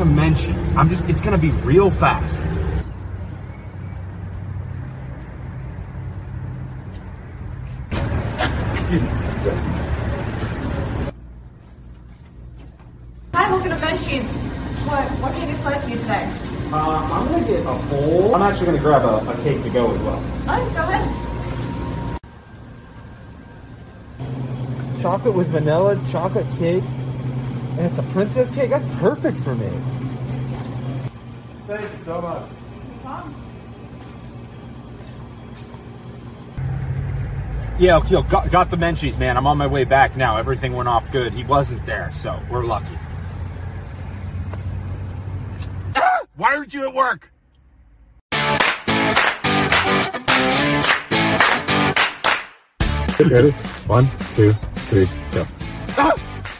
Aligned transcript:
some 0.00 0.16
mentions. 0.16 0.72
I'm 0.76 0.88
just, 0.88 1.06
it's 1.10 1.20
gonna 1.20 1.36
be 1.36 1.50
real 1.60 1.90
fast. 1.90 2.40
Excuse 8.78 9.02
me. 9.02 9.08
Hi, 13.34 13.50
welcome 13.50 13.68
to 13.68 13.76
Menchies. 13.76 14.24
What, 14.88 15.04
what 15.20 15.34
can 15.34 15.42
I 15.42 15.52
get 15.52 15.60
started 15.60 15.82
for 15.82 15.90
you 15.90 15.98
today? 15.98 16.32
Uh, 16.72 16.76
I'm 16.76 17.30
gonna 17.30 17.46
get 17.46 17.60
a 17.60 17.78
bowl. 17.90 18.34
I'm 18.34 18.40
actually 18.40 18.66
gonna 18.68 18.78
grab 18.78 19.04
a, 19.04 19.30
a 19.30 19.42
cake 19.42 19.62
to 19.64 19.68
go 19.68 19.92
as 19.92 20.00
well. 20.00 20.20
Nice, 20.46 20.72
go 20.72 20.78
ahead. 20.78 21.20
chocolate 25.00 25.34
with 25.34 25.48
vanilla, 25.48 25.98
chocolate 26.10 26.46
cake, 26.58 26.84
and 26.84 26.99
it's 26.99 26.99
a 28.00 28.12
princess 28.12 28.50
cake. 28.54 28.70
That's 28.70 28.86
perfect 28.96 29.38
for 29.38 29.54
me. 29.54 29.68
Thank 31.66 31.92
you 31.92 31.98
so 31.98 32.20
much. 32.20 32.48
Yeah, 37.78 37.98
Akil, 37.98 38.22
got, 38.24 38.50
got 38.50 38.70
the 38.70 38.76
Menchies, 38.76 39.18
man. 39.18 39.36
I'm 39.38 39.46
on 39.46 39.56
my 39.56 39.66
way 39.66 39.84
back 39.84 40.16
now. 40.16 40.36
Everything 40.36 40.74
went 40.74 40.88
off 40.88 41.10
good. 41.10 41.32
He 41.32 41.44
wasn't 41.44 41.84
there, 41.86 42.10
so 42.12 42.38
we're 42.50 42.64
lucky. 42.64 42.98
Why 46.36 46.56
aren't 46.56 46.74
you 46.74 46.86
at 46.88 46.94
work? 46.94 47.32
Ready? 53.30 53.50
One, 53.86 54.08
two, 54.32 54.52
three, 54.52 55.06
go. 55.30 55.46
Ah! 55.98 56.14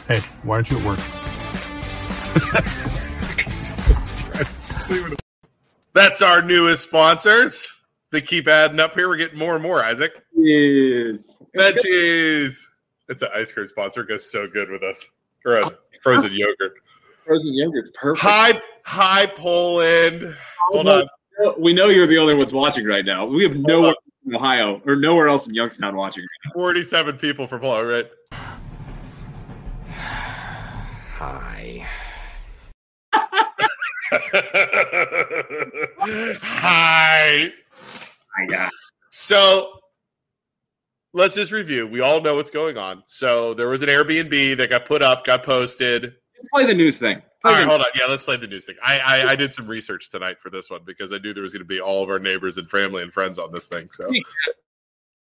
Hey, 0.07 0.19
why 0.43 0.55
aren't 0.55 0.69
you 0.69 0.77
at 0.77 0.85
work? 0.85 1.20
That's 5.93 6.21
our 6.21 6.41
newest 6.41 6.83
sponsors. 6.83 7.69
They 8.11 8.21
keep 8.21 8.47
adding 8.47 8.79
up 8.79 8.95
here. 8.95 9.09
We're 9.09 9.17
getting 9.17 9.39
more 9.39 9.55
and 9.55 9.63
more, 9.63 9.83
Isaac. 9.83 10.23
Yes. 10.35 11.41
Veggies. 11.55 12.65
It's 13.09 13.21
an 13.21 13.29
ice 13.33 13.51
cream 13.51 13.67
sponsor. 13.67 14.01
It 14.01 14.07
goes 14.07 14.29
so 14.29 14.47
good 14.47 14.69
with 14.69 14.83
us. 14.83 15.05
Or 15.45 15.63
frozen 16.01 16.31
yogurt. 16.33 16.73
Frozen 17.25 17.53
yogurt's 17.53 17.91
perfect. 17.93 18.25
Hi, 18.25 18.61
hi, 18.83 19.25
Poland. 19.27 20.35
Hold 20.71 20.87
on. 20.87 21.07
We 21.57 21.73
know 21.73 21.87
you're 21.87 22.07
the 22.07 22.17
only 22.17 22.35
ones 22.35 22.53
watching 22.53 22.85
right 22.85 23.05
now. 23.05 23.25
We 23.25 23.43
have 23.43 23.53
Hold 23.53 23.67
nowhere 23.67 23.89
on. 23.89 23.95
in 24.27 24.35
Ohio 24.35 24.81
or 24.85 24.95
nowhere 24.95 25.27
else 25.27 25.47
in 25.47 25.55
Youngstown 25.55 25.95
watching 25.95 26.23
right 26.23 26.53
47 26.53 27.17
people 27.17 27.47
for 27.47 27.59
Poland, 27.59 27.89
right? 27.89 28.11
Hi. 31.17 31.85
Hi. 36.41 37.51
now. 38.49 38.69
So 39.09 39.79
let's 41.13 41.35
just 41.35 41.51
review. 41.51 41.87
We 41.87 42.01
all 42.01 42.21
know 42.21 42.35
what's 42.35 42.51
going 42.51 42.77
on. 42.77 43.03
So 43.05 43.53
there 43.53 43.67
was 43.67 43.81
an 43.81 43.89
Airbnb 43.89 44.57
that 44.57 44.69
got 44.69 44.85
put 44.85 45.01
up, 45.01 45.25
got 45.25 45.43
posted. 45.43 46.15
Play 46.53 46.65
the 46.65 46.73
news 46.73 46.99
thing. 46.99 47.21
Play 47.41 47.51
All 47.51 47.57
right, 47.57 47.67
hold 47.67 47.81
on. 47.81 47.87
Yeah, 47.95 48.05
let's 48.07 48.23
play 48.23 48.37
the 48.37 48.47
news 48.47 48.65
thing. 48.65 48.75
I, 48.83 48.99
I 48.99 49.31
I 49.31 49.35
did 49.35 49.53
some 49.53 49.67
research 49.67 50.11
tonight 50.11 50.37
for 50.39 50.49
this 50.49 50.69
one 50.69 50.81
because 50.85 51.13
I 51.13 51.17
knew 51.17 51.33
there 51.33 51.43
was 51.43 51.53
going 51.53 51.61
to 51.61 51.67
be 51.67 51.79
all 51.79 52.03
of 52.03 52.09
our 52.09 52.19
neighbors 52.19 52.57
and 52.57 52.69
family 52.69 53.03
and 53.03 53.11
friends 53.13 53.39
on 53.39 53.51
this 53.51 53.67
thing. 53.67 53.89
So 53.91 54.09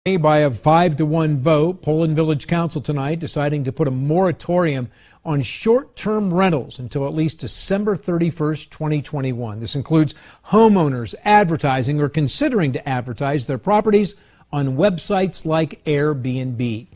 By 0.04 0.38
a 0.38 0.50
five 0.50 0.96
to 0.96 1.06
one 1.06 1.38
vote, 1.38 1.80
Poland 1.80 2.16
Village 2.16 2.48
Council 2.48 2.80
tonight 2.80 3.20
deciding 3.20 3.62
to 3.62 3.72
put 3.72 3.86
a 3.86 3.92
moratorium 3.92 4.90
on 5.24 5.42
short 5.42 5.94
term 5.94 6.34
rentals 6.34 6.80
until 6.80 7.06
at 7.06 7.14
least 7.14 7.38
December 7.38 7.96
31st, 7.96 8.68
2021. 8.70 9.60
This 9.60 9.76
includes 9.76 10.16
homeowners 10.46 11.14
advertising 11.24 12.00
or 12.00 12.08
considering 12.08 12.72
to 12.72 12.88
advertise 12.88 13.46
their 13.46 13.58
properties 13.58 14.16
on 14.50 14.76
websites 14.76 15.46
like 15.46 15.84
Airbnb. 15.84 16.88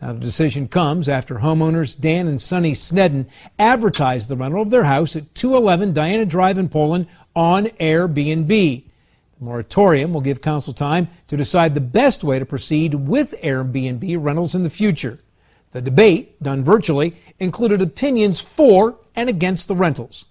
Now, 0.00 0.12
the 0.12 0.20
decision 0.20 0.68
comes 0.68 1.08
after 1.08 1.38
homeowners 1.38 2.00
Dan 2.00 2.28
and 2.28 2.40
Sonny 2.40 2.74
Sneddon 2.74 3.26
advertised 3.58 4.28
the 4.28 4.36
rental 4.36 4.62
of 4.62 4.70
their 4.70 4.84
house 4.84 5.16
at 5.16 5.34
211 5.34 5.92
Diana 5.92 6.24
Drive 6.24 6.58
in 6.58 6.68
Poland 6.68 7.08
on 7.34 7.64
Airbnb. 7.64 8.84
The 9.38 9.44
moratorium 9.44 10.12
will 10.12 10.20
give 10.20 10.40
council 10.40 10.72
time 10.72 11.08
to 11.28 11.36
decide 11.36 11.74
the 11.74 11.80
best 11.80 12.22
way 12.22 12.38
to 12.38 12.46
proceed 12.46 12.94
with 12.94 13.40
Airbnb 13.42 14.16
rentals 14.20 14.54
in 14.54 14.62
the 14.62 14.70
future. 14.70 15.18
The 15.72 15.80
debate, 15.80 16.40
done 16.42 16.62
virtually, 16.62 17.16
included 17.40 17.82
opinions 17.82 18.38
for 18.40 18.96
and 19.16 19.28
against 19.28 19.66
the 19.66 19.74
rentals. 19.74 20.26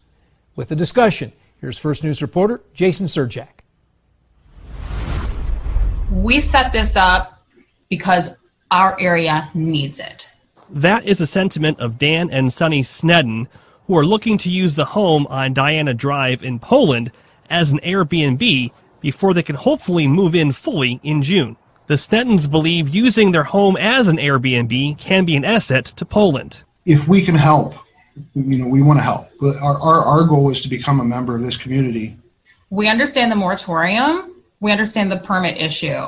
With 0.55 0.69
the 0.69 0.75
discussion, 0.75 1.33
here's 1.59 1.77
First 1.77 2.03
News 2.03 2.21
reporter 2.21 2.61
Jason 2.73 3.07
Serjak. 3.07 3.49
We 6.11 6.39
set 6.39 6.71
this 6.71 6.95
up 6.95 7.43
because 7.89 8.31
our 8.71 8.99
area 8.99 9.49
needs 9.53 9.99
it. 9.99 10.29
That 10.69 11.05
is 11.05 11.19
a 11.19 11.27
sentiment 11.27 11.79
of 11.79 11.97
Dan 11.97 12.29
and 12.29 12.51
Sonny 12.51 12.81
Sneddon, 12.81 13.47
who 13.87 13.97
are 13.97 14.05
looking 14.05 14.37
to 14.39 14.49
use 14.49 14.75
the 14.75 14.85
home 14.85 15.27
on 15.27 15.53
Diana 15.53 15.93
Drive 15.93 16.41
in 16.41 16.59
Poland 16.59 17.11
as 17.49 17.71
an 17.71 17.79
Airbnb 17.79 18.71
before 19.03 19.35
they 19.35 19.43
can 19.43 19.55
hopefully 19.55 20.07
move 20.07 20.33
in 20.33 20.51
fully 20.51 20.99
in 21.03 21.21
June. 21.21 21.57
The 21.85 21.95
Sneddons 21.95 22.49
believe 22.49 22.95
using 22.95 23.31
their 23.31 23.43
home 23.43 23.75
as 23.77 24.07
an 24.07 24.15
Airbnb 24.17 24.97
can 24.97 25.25
be 25.25 25.35
an 25.35 25.43
asset 25.45 25.85
to 25.85 26.05
Poland. 26.05 26.63
if 26.85 27.07
we 27.07 27.21
can 27.21 27.35
help, 27.35 27.75
you 28.33 28.57
know, 28.57 28.67
we 28.67 28.81
want 28.81 28.99
to 28.99 29.03
help. 29.03 29.27
But 29.39 29.55
our, 29.61 29.77
our, 29.79 29.99
our 29.99 30.23
goal 30.25 30.49
is 30.49 30.61
to 30.61 30.69
become 30.69 30.99
a 30.99 31.03
member 31.03 31.35
of 31.35 31.41
this 31.41 31.57
community. 31.57 32.15
We 32.69 32.87
understand 32.87 33.31
the 33.31 33.35
moratorium, 33.35 34.35
we 34.61 34.71
understand 34.71 35.11
the 35.11 35.17
permit 35.17 35.57
issue. 35.57 36.07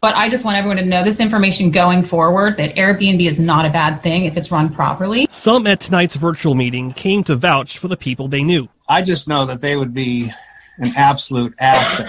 But 0.00 0.16
I 0.16 0.28
just 0.28 0.44
want 0.44 0.56
everyone 0.56 0.78
to 0.78 0.84
know 0.84 1.04
this 1.04 1.20
information 1.20 1.70
going 1.70 2.02
forward 2.02 2.56
that 2.56 2.74
Airbnb 2.74 3.24
is 3.24 3.38
not 3.38 3.64
a 3.64 3.70
bad 3.70 4.02
thing 4.02 4.24
if 4.24 4.36
it's 4.36 4.50
run 4.50 4.68
properly. 4.74 5.28
Some 5.30 5.64
at 5.68 5.78
tonight's 5.78 6.16
virtual 6.16 6.56
meeting 6.56 6.92
came 6.92 7.22
to 7.24 7.36
vouch 7.36 7.78
for 7.78 7.86
the 7.86 7.96
people 7.96 8.26
they 8.26 8.42
knew. 8.42 8.68
I 8.88 9.02
just 9.02 9.28
know 9.28 9.44
that 9.46 9.60
they 9.60 9.76
would 9.76 9.94
be 9.94 10.32
an 10.78 10.92
absolute 10.96 11.54
asset 11.58 12.08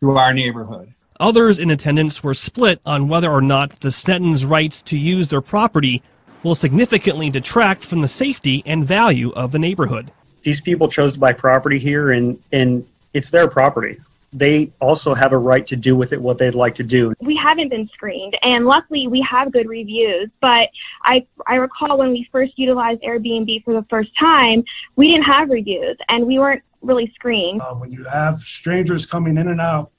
to 0.00 0.10
our 0.10 0.32
neighborhood. 0.32 0.92
Others 1.18 1.58
in 1.58 1.70
attendance 1.70 2.22
were 2.22 2.34
split 2.34 2.80
on 2.84 3.08
whether 3.08 3.30
or 3.30 3.40
not 3.40 3.80
the 3.80 3.88
Sneddons' 3.88 4.48
rights 4.48 4.82
to 4.82 4.98
use 4.98 5.30
their 5.30 5.40
property 5.40 6.02
will 6.42 6.54
significantly 6.54 7.30
detract 7.30 7.84
from 7.84 8.02
the 8.02 8.08
safety 8.08 8.62
and 8.66 8.84
value 8.84 9.30
of 9.32 9.52
the 9.52 9.58
neighborhood. 9.58 10.10
these 10.42 10.60
people 10.60 10.88
chose 10.88 11.12
to 11.14 11.18
buy 11.18 11.32
property 11.32 11.78
here 11.78 12.12
and 12.12 12.38
and 12.52 12.86
it's 13.14 13.30
their 13.30 13.48
property 13.48 13.96
they 14.36 14.70
also 14.80 15.14
have 15.14 15.32
a 15.32 15.38
right 15.38 15.66
to 15.66 15.76
do 15.76 15.96
with 15.96 16.12
it 16.12 16.20
what 16.20 16.36
they'd 16.38 16.54
like 16.54 16.74
to 16.74 16.82
do 16.82 17.14
we 17.20 17.36
haven't 17.36 17.68
been 17.68 17.88
screened 17.94 18.36
and 18.42 18.66
luckily 18.66 19.06
we 19.08 19.20
have 19.20 19.50
good 19.52 19.68
reviews 19.68 20.28
but 20.40 20.68
i 21.04 21.24
i 21.46 21.54
recall 21.54 21.98
when 21.98 22.10
we 22.10 22.28
first 22.30 22.52
utilized 22.56 23.00
airbnb 23.02 23.64
for 23.64 23.72
the 23.72 23.84
first 23.88 24.10
time 24.18 24.62
we 24.96 25.08
didn't 25.08 25.24
have 25.24 25.48
reviews 25.48 25.96
and 26.08 26.26
we 26.26 26.38
weren't 26.38 26.62
really 26.82 27.10
screened 27.14 27.60
Uh, 27.62 27.74
when 27.74 27.90
you 27.90 28.04
have 28.04 28.40
strangers 28.40 29.06
coming 29.06 29.36
in 29.36 29.48
and 29.48 29.60
out 29.60 29.90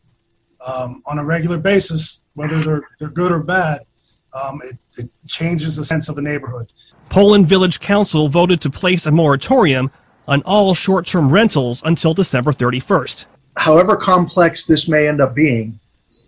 um, 0.65 1.01
on 1.05 1.19
a 1.19 1.23
regular 1.23 1.57
basis, 1.57 2.21
whether 2.33 2.63
they're 2.63 2.83
they're 2.99 3.09
good 3.09 3.31
or 3.31 3.39
bad, 3.39 3.85
um, 4.33 4.61
it, 4.63 4.77
it 4.97 5.09
changes 5.27 5.75
the 5.75 5.85
sense 5.85 6.09
of 6.09 6.15
the 6.15 6.21
neighborhood. 6.21 6.71
Poland 7.09 7.47
Village 7.47 7.79
Council 7.79 8.27
voted 8.27 8.61
to 8.61 8.69
place 8.69 9.05
a 9.05 9.11
moratorium 9.11 9.91
on 10.27 10.41
all 10.43 10.73
short 10.73 11.05
term 11.05 11.29
rentals 11.29 11.81
until 11.85 12.13
December 12.13 12.51
31st. 12.51 13.25
However 13.57 13.95
complex 13.95 14.63
this 14.63 14.87
may 14.87 15.07
end 15.07 15.19
up 15.21 15.35
being, 15.35 15.79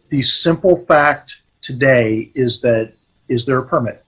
the 0.10 0.22
simple 0.22 0.84
fact 0.86 1.38
today 1.62 2.31
is 2.36 2.60
that 2.62 2.94
is 3.28 3.46
there 3.46 3.60
a 3.60 3.66
permit? 3.66 4.04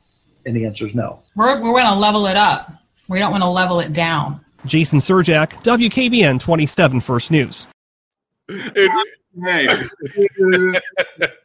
And 0.45 0.55
the 0.55 0.65
answer 0.65 0.85
is 0.85 0.95
no. 0.95 1.21
We're, 1.35 1.61
we're 1.61 1.73
going 1.73 1.85
to 1.85 1.95
level 1.95 2.25
it 2.25 2.35
up. 2.35 2.71
We 3.07 3.19
don't 3.19 3.31
want 3.31 3.43
to 3.43 3.49
level 3.49 3.79
it 3.79 3.93
down. 3.93 4.43
Jason 4.65 4.99
Surjak, 4.99 5.63
WKBN 5.63 6.39
27 6.39 7.01
First 7.01 7.29
News. 7.29 7.67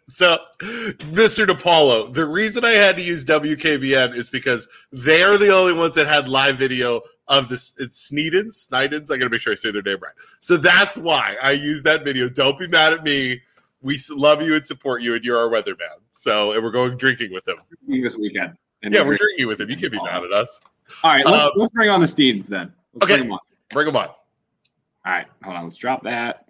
so, 0.08 0.38
Mr. 0.60 1.46
DePaulo, 1.46 2.12
the 2.12 2.26
reason 2.26 2.64
I 2.64 2.70
had 2.72 2.96
to 2.96 3.02
use 3.02 3.24
WKBN 3.24 4.14
is 4.14 4.30
because 4.30 4.66
they're 4.92 5.38
the 5.38 5.54
only 5.54 5.72
ones 5.72 5.94
that 5.96 6.06
had 6.06 6.28
live 6.28 6.56
video 6.56 7.02
of 7.28 7.48
this. 7.48 7.74
It's 7.78 8.10
Sneedens, 8.10 8.68
Snydens. 8.68 9.10
I 9.10 9.16
got 9.16 9.24
to 9.24 9.30
make 9.30 9.40
sure 9.40 9.52
I 9.52 9.56
say 9.56 9.70
their 9.70 9.82
name 9.82 9.98
right. 10.02 10.14
So 10.40 10.56
that's 10.56 10.96
why 10.96 11.36
I 11.42 11.52
use 11.52 11.82
that 11.84 12.04
video. 12.04 12.28
Don't 12.28 12.58
be 12.58 12.68
mad 12.68 12.92
at 12.92 13.04
me. 13.04 13.40
We 13.82 13.98
love 14.10 14.42
you 14.42 14.54
and 14.54 14.66
support 14.66 15.02
you, 15.02 15.14
and 15.14 15.24
you're 15.24 15.38
our 15.38 15.48
weatherman. 15.48 15.98
So, 16.10 16.52
and 16.52 16.62
we're 16.62 16.70
going 16.70 16.96
drinking 16.96 17.32
with 17.32 17.46
him 17.46 17.56
this 17.86 18.16
weekend. 18.16 18.56
And 18.82 18.92
yeah, 18.92 19.00
we're 19.00 19.08
we're 19.08 19.16
drinking 19.16 19.46
with 19.46 19.60
him. 19.60 19.70
You 19.70 19.76
can't 19.76 19.92
be 19.92 20.02
mad 20.02 20.24
at 20.24 20.32
us. 20.32 20.60
All 21.02 21.12
right, 21.12 21.26
let's 21.26 21.44
Um, 21.44 21.50
let's 21.56 21.70
bring 21.72 21.90
on 21.90 22.00
the 22.00 22.06
Steens 22.06 22.46
then. 22.46 22.72
Let's 22.94 23.04
okay, 23.04 23.16
bring 23.16 23.28
them 23.28 23.32
on. 23.32 23.38
Bring 23.70 23.86
them 23.86 23.96
on. 23.96 24.08
All 24.08 24.16
right, 25.06 25.26
hold 25.42 25.56
on. 25.56 25.64
Let's 25.64 25.76
drop 25.76 26.02
that. 26.04 26.48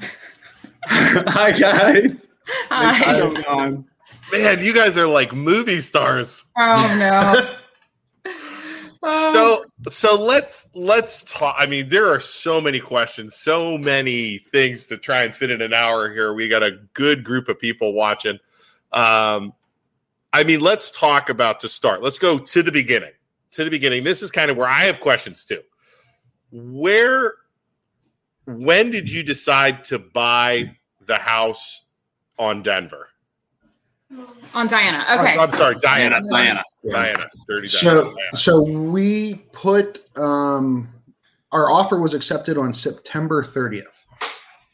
Hi 0.84 1.52
guys. 1.52 2.30
Thanks 2.68 3.02
for 3.02 3.42
Hi. 3.42 3.76
Man, 4.32 4.64
you 4.64 4.72
guys 4.72 4.96
are 4.96 5.06
like 5.06 5.32
movie 5.32 5.80
stars. 5.80 6.44
Oh, 6.56 6.96
no. 8.24 8.32
so 9.32 9.64
so 9.88 10.20
let's 10.20 10.68
let's 10.74 11.22
talk 11.22 11.54
i 11.58 11.66
mean 11.66 11.88
there 11.88 12.12
are 12.12 12.20
so 12.20 12.60
many 12.60 12.80
questions 12.80 13.36
so 13.36 13.78
many 13.78 14.38
things 14.50 14.84
to 14.86 14.96
try 14.96 15.22
and 15.22 15.34
fit 15.34 15.50
in 15.50 15.62
an 15.62 15.72
hour 15.72 16.12
here 16.12 16.34
we 16.34 16.48
got 16.48 16.62
a 16.62 16.72
good 16.94 17.22
group 17.22 17.48
of 17.48 17.58
people 17.58 17.94
watching 17.94 18.38
um 18.92 19.52
i 20.32 20.42
mean 20.42 20.60
let's 20.60 20.90
talk 20.90 21.30
about 21.30 21.60
to 21.60 21.68
start 21.68 22.02
let's 22.02 22.18
go 22.18 22.38
to 22.38 22.62
the 22.62 22.72
beginning 22.72 23.12
to 23.50 23.62
the 23.64 23.70
beginning 23.70 24.02
this 24.02 24.22
is 24.22 24.30
kind 24.30 24.50
of 24.50 24.56
where 24.56 24.68
i 24.68 24.80
have 24.80 24.98
questions 24.98 25.44
too 25.44 25.60
where 26.50 27.34
when 28.46 28.90
did 28.90 29.08
you 29.08 29.22
decide 29.22 29.84
to 29.84 29.98
buy 29.98 30.64
the 31.06 31.16
house 31.16 31.84
on 32.38 32.62
denver 32.62 33.08
On 34.54 34.66
Diana. 34.66 35.04
Okay. 35.20 35.38
i'm 35.38 35.52
sorry 35.52 35.76
diana 35.80 36.20
Diana. 36.30 36.64
Diana 36.88 37.26
dirty 37.48 37.68
diana 37.68 38.02
So, 38.04 38.14
so 38.34 38.62
we 38.62 39.34
put 39.52 40.08
um, 40.16 40.88
our 41.52 41.70
offer 41.70 42.00
was 42.00 42.14
accepted 42.14 42.58
on 42.58 42.72
September 42.74 43.42
30th 43.42 44.04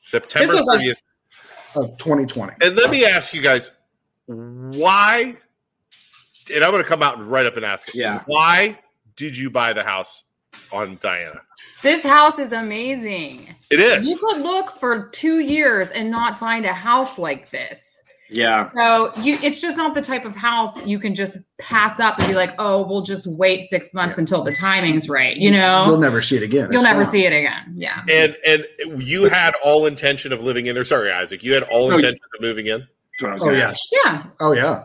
september 0.02 0.52
This 0.52 0.60
was 0.60 0.66
like- 0.66 0.80
30th 0.80 1.02
of 1.76 1.98
2020. 1.98 2.52
And 2.62 2.76
let 2.76 2.88
me 2.90 3.04
ask 3.04 3.34
you 3.34 3.42
guys, 3.42 3.72
why? 4.26 5.34
And 6.54 6.62
I'm 6.62 6.70
going 6.70 6.82
to 6.82 6.88
come 6.88 7.02
out 7.02 7.18
and 7.18 7.26
right 7.26 7.46
up 7.46 7.56
and 7.56 7.64
ask 7.64 7.88
it. 7.88 7.96
Yeah. 7.96 8.22
Why 8.26 8.78
did 9.16 9.36
you 9.36 9.50
buy 9.50 9.72
the 9.72 9.82
house 9.82 10.22
on 10.72 10.98
Diana? 11.02 11.40
This 11.82 12.04
house 12.04 12.38
is 12.38 12.52
amazing. 12.52 13.52
It 13.72 13.80
is. 13.80 14.08
You 14.08 14.16
could 14.18 14.40
look 14.42 14.70
for 14.78 15.08
two 15.08 15.40
years 15.40 15.90
and 15.90 16.12
not 16.12 16.38
find 16.38 16.64
a 16.64 16.72
house 16.72 17.18
like 17.18 17.50
this. 17.50 18.00
Yeah. 18.31 18.71
So 18.75 19.12
you, 19.21 19.38
it's 19.43 19.61
just 19.61 19.76
not 19.76 19.94
the 19.94 20.03
type 20.03 20.25
of 20.25 20.35
house 20.35 20.85
you 20.87 20.99
can 20.99 21.15
just 21.15 21.37
pass 21.59 22.00
up 22.00 22.19
and 22.19 22.26
be 22.26 22.35
like, 22.35 22.50
oh, 22.59 22.87
we'll 22.87 23.03
just 23.03 23.26
wait 23.26 23.65
six 23.65 23.93
months 23.93 24.19
until 24.19 24.43
the 24.43 24.55
timing's 24.55 25.09
right. 25.09 25.37
You 25.37 25.50
know, 25.50 25.85
You'll 25.87 25.99
never 25.99 26.23
see 26.23 26.37
it 26.37 26.43
again. 26.43 26.69
You'll 26.71 26.76
It's 26.81 26.85
never 26.85 27.03
gone. 27.03 27.12
see 27.12 27.26
it 27.26 27.32
again. 27.32 27.75
Yeah. 27.76 28.03
And 28.09 28.37
and 28.47 28.65
you 29.03 29.29
had 29.29 29.55
all 29.65 29.87
intention 29.87 30.32
of 30.32 30.43
living 30.43 30.67
in 30.67 30.75
there. 30.75 30.85
Sorry, 30.85 31.12
Isaac. 31.12 31.43
You 31.44 31.53
had 31.55 31.65
all 31.65 31.87
oh, 31.87 31.91
No, 31.91 31.97
intention 31.97 32.25
of 32.35 32.41
moving 32.41 32.67
in. 32.67 32.81
That's 32.81 33.23
what 33.23 33.31
I 33.31 33.35
was 33.35 33.43
Oh 33.43 33.47
gonna 33.47 33.59
yes. 33.59 33.71
ask. 33.71 33.81
Yeah. 34.05 34.26
Oh 34.41 34.53
yeah. 34.53 34.85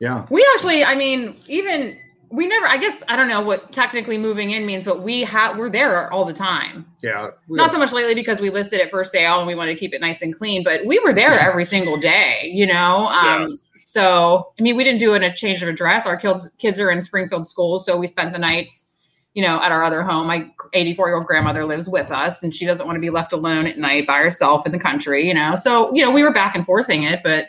Yeah. 0.00 0.26
We 0.30 0.44
actually, 0.54 0.84
I 0.84 0.96
mean, 0.96 1.36
even 1.46 1.96
we 2.32 2.46
never. 2.46 2.66
I 2.66 2.78
guess 2.78 3.02
I 3.08 3.14
don't 3.14 3.28
know 3.28 3.42
what 3.42 3.72
technically 3.72 4.16
moving 4.16 4.52
in 4.52 4.64
means, 4.64 4.84
but 4.84 5.02
we 5.02 5.20
have 5.20 5.58
we're 5.58 5.68
there 5.68 6.10
all 6.10 6.24
the 6.24 6.32
time. 6.32 6.86
Yeah. 7.02 7.30
We 7.46 7.58
Not 7.58 7.70
so 7.70 7.78
much 7.78 7.92
lately 7.92 8.14
because 8.14 8.40
we 8.40 8.48
listed 8.48 8.80
it 8.80 8.88
for 8.90 9.04
sale 9.04 9.38
and 9.38 9.46
we 9.46 9.54
wanted 9.54 9.74
to 9.74 9.78
keep 9.78 9.92
it 9.92 10.00
nice 10.00 10.22
and 10.22 10.34
clean, 10.34 10.64
but 10.64 10.86
we 10.86 10.98
were 11.00 11.12
there 11.12 11.38
every 11.38 11.66
single 11.66 11.98
day, 11.98 12.50
you 12.52 12.66
know. 12.66 13.06
Um, 13.08 13.58
So 13.74 14.52
I 14.58 14.62
mean, 14.62 14.76
we 14.76 14.84
didn't 14.84 15.00
do 15.00 15.12
it 15.14 15.22
a 15.22 15.30
change 15.30 15.62
of 15.62 15.68
address. 15.68 16.06
Our 16.06 16.16
kids 16.16 16.48
kids 16.56 16.80
are 16.80 16.90
in 16.90 17.02
Springfield 17.02 17.46
schools, 17.46 17.84
so 17.84 17.98
we 17.98 18.06
spent 18.06 18.32
the 18.32 18.38
nights, 18.38 18.92
you 19.34 19.42
know, 19.42 19.62
at 19.62 19.70
our 19.70 19.84
other 19.84 20.02
home. 20.02 20.26
My 20.26 20.50
84 20.72 21.08
year 21.08 21.16
old 21.16 21.26
grandmother 21.26 21.66
lives 21.66 21.86
with 21.86 22.10
us, 22.10 22.42
and 22.42 22.54
she 22.54 22.64
doesn't 22.64 22.86
want 22.86 22.96
to 22.96 23.00
be 23.00 23.10
left 23.10 23.34
alone 23.34 23.66
at 23.66 23.76
night 23.78 24.06
by 24.06 24.16
herself 24.16 24.64
in 24.64 24.72
the 24.72 24.78
country, 24.78 25.28
you 25.28 25.34
know. 25.34 25.54
So 25.54 25.94
you 25.94 26.02
know, 26.02 26.10
we 26.10 26.22
were 26.22 26.32
back 26.32 26.54
and 26.54 26.64
forthing 26.64 27.02
it, 27.02 27.20
but 27.22 27.48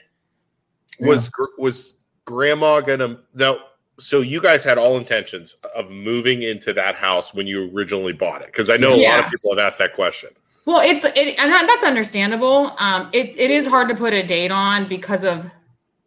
Was 0.99 1.29
gr 1.29 1.45
was 1.57 1.95
Grandma 2.25 2.81
gonna 2.81 3.19
no? 3.33 3.59
So 3.99 4.21
you 4.21 4.41
guys 4.41 4.63
had 4.63 4.77
all 4.77 4.97
intentions 4.97 5.55
of 5.75 5.91
moving 5.91 6.41
into 6.41 6.73
that 6.73 6.95
house 6.95 7.33
when 7.33 7.45
you 7.47 7.69
originally 7.73 8.13
bought 8.13 8.41
it? 8.41 8.47
Because 8.47 8.69
I 8.69 8.77
know 8.77 8.93
a 8.93 8.97
lot 9.09 9.25
of 9.25 9.31
people 9.31 9.51
have 9.51 9.59
asked 9.59 9.77
that 9.79 9.93
question. 9.93 10.29
Well, 10.65 10.79
it's 10.79 11.03
it, 11.03 11.37
and 11.37 11.51
that- 11.51 11.67
that's 11.67 11.83
understandable. 11.83 12.73
Um, 12.79 13.09
it 13.13 13.37
it 13.37 13.51
is 13.51 13.65
hard 13.65 13.89
to 13.89 13.95
put 13.95 14.13
a 14.13 14.25
date 14.25 14.51
on 14.51 14.87
because 14.87 15.23
of 15.23 15.45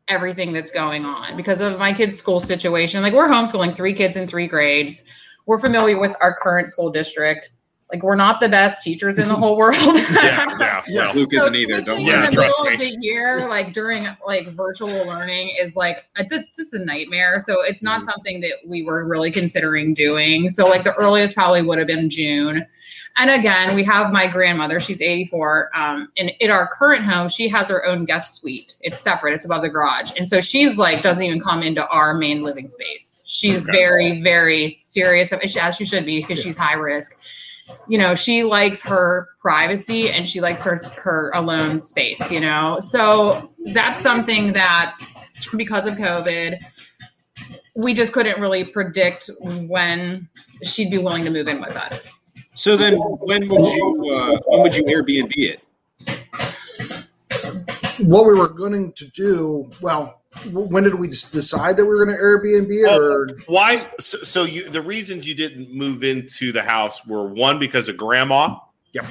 everything 0.08 0.52
that's 0.52 0.70
going 0.70 1.04
on. 1.04 1.36
Because 1.36 1.60
of 1.60 1.78
my 1.78 1.92
kids' 1.92 2.16
school 2.16 2.40
situation, 2.40 3.02
like 3.02 3.12
we're 3.12 3.28
homeschooling 3.28 3.74
three 3.74 3.92
kids 3.92 4.16
in 4.16 4.26
three 4.26 4.46
grades. 4.46 5.04
We're 5.46 5.58
familiar 5.58 5.98
with 5.98 6.16
our 6.20 6.34
current 6.34 6.70
school 6.70 6.90
district. 6.90 7.50
Like 7.92 8.02
we're 8.02 8.16
not 8.16 8.40
the 8.40 8.48
best 8.48 8.82
teachers 8.82 9.18
in 9.20 9.28
the 9.28 9.36
whole 9.36 9.56
world. 9.56 9.76
Yeah, 10.10 10.52
yeah, 10.56 10.82
well, 11.06 11.14
Luke 11.14 11.30
So 11.30 11.36
isn't 11.42 11.54
either. 11.54 11.80
Don't. 11.82 12.00
Yeah, 12.00 12.16
in 12.24 12.30
the 12.30 12.32
trust 12.32 12.56
middle 12.60 12.74
of 12.74 12.78
me. 12.80 12.96
the 12.96 12.96
year, 13.00 13.48
like 13.48 13.72
during 13.72 14.08
like 14.26 14.48
virtual 14.48 14.88
learning, 15.06 15.56
is 15.60 15.76
like 15.76 16.08
it's 16.16 16.54
just 16.56 16.74
a 16.74 16.78
nightmare. 16.84 17.38
So 17.40 17.62
it's 17.62 17.82
not 17.82 18.00
Mm-hmm. 18.00 18.10
something 18.10 18.40
that 18.40 18.54
we 18.66 18.82
were 18.82 19.04
really 19.04 19.30
considering 19.30 19.94
doing. 19.94 20.48
So 20.48 20.66
like 20.66 20.82
the 20.82 20.94
earliest 20.94 21.34
probably 21.36 21.62
would 21.62 21.78
have 21.78 21.86
been 21.86 22.10
June. 22.10 22.66
And 23.18 23.30
again, 23.30 23.74
we 23.74 23.82
have 23.84 24.12
my 24.12 24.26
grandmother. 24.26 24.78
She's 24.78 25.00
84. 25.00 25.70
Um, 25.74 26.08
and 26.18 26.32
in 26.40 26.50
our 26.50 26.66
current 26.68 27.02
home, 27.02 27.30
she 27.30 27.48
has 27.48 27.68
her 27.68 27.86
own 27.86 28.04
guest 28.04 28.40
suite. 28.40 28.74
It's 28.82 29.00
separate. 29.00 29.32
It's 29.32 29.46
above 29.46 29.62
the 29.62 29.70
garage. 29.70 30.12
And 30.18 30.26
so 30.28 30.40
she's 30.42 30.76
like 30.76 31.00
doesn't 31.02 31.22
even 31.24 31.40
come 31.40 31.62
into 31.62 31.86
our 31.88 32.12
main 32.12 32.42
living 32.42 32.68
space. 32.68 33.22
She's 33.24 33.62
Okay. 33.62 33.72
very, 33.72 34.22
very 34.22 34.76
serious, 34.80 35.32
as 35.32 35.76
she 35.76 35.86
should 35.86 36.04
be, 36.04 36.20
because 36.20 36.40
she's 36.42 36.58
high 36.58 36.74
risk 36.74 37.18
you 37.88 37.98
know 37.98 38.14
she 38.14 38.44
likes 38.44 38.82
her 38.82 39.28
privacy 39.40 40.10
and 40.10 40.28
she 40.28 40.40
likes 40.40 40.62
her 40.62 40.76
her 41.02 41.30
alone 41.34 41.80
space 41.80 42.30
you 42.30 42.40
know 42.40 42.78
so 42.80 43.52
that's 43.72 43.98
something 43.98 44.52
that 44.52 44.96
because 45.56 45.86
of 45.86 45.94
covid 45.94 46.58
we 47.74 47.92
just 47.92 48.12
couldn't 48.12 48.40
really 48.40 48.64
predict 48.64 49.30
when 49.68 50.28
she'd 50.62 50.90
be 50.90 50.98
willing 50.98 51.22
to 51.24 51.30
move 51.30 51.48
in 51.48 51.60
with 51.60 51.76
us 51.76 52.16
So 52.54 52.74
then, 52.74 52.96
when 53.20 53.48
would 53.48 53.66
you 53.76 54.14
uh, 54.16 54.38
when 54.46 54.62
would 54.62 54.74
you 54.74 54.82
Airbnb 54.84 55.32
it? 55.36 55.60
What 58.00 58.26
we 58.26 58.34
were 58.34 58.48
going 58.48 58.92
to 58.92 59.06
do, 59.08 59.70
well, 59.80 60.22
when 60.50 60.84
did 60.84 60.94
we 60.94 61.08
decide 61.08 61.76
that 61.76 61.84
we 61.84 61.94
were 61.94 62.04
going 62.04 62.16
to 62.16 62.22
Airbnb 62.22 62.68
it, 62.70 63.00
or 63.00 63.28
uh, 63.28 63.32
Why? 63.46 63.86
So, 63.98 64.18
so 64.18 64.44
you 64.44 64.68
the 64.68 64.82
reasons 64.82 65.26
you 65.26 65.34
didn't 65.34 65.72
move 65.74 66.04
into 66.04 66.52
the 66.52 66.62
house 66.62 67.04
were 67.06 67.26
one 67.26 67.58
because 67.58 67.88
of 67.88 67.96
grandma. 67.96 68.58
Yep. 68.92 69.06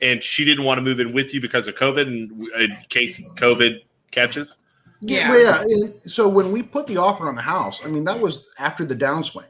And 0.00 0.22
she 0.22 0.44
didn't 0.44 0.64
want 0.64 0.78
to 0.78 0.82
move 0.82 1.00
in 1.00 1.12
with 1.12 1.32
you 1.32 1.40
because 1.40 1.68
of 1.68 1.74
COVID, 1.76 2.06
and 2.06 2.48
in 2.58 2.76
case 2.88 3.22
COVID 3.36 3.80
catches. 4.10 4.56
yeah 5.00 5.30
Well, 5.30 5.68
yeah. 5.68 5.88
So 6.04 6.28
when 6.28 6.52
we 6.52 6.62
put 6.62 6.86
the 6.86 6.96
offer 6.96 7.28
on 7.28 7.34
the 7.34 7.42
house, 7.42 7.84
I 7.84 7.88
mean, 7.88 8.04
that 8.04 8.18
was 8.18 8.48
after 8.58 8.84
the 8.84 8.96
downswing. 8.96 9.46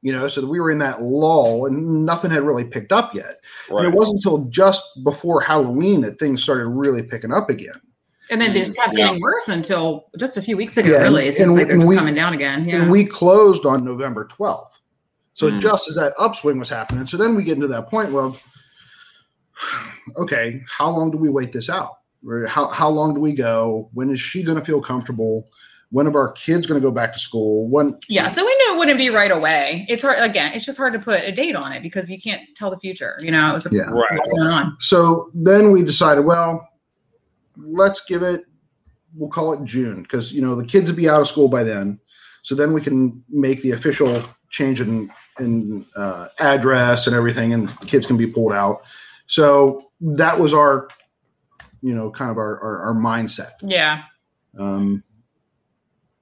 You 0.00 0.12
know, 0.12 0.28
so 0.28 0.46
we 0.46 0.60
were 0.60 0.70
in 0.70 0.78
that 0.78 1.02
lull 1.02 1.66
and 1.66 2.06
nothing 2.06 2.30
had 2.30 2.44
really 2.44 2.64
picked 2.64 2.92
up 2.92 3.16
yet. 3.16 3.40
And 3.68 3.84
it 3.84 3.92
wasn't 3.92 4.18
until 4.18 4.44
just 4.44 4.80
before 5.02 5.40
Halloween 5.40 6.02
that 6.02 6.20
things 6.20 6.40
started 6.40 6.68
really 6.68 7.02
picking 7.02 7.32
up 7.32 7.50
again. 7.50 7.80
And 8.30 8.40
then 8.40 8.52
they 8.52 8.60
just 8.60 8.76
kept 8.76 8.96
Yeah. 8.96 9.06
getting 9.06 9.20
worse 9.20 9.48
until 9.48 10.06
just 10.18 10.36
a 10.36 10.42
few 10.42 10.56
weeks 10.56 10.76
ago 10.76 10.90
Yeah, 10.90 11.02
really 11.02 11.24
it 11.24 11.28
and- 11.28 11.36
seems 11.36 11.48
and 11.48 11.56
like 11.56 11.66
they're 11.68 11.76
just 11.76 11.88
we- 11.88 11.96
coming 11.96 12.14
down 12.14 12.34
again 12.34 12.68
yeah 12.68 12.82
And 12.82 12.90
we 12.90 13.04
closed 13.04 13.64
on 13.66 13.84
November 13.84 14.26
12th. 14.26 14.80
So 15.34 15.50
Mm. 15.50 15.60
just 15.60 15.88
as 15.88 15.94
that 15.94 16.14
upswing 16.18 16.58
was 16.58 16.68
happening. 16.68 17.06
So 17.06 17.16
then 17.16 17.34
we 17.36 17.44
get 17.44 17.54
into 17.54 17.68
that 17.68 17.88
point, 17.88 18.10
well, 18.12 18.36
okay, 20.16 20.62
how 20.68 20.90
long 20.90 21.10
do 21.10 21.18
we 21.18 21.28
wait 21.28 21.52
this 21.52 21.68
out? 21.70 21.98
How, 22.48 22.66
how 22.68 22.88
long 22.88 23.14
do 23.14 23.20
we 23.20 23.32
go? 23.32 23.88
When 23.94 24.10
is 24.10 24.20
she 24.20 24.42
going 24.42 24.58
to 24.58 24.64
feel 24.64 24.80
comfortable? 24.80 25.48
When 25.90 26.06
are 26.06 26.18
our 26.18 26.32
kids 26.32 26.66
going 26.66 26.80
to 26.80 26.86
go 26.86 26.90
back 26.92 27.12
to 27.14 27.18
school? 27.18 27.68
When 27.68 27.96
Yeah, 28.08 28.28
so 28.28 28.44
we 28.44 28.54
knew 28.56 28.74
it 28.74 28.78
wouldn't 28.78 28.98
be 28.98 29.08
right 29.10 29.30
away. 29.30 29.86
It's 29.88 30.02
hard 30.02 30.18
again. 30.18 30.52
It's 30.52 30.66
just 30.66 30.76
hard 30.76 30.92
to 30.92 30.98
put 30.98 31.22
a 31.22 31.32
date 31.32 31.56
on 31.56 31.72
it 31.72 31.82
because 31.82 32.10
you 32.10 32.20
can't 32.20 32.42
tell 32.56 32.70
the 32.70 32.78
future. 32.78 33.16
You 33.20 33.30
know, 33.30 33.48
it 33.48 33.52
was 33.54 33.66
a, 33.66 33.70
Yeah. 33.72 33.82
Right. 33.84 34.18
what's 34.18 34.36
going 34.36 34.48
on. 34.48 34.76
So 34.80 35.30
then 35.32 35.70
we 35.72 35.82
decided, 35.82 36.24
well, 36.26 36.67
let's 37.58 38.04
give 38.04 38.22
it, 38.22 38.44
we'll 39.14 39.30
call 39.30 39.52
it 39.52 39.64
June 39.64 40.02
because, 40.02 40.32
you 40.32 40.40
know, 40.40 40.54
the 40.54 40.64
kids 40.64 40.90
will 40.90 40.96
be 40.96 41.08
out 41.08 41.20
of 41.20 41.28
school 41.28 41.48
by 41.48 41.64
then. 41.64 41.98
So 42.42 42.54
then 42.54 42.72
we 42.72 42.80
can 42.80 43.22
make 43.28 43.60
the 43.62 43.72
official 43.72 44.22
change 44.48 44.80
in, 44.80 45.10
in 45.38 45.84
uh, 45.96 46.28
address 46.38 47.06
and 47.06 47.14
everything, 47.14 47.52
and 47.52 47.68
kids 47.80 48.06
can 48.06 48.16
be 48.16 48.26
pulled 48.26 48.52
out. 48.52 48.82
So 49.26 49.90
that 50.00 50.38
was 50.38 50.54
our, 50.54 50.88
you 51.82 51.94
know, 51.94 52.10
kind 52.10 52.30
of 52.30 52.38
our, 52.38 52.60
our, 52.60 52.82
our 52.86 52.94
mindset. 52.94 53.52
Yeah, 53.62 54.02
Um, 54.58 55.02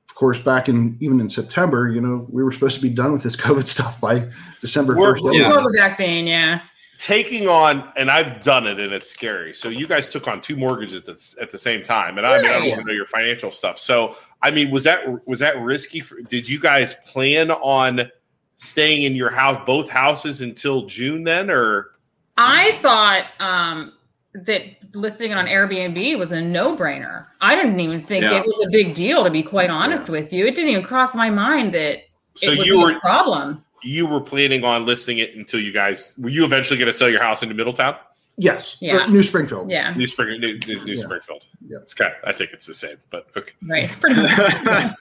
of 0.09 0.19
course, 0.19 0.41
back 0.41 0.71
in 0.71 0.97
even 1.01 1.21
in 1.21 1.29
September, 1.29 1.91
you 1.91 2.01
know, 2.01 2.27
we 2.31 2.43
were 2.43 2.51
supposed 2.51 2.77
to 2.77 2.83
be 2.83 2.89
done 2.89 3.13
with 3.13 3.23
this 3.23 3.37
COVID 3.47 3.67
stuff 3.67 4.01
by 4.01 4.29
December 4.61 4.95
1st. 4.95 5.39
Yeah. 5.39 5.49
well, 5.49 5.63
the 5.63 5.77
vaccine. 5.79 6.27
Yeah, 6.27 6.61
Taking 6.99 7.47
on, 7.49 7.87
and 7.97 8.11
I've 8.11 8.41
done 8.41 8.67
it, 8.67 8.81
and 8.81 8.93
it's 8.93 9.09
scary. 9.09 9.53
So 9.53 9.69
you 9.69 9.87
guys 9.87 10.09
took 10.09 10.29
on 10.29 10.41
two 10.41 10.57
mortgages 10.57 11.03
that's 11.03 11.37
at 11.41 11.51
the 11.51 11.59
same 11.59 11.83
time, 11.83 12.17
and 12.17 12.27
I 12.27 12.41
mean, 12.41 12.47
I 12.47 12.59
don't 12.59 12.69
want 12.69 12.81
to 12.81 12.87
know 12.87 12.93
your 12.93 13.07
financial 13.07 13.51
stuff. 13.51 13.79
So, 13.79 14.17
I 14.43 14.51
mean, 14.51 14.71
was 14.71 14.85
that 14.85 15.27
was 15.27 15.39
that 15.41 15.61
risky? 15.61 16.01
For, 16.01 16.21
did 16.23 16.49
you 16.49 16.59
guys 16.59 16.95
plan 17.07 17.51
on 17.51 18.11
staying 18.57 19.03
in 19.03 19.15
your 19.15 19.31
house, 19.31 19.61
both 19.67 19.91
houses, 19.91 20.41
until 20.41 20.87
June 20.87 21.23
then, 21.25 21.51
or? 21.51 21.91
I 22.39 22.73
thought 22.83 23.27
um, 23.41 23.93
that 24.35 24.63
listing 24.95 25.31
it 25.31 25.37
on 25.37 25.47
Airbnb 25.47 26.19
was 26.19 26.33
a 26.33 26.41
no-brainer. 26.41 27.27
I 27.41 27.55
didn't 27.57 27.79
even 27.81 28.01
think 28.03 28.23
Yeah. 28.23 28.39
it 28.39 28.47
was 28.47 28.65
a 28.67 28.71
big 28.71 28.95
deal. 28.95 29.25
To 29.25 29.31
be 29.31 29.43
quite 29.43 29.71
honest 29.71 30.09
with 30.09 30.33
you, 30.33 30.47
it 30.47 30.55
didn't 30.55 30.71
even 30.71 30.85
cross 30.85 31.15
my 31.15 31.31
mind 31.31 31.73
that 31.75 31.99
So 32.35 32.53
it 32.53 32.59
would 32.59 32.67
you 32.67 32.81
were 32.81 32.93
a 32.93 33.01
problem. 33.01 33.63
You 33.87 34.07
were 34.07 34.21
planning 34.21 34.65
on 34.65 34.85
listing 34.85 35.19
it 35.19 35.35
until 35.35 35.61
you 35.61 35.73
guys 35.73 36.15
were 36.19 36.31
you 36.31 36.45
eventually 36.45 36.79
going 36.79 36.87
to 36.91 36.93
sell 36.93 37.09
your 37.09 37.23
house 37.23 37.43
into 37.43 37.55
Middletown? 37.55 37.97
Yes. 38.39 38.77
Yeah. 38.81 39.05
Or 39.05 39.09
New 39.09 39.23
Springfield. 39.23 39.71
Yeah. 39.71 39.95
New 39.95 40.07
Spring, 40.07 40.39
New, 40.39 40.59
New, 40.67 40.85
New 40.85 40.99
Springfield. 40.99 41.45
Yeah. 41.67 41.79
It's 41.79 41.95
kind 41.95 42.13
of, 42.15 42.19
I 42.23 42.33
think 42.33 42.51
it's 42.53 42.67
the 42.67 42.75
same, 42.75 42.97
but 43.11 43.29
okay. 43.37 43.53
Right. 43.67 43.91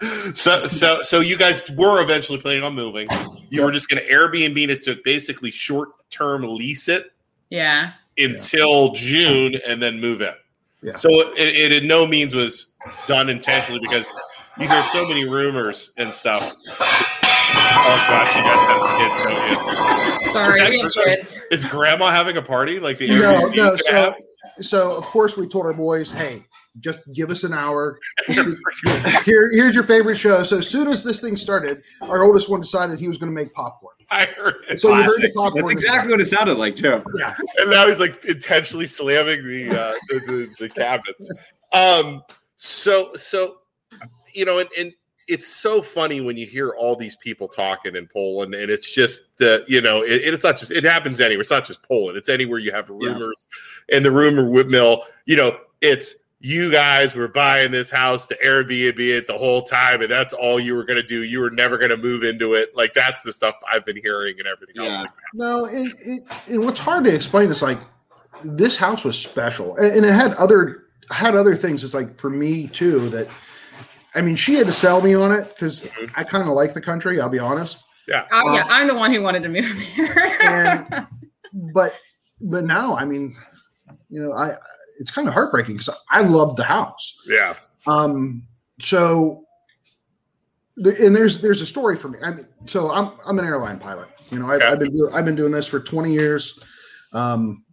So, 0.34 0.66
so, 0.66 1.02
so 1.02 1.20
you 1.20 1.36
guys 1.36 1.70
were 1.70 2.02
eventually 2.02 2.38
planning 2.38 2.62
on 2.62 2.74
moving. 2.74 3.08
You 3.50 3.62
were 3.62 3.72
just 3.72 3.88
going 3.88 4.02
to 4.02 4.10
Airbnb 4.10 4.68
it 4.68 4.82
to 4.84 4.98
basically 5.04 5.50
short 5.50 5.90
term 6.10 6.42
lease 6.42 6.88
it 6.88 7.12
yeah. 7.50 7.92
until 8.18 8.92
June 8.92 9.54
and 9.66 9.82
then 9.82 10.00
move 10.00 10.22
in. 10.22 10.34
Yeah. 10.82 10.96
So 10.96 11.08
it, 11.32 11.38
it 11.38 11.72
in 11.72 11.86
no 11.86 12.06
means 12.06 12.34
was 12.34 12.66
done 13.06 13.30
intentionally 13.30 13.80
because 13.80 14.10
you 14.58 14.68
hear 14.68 14.82
so 14.82 15.08
many 15.08 15.26
rumors 15.26 15.92
and 15.96 16.12
stuff. 16.12 16.52
Oh 17.76 18.04
gosh, 18.08 18.36
you 18.36 18.42
guys 18.42 18.66
have 18.66 18.98
kids, 18.98 19.22
don't 19.22 20.24
you? 20.26 20.32
Sorry, 20.32 20.60
Is 20.60 20.70
we 20.70 21.02
have 21.02 21.18
kids. 21.18 21.40
Is 21.50 21.64
grandma 21.64 22.10
having 22.10 22.36
a 22.36 22.42
party 22.42 22.78
like 22.80 22.98
the 22.98 23.08
No, 23.08 23.48
Airbnb 23.48 23.56
no. 23.56 23.66
is 23.66 23.88
have? 23.88 24.14
So, 24.56 24.62
so 24.62 24.96
of 24.98 25.04
course 25.04 25.36
we 25.36 25.46
told 25.46 25.66
our 25.66 25.74
boys, 25.74 26.10
hey, 26.10 26.44
just 26.80 27.00
give 27.12 27.30
us 27.30 27.44
an 27.44 27.52
hour. 27.52 27.98
Here, 28.28 29.50
here's 29.52 29.74
your 29.74 29.84
favorite 29.84 30.16
show. 30.16 30.42
So 30.42 30.58
as 30.58 30.68
soon 30.68 30.88
as 30.88 31.04
this 31.04 31.20
thing 31.20 31.36
started, 31.36 31.82
our 32.02 32.24
oldest 32.24 32.48
one 32.50 32.60
decided 32.60 32.98
he 32.98 33.06
was 33.08 33.18
going 33.18 33.30
to 33.30 33.34
make 33.34 33.52
popcorn. 33.54 33.94
I 34.10 34.26
heard 34.26 34.56
it. 34.68 34.80
So 34.80 34.88
you 34.88 35.02
heard 35.02 35.22
the 35.22 35.32
popcorn. 35.34 35.64
That's 35.64 35.70
exactly 35.70 36.12
what 36.12 36.20
it 36.20 36.26
sounded 36.26 36.58
like, 36.58 36.74
too. 36.76 37.02
Yeah. 37.16 37.32
and 37.58 37.70
now 37.70 37.86
he's 37.86 38.00
like 38.00 38.24
intentionally 38.24 38.86
slamming 38.86 39.44
the 39.44 39.70
uh, 39.70 39.94
the, 40.08 40.18
the, 40.26 40.54
the 40.58 40.68
cabinets. 40.68 41.30
Um, 41.72 42.22
so 42.56 43.10
so 43.14 43.58
you 44.32 44.44
know, 44.44 44.58
and, 44.58 44.68
and 44.76 44.92
it's 45.26 45.46
so 45.46 45.80
funny 45.80 46.20
when 46.20 46.36
you 46.36 46.46
hear 46.46 46.70
all 46.70 46.96
these 46.96 47.16
people 47.16 47.48
talking 47.48 47.96
in 47.96 48.06
Poland, 48.06 48.54
and 48.54 48.70
it's 48.70 48.92
just 48.92 49.22
the 49.38 49.64
you 49.66 49.80
know, 49.80 50.02
it, 50.02 50.22
it's 50.22 50.44
not 50.44 50.56
just 50.56 50.70
it 50.70 50.84
happens 50.84 51.20
anywhere. 51.20 51.42
It's 51.42 51.50
not 51.50 51.64
just 51.64 51.82
Poland. 51.82 52.16
It's 52.16 52.28
anywhere 52.28 52.58
you 52.58 52.72
have 52.72 52.90
rumors, 52.90 53.46
and 53.90 54.04
the 54.04 54.10
rumor 54.10 54.48
whip 54.48 54.68
mill. 54.68 55.04
You 55.24 55.36
know, 55.36 55.58
it's 55.80 56.14
you 56.40 56.70
guys 56.70 57.14
were 57.14 57.28
buying 57.28 57.70
this 57.70 57.90
house 57.90 58.26
to 58.26 58.36
Airbnb 58.44 59.00
it 59.00 59.26
the 59.26 59.38
whole 59.38 59.62
time, 59.62 60.02
and 60.02 60.10
that's 60.10 60.34
all 60.34 60.60
you 60.60 60.74
were 60.74 60.84
going 60.84 61.00
to 61.00 61.06
do. 61.06 61.22
You 61.22 61.40
were 61.40 61.50
never 61.50 61.78
going 61.78 61.90
to 61.90 61.96
move 61.96 62.22
into 62.22 62.52
it. 62.52 62.76
Like 62.76 62.92
that's 62.92 63.22
the 63.22 63.32
stuff 63.32 63.54
I've 63.70 63.86
been 63.86 63.96
hearing 63.96 64.38
and 64.38 64.46
everything 64.46 64.76
else. 64.82 64.92
Like 64.92 65.10
No, 65.32 65.64
it, 65.64 65.94
it, 66.00 66.22
and 66.48 66.62
what's 66.62 66.80
hard 66.80 67.04
to 67.04 67.14
explain 67.14 67.50
is 67.50 67.62
like 67.62 67.80
this 68.44 68.76
house 68.76 69.04
was 69.04 69.18
special, 69.18 69.76
and, 69.76 69.96
and 69.96 70.04
it 70.04 70.12
had 70.12 70.34
other 70.34 70.84
had 71.10 71.34
other 71.34 71.54
things. 71.54 71.82
It's 71.82 71.94
like 71.94 72.20
for 72.20 72.30
me 72.30 72.66
too 72.66 73.08
that 73.10 73.28
I 74.14 74.20
mean 74.22 74.36
she 74.36 74.54
had 74.54 74.66
to 74.66 74.72
sell 74.72 75.02
me 75.02 75.14
on 75.14 75.32
it 75.32 75.48
because 75.48 75.80
Mm-hmm. 75.82 76.12
I 76.16 76.24
kind 76.24 76.48
of 76.48 76.54
like 76.54 76.74
the 76.74 76.80
country. 76.80 77.20
I'll 77.20 77.28
be 77.28 77.38
honest. 77.38 77.82
Yeah. 78.06 78.26
Oh, 78.32 78.54
yeah, 78.54 78.64
I'm 78.68 78.86
the 78.86 78.94
one 78.94 79.12
who 79.12 79.22
wanted 79.22 79.42
to 79.44 79.48
move 79.48 79.74
there. 79.96 81.08
but 81.74 81.94
but 82.40 82.64
now 82.64 82.96
I 82.96 83.04
mean, 83.04 83.34
you 84.10 84.22
know, 84.22 84.32
I 84.32 84.56
it's 84.98 85.10
kind 85.10 85.26
of 85.26 85.34
heartbreaking 85.34 85.76
because 85.76 85.90
I 86.10 86.22
loved 86.22 86.56
the 86.56 86.64
house. 86.64 87.16
Yeah. 87.26 87.54
Um. 87.86 88.46
So, 88.80 89.44
the, 90.76 90.96
and 91.06 91.14
there's 91.14 91.40
there's 91.40 91.62
a 91.62 91.66
story 91.66 91.96
for 91.96 92.08
me. 92.08 92.18
I 92.22 92.30
mean, 92.32 92.46
so 92.66 92.90
I'm 92.90 93.12
I'm 93.26 93.38
an 93.38 93.44
airline 93.44 93.78
pilot. 93.78 94.08
You 94.30 94.38
know, 94.40 94.50
I've, 94.50 94.62
I've 94.62 94.78
been 94.78 95.08
I've 95.12 95.24
been 95.24 95.36
doing 95.36 95.52
this 95.52 95.66
for 95.66 95.80
20 95.80 96.12
years. 96.12 96.58
Um, 97.12 97.64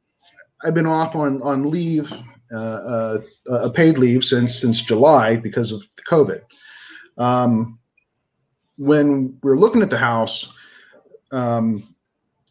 I've 0.64 0.74
been 0.74 0.86
off 0.86 1.16
on 1.16 1.42
on 1.42 1.70
leave, 1.70 2.12
uh, 2.54 2.58
uh, 2.58 3.20
a 3.50 3.70
paid 3.70 3.98
leave 3.98 4.24
since 4.24 4.60
since 4.60 4.82
July 4.82 5.36
because 5.36 5.72
of 5.72 5.84
the 5.96 6.04
COVID. 6.04 6.42
Um, 7.18 7.80
when 8.78 9.38
we 9.44 9.52
are 9.52 9.58
looking 9.58 9.82
at 9.82 9.90
the 9.90 9.98
house, 9.98 10.52
um, 11.32 11.84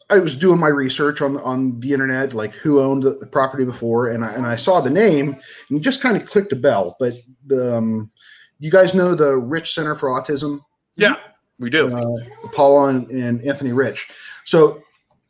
I 0.08 0.18
was 0.18 0.34
doing 0.34 0.58
my 0.58 0.68
research 0.68 1.22
on 1.22 1.38
on 1.38 1.78
the 1.80 1.92
internet, 1.92 2.34
like 2.34 2.54
who 2.54 2.80
owned 2.80 3.02
the, 3.02 3.14
the 3.14 3.26
property 3.26 3.64
before, 3.64 4.08
and 4.08 4.24
I 4.24 4.32
and 4.32 4.46
I 4.46 4.56
saw 4.56 4.80
the 4.80 4.90
name 4.90 5.36
and 5.70 5.82
just 5.82 6.00
kind 6.00 6.16
of 6.16 6.26
clicked 6.26 6.52
a 6.52 6.56
bell. 6.56 6.96
But 6.98 7.14
the 7.46 7.76
um, 7.76 8.10
you 8.58 8.70
guys 8.70 8.94
know 8.94 9.14
the 9.14 9.36
Rich 9.36 9.74
Center 9.74 9.94
for 9.94 10.08
Autism? 10.08 10.60
Yeah, 10.96 11.16
we 11.58 11.70
do. 11.70 11.94
Uh, 11.94 12.48
Paula 12.52 12.88
and, 12.88 13.10
and 13.10 13.42
Anthony 13.42 13.72
Rich. 13.72 14.10
So 14.44 14.82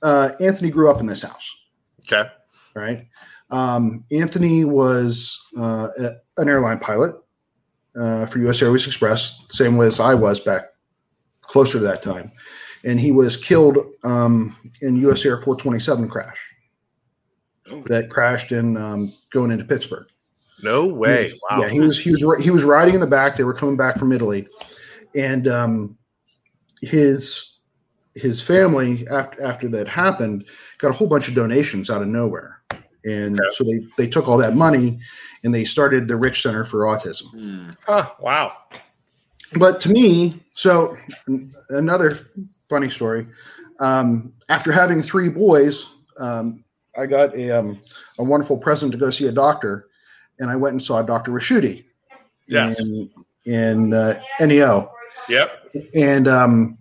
uh, 0.02 0.32
Anthony 0.40 0.70
grew 0.70 0.90
up 0.90 1.00
in 1.00 1.06
this 1.06 1.22
house. 1.22 1.56
Okay. 2.00 2.28
Right. 2.74 3.08
Um, 3.50 4.04
Anthony 4.12 4.64
was 4.64 5.44
uh, 5.56 5.88
an 6.36 6.48
airline 6.48 6.78
pilot 6.78 7.16
uh, 7.96 8.26
for 8.26 8.38
U.S. 8.40 8.62
Airways 8.62 8.86
Express, 8.86 9.44
same 9.48 9.76
way 9.76 9.86
as 9.86 10.00
I 10.00 10.14
was 10.14 10.40
back 10.40 10.66
closer 11.42 11.78
to 11.78 11.84
that 11.84 12.02
time, 12.02 12.30
and 12.84 13.00
he 13.00 13.12
was 13.12 13.36
killed 13.36 13.78
um, 14.04 14.56
in 14.82 14.96
U.S. 14.96 15.24
Air 15.24 15.42
427 15.42 16.08
crash. 16.08 16.54
That 17.86 18.10
crashed 18.10 18.50
in 18.50 18.76
um, 18.76 19.12
going 19.30 19.52
into 19.52 19.64
Pittsburgh. 19.64 20.08
No 20.62 20.86
way. 20.86 21.32
Wow. 21.50 21.62
Yeah, 21.62 21.68
he 21.68 21.80
was 21.80 21.98
he 21.98 22.10
was 22.10 22.42
he 22.42 22.50
was 22.50 22.64
riding 22.64 22.94
in 22.94 23.00
the 23.00 23.06
back. 23.06 23.36
They 23.36 23.44
were 23.44 23.54
coming 23.54 23.76
back 23.76 23.96
from 23.96 24.12
Italy, 24.12 24.48
and 25.14 25.46
um, 25.48 25.98
his 26.82 27.58
his 28.14 28.42
family 28.42 29.06
after 29.08 29.42
after 29.42 29.68
that 29.68 29.88
happened 29.88 30.44
got 30.78 30.90
a 30.90 30.92
whole 30.92 31.06
bunch 31.06 31.28
of 31.28 31.34
donations 31.34 31.90
out 31.90 32.02
of 32.02 32.08
nowhere, 32.08 32.59
and 33.04 33.40
so 33.52 33.64
they 33.64 33.80
they 33.96 34.06
took 34.08 34.28
all 34.28 34.36
that 34.38 34.54
money 34.54 34.98
and 35.44 35.54
they 35.54 35.64
started 35.64 36.06
the 36.08 36.16
Rich 36.16 36.42
Center 36.42 36.64
for 36.64 36.80
Autism. 36.80 37.74
Huh, 37.86 38.10
wow. 38.20 38.52
But 39.54 39.80
to 39.82 39.88
me, 39.88 40.40
so 40.54 40.96
an- 41.26 41.52
another 41.70 42.18
funny 42.68 42.88
story. 42.90 43.26
Um, 43.80 44.32
after 44.48 44.70
having 44.70 45.02
three 45.02 45.28
boys, 45.28 45.86
um, 46.18 46.62
I 46.96 47.06
got 47.06 47.34
a, 47.34 47.50
um, 47.50 47.80
a 48.18 48.24
wonderful 48.24 48.58
present 48.58 48.92
to 48.92 48.98
go 48.98 49.10
see 49.10 49.26
a 49.26 49.32
doctor, 49.32 49.88
and 50.38 50.50
I 50.50 50.56
went 50.56 50.72
and 50.74 50.82
saw 50.82 51.02
Dr. 51.02 51.32
Rashuti 51.32 51.84
Yes. 52.46 52.78
in, 52.78 53.10
in 53.44 53.94
uh, 53.94 54.20
NEO. 54.40 54.92
Yep. 55.28 55.50
And 55.94 56.28
um, 56.28 56.78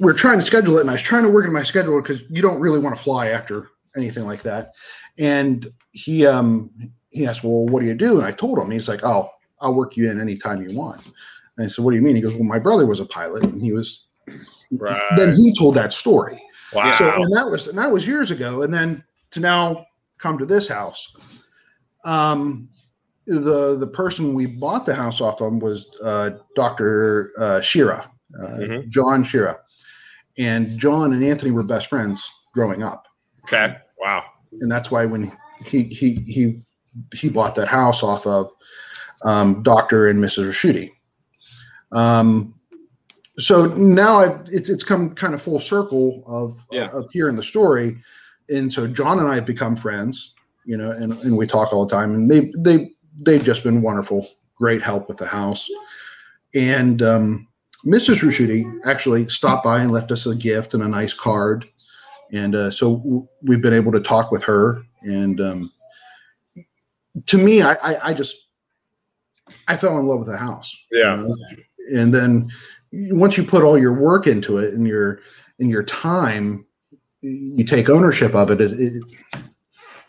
we 0.00 0.10
are 0.10 0.14
trying 0.14 0.38
to 0.38 0.44
schedule 0.44 0.78
it, 0.78 0.80
and 0.82 0.90
I 0.90 0.94
was 0.94 1.02
trying 1.02 1.22
to 1.22 1.28
work 1.30 1.46
in 1.46 1.52
my 1.52 1.62
schedule 1.62 2.00
because 2.02 2.22
you 2.28 2.42
don't 2.42 2.60
really 2.60 2.80
want 2.80 2.96
to 2.96 3.02
fly 3.02 3.28
after 3.28 3.70
anything 3.96 4.24
like 4.26 4.42
that. 4.42 4.72
And 5.18 5.66
he 5.92 6.26
um, 6.26 6.70
he 7.10 7.26
asked, 7.26 7.44
"Well, 7.44 7.66
what 7.66 7.80
do 7.80 7.86
you 7.86 7.94
do?" 7.94 8.18
And 8.18 8.26
I 8.26 8.32
told 8.32 8.58
him. 8.58 8.70
He's 8.70 8.88
like, 8.88 9.04
"Oh, 9.04 9.30
I'll 9.60 9.74
work 9.74 9.96
you 9.96 10.10
in 10.10 10.20
anytime 10.20 10.62
you 10.62 10.76
want." 10.76 11.04
And 11.56 11.66
I 11.66 11.68
said, 11.68 11.84
"What 11.84 11.92
do 11.92 11.96
you 11.96 12.02
mean?" 12.02 12.16
He 12.16 12.22
goes, 12.22 12.34
"Well, 12.34 12.44
my 12.44 12.58
brother 12.58 12.86
was 12.86 13.00
a 13.00 13.06
pilot, 13.06 13.44
and 13.44 13.62
he 13.62 13.72
was." 13.72 14.04
Right. 14.72 15.00
Then 15.16 15.34
he 15.34 15.54
told 15.54 15.74
that 15.74 15.92
story. 15.92 16.42
Wow. 16.72 16.90
So 16.92 17.22
and 17.22 17.36
that 17.36 17.48
was 17.48 17.68
and 17.68 17.78
that 17.78 17.90
was 17.90 18.06
years 18.06 18.30
ago, 18.30 18.62
and 18.62 18.72
then 18.72 19.04
to 19.30 19.40
now 19.40 19.86
come 20.18 20.38
to 20.38 20.46
this 20.46 20.68
house. 20.68 21.14
Um, 22.04 22.68
the 23.26 23.76
the 23.78 23.86
person 23.86 24.34
we 24.34 24.46
bought 24.46 24.86
the 24.86 24.94
house 24.94 25.20
off 25.20 25.40
of 25.40 25.62
was 25.62 25.88
uh, 26.02 26.30
Doctor 26.56 27.30
uh, 27.38 27.60
Shira, 27.60 28.10
uh, 28.42 28.78
John 28.88 29.22
Shira, 29.22 29.58
and 30.38 30.68
John 30.78 31.12
and 31.12 31.24
Anthony 31.24 31.52
were 31.52 31.62
best 31.62 31.88
friends 31.88 32.28
growing 32.52 32.82
up, 32.82 33.06
Okay. 33.44 33.74
Wow. 33.98 34.24
And 34.60 34.70
that's 34.70 34.90
why 34.90 35.04
when 35.04 35.36
he 35.64 35.84
he 35.84 36.14
he 36.26 36.60
he 37.12 37.28
bought 37.28 37.54
that 37.54 37.68
house 37.68 38.02
off 38.02 38.26
of 38.26 38.50
um, 39.24 39.62
Doctor 39.62 40.08
and 40.08 40.20
Mrs. 40.20 40.48
Rashuti. 40.48 40.90
Um, 41.92 42.54
so 43.38 43.66
now 43.66 44.20
I've 44.20 44.40
it's 44.50 44.68
it's 44.68 44.84
come 44.84 45.14
kind 45.14 45.34
of 45.34 45.42
full 45.42 45.60
circle 45.60 46.22
of 46.26 46.64
of 46.92 47.10
hearing 47.12 47.36
the 47.36 47.42
story, 47.42 47.98
and 48.48 48.72
so 48.72 48.86
John 48.86 49.18
and 49.18 49.28
I 49.28 49.36
have 49.36 49.46
become 49.46 49.76
friends, 49.76 50.34
you 50.64 50.76
know, 50.76 50.90
and, 50.90 51.12
and 51.12 51.36
we 51.36 51.46
talk 51.46 51.72
all 51.72 51.86
the 51.86 51.94
time, 51.94 52.14
and 52.14 52.30
they 52.30 52.52
they 52.56 52.90
they've 53.24 53.44
just 53.44 53.64
been 53.64 53.82
wonderful, 53.82 54.26
great 54.56 54.82
help 54.82 55.08
with 55.08 55.16
the 55.16 55.26
house, 55.26 55.68
and 56.54 57.02
um, 57.02 57.48
Mrs. 57.84 58.22
Rusciuti 58.22 58.80
actually 58.84 59.28
stopped 59.28 59.64
by 59.64 59.80
and 59.80 59.90
left 59.90 60.12
us 60.12 60.26
a 60.26 60.34
gift 60.34 60.74
and 60.74 60.82
a 60.82 60.88
nice 60.88 61.12
card, 61.12 61.66
and 62.34 62.54
uh, 62.54 62.70
so 62.70 62.96
w- 62.96 63.28
we've 63.42 63.62
been 63.62 63.72
able 63.72 63.92
to 63.92 64.00
talk 64.00 64.30
with 64.32 64.42
her, 64.44 64.82
and 65.02 65.40
um, 65.40 65.72
to 67.26 67.38
me, 67.38 67.62
I, 67.62 67.74
I 67.74 68.08
I 68.10 68.14
just 68.14 68.36
I 69.68 69.76
fell 69.76 69.98
in 69.98 70.06
love 70.06 70.18
with 70.18 70.28
the 70.28 70.36
house, 70.36 70.76
Yeah. 70.90 71.16
you 71.16 71.22
know? 71.28 71.36
and 71.94 72.12
then 72.12 72.50
once 72.92 73.36
you 73.36 73.44
put 73.44 73.62
all 73.62 73.78
your 73.78 73.92
work 73.92 74.26
into 74.26 74.58
it 74.58 74.74
and 74.74 74.86
your 74.86 75.20
and 75.60 75.70
your 75.70 75.82
time 75.84 76.66
you 77.20 77.64
take 77.64 77.88
ownership 77.88 78.34
of 78.34 78.50
it, 78.50 78.60
it, 78.60 78.72
it 78.72 79.02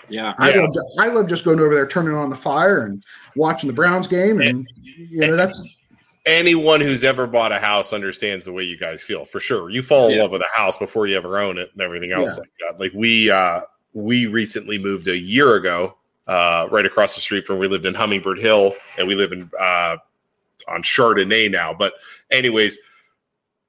Yeah. 0.10 0.34
I 0.38 0.55
love 0.55 0.75
I 1.00 1.08
love 1.10 1.29
just 1.29 1.46
going 1.46 1.60
over 1.60 1.74
there, 1.75 1.88
turning 1.88 2.15
on 2.15 2.29
the 2.29 2.36
fire, 2.36 2.86
and 2.86 3.03
watching 3.36 3.67
the 3.67 3.74
Browns 3.74 4.08
game, 4.08 4.41
and 4.41 4.67
you 4.84 5.20
know 5.27 5.36
that's 5.36 5.77
Anyone 6.25 6.82
who's 6.82 7.03
ever 7.03 7.27
bought 7.27 7.51
a 7.51 7.60
house 7.60 7.94
understands 7.94 8.46
the 8.46 8.51
way 8.51 8.63
you 8.63 8.77
guys 8.77 9.03
feel 9.03 9.25
for 9.25 9.39
sure. 9.39 9.70
You 9.70 9.84
fall 9.84 10.10
in 10.10 10.17
love 10.20 10.32
with 10.32 10.41
a 10.41 10.58
house 10.58 10.75
before 10.75 11.05
you 11.05 11.15
ever 11.17 11.38
own 11.38 11.58
it 11.60 11.70
and 11.74 11.82
everything 11.82 12.12
else 12.12 12.32
Yeah. 12.32 12.39
like 12.39 12.51
that. 12.62 12.79
Like 12.79 12.91
we 12.96 13.29
uh 13.29 13.62
we 13.94 14.25
recently 14.25 14.77
moved 14.79 15.08
a 15.08 15.15
year 15.17 15.55
ago, 15.55 15.96
uh, 16.27 16.67
right 16.72 16.86
across 16.86 17.13
the 17.15 17.22
street 17.22 17.46
from 17.46 17.55
where 17.58 17.62
we 17.62 17.67
lived 17.67 17.86
in 17.86 17.94
Hummingbird 17.94 18.39
Hill 18.39 18.74
and 18.98 19.08
we 19.08 19.13
live 19.15 19.32
in 19.32 19.50
uh 19.60 19.98
on 20.67 20.82
Chardonnay 20.82 21.51
now. 21.51 21.74
But 21.74 21.94
anyways, 22.32 22.79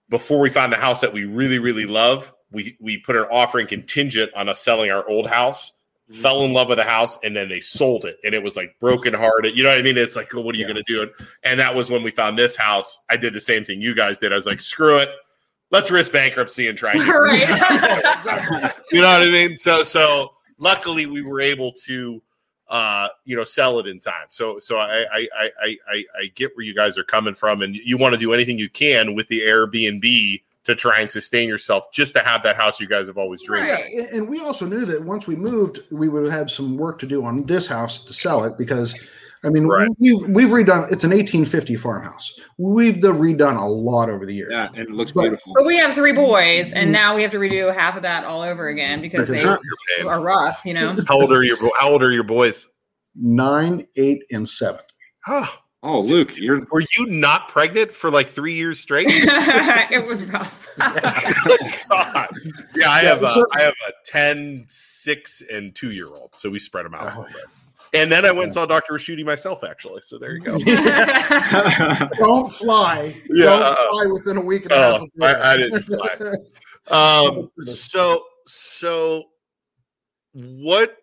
before 0.09 0.41
we 0.41 0.49
find 0.49 0.73
the 0.73 0.77
house 0.79 1.03
that 1.03 1.13
we 1.13 1.25
really, 1.25 1.59
really 1.59 1.85
love, 1.85 2.33
we 2.53 2.77
we 2.81 2.97
put 2.97 3.17
an 3.17 3.27
offering 3.31 3.67
contingent 3.67 4.33
on 4.35 4.49
us 4.49 4.61
selling 4.61 4.91
our 4.91 5.07
old 5.09 5.27
house. 5.27 5.73
Fell 6.11 6.45
in 6.45 6.53
love 6.53 6.69
with 6.69 6.79
the 6.79 6.85
house, 6.85 7.19
and 7.25 7.37
then 7.37 7.49
they 7.49 7.59
sold 7.59 8.05
it, 8.05 8.19
and 8.23 8.33
it 8.33 8.43
was 8.43 8.57
like 8.57 8.77
broken 8.79 9.13
hearted. 9.13 9.57
You 9.57 9.65
know 9.65 9.71
what 9.71 9.79
I 9.79 9.83
mean? 9.83 9.99
It's 9.99 10.15
like, 10.15 10.33
what 10.33 10.55
are 10.55 10.59
you 10.59 10.65
going 10.65 10.77
to 10.77 10.83
do? 10.87 11.11
And 11.43 11.59
that 11.59 11.75
was 11.75 11.91
when 11.91 12.05
we 12.05 12.13
found 12.13 12.39
this 12.39 12.55
house. 12.55 13.01
I 13.11 13.17
did 13.17 13.35
the 13.35 13.41
same 13.41 13.65
thing 13.65 13.81
you 13.81 13.93
guys 13.95 14.21
did. 14.21 14.33
I 14.33 14.37
was 14.37 14.47
like, 14.47 14.61
screw 14.61 14.99
it, 14.99 15.11
let's 15.71 15.91
risk 15.91 16.13
bankruptcy 16.13 16.69
and 16.69 16.77
try. 16.77 16.93
and 16.95 17.09
Right. 17.09 17.41
you 18.93 19.01
know 19.01 19.09
what 19.09 19.23
I 19.23 19.31
mean? 19.31 19.59
So 19.59 19.83
so 19.83 20.33
luckily 20.59 21.07
we 21.07 21.23
were 21.23 21.41
able 21.41 21.73
to 21.73 22.23
uh 22.69 23.09
you 23.25 23.37
know 23.37 23.45
sell 23.45 23.79
it 23.79 23.87
in 23.87 24.01
time. 24.01 24.27
So 24.31 24.59
so 24.59 24.79
I 24.79 25.05
I 25.13 25.29
I 25.39 25.51
I 25.63 25.77
I, 25.89 26.05
I 26.21 26.27
get 26.35 26.57
where 26.57 26.65
you 26.65 26.75
guys 26.75 26.99
are 26.99 27.05
coming 27.05 27.35
from 27.35 27.63
and 27.63 27.75
you 27.75 27.97
want 27.97 28.15
to 28.15 28.19
do 28.19 28.33
anything 28.33 28.59
you 28.59 28.69
can 28.69 29.15
with 29.15 29.29
the 29.29 29.41
Airbnb 29.41 30.43
to 30.67 30.75
try 30.75 31.01
and 31.01 31.11
sustain 31.11 31.49
yourself 31.49 31.91
just 31.93 32.15
to 32.15 32.21
have 32.21 32.43
that 32.43 32.57
house 32.57 32.81
you 32.81 32.87
guys 32.87 33.07
have 33.07 33.19
always 33.19 33.43
dreamed 33.43 33.71
of. 33.71 34.13
And 34.13 34.29
we 34.29 34.41
also 34.41 34.67
knew 34.67 34.85
that 34.85 35.03
once 35.03 35.27
we 35.27 35.37
moved, 35.37 35.81
we 35.91 36.09
would 36.09 36.31
have 36.31 36.51
some 36.51 36.77
work 36.77 36.99
to 37.01 37.07
do 37.07 37.25
on 37.25 37.45
this 37.47 37.67
house 37.67 38.05
to 38.05 38.13
sell 38.13 38.45
it 38.45 38.59
because, 38.59 38.95
I 39.45 39.49
mean, 39.49 39.69
we've 39.99 40.29
we've 40.29 40.49
redone. 40.49 40.91
It's 40.91 41.05
an 41.05 41.11
1850 41.11 41.77
farmhouse. 41.77 42.39
We've 42.59 43.01
the 43.01 43.13
redone 43.13 43.57
a 43.57 43.65
lot 43.65 44.11
over 44.11 44.27
the 44.27 44.35
years. 44.35 44.51
Yeah, 44.53 44.69
and 44.75 44.89
it 44.89 44.91
looks 44.91 45.13
But- 45.13 45.23
beautiful. 45.23 45.53
But 45.55 45.67
we 45.67 45.77
have 45.77 45.95
three 45.95 46.13
boys, 46.13 46.73
and 46.73 46.87
mm-hmm. 46.87 46.93
now 46.93 47.15
we 47.15 47.23
have 47.23 47.31
to 47.31 47.39
redo 47.39 47.75
half 47.75 47.97
of 47.97 48.03
that 48.03 48.25
all 48.25 48.43
over 48.43 48.69
again 48.69 49.01
because 49.01 49.29
they 49.29 49.45
are 49.45 50.21
rough, 50.21 50.63
you 50.65 50.75
know. 50.75 50.97
How 51.07 51.21
old 51.21 51.33
are 51.33 51.43
your 51.43 51.57
How 51.79 51.91
old 51.91 52.03
are 52.03 52.13
your 52.13 52.25
boys? 52.25 52.69
Nine, 53.15 53.87
eight, 53.97 54.25
and 54.31 54.49
seven. 54.49 54.81
Oh, 55.29 55.49
Luke, 55.95 56.37
you're 56.37 56.67
were 56.71 56.83
you 56.97 57.07
not 57.07 57.49
pregnant 57.49 57.93
for 57.93 58.11
like 58.11 58.29
three 58.29 58.55
years 58.55 58.81
straight? 58.81 59.07
it 59.11 60.07
was 60.07 60.25
rough. 60.25 60.67
God. 60.79 62.29
Yeah, 62.75 62.91
I 62.91 63.03
Yeah, 63.03 63.15
have 63.15 63.23
a, 63.23 63.31
so- 63.31 63.47
I 63.55 63.61
have 63.61 63.75
a 63.89 63.93
10, 64.05 64.65
6, 64.69 65.43
and 65.53 65.75
2 65.75 65.93
year 65.93 66.09
old. 66.09 66.31
So 66.37 66.51
we 66.51 66.59
spread 66.59 66.85
them 66.87 66.95
out. 66.95 67.13
Oh, 67.15 67.21
a 67.21 67.23
little 67.23 67.25
bit. 67.33 67.45
And 67.95 68.11
then 68.11 68.25
I 68.27 68.33
went 68.33 68.45
and 68.45 68.53
saw 68.55 68.67
Dr. 68.67 68.95
Rashidi 68.95 69.25
myself, 69.25 69.63
actually. 69.65 70.03
So 70.03 70.19
there 70.19 70.35
you 70.35 70.41
go. 70.41 70.59
Don't 72.19 72.53
fly. 72.53 73.15
Yeah, 73.31 73.45
Don't 73.47 73.63
uh, 73.63 73.75
fly 73.91 74.07
within 74.13 74.37
a 74.37 74.41
week 74.41 74.65
and 74.65 74.73
a 74.73 74.77
half. 74.77 75.01
Oh, 75.01 75.05
of 75.05 75.11
I, 75.23 75.53
I 75.53 75.57
didn't 75.57 75.83
fly. 75.83 76.17
Um, 76.89 77.49
so, 77.59 78.25
so 78.47 79.25
what? 80.33 80.97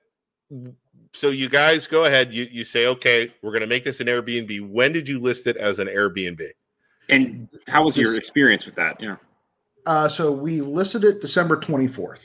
So 1.13 1.30
you 1.30 1.47
guys 1.47 1.86
go 1.88 2.06
ahead. 2.06 2.34
You 2.34 2.47
you 2.52 2.63
say, 2.63 2.88
okay, 2.88 3.32
we're 3.41 3.52
going 3.52 3.62
to 3.62 3.67
make 3.67 3.84
this 3.84 3.99
an 3.99 4.08
Airbnb. 4.08 4.69
When 4.69 4.91
did 4.91 5.08
you 5.08 5.19
list 5.19 5.47
it 5.47 5.58
as 5.58 5.80
an 5.80 5.88
Airbnb? 5.88 6.41
And 7.10 7.47
how 7.67 7.84
was 7.84 7.97
your 7.97 8.15
experience 8.15 8.65
with 8.65 8.76
that? 8.76 8.97
Yeah. 8.99 9.17
Uh, 9.86 10.08
so 10.08 10.32
we 10.32 10.62
listed 10.62 11.04
it 11.04 11.21
December 11.21 11.58
24th 11.58 12.23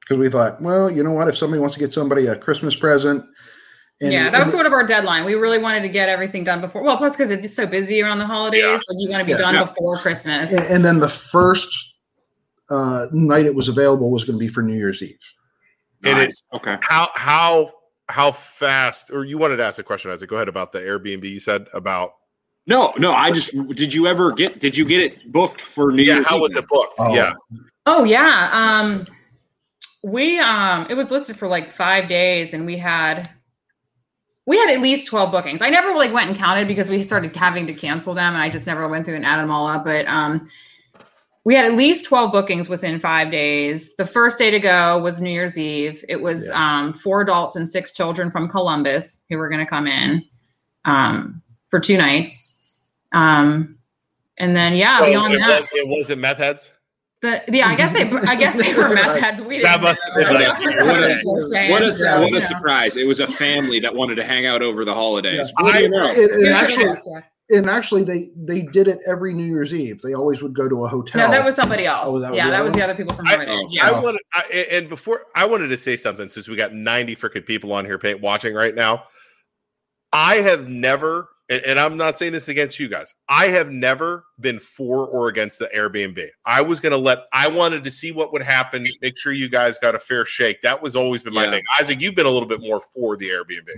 because 0.00 0.18
we 0.18 0.28
thought, 0.30 0.60
well, 0.60 0.90
you 0.90 1.02
know 1.02 1.10
what? 1.12 1.26
If 1.26 1.36
somebody 1.36 1.58
wants 1.60 1.74
to 1.74 1.80
get 1.80 1.92
somebody 1.92 2.26
a 2.26 2.36
Christmas 2.36 2.76
present, 2.76 3.24
and, 4.02 4.12
yeah, 4.12 4.24
that 4.30 4.32
was 4.32 4.42
and- 4.42 4.50
sort 4.50 4.66
of 4.66 4.72
our 4.74 4.86
deadline. 4.86 5.24
We 5.24 5.34
really 5.34 5.58
wanted 5.58 5.80
to 5.82 5.88
get 5.88 6.08
everything 6.10 6.44
done 6.44 6.60
before. 6.60 6.82
Well, 6.82 6.98
plus 6.98 7.16
because 7.16 7.30
it's 7.30 7.56
so 7.56 7.66
busy 7.66 8.02
around 8.02 8.18
the 8.18 8.26
holidays, 8.26 8.62
Yeah. 8.62 8.72
like 8.74 8.82
you 8.98 9.08
want 9.10 9.20
to 9.22 9.24
be 9.24 9.30
Yeah. 9.32 9.38
done 9.38 9.54
Yeah. 9.54 9.64
before 9.64 9.98
Christmas. 9.98 10.52
and, 10.52 10.64
and 10.66 10.84
then 10.84 11.00
the 11.00 11.08
first 11.08 11.94
uh, 12.68 13.06
night 13.12 13.46
it 13.46 13.54
was 13.54 13.68
available 13.68 14.10
was 14.10 14.24
going 14.24 14.38
to 14.38 14.40
be 14.44 14.48
for 14.48 14.62
New 14.62 14.74
Year's 14.76 15.02
Eve. 15.02 15.18
And 16.04 16.18
it's 16.18 16.42
okay. 16.52 16.76
How 16.82 17.08
how 17.14 17.72
how 18.08 18.32
fast? 18.32 19.10
Or 19.10 19.24
you 19.24 19.38
wanted 19.38 19.56
to 19.56 19.64
ask 19.64 19.78
a 19.78 19.82
question, 19.82 20.10
Isaac? 20.10 20.28
Go 20.30 20.36
ahead 20.36 20.48
about 20.48 20.72
the 20.72 20.80
Airbnb. 20.80 21.24
You 21.24 21.40
said 21.40 21.66
about 21.72 22.14
No, 22.66 22.92
no. 22.98 23.12
I 23.12 23.30
just 23.30 23.52
did. 23.74 23.92
You 23.92 24.06
ever 24.06 24.32
get? 24.32 24.60
Did 24.60 24.76
you 24.76 24.84
get 24.84 25.00
it 25.02 25.32
booked 25.32 25.60
for 25.60 25.92
New 25.92 26.02
yeah. 26.02 26.14
Year's? 26.14 26.26
How 26.28 26.36
Eve 26.36 26.42
was 26.42 26.50
then? 26.52 26.62
it 26.62 26.68
booked? 26.68 26.94
Yeah. 27.10 27.32
Oh 27.86 28.04
yeah. 28.04 28.50
Um 28.52 29.06
we 30.02 30.38
um 30.38 30.86
it 30.88 30.94
was 30.94 31.10
listed 31.10 31.36
for 31.36 31.48
like 31.48 31.72
five 31.72 32.08
days 32.08 32.54
and 32.54 32.64
we 32.66 32.76
had 32.78 33.28
we 34.46 34.56
had 34.58 34.70
at 34.70 34.80
least 34.80 35.08
12 35.08 35.32
bookings. 35.32 35.60
I 35.60 35.70
never 35.70 35.92
like 35.94 36.12
went 36.12 36.28
and 36.30 36.38
counted 36.38 36.68
because 36.68 36.88
we 36.88 37.02
started 37.02 37.34
having 37.34 37.66
to 37.66 37.74
cancel 37.74 38.14
them 38.14 38.34
and 38.34 38.42
I 38.42 38.48
just 38.48 38.66
never 38.66 38.86
went 38.86 39.04
through 39.04 39.16
and 39.16 39.26
added 39.26 39.42
them 39.42 39.50
all 39.50 39.66
up. 39.66 39.84
But 39.84 40.06
um 40.06 40.48
we 41.46 41.54
had 41.54 41.64
at 41.64 41.74
least 41.74 42.04
12 42.06 42.32
bookings 42.32 42.68
within 42.68 42.98
five 42.98 43.30
days. 43.30 43.94
The 43.94 44.04
first 44.04 44.36
day 44.36 44.50
to 44.50 44.58
go 44.58 45.00
was 45.00 45.20
New 45.20 45.30
Year's 45.30 45.56
Eve. 45.56 46.04
It 46.08 46.20
was 46.20 46.50
um 46.50 46.92
four 46.92 47.20
adults 47.22 47.54
and 47.54 47.68
six 47.68 47.92
children 47.94 48.32
from 48.32 48.48
Columbus 48.48 49.24
who 49.30 49.38
were 49.38 49.48
gonna 49.48 49.64
come 49.66 49.86
in 49.86 50.24
um 50.86 51.40
for 51.70 51.78
two 51.78 51.96
nights. 51.96 52.58
Um 53.12 53.78
and 54.38 54.56
then 54.56 54.74
yeah, 54.74 54.98
So 54.98 55.06
beyond 55.06 55.34
it, 55.34 55.38
that. 55.38 55.60
was, 55.60 55.68
it 55.72 55.88
wasn't 55.88 56.20
meth 56.20 56.38
heads. 56.38 56.72
The, 57.22 57.42
yeah, 57.48 57.68
I 57.68 57.76
guess 57.76 57.92
they, 57.92 58.02
I 58.28 58.34
guess 58.34 58.56
they 58.56 58.74
were 58.74 58.90
meth 58.90 59.18
heads. 59.20 59.40
We 59.40 59.58
didn't. 59.58 59.62
That 59.70 59.82
must 59.82 60.02
have 60.04 60.14
been 60.16 60.34
like- 60.34 60.58
What 60.58 61.02
a, 61.10 61.14
people 61.16 61.34
were 61.34 61.42
saying, 61.42 61.70
what 61.70 61.82
a 61.82 61.90
so, 61.92 62.20
what 62.20 62.28
you 62.30 62.36
a 62.36 62.40
know. 62.40 62.46
surprise! 62.46 62.96
It 62.98 63.06
was 63.06 63.20
a 63.20 63.26
family 63.26 63.78
that 63.80 63.94
wanted 63.94 64.16
to 64.16 64.24
hang 64.24 64.44
out 64.46 64.60
over 64.62 64.84
the 64.84 64.92
holidays. 64.92 65.48
What 65.54 65.72
do 65.72 65.78
I, 65.78 65.80
you 65.82 65.88
know? 65.88 66.08
and, 66.10 66.18
and 66.18 66.44
Yeah. 66.46 66.58
actually, 66.58 66.92
and 67.48 67.68
actually, 67.70 68.02
they 68.02 68.30
they 68.36 68.62
did 68.62 68.88
it 68.88 68.98
every 69.06 69.32
New 69.32 69.44
Year's 69.44 69.72
Eve. 69.72 70.00
They 70.02 70.14
always 70.14 70.42
would 70.42 70.52
go 70.54 70.68
to 70.68 70.84
a 70.84 70.88
hotel. 70.88 71.26
No, 71.26 71.30
that 71.30 71.44
was 71.44 71.54
somebody 71.54 71.86
else. 71.86 72.08
Oh, 72.10 72.18
that 72.18 72.30
was 72.32 72.36
yeah, 72.38 72.48
that 72.50 72.56
other 72.56 72.64
was 72.64 72.74
the 72.74 72.82
other 72.82 72.94
people 72.94 73.14
from 73.14 73.26
I, 73.26 73.30
Heritage. 73.30 73.68
yeah. 73.70 73.88
I 73.88 74.00
wanted, 74.00 74.20
I, 74.34 74.66
and 74.72 74.88
before 74.88 75.26
I 75.34 75.44
wanted 75.46 75.68
to 75.68 75.76
say 75.76 75.96
something 75.96 76.28
since 76.28 76.48
we 76.48 76.56
got 76.56 76.74
90 76.74 77.14
freaking 77.16 77.46
people 77.46 77.72
on 77.72 77.84
here 77.84 77.98
pay, 77.98 78.14
watching 78.14 78.54
right 78.54 78.74
now. 78.74 79.04
I 80.12 80.36
have 80.36 80.68
never, 80.68 81.28
and, 81.50 81.60
and 81.62 81.78
I'm 81.78 81.96
not 81.96 82.16
saying 82.16 82.32
this 82.32 82.48
against 82.48 82.78
you 82.80 82.88
guys, 82.88 83.14
I 83.28 83.46
have 83.48 83.70
never 83.70 84.24
been 84.40 84.58
for 84.58 85.06
or 85.06 85.28
against 85.28 85.58
the 85.58 85.68
Airbnb. 85.74 86.26
I 86.46 86.62
was 86.62 86.80
going 86.80 86.92
to 86.92 86.96
let, 86.98 87.24
I 87.32 87.48
wanted 87.48 87.84
to 87.84 87.90
see 87.90 88.12
what 88.12 88.32
would 88.32 88.40
happen, 88.42 88.86
make 89.02 89.18
sure 89.18 89.32
you 89.32 89.48
guys 89.48 89.78
got 89.78 89.94
a 89.94 89.98
fair 89.98 90.24
shake. 90.24 90.62
That 90.62 90.80
was 90.80 90.96
always 90.96 91.22
been 91.22 91.34
my 91.34 91.44
Yeah. 91.44 91.50
thing. 91.50 91.62
Isaac, 91.80 92.00
you've 92.00 92.14
been 92.14 92.24
a 92.24 92.30
little 92.30 92.48
bit 92.48 92.60
more 92.60 92.80
for 92.94 93.16
the 93.16 93.28
Airbnb. 93.28 93.68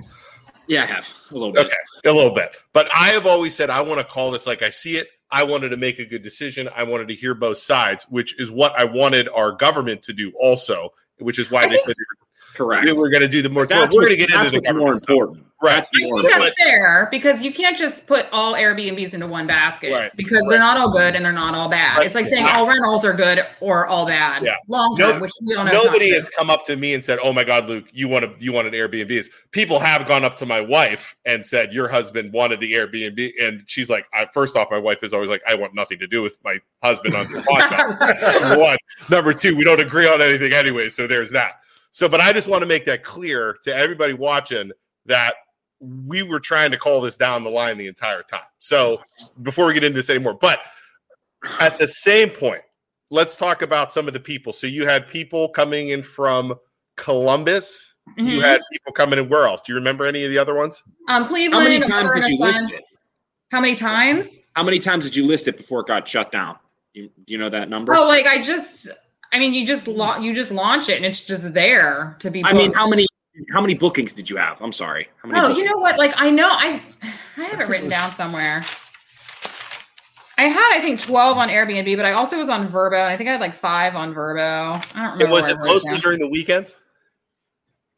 Yeah, 0.69 0.83
I 0.83 0.87
have 0.87 1.09
a 1.31 1.35
little 1.35 1.53
bit. 1.53 1.67
Okay, 1.67 1.75
a 2.05 2.13
little 2.13 2.31
bit. 2.31 2.55
But 2.73 2.89
I 2.95 3.09
have 3.09 3.27
always 3.27 3.55
said 3.55 3.71
I 3.71 3.81
want 3.81 3.99
to 4.01 4.05
call 4.05 4.31
this 4.31 4.47
like 4.47 4.63
I 4.63 4.71
see 4.71 4.97
it. 4.97 5.09
I 5.31 5.43
wanted 5.43 5.71
to 5.71 5.77
make 5.77 5.99
a 5.99 6.05
good 6.05 6.23
decision. 6.23 6.69
I 6.75 6.83
wanted 6.85 7.09
to 7.09 7.15
hear 7.15 7.35
both 7.35 7.59
sides, 7.59 8.07
which 8.09 8.39
is 8.39 8.51
what 8.51 8.79
I 8.79 8.85
wanted 8.85 9.29
our 9.29 9.53
government 9.53 10.03
to 10.03 10.13
do 10.13 10.33
also, 10.39 10.91
which 11.19 11.39
is 11.39 11.51
why 11.51 11.69
they 11.69 11.77
said 11.79 11.95
Correct. 12.55 12.87
they 12.87 12.93
were 12.93 13.09
going 13.11 13.23
to 13.23 13.29
do 13.29 13.43
the 13.43 13.49
moratorium. 13.51 13.85
That's 13.85 13.95
We're 13.95 14.03
going 14.07 14.19
to 14.19 14.27
get 14.27 14.31
into 14.31 14.61
the 14.61 14.75
more 14.75 14.97
stuff. 14.97 15.09
important. 15.11 15.45
Right. 15.61 15.75
That's 15.75 15.91
I 15.93 16.03
more 16.07 16.21
think 16.21 16.25
important. 16.33 16.55
that's 16.57 16.71
fair 16.71 17.09
because 17.11 17.43
you 17.43 17.53
can't 17.53 17.77
just 17.77 18.07
put 18.07 18.27
all 18.31 18.55
Airbnbs 18.55 19.13
into 19.13 19.27
one 19.27 19.49
basket 19.49 19.93
Right. 19.93 20.13
because 20.15 20.47
they're 20.49 20.61
not 20.61 20.77
all 20.77 20.89
good 20.93 21.17
and 21.17 21.25
they're 21.25 21.33
not 21.33 21.57
all 21.57 21.69
bad. 21.69 21.97
Right. 21.99 22.07
It's 22.07 22.15
like 22.15 22.27
saying 22.27 22.45
Yeah. 22.47 22.57
all 22.57 22.69
rentals 22.69 23.05
are 23.05 23.13
good 23.13 23.45
or 23.59 23.85
all 23.89 24.07
bad. 24.07 24.45
Yeah. 24.45 24.55
Long 24.69 24.95
No- 24.97 25.11
term, 25.15 25.21
which 25.21 25.33
we 25.45 25.55
don't 25.55 25.67
know. 25.67 25.73
Nobody 25.73 26.11
true. 26.11 26.15
has 26.17 26.29
come 26.29 26.49
up 26.49 26.65
to 26.67 26.77
me 26.77 26.95
and 26.95 27.05
said, 27.05 27.19
"Oh 27.25 27.33
my 27.33 27.43
God, 27.43 27.69
Luke, 27.69 27.87
you 27.93 28.07
want 28.07 28.25
to 28.39 28.45
you 28.45 28.53
wanted 28.53 28.73
Airbnbs." 28.73 29.27
People 29.51 29.81
have 29.81 30.07
gone 30.07 30.25
up 30.25 30.37
to 30.37 30.47
my 30.47 30.61
wife 30.61 31.17
and 31.27 31.45
said, 31.45 31.73
"Your 31.73 31.89
husband 31.89 32.33
wanted 32.33 32.61
the 32.61 32.73
Airbnb," 32.75 33.33
and 33.43 33.65
she's 33.67 33.91
like, 33.91 34.07
I, 34.15 34.27
first 34.33 34.57
off, 34.57 34.69
my 34.71 34.79
wife 34.79 35.03
is 35.03 35.13
always 35.13 35.29
like, 35.29 35.43
"I 35.45 35.57
want 35.57 35.75
nothing 35.75 35.99
to 35.99 36.07
do 36.07 36.23
with 36.23 36.39
my 36.45 36.61
husband 36.85 37.17
on 37.17 37.25
the 37.33 37.41
podcast." 37.51 38.41
Number 38.43 38.59
one, 38.63 38.79
number 39.11 39.35
two, 39.35 39.57
we 39.57 39.65
don't 39.65 39.81
agree 39.81 40.07
on 40.07 40.23
anything 40.23 40.53
anyway, 40.53 40.89
so 40.89 41.09
there's 41.09 41.33
that. 41.33 41.55
So, 41.91 42.09
but 42.09 42.21
I 42.21 42.33
just 42.33 42.49
want 42.49 42.63
to 42.63 42.67
make 42.67 42.85
that 42.87 43.03
clear 43.03 43.57
to 43.65 43.75
everybody 43.75 44.13
watching 44.13 44.71
that 45.07 45.35
we 45.81 46.23
were 46.23 46.41
trying 46.41 46.71
to 46.71 46.77
call 46.77 47.01
this 47.01 47.17
down 47.17 47.45
the 47.45 47.51
line 47.51 47.79
the 47.79 47.87
entire 47.87 48.23
time. 48.23 48.41
So, 48.59 48.99
before 49.43 49.67
we 49.67 49.75
get 49.75 49.85
into 49.85 49.97
this 49.97 50.11
anymore, 50.11 50.35
but 50.35 50.61
at 51.61 51.79
the 51.79 51.89
same 51.89 52.31
point, 52.31 52.63
let's 53.11 53.37
talk 53.37 53.63
about 53.63 53.93
some 53.93 54.07
of 54.07 54.13
the 54.13 54.21
people. 54.21 54.53
So 54.53 54.67
you 54.67 54.87
had 54.87 55.07
people 55.07 55.49
coming 55.49 55.91
in 55.91 56.03
from 56.03 56.55
Columbus. 56.97 57.95
You 58.17 58.41
Mhm. 58.41 58.43
had 58.43 58.61
people 58.73 58.93
coming 58.93 59.19
in 59.19 59.29
where 59.29 59.47
else? 59.47 59.63
Do 59.63 59.73
you 59.73 59.77
remember 59.77 60.05
any 60.05 60.25
of 60.25 60.31
the 60.31 60.39
other 60.39 60.55
ones? 60.55 60.83
Um, 61.09 61.27
Cleveland. 61.27 61.55
How 61.63 61.71
many 61.71 61.81
times 61.81 62.13
did 62.13 62.25
and 62.25 62.33
a 62.33 62.35
you 62.35 62.39
list 62.41 62.65
it? 62.73 62.85
How 63.51 63.61
many 63.61 63.77
times? 63.77 64.41
How 64.57 64.63
many 64.63 64.79
times 64.79 65.05
did 65.05 65.15
you 65.17 65.25
list 65.25 65.49
it 65.49 65.57
before 65.57 65.81
it 65.81 65.87
got 65.87 66.07
shut 66.09 66.33
down? 66.33 66.59
You, 66.93 67.09
do 67.25 67.33
you 67.33 67.39
know 67.39 67.49
that 67.51 67.69
number? 67.71 67.95
Oh, 67.95 68.07
like 68.07 68.27
I 68.27 68.43
just, 68.43 68.89
I 69.33 69.39
mean, 69.39 69.55
you 69.55 69.67
just 69.67 69.87
la- 69.87 70.19
you 70.19 70.35
just 70.35 70.51
launch 70.51 70.89
it 70.89 70.97
and 70.97 71.05
it's 71.05 71.21
just 71.21 71.53
there 71.53 72.17
to 72.21 72.31
be. 72.31 72.45
I 72.45 72.53
mean, 72.53 72.73
how 72.73 72.89
many 72.89 73.07
how 73.51 73.61
many 73.61 73.75
bookings 73.75 74.13
did 74.13 74.29
you 74.29 74.37
have? 74.37 74.61
I'm 74.61 74.73
sorry. 74.73 75.09
How 75.23 75.29
many? 75.29 75.39
Oh, 75.39 75.49
bookings? 75.49 75.59
you 75.59 75.65
know 75.73 75.79
what? 75.79 75.99
Like 75.99 76.13
I 76.17 76.31
know 76.31 76.49
I, 76.49 76.83
I 77.37 77.43
have 77.45 77.61
it 77.61 77.69
written 77.69 77.89
down 77.89 78.13
somewhere. 78.13 78.65
I 80.39 80.45
had 80.45 80.71
I 80.73 80.81
think 80.81 81.01
twelve 81.01 81.37
on 81.37 81.49
Airbnb, 81.49 81.97
but 81.97 82.05
I 82.05 82.13
also 82.13 82.39
was 82.39 82.49
on 82.49 82.69
VRBO. 82.69 83.01
I 83.01 83.17
think 83.17 83.29
I 83.29 83.33
had 83.33 83.41
like 83.41 83.55
five 83.55 83.97
on 83.97 84.15
VRBO. 84.15 84.41
I 84.95 85.03
don't 85.03 85.13
remember. 85.13 85.25
And 85.25 85.33
was 85.33 85.49
it 85.49 85.59
mostly 85.59 85.93
down. 85.95 86.01
during 86.01 86.19
the 86.21 86.29
weekends? 86.29 86.77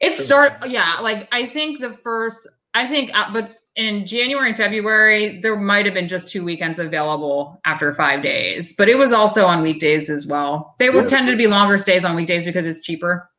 It 0.01 0.13
start 0.13 0.67
yeah, 0.67 0.99
like 1.01 1.29
I 1.33 1.47
think 1.47 1.81
the 1.81 1.93
first 1.93 2.49
I 2.75 2.87
think 2.87 3.11
uh, 3.15 3.31
but 3.33 3.60
in 3.77 4.07
January 4.07 4.49
and 4.49 4.57
February 4.57 5.41
there 5.43 5.57
might 5.57 5.85
have 5.85 5.95
been 5.95 6.09
just 6.09 6.29
two 6.29 6.45
weekends 6.45 6.79
available 6.79 7.61
after 7.65 7.95
5 7.95 8.23
days, 8.23 8.75
but 8.77 8.89
it 8.89 8.97
was 8.97 9.13
also 9.13 9.47
on 9.47 9.63
weekdays 9.63 10.11
as 10.11 10.27
well. 10.27 10.75
They 10.79 10.91
were 10.91 11.03
Yeah. 11.03 11.09
tended 11.09 11.33
to 11.33 11.37
be 11.39 11.47
longer 11.47 11.79
stays 11.79 12.05
on 12.05 12.17
weekdays 12.17 12.45
because 12.45 12.67
it's 12.67 12.85
cheaper. 12.85 13.31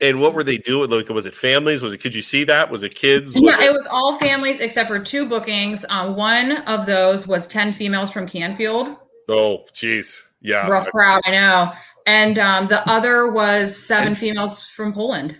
And 0.00 0.20
what 0.20 0.34
were 0.34 0.42
they 0.42 0.58
doing? 0.58 0.90
Like, 0.90 1.08
was 1.10 1.26
it 1.26 1.34
families? 1.34 1.80
Was 1.80 1.92
it? 1.92 1.98
Could 1.98 2.14
you 2.14 2.22
see 2.22 2.42
that? 2.44 2.70
Was 2.70 2.82
it 2.82 2.94
kids? 2.94 3.34
Was 3.34 3.42
yeah, 3.44 3.60
it- 3.62 3.70
it 3.70 3.72
was 3.72 3.86
all 3.86 4.16
families 4.18 4.58
except 4.60 4.88
for 4.88 4.98
two 4.98 5.28
bookings. 5.28 5.84
Um, 5.88 6.16
one 6.16 6.52
of 6.62 6.86
those 6.86 7.26
was 7.26 7.46
10 7.46 7.72
females 7.72 8.10
from 8.12 8.26
Canfield. 8.28 8.96
oh, 9.28 9.64
jeez, 9.72 10.22
yeah. 10.40 10.66
Rough 10.68 10.88
crowd, 10.88 11.22
I 11.24 11.30
know. 11.30 11.72
and 12.06 12.36
um, 12.40 12.66
the 12.66 12.86
other 12.90 13.30
was 13.30 13.76
seven 13.76 14.14
females 14.16 14.68
from 14.68 14.92
Poland. 14.92 15.36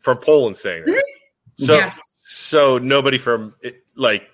from 0.00 0.18
Poland 0.18 0.56
saying. 0.56 0.84
So 1.56 1.74
Mm-hmm. 1.78 1.86
Yeah. 1.88 1.92
So 2.26 2.78
nobody 2.78 3.18
from 3.18 3.54
it, 3.60 3.84
like 3.96 4.28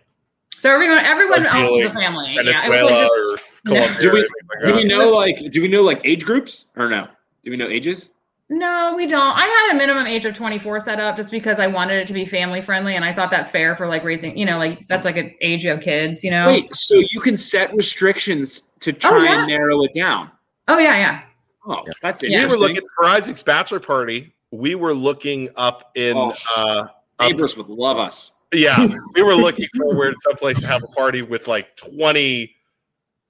So 0.59 0.73
everyone, 0.73 0.99
everyone 1.05 1.43
Like, 1.45 1.55
else 1.55 1.71
was 1.71 1.85
a 1.85 1.89
like, 1.89 1.95
family. 1.99 2.35
Yeah, 2.35 2.41
it 2.41 2.47
was 2.47 2.55
Venezuela 2.63 3.05
or 3.05 3.37
just, 3.37 3.51
Colombia. 3.67 4.01
Do 4.01 4.13
we 4.13 4.21
like 4.21 4.31
do 4.65 4.75
we 4.75 4.85
know 4.85 5.11
like 5.11 5.51
do 5.51 5.63
we 5.63 5.69
know 5.69 5.83
like 5.83 6.01
age 6.05 6.25
groups 6.25 6.67
or 6.77 6.89
no? 6.89 7.09
Do 7.43 7.51
we 7.51 7.57
know 7.57 7.69
ages? 7.69 8.09
No, 8.53 8.95
we 8.97 9.07
don't. 9.07 9.21
I 9.37 9.47
had 9.47 9.75
a 9.75 9.79
minimum 9.79 10.09
age 10.09 10.25
of 10.25 10.35
24 10.35 10.81
set 10.81 10.99
up 10.99 11.17
just 11.17 11.31
because 11.31 11.61
I 11.61 11.69
wanted 11.69 12.01
it 12.01 12.07
to 12.09 12.13
be 12.13 12.25
family 12.25 12.61
friendly, 12.61 12.97
and 12.97 13.05
I 13.05 13.13
thought 13.15 13.31
that's 13.31 13.49
fair 13.49 13.77
for 13.77 13.87
like 13.87 14.03
raising, 14.03 14.37
you 14.37 14.45
know, 14.45 14.59
like 14.59 14.87
that's 14.89 15.05
like 15.05 15.17
an 15.17 15.33
age 15.41 15.63
you 15.63 15.71
have 15.71 15.81
kids, 15.81 16.25
you 16.25 16.33
know. 16.33 16.47
Wait, 16.49 16.75
so 16.75 16.97
you 17.13 17.21
can 17.21 17.37
set 17.37 17.73
restrictions 17.77 18.65
to 18.81 18.93
try 18.93 19.11
Oh, 19.13 19.23
yeah. 19.23 19.39
and 19.41 19.49
narrow 19.49 19.83
it 19.85 19.93
down. 19.95 20.31
Oh 20.67 20.79
yeah, 20.79 20.97
yeah. 20.97 21.23
Oh, 21.65 21.85
that's 22.03 22.23
interesting. 22.25 22.49
we 22.51 22.55
were 22.57 22.61
looking 22.61 22.83
for 22.97 23.05
Isaac's 23.05 23.43
bachelor 23.43 23.79
party. 23.81 24.35
We 24.51 24.75
were 24.75 24.95
looking 24.95 25.49
up 25.57 25.93
in 25.95 26.17
Oh, 26.17 26.35
uh 26.57 26.61
up- 26.61 27.00
Neighbors 27.21 27.57
would 27.57 27.69
love 27.69 27.99
us. 27.99 28.33
yeah, 28.53 28.87
we 29.15 29.23
were 29.23 29.35
looking 29.35 29.67
for 29.77 29.97
where 29.97 30.13
someplace 30.21 30.61
to 30.61 30.67
have 30.67 30.83
a 30.83 30.89
party 30.95 31.23
with 31.23 31.47
like 31.49 31.77
20 31.77 32.55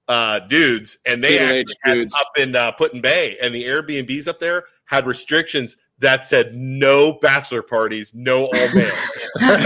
uh 0.07 0.39
dudes 0.39 0.97
and 1.05 1.23
they 1.23 1.37
actually 1.37 1.59
Middle-aged 1.59 1.77
had 1.83 1.93
dudes. 1.93 2.15
up 2.15 2.27
in 2.37 2.55
uh, 2.55 2.71
Put 2.71 2.93
in 2.93 3.01
Bay 3.01 3.37
and 3.41 3.53
the 3.53 3.63
Airbnbs 3.63 4.27
up 4.27 4.39
there 4.39 4.63
had 4.85 5.05
restrictions 5.05 5.77
that 5.99 6.25
said 6.25 6.55
no 6.55 7.13
bachelor 7.13 7.61
parties, 7.61 8.11
no 8.15 8.45
all 8.45 8.73
male. 8.73 8.91
I'm 9.39 9.63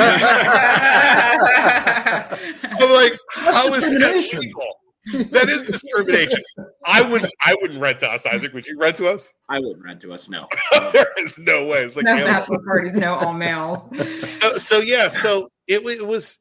like, 2.91 3.13
how 3.29 3.67
is 3.67 3.77
that 3.77 4.35
legal? 4.38 4.67
That 5.13 5.49
is 5.49 5.63
discrimination. 5.63 6.43
I 6.85 7.01
wouldn't. 7.01 7.31
I 7.43 7.55
wouldn't 7.61 7.79
rent 7.79 7.99
to 7.99 8.11
us, 8.11 8.25
Isaac. 8.25 8.53
Would 8.53 8.65
you 8.65 8.77
rent 8.79 8.97
to 8.97 9.07
us? 9.07 9.31
I 9.49 9.59
wouldn't 9.59 9.83
rent 9.83 10.01
to 10.01 10.13
us. 10.13 10.29
No. 10.29 10.47
there 10.93 11.11
is 11.19 11.37
no 11.37 11.65
way. 11.65 11.83
It's 11.83 11.95
like 11.95 12.05
no 12.05 12.15
man, 12.15 12.25
bachelor 12.25 12.59
parties, 12.65 12.95
no 12.95 13.13
all 13.15 13.33
males. 13.33 13.87
so, 14.19 14.57
so 14.57 14.79
yeah, 14.79 15.07
so 15.07 15.49
it, 15.67 15.85
it 15.85 16.07
was 16.07 16.39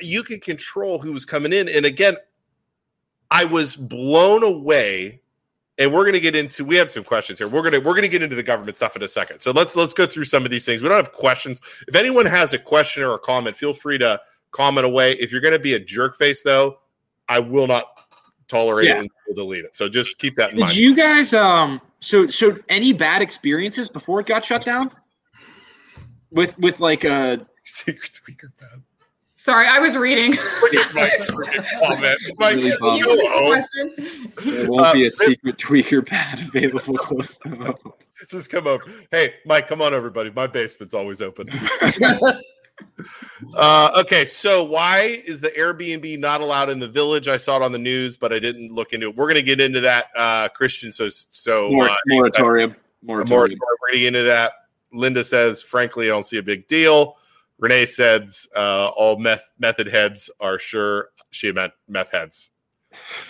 you 0.00 0.22
could 0.22 0.42
control 0.42 0.98
who 0.98 1.12
was 1.12 1.24
coming 1.24 1.52
in, 1.52 1.68
and 1.68 1.84
again, 1.84 2.16
I 3.30 3.44
was 3.44 3.76
blown 3.76 4.42
away. 4.42 5.20
And 5.78 5.94
we're 5.94 6.04
gonna 6.04 6.20
get 6.20 6.36
into 6.36 6.62
we 6.62 6.76
have 6.76 6.90
some 6.90 7.04
questions 7.04 7.38
here. 7.38 7.48
We're 7.48 7.62
gonna 7.62 7.80
we're 7.80 7.94
gonna 7.94 8.08
get 8.08 8.20
into 8.20 8.36
the 8.36 8.42
government 8.42 8.76
stuff 8.76 8.96
in 8.96 9.02
a 9.02 9.08
second. 9.08 9.40
So 9.40 9.50
let's 9.50 9.74
let's 9.76 9.94
go 9.94 10.04
through 10.04 10.26
some 10.26 10.44
of 10.44 10.50
these 10.50 10.66
things. 10.66 10.82
We 10.82 10.88
don't 10.90 10.98
have 10.98 11.12
questions. 11.12 11.62
If 11.88 11.94
anyone 11.94 12.26
has 12.26 12.52
a 12.52 12.58
question 12.58 13.02
or 13.02 13.14
a 13.14 13.18
comment, 13.18 13.56
feel 13.56 13.72
free 13.72 13.96
to 13.96 14.20
comment 14.50 14.84
away. 14.84 15.12
If 15.12 15.32
you're 15.32 15.40
gonna 15.40 15.58
be 15.58 15.72
a 15.72 15.80
jerk 15.80 16.16
face, 16.16 16.42
though, 16.42 16.80
I 17.30 17.38
will 17.38 17.66
not 17.66 17.86
tolerate 18.48 18.88
Yeah. 18.88 18.96
it 18.96 19.00
and 19.00 19.10
will 19.28 19.34
delete 19.34 19.64
it. 19.64 19.74
So 19.76 19.88
just 19.88 20.18
keep 20.18 20.34
that 20.34 20.50
in 20.50 20.56
Did 20.56 20.62
mind. 20.66 20.76
you 20.76 20.94
guys 20.94 21.32
um 21.32 21.80
so 22.00 22.26
so 22.26 22.56
any 22.68 22.92
bad 22.92 23.22
experiences 23.22 23.88
before 23.88 24.20
it 24.20 24.26
got 24.26 24.44
shut 24.44 24.64
down? 24.64 24.90
With 26.30 26.58
with 26.58 26.80
like 26.80 27.04
a 27.04 27.46
secret 27.64 28.10
tweaker 28.12 28.50
pad. 28.58 28.82
Sorry, 29.36 29.66
I 29.66 29.78
was 29.78 29.96
reading. 29.96 30.32
Mike's 30.92 31.24
freaking 31.30 31.64
comment. 31.80 32.18
Mike, 32.38 32.56
Really 32.56 32.76
Can 32.76 32.96
you 32.96 33.04
go 33.04 33.14
repeat 33.14 33.24
the 33.24 33.30
home. 33.30 33.46
question? 33.46 34.54
there 34.60 34.68
won't 34.70 34.86
Uh, 34.86 34.92
be 34.92 35.06
a 35.06 35.10
secret 35.10 35.56
tweaker 35.56 36.04
pad 36.06 36.40
available 36.40 36.96
close 36.98 37.38
to 37.38 37.48
home. 37.48 37.92
Just 38.28 38.50
come 38.50 38.66
over. 38.66 38.84
Hey, 39.10 39.34
Mike, 39.46 39.66
come 39.66 39.80
on, 39.80 39.94
everybody. 39.94 40.30
My 40.30 40.46
basement's 40.46 40.92
always 40.92 41.22
open. 41.22 41.48
Uh, 43.54 43.92
okay, 44.00 44.24
so 44.24 44.64
why 44.64 45.22
is 45.26 45.40
the 45.40 45.50
Airbnb 45.50 46.18
not 46.18 46.40
allowed 46.40 46.70
in 46.70 46.78
the 46.78 46.88
village? 46.88 47.28
I 47.28 47.36
saw 47.36 47.56
it 47.56 47.62
on 47.62 47.72
the 47.72 47.78
news, 47.78 48.16
but 48.16 48.32
I 48.32 48.38
didn't 48.38 48.72
look 48.72 48.92
into 48.92 49.08
it. 49.08 49.16
We're 49.16 49.26
going 49.26 49.34
to 49.36 49.42
get 49.42 49.60
into 49.60 49.80
that, 49.80 50.06
uh, 50.16 50.48
Christian. 50.48 50.92
So, 50.92 51.08
so 51.08 51.70
Mor- 51.70 51.90
uh, 51.90 51.96
moratorium. 52.06 52.76
Moratorium. 53.02 53.28
moratorium. 53.28 53.58
We're 53.60 53.88
going 53.88 53.92
to 53.92 54.00
get 54.00 54.06
into 54.08 54.22
that. 54.24 54.52
Linda 54.92 55.24
says, 55.24 55.62
frankly, 55.62 56.06
I 56.06 56.10
don't 56.10 56.26
see 56.26 56.38
a 56.38 56.42
big 56.42 56.66
deal. 56.66 57.16
Renee 57.58 57.86
says, 57.86 58.48
uh, 58.56 58.88
all 58.96 59.18
meth 59.18 59.50
method 59.58 59.86
heads 59.86 60.30
are 60.40 60.58
sure 60.58 61.10
she 61.30 61.52
meant 61.52 61.72
meth 61.88 62.10
heads. 62.10 62.50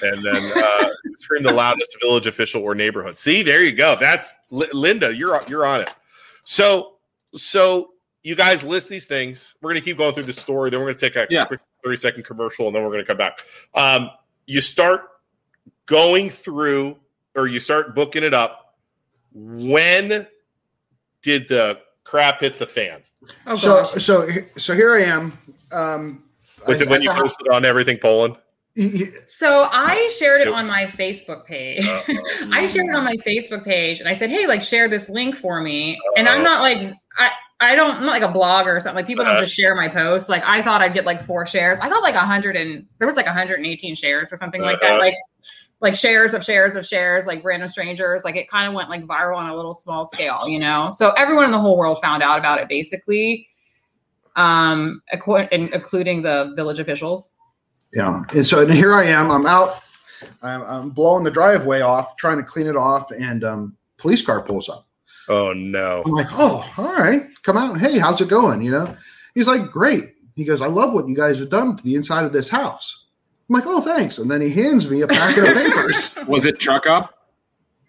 And 0.02 0.24
then 0.24 0.52
uh, 0.56 0.88
scream 1.16 1.42
the 1.42 1.52
loudest 1.52 2.00
village 2.00 2.26
official 2.26 2.62
or 2.62 2.74
neighborhood. 2.74 3.18
See, 3.18 3.42
there 3.42 3.62
you 3.62 3.72
go. 3.72 3.96
That's 3.98 4.36
Li- 4.50 4.70
Linda. 4.72 5.14
You're 5.14 5.42
you're 5.48 5.66
on 5.66 5.80
it. 5.82 5.92
So 6.44 6.96
so 7.34 7.92
you 8.22 8.35
guys 8.35 8.62
list 8.64 8.88
these 8.88 9.06
things. 9.06 9.54
We're 9.62 9.70
gonna 9.70 9.80
keep 9.80 9.98
going 9.98 10.14
through 10.14 10.24
the 10.24 10.33
story. 10.33 10.70
Then 10.70 10.80
we're 10.80 10.87
gonna 10.87 10.98
take 10.98 11.16
a 11.16 11.26
Yeah. 11.30 11.46
quick 11.46 11.61
30 11.85 11.96
second 11.96 12.24
commercial, 12.24 12.66
and 12.66 12.74
then 12.76 12.83
we're 12.83 12.90
gonna 12.90 13.04
come 13.04 13.16
back. 13.16 13.40
Um, 13.74 14.11
you 14.46 14.61
start 14.61 15.09
going 15.87 16.30
through, 16.30 16.96
or 17.35 17.46
you 17.46 17.61
start 17.61 17.94
booking 17.94 18.22
it 18.22 18.35
up. 18.35 18.74
When 19.33 20.26
did 21.22 21.48
the 21.48 21.80
crap 22.04 22.40
hit 22.40 22.59
the 22.59 22.66
fan? 22.66 23.02
Oh 23.46 23.56
so 23.56 23.85
so 23.85 24.28
so 24.56 24.74
here 24.74 24.94
I 24.94 25.02
am. 25.02 25.38
Um, 25.72 26.24
Was 26.66 26.80
I- 26.80 26.85
it 26.85 26.90
when 26.90 27.00
I- 27.00 27.04
you 27.04 27.11
posted 27.11 27.48
on 27.48 27.64
everything 27.64 27.98
Poland? 27.98 28.37
So 29.26 29.68
I 29.70 30.09
shared 30.16 30.40
it 30.42 30.48
on 30.48 30.66
my 30.66 30.87
Facebook 30.87 31.44
page. 31.44 31.85
I 32.50 32.66
shared 32.66 32.87
it 32.88 32.94
on 32.94 33.04
my 33.04 33.16
Facebook 33.16 33.64
page 33.64 34.00
and 34.00 34.09
I 34.09 34.12
said, 34.14 34.30
"Hey, 34.30 34.46
like 34.46 34.62
share 34.62 34.88
this 34.88 35.09
link 35.11 35.37
for 35.37 35.61
me." 35.61 35.98
And 36.16 36.28
I'm 36.28 36.42
not 36.42 36.62
like 36.62 36.78
I 37.18 37.30
I 37.61 37.75
don't 37.75 37.96
I'm 37.96 38.07
not 38.07 38.20
like 38.20 38.23
a 38.23 38.33
blogger 38.33 38.68
or 38.77 38.81
something. 38.81 38.96
Like 38.96 39.07
people 39.07 39.23
Uh-huh. 39.25 39.35
don't 39.35 39.42
just 39.42 39.55
share 39.55 39.75
my 39.75 39.88
posts. 39.88 40.29
Like 40.29 40.42
I 40.46 40.62
thought 40.62 40.81
I'd 40.81 40.94
get 40.94 41.05
like 41.05 41.23
four 41.23 41.44
shares. 41.46 41.79
I 41.81 41.88
got 41.88 42.03
like 42.03 42.14
100 42.14 42.57
and 42.57 42.87
there 42.99 43.07
was 43.07 43.16
like 43.16 43.27
118 43.27 43.94
shares 43.94 44.33
or 44.33 44.37
something 44.37 44.62
like 44.62 44.81
that. 44.81 44.92
Uh-huh. 44.92 45.01
Like 45.01 45.14
like 45.83 45.96
shares 45.96 46.35
of 46.35 46.44
shares 46.44 46.75
of 46.77 46.85
shares, 46.87 47.27
like 47.27 47.42
random 47.44 47.68
strangers. 47.68 48.23
Like 48.25 48.37
it 48.37 48.51
kind 48.51 48.68
of 48.68 48.75
went 48.75 48.88
like 48.90 49.05
viral 49.07 49.37
on 49.37 49.49
a 49.49 49.57
little 49.57 49.73
small 49.75 50.05
scale, 50.05 50.46
you 50.46 50.59
know. 50.59 50.90
So 50.90 51.11
everyone 51.12 51.44
in 51.46 51.51
the 51.53 51.59
whole 51.61 51.79
world 51.79 51.99
found 52.03 52.23
out 52.23 52.38
about 52.38 52.61
it 52.61 52.68
basically, 52.68 53.46
um, 54.37 55.03
acco- 55.14 55.49
and 55.51 55.73
including 55.73 56.23
the 56.23 56.53
village 56.57 56.79
officials. 56.79 57.35
Yeah. 57.92 58.23
And 58.35 58.46
so 58.46 58.61
and 58.62 58.70
here 58.73 58.94
I 58.94 59.05
am. 59.05 59.31
I'm 59.31 59.46
out. 59.46 59.83
I'm, 60.42 60.62
I'm 60.62 60.90
blowing 60.90 61.25
the 61.25 61.31
driveway 61.31 61.81
off, 61.81 62.14
trying 62.16 62.37
to 62.37 62.42
clean 62.42 62.66
it 62.66 62.77
off, 62.77 63.11
and 63.11 63.42
um, 63.42 63.77
police 63.96 64.20
car 64.25 64.42
pulls 64.42 64.68
up. 64.68 64.87
Oh 65.30 65.52
no! 65.52 66.02
I'm 66.04 66.10
like, 66.12 66.26
oh, 66.32 66.68
all 66.76 66.92
right, 66.92 67.22
come 67.44 67.56
out. 67.56 67.78
Hey, 67.78 67.98
how's 67.98 68.20
it 68.20 68.28
going? 68.28 68.62
You 68.62 68.72
know, 68.72 68.96
he's 69.34 69.46
like, 69.46 69.70
great. 69.70 70.14
He 70.34 70.44
goes, 70.44 70.60
I 70.60 70.66
love 70.66 70.92
what 70.92 71.06
you 71.08 71.14
guys 71.14 71.38
have 71.38 71.50
done 71.50 71.76
to 71.76 71.84
the 71.84 71.94
inside 71.94 72.24
of 72.24 72.32
this 72.32 72.48
house. 72.48 73.06
I'm 73.48 73.54
like, 73.54 73.64
oh, 73.66 73.80
thanks. 73.80 74.18
And 74.18 74.30
then 74.30 74.40
he 74.40 74.50
hands 74.50 74.90
me 74.90 75.02
a 75.02 75.06
packet 75.06 75.44
of 75.48 75.54
papers. 75.54 76.16
Was 76.26 76.46
it 76.46 76.58
truck 76.58 76.86
up? 76.86 77.14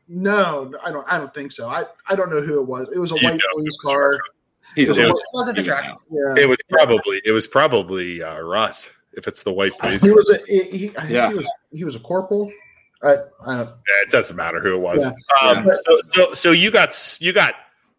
No, 0.08 0.72
I 0.84 0.92
don't. 0.92 1.08
I 1.12 1.18
don't 1.18 1.34
think 1.34 1.52
so. 1.52 1.68
I, 1.70 1.86
I 2.08 2.16
don't 2.16 2.30
know 2.30 2.42
who 2.42 2.60
it 2.62 2.68
was. 2.68 2.90
It 2.94 3.00
was 3.00 3.12
a 3.12 3.16
You 3.20 3.28
white 3.30 3.36
know 3.36 3.46
police 3.54 3.78
car. 3.82 4.20
He's 4.76 4.90
It 4.90 4.98
was 4.98 5.00
a 5.00 5.02
a 5.02 5.06
It 5.06 5.10
white- 5.10 5.16
It 5.20 5.26
wasn't 5.34 5.56
the 5.58 5.64
truck. 5.64 5.86
yeah. 6.12 6.44
It 6.44 6.50
was 6.50 6.58
probably 6.70 7.22
it 7.26 7.32
was 7.32 7.48
probably 7.48 8.22
uh, 8.22 8.42
Russ 8.42 8.90
if 9.14 9.28
it's 9.28 9.44
the 9.44 9.54
white 9.54 9.72
police. 9.80 10.04
He 10.04 10.12
was 10.12 10.30
a 10.30 10.40
he, 10.48 10.64
he, 10.78 10.92
Yeah. 11.10 11.30
he 11.30 11.36
was 11.36 11.52
he 11.72 11.84
was 11.86 11.96
a 11.96 12.00
corporal. 12.00 12.52
I, 13.04 13.16
I 13.46 13.56
don't, 13.58 13.70
it 14.04 14.10
doesn't 14.12 14.36
matter 14.36 14.62
who 14.62 14.76
it 14.76 14.80
was. 14.80 15.02
Yeah. 15.04 15.12
Um, 15.50 15.66
Yeah. 15.68 15.74
so, 15.86 16.02
so 16.14 16.34
so 16.34 16.52
you 16.52 16.70
got 16.72 16.96
you 17.20 17.34
got 17.34 17.56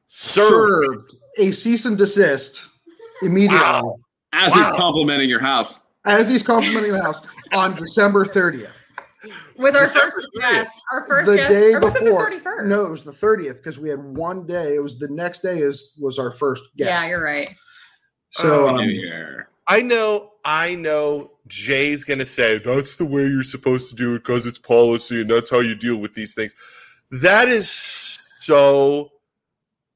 served. 0.07 1.11
served 1.11 1.15
a 1.39 1.51
cease 1.53 1.85
and 1.87 1.97
desist 1.99 2.69
immediately 3.23 3.59
Wow. 3.59 3.97
As 4.33 4.55
he's 4.55 4.71
complimenting 4.71 5.29
your 5.29 5.41
house. 5.41 5.81
as 6.07 6.29
he's 6.29 6.43
complimenting 6.43 6.93
the 6.93 7.03
house 7.03 7.21
on 7.53 7.75
December 7.77 8.25
30th. 8.25 8.71
With 9.57 9.77
our 9.77 9.83
December 9.83 10.11
first 10.11 10.27
30th. 10.37 10.41
guest, 10.41 10.71
our 10.93 11.07
first 11.07 11.31
the 11.31 11.37
guest, 11.37 11.51
day 11.51 11.73
or 11.75 11.81
was 11.81 11.93
before. 11.95 12.31
it 12.31 12.43
the 12.43 12.51
31st? 12.51 12.67
No, 12.67 12.85
it 12.87 12.91
was 12.91 13.05
the 13.05 13.13
30th 13.13 13.57
because 13.59 13.79
we 13.79 13.89
had 13.91 14.03
one 14.03 14.47
day. 14.47 14.75
It 14.77 14.83
was 14.83 14.99
the 14.99 15.09
next 15.09 15.41
day 15.41 15.59
is 15.59 15.97
was 16.01 16.19
our 16.19 16.33
first 16.33 16.63
guest. 16.77 16.89
Yeah, 16.89 17.09
you're 17.09 17.23
right. 17.23 17.51
so 18.31 18.67
Oh, 18.67 18.69
um, 18.71 18.77
New 18.79 18.91
Year. 18.91 19.49
I 19.69 19.81
know, 19.83 20.33
I 20.45 20.75
know. 20.75 21.32
Jay's 21.53 22.03
gonna 22.03 22.25
say 22.25 22.57
that's 22.57 22.97
the 22.97 23.05
way 23.05 23.27
you're 23.27 23.43
supposed 23.43 23.91
to 23.91 23.95
do 23.95 24.15
it 24.15 24.21
because 24.21 24.47
it's 24.47 24.59
policy 24.59 25.21
and 25.21 25.31
that's 25.31 25.51
how 25.51 25.61
you 25.61 25.75
deal 25.75 25.99
with 25.99 26.15
these 26.15 26.33
things. 26.33 26.55
That 27.11 27.47
is 27.47 27.71
so 27.71 29.13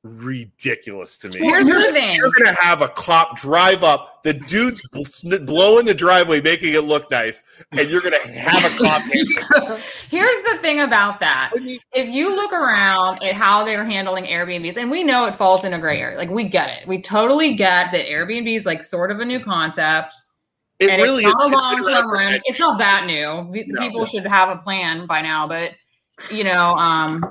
ridiculous 0.03 1.17
to 1.17 1.31
me. 1.31 1.39
Here's 1.39 1.65
the 1.65 1.93
thing. 1.93 2.15
You're 2.15 2.31
gonna 2.39 2.57
have 2.61 2.83
a 2.83 2.89
cop 2.89 3.39
drive 3.39 3.83
up, 3.85 4.23
the 4.23 4.35
dude's 4.35 4.87
bl- 4.91 5.45
blowing 5.47 5.87
the 5.87 5.95
driveway, 5.95 6.43
making 6.43 6.75
it 6.75 6.83
look 6.85 7.11
nice, 7.11 7.43
and 7.73 7.89
you're 7.89 8.03
gonna 8.03 8.21
have 8.39 8.71
a 8.71 8.77
cop. 8.77 9.01
Here's 10.11 10.43
the 10.45 10.59
thing 10.61 10.81
about 10.81 11.21
that. 11.21 11.53
If 11.55 12.11
you 12.11 12.37
look 12.37 12.53
around 12.53 13.23
at 13.23 13.35
how 13.35 13.65
they're 13.65 13.87
handling 13.87 14.27
Airbnbs, 14.27 14.77
and 14.77 14.91
we 14.91 15.03
know 15.03 15.25
it 15.25 15.35
falls 15.35 15.65
in 15.65 15.73
a 15.73 15.79
gray 15.79 16.03
area, 16.03 16.19
like 16.19 16.29
we 16.29 16.45
get 16.51 16.69
it. 16.69 16.87
We 16.87 17.01
totally 17.01 17.55
get 17.55 17.93
that 17.93 18.05
Airbnb 18.05 18.55
is 18.55 18.67
like 18.67 18.83
sort 18.83 19.11
of 19.11 19.21
a 19.21 19.25
new 19.25 19.41
concept. 19.41 20.15
It 20.79 20.91
and 20.91 21.03
really 21.03 21.25
it's 21.25 21.35
not 21.35 21.47
is. 21.47 21.53
a 21.53 21.57
long 21.57 21.85
term 21.85 22.11
rent. 22.13 22.43
It's 22.45 22.59
not 22.59 22.79
that 22.79 23.07
new. 23.07 23.51
No. 23.67 23.81
People 23.81 24.05
should 24.05 24.27
have 24.27 24.51
a 24.51 24.61
plan 24.61 25.07
by 25.07 25.23
now, 25.23 25.49
but 25.49 25.73
you 26.31 26.45
know, 26.45 26.75
um, 26.75 27.25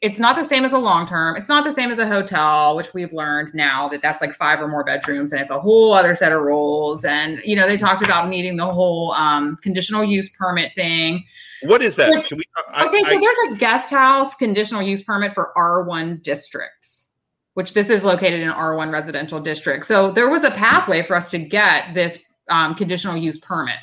it's 0.00 0.18
not 0.18 0.34
the 0.36 0.44
same 0.44 0.64
as 0.64 0.72
a 0.72 0.78
long 0.78 1.06
term. 1.06 1.36
It's 1.36 1.48
not 1.48 1.64
the 1.64 1.72
same 1.72 1.90
as 1.90 1.98
a 1.98 2.06
hotel, 2.06 2.74
which 2.74 2.94
we've 2.94 3.12
learned 3.12 3.54
now 3.54 3.88
that 3.88 4.00
that's 4.00 4.22
like 4.22 4.34
five 4.34 4.60
or 4.60 4.68
more 4.68 4.82
bedrooms 4.82 5.32
and 5.32 5.40
it's 5.42 5.50
a 5.50 5.60
whole 5.60 5.92
other 5.92 6.14
set 6.14 6.32
of 6.32 6.42
rules. 6.42 7.04
And 7.04 7.38
you 7.44 7.54
know, 7.54 7.66
they 7.66 7.76
talked 7.76 8.02
about 8.02 8.28
needing 8.28 8.56
the 8.56 8.66
whole 8.66 9.12
um, 9.12 9.56
conditional 9.62 10.04
use 10.04 10.30
permit 10.30 10.72
thing. 10.74 11.24
What 11.62 11.82
is 11.82 11.96
that? 11.96 12.10
Like- 12.10 12.26
Can 12.26 12.38
we? 12.38 12.44
I, 12.72 12.86
okay, 12.86 13.02
so 13.02 13.10
I- 13.10 13.18
there's 13.18 13.54
a 13.54 13.58
guest 13.58 13.90
house 13.90 14.34
conditional 14.34 14.82
use 14.82 15.02
permit 15.02 15.34
for 15.34 15.52
R1 15.56 16.22
districts, 16.22 17.12
which 17.54 17.74
this 17.74 17.90
is 17.90 18.02
located 18.02 18.40
in 18.40 18.48
R1 18.50 18.90
residential 18.90 19.40
district. 19.40 19.84
So 19.84 20.10
there 20.10 20.30
was 20.30 20.44
a 20.44 20.50
pathway 20.50 21.02
for 21.02 21.14
us 21.14 21.30
to 21.32 21.38
get 21.38 21.92
this 21.94 22.18
um, 22.50 22.74
conditional 22.74 23.16
use 23.16 23.40
permit, 23.40 23.80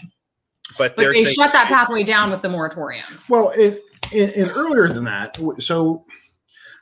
but 0.77 0.95
but 0.95 1.01
they're 1.01 1.13
saying- 1.13 1.27
shut 1.27 1.53
that 1.53 1.67
pathway 1.67 2.03
down 2.03 2.31
with 2.31 2.41
the 2.41 2.49
moratorium. 2.49 3.05
Well, 3.29 3.51
it, 3.55 3.81
and, 4.13 4.31
and 4.31 4.51
earlier 4.51 4.87
than 4.87 5.03
that, 5.05 5.37
so 5.59 6.05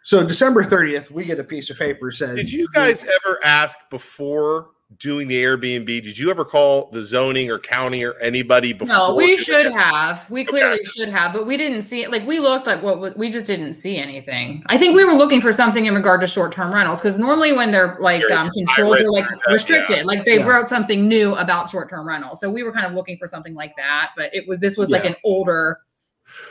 so 0.04 0.26
December 0.26 0.63
thirtieth, 0.63 1.10
we 1.12 1.26
get 1.26 1.39
a 1.39 1.43
piece 1.43 1.69
of 1.69 1.78
paper 1.78 2.12
says. 2.12 2.36
Did 2.38 2.52
you 2.52 2.67
guys 2.74 3.06
ever 3.06 3.39
ask 3.43 3.80
before 3.89 4.69
doing 4.98 5.28
the 5.28 5.43
Airbnb? 5.43 5.86
Did 5.86 6.17
you 6.17 6.30
ever 6.30 6.45
call 6.45 6.89
the 6.91 7.04
zoning 7.04 7.50
or 7.50 7.58
county 7.60 8.04
or 8.04 8.13
anybody 8.19 8.71
before? 8.74 8.88
No, 8.95 9.15
we 9.15 9.36
should 9.36 9.65
it? 9.67 9.74
have. 9.74 10.30
We 10.30 10.45
clearly 10.45 10.84
should 10.84 11.10
have, 11.10 11.34
but 11.34 11.48
we 11.48 11.58
didn't 11.58 11.82
see 11.82 12.04
it. 12.04 12.12
Like 12.12 12.26
we 12.26 12.39
looked 12.39 12.67
like 12.67 12.82
what 12.84 13.17
we 13.17 13.30
just 13.30 13.48
didn't 13.48 13.74
see 13.74 13.98
anything. 13.98 14.63
I 14.67 14.78
think 14.78 14.95
we 14.95 15.04
were 15.04 15.13
looking 15.13 15.41
for 15.41 15.52
something 15.52 15.86
in 15.86 15.95
regard 15.95 16.21
to 16.21 16.28
short-term 16.28 16.74
rentals 16.74 17.02
because 17.02 17.17
normally 17.17 17.52
when 17.54 17.71
they're 17.71 17.98
like 18.00 18.24
um, 18.32 18.50
controlled, 18.52 18.93
read 18.93 19.02
they're 19.04 19.12
like 19.12 19.45
restricted. 19.48 19.98
yeah. 19.98 20.04
Like 20.04 20.26
they 20.26 20.38
Yeah. 20.38 20.45
wrote 20.48 20.69
something 20.69 21.08
new 21.08 21.36
about 21.36 21.69
short-term 21.69 22.08
rentals. 22.08 22.39
So 22.39 22.50
we 22.50 22.63
were 22.63 22.71
kind 22.71 22.86
of 22.86 22.93
looking 22.93 23.17
for 23.17 23.28
something 23.28 23.56
like 23.56 23.76
that. 23.78 24.12
But 24.15 24.34
it 24.34 24.48
was 24.48 24.60
this 24.60 24.78
was 24.78 24.89
like 24.91 25.06
an 25.06 25.15
older, 25.24 25.80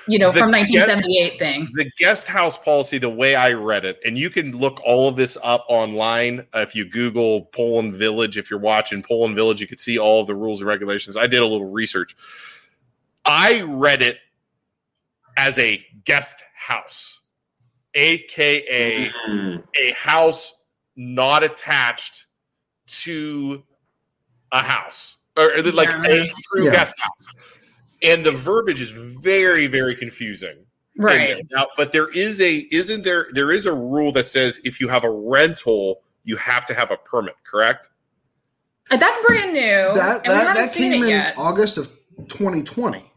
you 0.06 0.18
know, 0.18 0.30
The 0.32 0.38
from 0.40 0.50
guest- 0.52 0.70
1978 0.70 1.38
thing. 1.38 1.68
The 1.74 1.90
guest 1.98 2.26
house 2.28 2.58
policy, 2.58 2.98
the 2.98 3.08
way 3.10 3.34
I 3.34 3.52
read 3.52 3.84
it, 3.84 3.98
and 4.04 4.18
you 4.18 4.30
can 4.30 4.56
look 4.56 4.80
all 4.84 5.08
of 5.08 5.16
this 5.16 5.36
up 5.42 5.64
online 5.68 6.40
uh, 6.54 6.60
if 6.60 6.74
you 6.74 6.84
Google 6.84 7.46
Poland 7.46 7.94
Village. 7.94 8.36
If 8.38 8.50
you're 8.50 8.60
watching 8.60 9.02
Poland 9.02 9.34
Village, 9.34 9.60
you 9.60 9.66
can 9.66 9.78
see 9.78 9.98
all 9.98 10.20
of 10.20 10.26
the 10.26 10.34
rules 10.34 10.60
and 10.60 10.68
regulations. 10.68 11.16
I 11.16 11.26
did 11.26 11.40
a 11.40 11.46
little 11.46 11.70
research. 11.70 12.14
I 13.24 13.62
read 13.62 14.02
it 14.02 14.18
as 15.36 15.58
a 15.58 15.84
guest 16.04 16.42
house, 16.54 17.20
aka 17.94 19.10
a 19.80 19.90
house 19.92 20.52
not 20.96 21.42
attached 21.42 22.26
to 22.86 23.62
a 24.52 24.60
house 24.60 25.16
or 25.36 25.50
or 25.56 25.62
like 25.72 25.88
a 25.90 26.30
true 26.52 26.66
Yeah. 26.66 26.70
guest 26.70 26.94
house. 27.00 27.53
And 28.04 28.24
the 28.24 28.32
verbiage 28.32 28.80
is 28.80 28.90
very, 28.90 29.66
very 29.66 29.94
confusing. 29.94 30.66
Right. 30.96 31.38
And 31.38 31.50
now, 31.52 31.66
but 31.76 31.92
there 31.92 32.08
is 32.10 32.40
a 32.40 32.68
isn't 32.70 33.02
there 33.02 33.26
there 33.32 33.50
is 33.50 33.66
a 33.66 33.74
rule 33.74 34.12
that 34.12 34.28
says 34.28 34.60
if 34.64 34.80
you 34.80 34.88
have 34.88 35.02
a 35.02 35.10
rental, 35.10 36.02
you 36.22 36.36
have 36.36 36.66
to 36.66 36.74
have 36.74 36.90
a 36.90 36.96
permit, 36.96 37.34
correct? 37.44 37.88
Uh, 38.90 38.96
That's 38.96 39.18
brand 39.26 39.54
new, 39.54 39.60
that 39.60 40.16
and 40.16 40.22
we 40.24 40.28
that, 40.28 40.46
haven't 40.46 40.62
that 40.62 40.72
seen 40.72 40.92
came 40.92 41.02
it 41.02 41.06
in 41.06 41.10
yet. 41.10 41.34
August 41.36 41.78
of 41.78 41.88
2020, 42.28 43.10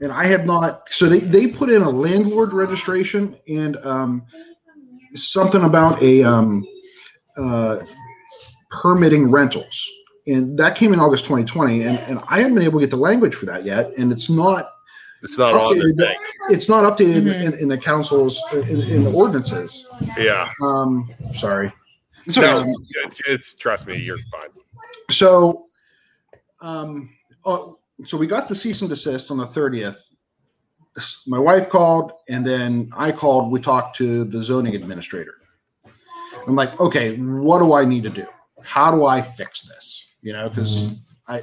and 0.00 0.10
I 0.10 0.26
have 0.26 0.46
not. 0.46 0.88
So 0.88 1.06
they 1.06 1.20
they 1.20 1.46
put 1.46 1.70
in 1.70 1.82
a 1.82 1.90
landlord 1.90 2.52
registration 2.52 3.36
and 3.46 3.76
um, 3.84 4.26
something 5.14 5.62
about 5.62 6.02
a 6.02 6.24
um, 6.24 6.66
uh, 7.36 7.80
permitting 8.70 9.30
rentals, 9.30 9.88
and 10.26 10.58
that 10.58 10.74
came 10.76 10.92
in 10.92 11.00
August 11.00 11.24
2020, 11.24 11.82
and 11.82 11.98
and 11.98 12.20
I 12.28 12.38
haven't 12.40 12.54
been 12.54 12.64
able 12.64 12.80
to 12.80 12.86
get 12.86 12.90
the 12.90 12.96
language 12.96 13.34
for 13.34 13.46
that 13.46 13.64
yet, 13.64 13.92
and 13.98 14.10
it's 14.12 14.28
not. 14.30 14.70
It's 15.22 15.38
not 15.38 15.54
updated. 15.54 15.96
the. 15.96 16.14
It's 16.50 16.68
not 16.68 16.84
updated 16.84 17.22
Mm-hmm. 17.22 17.54
in, 17.54 17.58
in 17.60 17.68
the 17.68 17.78
council's 17.78 18.42
in, 18.52 18.80
in 18.82 19.04
the 19.04 19.12
ordinances. 19.12 19.86
Yeah. 20.18 20.50
Um, 20.62 21.10
sorry. 21.34 21.72
No, 22.36 22.60
Um, 22.60 22.74
it's, 23.04 23.22
it's 23.26 23.54
trust 23.54 23.86
me, 23.86 23.96
you're 23.98 24.18
fine. 24.30 24.48
So, 25.10 25.66
um, 26.60 27.08
uh, 27.44 27.68
so 28.04 28.16
we 28.18 28.26
got 28.26 28.48
the 28.48 28.54
cease 28.54 28.80
and 28.82 28.88
desist 28.90 29.30
on 29.30 29.38
the 29.38 29.46
thirtieth. 29.46 30.10
My 31.26 31.38
wife 31.38 31.68
called, 31.68 32.12
and 32.28 32.46
then 32.46 32.90
I 32.96 33.10
called. 33.12 33.50
We 33.50 33.60
talked 33.60 33.96
to 33.96 34.24
the 34.24 34.42
zoning 34.42 34.74
administrator. 34.74 35.34
I'm 36.46 36.54
like, 36.54 36.78
okay, 36.80 37.16
what 37.16 37.58
do 37.60 37.72
I 37.72 37.84
need 37.86 38.02
to 38.04 38.10
do? 38.10 38.26
How 38.62 38.90
do 38.90 39.06
I 39.06 39.20
fix 39.22 39.62
this? 39.62 40.04
You 40.24 40.32
know, 40.32 40.48
because 40.48 40.86
I, 41.28 41.38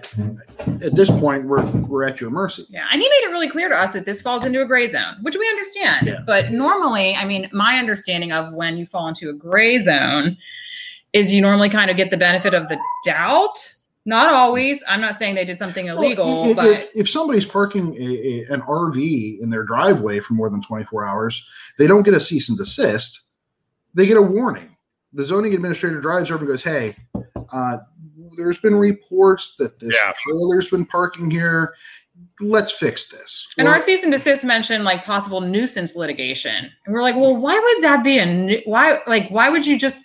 at 0.81 0.95
this 0.95 1.09
point, 1.09 1.45
we're 1.45 1.65
we're 1.87 2.03
at 2.03 2.19
your 2.19 2.29
mercy. 2.31 2.65
Yeah, 2.69 2.85
and 2.91 3.01
he 3.01 3.07
made 3.07 3.23
it 3.27 3.31
really 3.31 3.47
clear 3.47 3.69
to 3.69 3.75
us 3.75 3.93
that 3.93 4.05
this 4.05 4.21
falls 4.21 4.43
into 4.45 4.61
a 4.61 4.65
gray 4.65 4.87
zone, 4.87 5.15
which 5.21 5.35
we 5.37 5.47
understand. 5.47 6.07
Yeah. 6.07 6.19
But 6.25 6.51
normally, 6.51 7.15
I 7.15 7.25
mean, 7.25 7.47
my 7.53 7.77
understanding 7.77 8.31
of 8.31 8.53
when 8.53 8.77
you 8.77 8.85
fall 8.85 9.07
into 9.07 9.29
a 9.29 9.33
gray 9.33 9.79
zone 9.79 10.35
is 11.13 11.33
you 11.33 11.41
normally 11.41 11.69
kind 11.69 11.89
of 11.91 11.95
get 11.97 12.09
the 12.11 12.17
benefit 12.17 12.53
of 12.53 12.67
the 12.69 12.77
doubt. 13.05 13.73
Not 14.03 14.33
always. 14.33 14.83
I'm 14.89 14.99
not 14.99 15.15
saying 15.15 15.35
they 15.35 15.45
did 15.45 15.59
something 15.59 15.85
illegal, 15.85 16.25
Well, 16.25 16.47
i- 16.47 16.51
i- 16.51 16.55
but 16.55 16.65
if, 16.71 16.89
if 16.95 17.09
somebody's 17.09 17.45
parking 17.45 17.95
a, 17.97 17.99
a, 18.49 18.53
an 18.53 18.61
RV 18.61 19.39
in 19.41 19.51
their 19.51 19.61
driveway 19.63 20.19
for 20.19 20.33
more 20.33 20.49
than 20.49 20.59
24 20.59 21.05
hours, 21.07 21.47
they 21.77 21.85
don't 21.85 22.01
get 22.01 22.15
a 22.15 22.19
cease 22.19 22.49
and 22.49 22.57
desist. 22.57 23.21
They 23.93 24.07
get 24.07 24.17
a 24.17 24.21
warning. 24.21 24.75
The 25.13 25.23
zoning 25.23 25.53
administrator 25.53 26.01
drives 26.01 26.31
over 26.31 26.39
and 26.39 26.47
goes, 26.47 26.63
"Hey, 26.63 26.95
uh, 27.51 27.77
there's 28.37 28.59
been 28.59 28.75
reports 28.75 29.55
that 29.57 29.79
this 29.79 29.95
trailer's 30.23 30.69
been 30.69 30.85
parking 30.85 31.29
here. 31.29 31.73
Let's 32.39 32.71
fix 32.71 33.07
this." 33.07 33.47
and 33.57 33.65
Well, 33.65 33.75
our 33.75 33.81
cease 33.81 34.03
and 34.03 34.11
desist 34.11 34.43
mentioned 34.43 34.83
like 34.83 35.05
possible 35.05 35.41
nuisance 35.41 35.95
litigation, 35.95 36.69
and 36.85 36.93
we're 36.93 37.01
like, 37.01 37.15
well, 37.15 37.37
why 37.37 37.57
would 37.57 37.83
that 37.83 38.03
be 38.03 38.19
a 38.19 38.25
nu- 38.25 38.61
why? 38.65 38.99
Like, 39.07 39.29
why 39.29 39.49
would 39.49 39.65
you 39.65 39.77
just 39.77 40.03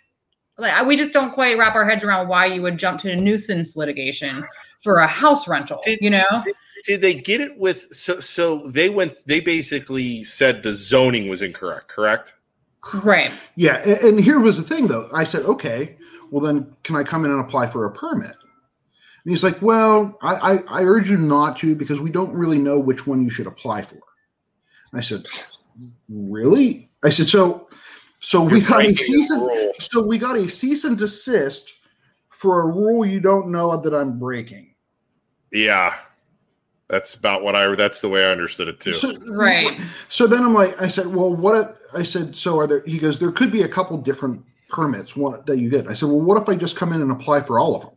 like 0.59 0.87
we 0.87 0.97
just 0.97 1.13
don't 1.13 1.33
quite 1.33 1.59
wrap 1.59 1.75
our 1.75 1.85
heads 1.85 2.05
around 2.05 2.29
why 2.29 2.47
you 2.47 2.63
would 2.63 2.79
jump 2.79 3.01
to 3.01 3.13
a 3.13 3.17
nuisance 3.17 3.77
litigation 3.77 4.45
for 4.83 4.99
a 4.99 5.07
house 5.07 5.49
rental, 5.49 5.81
you 6.01 6.11
know? 6.11 6.25
Did 6.85 7.01
they 7.01 7.15
get 7.15 7.41
it 7.41 7.59
with 7.59 7.93
so 7.93 8.21
so 8.21 8.67
they 8.69 8.89
went 8.89 9.17
they 9.27 9.41
basically 9.41 10.23
said 10.25 10.63
the 10.63 10.73
zoning 10.73 11.29
was 11.29 11.43
incorrect, 11.43 11.89
correct? 11.89 12.35
Right. 13.03 13.33
Yeah, 13.57 13.79
and, 13.79 13.99
and 13.99 14.21
here 14.21 14.39
was 14.39 14.57
the 14.57 14.63
thing 14.63 14.87
though. 14.87 15.09
I 15.13 15.25
said, 15.25 15.45
okay, 15.45 15.97
well 16.31 16.43
then, 16.43 16.75
can 16.83 16.97
I 16.97 17.03
come 17.03 17.25
in 17.25 17.31
and 17.31 17.41
apply 17.41 17.67
for 17.69 17.85
a 17.85 17.91
permit? 17.91 18.37
And 19.27 19.33
he's 19.33 19.43
like, 19.43 19.61
well, 19.61 20.17
I, 20.23 20.35
I, 20.35 20.81
I 20.81 20.83
urge 20.85 21.11
you 21.11 21.17
not 21.17 21.57
to 21.59 21.75
because 21.75 22.01
we 22.01 22.11
don't 22.11 22.33
really 22.33 22.59
know 22.59 22.79
which 22.79 23.07
one 23.07 23.23
you 23.23 23.31
should 23.31 23.47
apply 23.47 23.83
for. 23.83 23.99
I 24.93 25.01
said, 25.01 25.27
really? 26.09 26.89
I 27.05 27.11
said, 27.11 27.29
so, 27.29 27.69
so 28.21 28.43
we 28.43 28.61
got 28.61 28.85
a 28.85 28.95
cease 28.95 29.31
and 29.31 29.73
so 29.79 30.07
we 30.07 30.19
got 30.19 30.37
a 30.37 30.49
cease 30.49 30.85
and 30.85 30.97
desist 30.97 31.75
for 32.29 32.63
a 32.63 32.67
rule 32.67 33.05
you 33.05 33.21
don't 33.21 33.49
know 33.49 33.77
that 33.77 33.95
I'm 33.95 34.19
breaking. 34.19 34.75
Yeah. 35.53 35.95
That's 36.89 37.15
about 37.15 37.43
what 37.43 37.57
I 37.57 37.75
that's 37.75 38.01
the 38.01 38.09
way 38.09 38.25
I 38.25 38.31
understood 38.31 38.69
it 38.69 38.79
too. 38.79 38.93
Right. 39.27 39.81
So 40.09 40.29
then 40.29 40.45
I'm 40.45 40.55
like, 40.55 40.81
I 40.81 40.87
said, 40.87 41.07
well, 41.09 41.35
what? 41.35 41.57
If, 41.57 41.77
I 41.97 42.05
said, 42.05 42.37
so 42.37 42.61
are 42.61 42.69
there? 42.69 42.85
He 42.87 42.99
goes, 42.99 43.19
there 43.19 43.33
could 43.33 43.51
be 43.51 43.63
a 43.63 43.69
couple 43.69 43.97
different 43.99 44.45
permits 44.69 45.17
one, 45.17 45.41
that 45.47 45.59
you 45.59 45.71
get. 45.71 45.87
I 45.87 45.95
said, 45.95 46.09
well, 46.09 46.21
what 46.21 46.41
if 46.41 46.49
I 46.49 46.57
just 46.57 46.77
come 46.77 46.93
in 46.93 47.01
and 47.03 47.11
apply 47.11 47.43
for 47.43 47.59
all 47.59 47.75
of 47.77 47.83
them? 47.83 47.93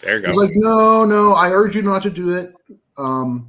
there 0.00 0.20
you 0.20 0.26
He's 0.26 0.34
go. 0.36 0.42
like, 0.42 0.50
no, 0.54 1.04
no, 1.04 1.32
I 1.32 1.50
urge 1.50 1.74
you 1.76 1.82
not 1.82 2.02
to 2.02 2.10
do 2.10 2.34
it. 2.34 2.54
Um, 2.98 3.48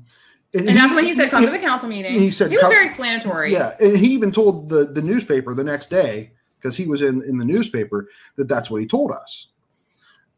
And 0.54 0.68
that's 0.70 0.94
when 0.94 1.04
he 1.04 1.14
said, 1.14 1.30
"Come 1.30 1.46
to 1.46 1.52
the 1.52 1.60
council 1.60 1.90
meeting." 1.90 2.14
He 2.18 2.32
said, 2.32 2.50
he 2.50 2.58
was 2.58 2.68
very 2.68 2.86
explanatory. 2.86 3.52
Yeah, 3.52 3.76
and 3.80 3.98
he 3.98 4.08
even 4.14 4.32
told 4.32 4.70
the 4.70 4.86
the 4.86 5.02
newspaper 5.02 5.54
the 5.54 5.64
next 5.66 5.90
day 5.90 6.32
because 6.58 6.78
he 6.78 6.86
was 6.88 7.02
in 7.02 7.22
in 7.24 7.38
the 7.38 7.46
newspaper 7.46 8.08
that 8.38 8.48
that's 8.48 8.72
what 8.72 8.80
he 8.80 8.88
told 8.88 9.12
us. 9.12 9.50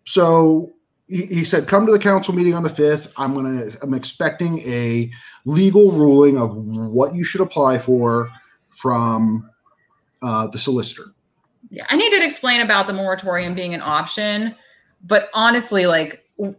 So 0.06 0.74
he, 1.08 1.26
he 1.28 1.44
said, 1.46 1.68
"Come 1.68 1.86
to 1.86 1.92
the 1.92 2.00
council 2.00 2.34
meeting 2.34 2.56
on 2.56 2.64
the 2.64 2.70
fifth. 2.70 3.14
I'm 3.18 3.34
gonna 3.36 3.70
I'm 3.84 3.94
expecting 3.94 4.60
a 4.68 5.12
legal 5.46 5.92
ruling 5.92 6.38
of 6.40 6.56
what 6.56 7.14
you 7.14 7.24
should 7.24 7.42
apply 7.42 7.78
for 7.78 8.30
from 8.70 9.48
uh, 10.22 10.48
the 10.48 10.58
solicitor." 10.58 11.14
Yeah, 11.70 11.86
and 11.90 12.00
he 12.00 12.10
did 12.10 12.24
explain 12.24 12.62
about 12.62 12.88
the 12.88 12.94
moratorium 12.94 13.54
being 13.54 13.74
an 13.74 13.82
option, 13.82 14.56
but 15.04 15.30
honestly, 15.34 15.86
like, 15.86 16.24
w- 16.38 16.56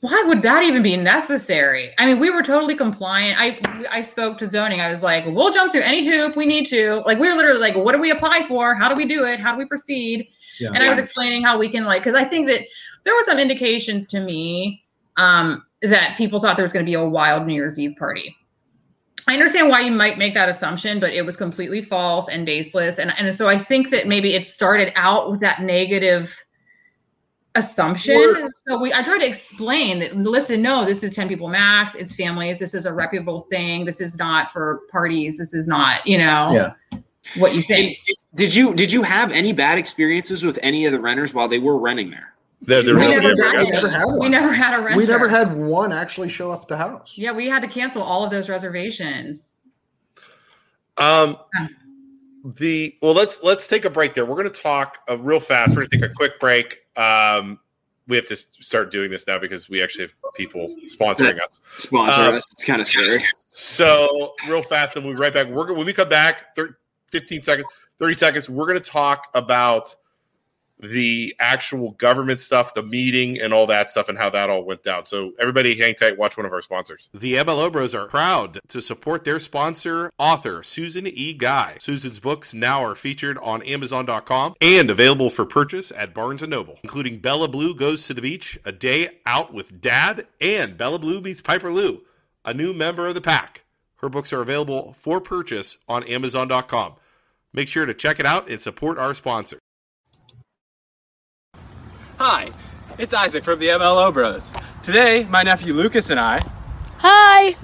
why 0.00 0.24
would 0.26 0.42
that 0.42 0.62
even 0.62 0.82
be 0.82 0.96
necessary? 0.96 1.92
I 1.98 2.06
mean, 2.06 2.18
we 2.18 2.30
were 2.30 2.42
totally 2.42 2.74
compliant. 2.74 3.38
I 3.38 3.60
I 3.90 4.00
spoke 4.00 4.38
to 4.38 4.46
zoning. 4.46 4.80
I 4.80 4.88
was 4.88 5.02
like, 5.02 5.24
we'll 5.26 5.52
jump 5.52 5.72
through 5.72 5.82
any 5.82 6.06
hoop 6.06 6.36
we 6.36 6.46
need 6.46 6.66
to. 6.66 7.02
Like, 7.06 7.18
we 7.18 7.28
were 7.28 7.34
literally 7.34 7.60
like, 7.60 7.76
what 7.76 7.92
do 7.92 8.00
we 8.00 8.10
apply 8.10 8.42
for? 8.44 8.74
How 8.74 8.88
do 8.88 8.94
we 8.94 9.06
do 9.06 9.24
it? 9.24 9.40
How 9.40 9.52
do 9.52 9.58
we 9.58 9.66
proceed? 9.66 10.28
Yeah. 10.58 10.70
and 10.74 10.82
I 10.82 10.88
was 10.90 10.98
explaining 10.98 11.42
how 11.42 11.58
we 11.58 11.70
can 11.70 11.84
like, 11.84 12.02
because 12.02 12.14
I 12.14 12.24
think 12.24 12.46
that 12.48 12.60
there 13.04 13.14
were 13.14 13.22
some 13.22 13.38
indications 13.38 14.06
to 14.08 14.20
me 14.20 14.84
um, 15.16 15.64
that 15.82 16.16
people 16.16 16.38
thought 16.38 16.56
there 16.56 16.64
was 16.64 16.72
going 16.72 16.84
to 16.84 16.88
be 16.88 16.94
a 16.94 17.04
wild 17.04 17.46
New 17.46 17.54
Year's 17.54 17.78
Eve 17.78 17.96
party. 17.98 18.36
I 19.26 19.34
understand 19.34 19.68
why 19.68 19.80
you 19.80 19.90
might 19.92 20.18
make 20.18 20.34
that 20.34 20.48
assumption, 20.48 21.00
but 21.00 21.12
it 21.12 21.22
was 21.22 21.36
completely 21.36 21.82
false 21.82 22.28
and 22.28 22.44
baseless. 22.46 22.98
And, 22.98 23.12
and 23.18 23.34
so 23.34 23.48
I 23.48 23.58
think 23.58 23.90
that 23.90 24.06
maybe 24.06 24.34
it 24.34 24.44
started 24.44 24.92
out 24.96 25.30
with 25.30 25.40
that 25.40 25.62
negative 25.62 26.34
assumption. 27.54 28.16
We're- 28.16 28.48
so 28.68 28.80
we 28.80 28.92
I 28.92 29.02
tried 29.02 29.18
to 29.18 29.26
explain 29.26 29.98
that 30.00 30.16
listen, 30.16 30.62
no, 30.62 30.84
this 30.84 31.02
is 31.02 31.14
10 31.14 31.28
people 31.28 31.48
max, 31.48 31.94
it's 31.94 32.14
families, 32.14 32.58
this 32.58 32.74
is 32.74 32.86
a 32.86 32.92
reputable 32.92 33.40
thing, 33.40 33.84
this 33.84 34.00
is 34.00 34.16
not 34.18 34.50
for 34.52 34.82
parties, 34.90 35.36
this 35.36 35.52
is 35.52 35.66
not, 35.66 36.06
you 36.06 36.18
know, 36.18 36.50
Yeah. 36.52 37.00
what 37.36 37.54
you 37.54 37.62
think. 37.62 37.98
Did 38.34 38.54
you 38.54 38.74
did 38.74 38.92
you 38.92 39.02
have 39.02 39.32
any 39.32 39.52
bad 39.52 39.78
experiences 39.78 40.44
with 40.44 40.58
any 40.62 40.86
of 40.86 40.92
the 40.92 41.00
renters 41.00 41.34
while 41.34 41.48
they 41.48 41.58
were 41.58 41.78
renting 41.78 42.10
there? 42.10 42.34
There, 42.62 42.82
there 42.82 42.94
We 42.94 43.00
really 43.00 43.16
never, 43.16 43.34
never 43.34 43.58
had 43.58 43.70
got 43.70 43.82
never 43.82 43.88
had 43.88 44.04
we 44.18 44.28
never 44.28 44.52
had 44.52 44.78
a 44.78 44.82
renter. 44.82 44.96
We 44.98 45.06
never 45.06 45.28
had 45.28 45.56
one 45.56 45.92
actually 45.92 46.28
show 46.28 46.50
up 46.50 46.62
at 46.62 46.68
the 46.68 46.76
house. 46.76 47.16
Yeah, 47.16 47.32
we 47.32 47.48
had 47.48 47.62
to 47.62 47.68
cancel 47.68 48.02
all 48.02 48.22
of 48.22 48.30
those 48.30 48.48
reservations. 48.48 49.54
Um, 50.98 51.38
the 52.44 52.96
well, 53.00 53.14
let's 53.14 53.42
let's 53.42 53.66
take 53.66 53.84
a 53.86 53.90
break 53.90 54.14
there. 54.14 54.26
We're 54.26 54.36
going 54.36 54.50
to 54.50 54.62
talk 54.62 54.98
uh, 55.08 55.18
real 55.18 55.40
fast. 55.40 55.70
We're 55.70 55.86
going 55.86 55.90
to 55.90 55.98
take 56.00 56.10
a 56.10 56.14
quick 56.14 56.38
break. 56.38 56.80
Um, 56.96 57.58
we 58.08 58.16
have 58.16 58.26
to 58.26 58.36
start 58.36 58.90
doing 58.90 59.10
this 59.10 59.26
now 59.26 59.38
because 59.38 59.70
we 59.70 59.82
actually 59.82 60.04
have 60.04 60.14
people 60.34 60.74
sponsoring 60.84 61.40
us. 61.40 61.60
Sponsor 61.76 62.20
Um, 62.20 62.34
us. 62.34 62.44
It's 62.52 62.64
kind 62.64 62.80
of 62.80 62.86
scary. 62.86 63.22
So 63.46 64.34
real 64.48 64.62
fast, 64.62 64.96
and 64.96 65.04
we'll 65.04 65.14
be 65.14 65.20
right 65.20 65.32
back. 65.32 65.46
We're 65.46 65.64
gonna, 65.64 65.74
when 65.78 65.86
we 65.86 65.92
come 65.92 66.08
back, 66.08 66.54
thir- 66.56 66.76
15 67.10 67.42
seconds, 67.42 67.66
30 67.98 68.14
seconds, 68.14 68.50
we're 68.50 68.66
going 68.66 68.78
to 68.78 68.90
talk 68.90 69.28
about 69.34 69.94
the 70.82 71.34
actual 71.38 71.92
government 71.92 72.40
stuff, 72.40 72.74
the 72.74 72.82
meeting, 72.82 73.40
and 73.40 73.52
all 73.52 73.66
that 73.66 73.90
stuff, 73.90 74.08
and 74.08 74.18
how 74.18 74.30
that 74.30 74.50
all 74.50 74.64
went 74.64 74.82
down. 74.82 75.04
So 75.04 75.32
everybody, 75.38 75.76
hang 75.76 75.94
tight. 75.94 76.18
Watch 76.18 76.36
one 76.36 76.46
of 76.46 76.52
our 76.52 76.62
sponsors. 76.62 77.08
The 77.12 77.34
MLO 77.34 77.70
Bros 77.70 77.94
are 77.94 78.06
proud 78.06 78.60
to 78.68 78.80
support 78.80 79.24
their 79.24 79.38
sponsor, 79.38 80.12
author 80.18 80.62
Susan 80.62 81.06
E. 81.06 81.34
Guy. 81.34 81.76
Susan's 81.80 82.20
books 82.20 82.54
now 82.54 82.84
are 82.84 82.94
featured 82.94 83.38
on 83.38 83.62
Amazon.com 83.62 84.54
and 84.60 84.90
available 84.90 85.30
for 85.30 85.44
purchase 85.44 85.92
at 85.92 86.14
Barnes 86.14 86.42
& 86.42 86.46
Noble, 86.48 86.78
including 86.82 87.18
Bella 87.18 87.48
Blue 87.48 87.74
Goes 87.74 88.06
to 88.06 88.14
the 88.14 88.22
Beach, 88.22 88.58
A 88.64 88.72
Day 88.72 89.08
Out 89.26 89.52
with 89.52 89.80
Dad, 89.80 90.26
and 90.40 90.76
Bella 90.76 90.98
Blue 90.98 91.20
Meets 91.20 91.42
Piper 91.42 91.72
Lou, 91.72 92.02
a 92.44 92.54
new 92.54 92.72
member 92.72 93.06
of 93.06 93.14
the 93.14 93.20
pack. 93.20 93.64
Her 93.96 94.08
books 94.08 94.32
are 94.32 94.40
available 94.40 94.94
for 94.94 95.20
purchase 95.20 95.76
on 95.86 96.04
Amazon.com. 96.04 96.94
Make 97.52 97.68
sure 97.68 97.84
to 97.84 97.94
check 97.94 98.18
it 98.18 98.26
out 98.26 98.48
and 98.48 98.60
support 98.60 98.98
our 98.98 99.12
sponsor. 99.12 99.58
Hi, 102.22 102.50
it's 102.98 103.14
Isaac 103.14 103.44
from 103.44 103.60
the 103.60 103.68
MLO 103.68 104.12
Bros. 104.12 104.52
Today, 104.82 105.24
my 105.30 105.42
nephew 105.42 105.72
Lucas 105.72 106.10
and 106.10 106.20
I 106.20 106.44
Hi. 106.98 107.56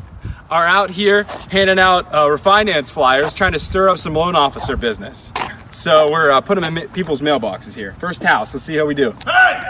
are 0.49 0.65
out 0.65 0.89
here 0.89 1.25
handing 1.51 1.79
out 1.79 2.07
uh, 2.07 2.25
refinance 2.25 2.91
flyers, 2.91 3.35
trying 3.35 3.53
to 3.53 3.59
stir 3.59 3.91
up 3.91 3.99
some 3.99 4.15
loan 4.15 4.35
officer 4.35 4.75
business. 4.79 5.31
So 5.73 6.11
we're 6.11 6.31
uh, 6.31 6.41
putting 6.41 6.65
them 6.65 6.79
in 6.79 6.89
people's 6.89 7.21
mailboxes 7.21 7.75
here. 7.75 7.91
First 7.91 8.23
house, 8.23 8.55
let's 8.55 8.65
see 8.65 8.77
how 8.77 8.87
we 8.87 8.95
do. 8.95 9.11
Hey! 9.27 9.61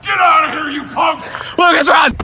Get 0.00 0.18
out 0.18 0.44
of 0.46 0.52
here, 0.52 0.70
you 0.70 0.84
punks! 0.84 1.58
Lucas, 1.58 1.86
run! 1.86 2.16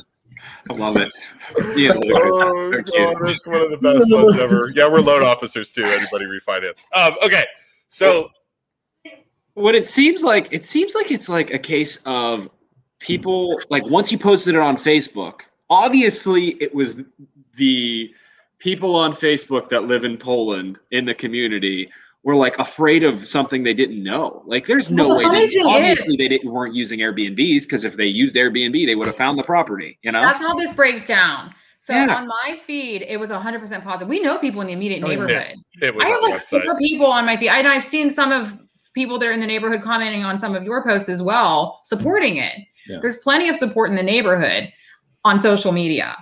I 0.68 0.72
love 0.74 0.96
it. 0.96 1.12
Yeah, 1.76 1.92
Lucas, 1.92 2.22
Oh, 2.24 2.70
they're 2.70 2.82
God, 2.82 3.16
that's 3.20 3.46
one 3.46 3.60
of 3.60 3.70
the 3.70 3.78
best 3.78 4.12
ones 4.12 4.36
ever. 4.36 4.72
Yeah, 4.74 4.88
we're 4.88 5.00
loan 5.00 5.22
officers 5.22 5.70
too. 5.70 5.84
Anybody 5.84 6.26
refinance? 6.26 6.84
Um, 6.92 7.14
okay, 7.22 7.44
so 7.88 8.28
what 9.56 9.74
it 9.74 9.88
seems 9.88 10.22
like 10.22 10.48
it 10.52 10.66
seems 10.66 10.94
like 10.94 11.10
it's 11.10 11.30
like 11.30 11.52
a 11.54 11.58
case 11.58 11.98
of 12.04 12.50
people 12.98 13.58
like 13.70 13.84
once 13.86 14.12
you 14.12 14.18
posted 14.18 14.54
it 14.54 14.60
on 14.60 14.76
facebook 14.76 15.40
obviously 15.70 16.48
it 16.62 16.74
was 16.74 17.02
the 17.54 18.12
people 18.58 18.94
on 18.94 19.12
facebook 19.12 19.70
that 19.70 19.84
live 19.84 20.04
in 20.04 20.18
poland 20.18 20.78
in 20.90 21.06
the 21.06 21.14
community 21.14 21.90
were 22.26 22.34
like 22.36 22.58
afraid 22.58 23.04
of 23.04 23.26
something 23.26 23.62
they 23.62 23.72
didn't 23.72 24.02
know 24.02 24.42
like 24.46 24.66
there's 24.66 24.90
no 24.90 25.06
Well, 25.08 25.18
the 25.18 25.18
way 25.18 25.24
funny 25.24 25.46
they, 25.46 25.52
thing 25.54 25.66
is- 25.66 25.72
obviously 25.76 26.16
they 26.16 26.28
didn't 26.28 26.52
weren't 26.52 26.74
using 26.74 26.98
airbnbs 26.98 27.62
because 27.62 27.84
if 27.84 27.96
they 27.96 28.06
used 28.06 28.34
airbnb 28.36 28.84
they 28.84 28.96
would 28.96 29.06
have 29.06 29.16
found 29.16 29.38
the 29.38 29.44
property 29.44 29.96
you 30.02 30.10
know 30.12 30.20
That's 30.22 30.40
how 30.40 30.54
this 30.54 30.72
breaks 30.74 31.06
down. 31.06 31.54
So 31.78 31.94
Yeah. 31.94 32.16
on 32.16 32.26
my 32.26 32.56
feed, 32.66 33.02
it 33.02 33.16
was 33.20 33.30
100% 33.30 33.84
positive. 33.84 34.08
We 34.08 34.18
know 34.18 34.38
people 34.38 34.60
in 34.60 34.66
the 34.66 34.72
immediate 34.72 35.04
Oh, 35.04 35.06
neighborhood. 35.06 35.54
it 35.80 35.94
was 35.94 36.04
I 36.04 36.08
have 36.08 36.20
like 36.22 36.34
website. 36.42 36.64
four 36.64 36.76
people 36.78 37.06
on 37.06 37.24
my 37.24 37.36
feed, 37.36 37.48
and 37.50 37.68
I've 37.68 37.84
seen 37.84 38.10
some 38.10 38.32
of 38.32 38.58
people 38.92 39.18
that 39.20 39.28
are 39.28 39.30
in 39.30 39.38
the 39.40 39.46
neighborhood 39.46 39.82
commenting 39.82 40.24
on 40.24 40.36
some 40.36 40.56
of 40.56 40.64
your 40.64 40.82
posts 40.82 41.08
as 41.08 41.22
well, 41.22 41.80
supporting 41.84 42.38
it. 42.38 42.54
Yeah. 42.88 42.98
There's 43.00 43.18
plenty 43.18 43.48
of 43.48 43.54
support 43.54 43.88
in 43.90 43.94
the 43.94 44.02
neighborhood 44.02 44.68
on 45.24 45.38
social 45.38 45.70
media. 45.70 46.16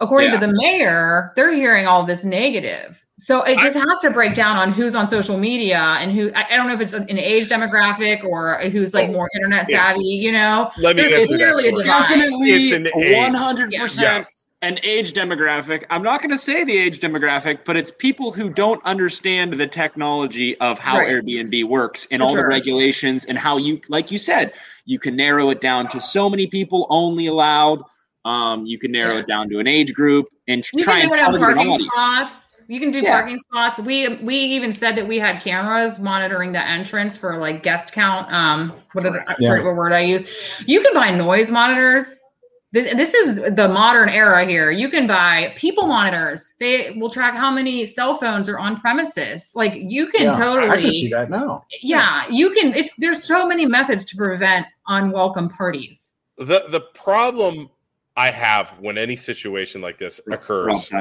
According 0.00 0.30
Yeah. 0.32 0.40
to 0.40 0.46
the 0.46 0.52
mayor, 0.54 1.32
they're 1.36 1.52
hearing 1.52 1.86
all 1.86 2.06
this 2.06 2.24
negative. 2.24 3.04
So 3.20 3.42
it 3.42 3.58
just 3.58 3.76
has 3.76 4.00
to 4.00 4.10
break 4.10 4.34
down 4.34 4.56
on 4.56 4.72
who's 4.72 4.94
on 4.94 5.06
social 5.06 5.36
media 5.36 5.78
and 6.00 6.10
who 6.10 6.32
I, 6.34 6.46
I 6.50 6.56
don't 6.56 6.66
know 6.68 6.72
if 6.74 6.80
it's 6.80 6.94
an 6.94 7.06
age 7.18 7.48
demographic 7.48 8.24
or 8.24 8.58
who's 8.70 8.94
like 8.94 9.10
more 9.10 9.28
internet 9.34 9.68
savvy, 9.68 10.06
you 10.06 10.32
know. 10.32 10.70
Let 10.78 10.96
me 10.96 11.02
There's 11.02 11.12
answer 11.12 11.36
that 11.36 11.38
clearly 11.38 11.68
a 11.68 11.72
divide. 11.76 12.08
definitely 12.08 12.50
It's 12.50 12.72
an 12.72 12.84
100% 12.86 14.24
an 14.62 14.78
age 14.82 15.12
demographic. 15.12 15.84
I'm 15.90 16.02
not 16.02 16.20
going 16.22 16.30
to 16.30 16.38
say 16.38 16.64
the 16.64 16.76
age 16.76 17.00
demographic, 17.00 17.60
but 17.64 17.76
it's 17.76 17.90
people 17.90 18.30
who 18.30 18.50
don't 18.50 18.82
understand 18.84 19.52
the 19.54 19.66
technology 19.66 20.58
of 20.58 20.78
how 20.78 20.98
Right. 20.98 21.08
Airbnb 21.08 21.64
works 21.64 22.06
and 22.10 22.20
For 22.22 22.28
all 22.28 22.34
the 22.34 22.46
regulations 22.46 23.24
and 23.26 23.38
how 23.38 23.56
you, 23.58 23.80
like 23.88 24.10
you 24.10 24.18
said, 24.18 24.52
you 24.86 24.98
can 24.98 25.14
narrow 25.16 25.50
it 25.50 25.60
down 25.60 25.88
to 25.88 26.00
so 26.00 26.28
many 26.30 26.46
people 26.46 26.86
only 26.90 27.26
allowed. 27.26 27.82
Um, 28.24 28.66
you 28.66 28.78
can 28.78 28.92
narrow 28.92 29.14
Yeah. 29.14 29.20
it 29.20 29.26
down 29.26 29.48
to 29.50 29.58
an 29.60 29.66
age 29.66 29.94
group 29.94 30.26
and 30.46 30.62
You 30.74 30.84
try 30.84 31.00
can 31.00 31.04
and 31.04 31.12
do 31.12 31.18
target 31.18 31.40
an 31.40 31.42
parking 31.56 31.72
audience. 31.72 31.92
spots. 31.94 32.49
You 32.70 32.78
can 32.78 32.92
do 32.92 33.00
Yeah. 33.00 33.10
parking 33.16 33.36
spots. 33.36 33.80
We 33.80 34.16
we 34.22 34.36
even 34.36 34.70
said 34.70 34.94
that 34.94 35.08
we 35.08 35.18
had 35.18 35.42
cameras 35.42 35.98
monitoring 35.98 36.52
the 36.52 36.64
entrance 36.64 37.16
for 37.16 37.36
like 37.36 37.64
guest 37.64 37.92
count. 37.92 38.32
Um, 38.32 38.72
what 38.92 39.02
did 39.02 39.12
I 39.16 39.34
Yeah. 39.40 39.60
what 39.64 39.74
word 39.74 39.92
I 39.92 40.02
use? 40.02 40.24
You 40.66 40.80
can 40.80 40.94
buy 40.94 41.10
noise 41.10 41.50
monitors. 41.50 42.22
This 42.70 42.94
this 42.94 43.12
is 43.12 43.40
the 43.56 43.66
modern 43.66 44.08
era 44.08 44.46
here. 44.46 44.70
You 44.70 44.88
can 44.88 45.08
buy 45.08 45.52
people 45.56 45.88
monitors. 45.88 46.54
They 46.60 46.92
will 46.96 47.10
track 47.10 47.34
how 47.34 47.50
many 47.50 47.84
cell 47.86 48.14
phones 48.14 48.48
are 48.48 48.60
on 48.60 48.80
premises. 48.80 49.50
Like 49.56 49.74
you 49.74 50.06
can 50.06 50.26
Yeah, 50.26 50.32
totally 50.34 50.70
I 50.70 50.80
can 50.80 50.92
see 50.92 51.10
that 51.10 51.28
now. 51.28 51.64
Yeah, 51.82 52.22
you 52.30 52.50
can. 52.54 52.72
It's 52.78 52.94
there's 52.98 53.24
so 53.24 53.48
many 53.48 53.66
methods 53.66 54.04
to 54.04 54.16
prevent 54.16 54.64
unwelcome 54.86 55.48
parties. 55.48 56.12
the 56.38 56.66
the 56.68 56.82
problem 56.94 57.68
I 58.16 58.30
have 58.30 58.78
when 58.78 58.96
any 58.96 59.16
situation 59.16 59.80
like 59.80 59.98
this 59.98 60.20
Rob, 60.28 60.38
occurs. 60.38 60.92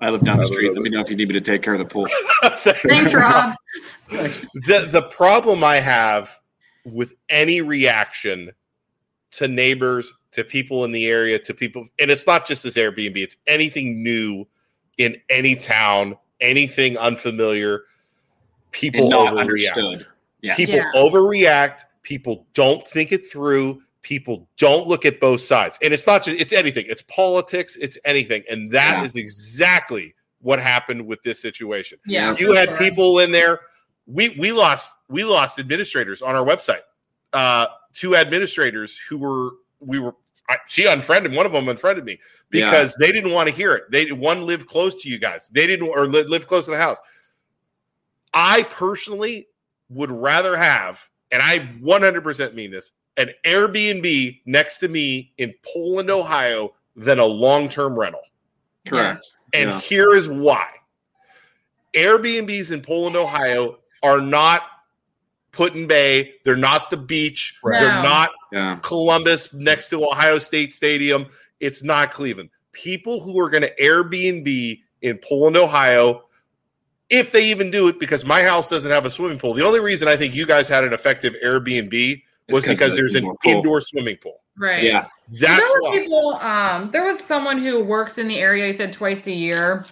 I'm- 0.00 0.12
live 0.12 0.24
down 0.24 0.38
the 0.38 0.46
street. 0.46 0.72
Let 0.72 0.82
me 0.82 0.90
know 0.90 1.00
if 1.00 1.10
you 1.10 1.16
need 1.16 1.28
me 1.28 1.34
to 1.34 1.40
take 1.40 1.62
care 1.62 1.72
of 1.72 1.78
the 1.78 1.84
pool. 1.84 2.06
Thanks, 2.58 3.12
Rob. 3.14 3.54
the 4.08 4.88
the 4.90 5.02
problem 5.10 5.64
I 5.64 5.76
have 5.76 6.30
with 6.84 7.14
any 7.28 7.60
reaction 7.60 8.52
to 9.32 9.48
neighbors, 9.48 10.12
to 10.32 10.44
people 10.44 10.84
in 10.84 10.92
the 10.92 11.06
area, 11.06 11.38
to 11.40 11.52
people, 11.54 11.86
and 11.98 12.10
it's 12.10 12.26
not 12.26 12.46
just 12.46 12.62
this 12.62 12.76
Airbnb; 12.76 13.16
it's 13.16 13.36
anything 13.46 14.02
new 14.02 14.46
in 14.98 15.16
any 15.30 15.54
town, 15.56 16.16
anything 16.40 16.96
unfamiliar. 16.98 17.82
People 18.70 19.08
not 19.08 19.32
overreact. 19.34 19.40
understood. 19.40 20.06
Yes. 20.42 20.56
People 20.56 20.76
Yeah. 20.76 20.90
overreact. 20.94 21.80
People 22.02 22.46
don't 22.54 22.86
think 22.86 23.12
it 23.12 23.26
through. 23.30 23.80
People 24.02 24.48
don't 24.56 24.86
look 24.86 25.04
at 25.04 25.20
both 25.20 25.40
sides, 25.40 25.78
and 25.82 25.92
it's 25.92 26.06
not 26.06 26.22
just 26.24 26.40
it's 26.40 26.52
anything. 26.52 26.86
It's 26.88 27.02
politics. 27.02 27.76
It's 27.76 27.98
anything, 28.04 28.42
and 28.50 28.70
that 28.72 29.02
is 29.04 29.16
Yeah. 29.16 29.22
exactly 29.22 30.14
what 30.40 30.60
happened 30.60 31.04
with 31.04 31.20
this 31.24 31.42
situation 31.42 31.98
Yeah, 32.06 32.34
you 32.38 32.52
had 32.52 32.68
sure. 32.68 32.78
people 32.78 33.18
in 33.18 33.32
there 33.32 33.60
we 34.06 34.28
we 34.38 34.52
lost 34.52 34.92
we 35.08 35.24
lost 35.24 35.58
administrators 35.58 36.22
on 36.22 36.36
our 36.36 36.44
website 36.44 36.82
uh 37.32 37.66
two 37.92 38.14
administrators 38.14 38.96
who 38.96 39.18
were 39.18 39.50
we 39.80 39.98
were 39.98 40.14
I, 40.48 40.58
she 40.68 40.86
unfriended 40.86 41.32
one 41.34 41.44
of 41.44 41.50
them 41.50 41.68
unfriended 41.68 42.04
me 42.04 42.20
because 42.50 42.94
they 43.00 43.10
didn't 43.10 43.32
want 43.32 43.48
to 43.48 43.54
hear 43.54 43.74
it 43.74 43.90
they 43.90 44.12
one 44.12 44.46
lived 44.46 44.68
close 44.68 44.94
to 45.02 45.10
you 45.10 45.18
guys 45.18 45.48
they 45.52 45.66
didn't 45.66 45.88
or 45.88 46.06
li- 46.06 46.22
lived 46.22 46.46
close 46.46 46.66
to 46.66 46.70
the 46.70 46.78
house 46.78 47.00
i 48.32 48.62
personally 48.70 49.48
would 49.90 50.10
rather 50.10 50.56
have 50.56 51.02
and 51.32 51.42
i 51.42 51.58
100% 51.82 52.54
mean 52.54 52.70
this 52.70 52.92
an 53.18 53.30
airbnb 53.44 54.40
next 54.46 54.78
to 54.78 54.88
me 54.88 55.32
in 55.38 55.52
poland 55.74 56.10
ohio 56.10 56.72
than 56.96 57.18
a 57.18 57.24
long-term 57.26 57.98
rental 57.98 58.22
Correct. 58.86 59.28
and 59.52 59.68
Yeah. 59.70 59.80
here 59.80 60.14
is 60.14 60.28
why. 60.28 60.66
Airbnbs 61.94 62.70
in 62.72 62.80
Poland, 62.82 63.16
Ohio 63.16 63.78
are 64.02 64.20
not 64.20 64.62
Put-in-Bay. 65.52 66.34
They're 66.44 66.54
not 66.56 66.90
the 66.90 66.96
beach. 66.98 67.54
Right. 67.64 67.80
They're 67.80 67.92
No. 67.94 68.02
not 68.02 68.30
Yeah. 68.52 68.78
Columbus 68.82 69.52
next 69.52 69.88
to 69.90 70.04
Ohio 70.04 70.38
State 70.38 70.74
Stadium. 70.74 71.26
It's 71.60 71.82
not 71.82 72.12
Cleveland. 72.12 72.50
People 72.72 73.20
who 73.20 73.38
are 73.40 73.48
going 73.50 73.62
to 73.62 73.74
Airbnb 73.76 74.82
in 75.02 75.18
Poland, 75.18 75.56
Ohio, 75.56 76.24
if 77.10 77.32
they 77.32 77.44
even 77.46 77.70
do 77.70 77.88
it, 77.88 77.98
because 77.98 78.24
my 78.24 78.42
house 78.42 78.68
doesn't 78.68 78.90
have 78.90 79.06
a 79.06 79.10
swimming 79.10 79.38
pool. 79.38 79.54
The 79.54 79.64
only 79.64 79.80
reason 79.80 80.06
I 80.08 80.16
think 80.16 80.34
you 80.34 80.46
guys 80.46 80.68
had 80.68 80.84
an 80.84 80.92
effective 80.92 81.34
Airbnb 81.42 82.22
was 82.54 82.64
'cause 82.64 82.76
because 82.76 82.90
of 82.90 82.96
the 82.96 83.02
there's 83.02 83.14
an 83.14 83.18
indoor 83.24 83.36
pool. 83.42 83.52
indoor 83.52 83.80
swimming 83.80 84.16
pool. 84.22 84.40
Right. 84.58 84.82
Yeah. 84.82 85.06
That's 85.40 85.56
there 85.56 85.66
were 85.66 85.82
why. 85.82 85.98
people. 85.98 86.34
Um, 86.36 86.90
there 86.90 87.04
was 87.04 87.18
someone 87.20 87.58
who 87.58 87.82
works 87.84 88.18
in 88.18 88.26
the 88.28 88.38
area. 88.38 88.66
He 88.66 88.72
said 88.72 88.92
twice 88.92 89.26
a 89.26 89.32
year. 89.32 89.84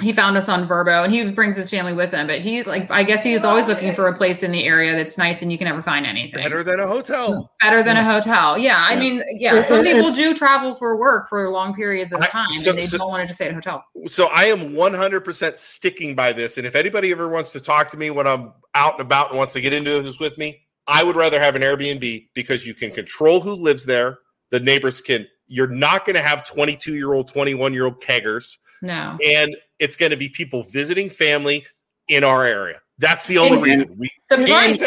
he 0.00 0.10
found 0.10 0.38
us 0.38 0.48
on 0.48 0.66
VRBO, 0.66 1.04
and 1.04 1.12
he 1.12 1.30
brings 1.32 1.54
his 1.54 1.68
family 1.68 1.92
with 1.92 2.12
him. 2.12 2.26
But 2.26 2.38
he 2.40 2.62
like 2.62 2.90
I 2.90 3.02
guess 3.04 3.22
he 3.22 3.34
was 3.34 3.44
always 3.44 3.68
looking 3.68 3.94
for 3.94 4.08
a 4.08 4.16
place 4.16 4.42
in 4.42 4.50
the 4.50 4.64
area 4.64 4.96
that's 4.96 5.18
nice 5.18 5.42
and 5.42 5.52
you 5.52 5.58
can 5.58 5.66
never 5.66 5.82
find 5.82 6.06
anything 6.06 6.40
Better 6.40 6.62
than 6.64 6.80
a 6.80 6.86
hotel. 6.86 7.50
better 7.60 7.82
than 7.82 7.98
a 7.98 8.02
hotel. 8.04 8.56
Yeah, 8.56 8.78
I 8.78 8.96
mean, 8.96 9.22
yeah, 9.32 9.56
And- 9.56 9.66
some 9.66 9.78
and- 9.80 9.86
people 9.92 10.06
and- 10.06 10.16
do 10.16 10.34
travel 10.34 10.74
for 10.76 10.96
work 10.98 11.28
for 11.28 11.50
long 11.50 11.74
periods 11.74 12.10
of 12.12 12.22
I- 12.22 12.26
time, 12.28 12.46
so- 12.54 12.70
and 12.70 12.78
they 12.78 12.86
so- 12.86 12.96
don't 12.96 13.10
want 13.10 13.20
to 13.20 13.26
just 13.26 13.36
stay 13.36 13.46
at 13.46 13.50
a 13.52 13.54
hotel. 13.54 13.84
So 14.06 14.28
I 14.28 14.44
am 14.44 14.74
100% 14.74 15.58
sticking 15.58 16.14
by 16.14 16.32
this. 16.32 16.56
And 16.56 16.66
if 16.66 16.74
anybody 16.74 17.10
ever 17.12 17.28
wants 17.28 17.52
to 17.52 17.60
talk 17.60 17.88
to 17.90 17.98
me 17.98 18.08
when 18.08 18.26
I'm 18.26 18.54
out 18.74 18.94
and 18.94 19.02
about 19.02 19.28
and 19.28 19.36
wants 19.38 19.52
to 19.52 19.60
get 19.60 19.74
into 19.74 20.00
this 20.00 20.18
with 20.18 20.38
me, 20.38 20.62
I 20.86 21.02
would 21.02 21.16
rather 21.16 21.40
have 21.40 21.54
an 21.56 21.62
Airbnb 21.62 22.28
because 22.34 22.66
you 22.66 22.74
can 22.74 22.90
control 22.90 23.40
who 23.40 23.52
lives 23.54 23.84
there. 23.84 24.18
The 24.50 24.60
neighbors 24.60 25.00
can, 25.00 25.26
you're 25.46 25.68
not 25.68 26.04
going 26.04 26.16
to 26.16 26.22
have 26.22 26.44
22 26.44 26.94
year 26.94 27.12
old, 27.12 27.28
21 27.28 27.72
year 27.72 27.84
old 27.84 28.00
keggers. 28.02 28.56
No. 28.82 29.16
And 29.24 29.56
it's 29.78 29.96
going 29.96 30.10
to 30.10 30.16
be 30.16 30.28
people 30.28 30.64
visiting 30.64 31.08
family 31.08 31.64
in 32.08 32.24
our 32.24 32.44
area. 32.44 32.80
That's 32.98 33.26
the 33.26 33.38
only 33.38 33.54
And- 33.54 33.62
reason. 33.62 33.96
We, 33.98 34.10
and, 34.30 34.80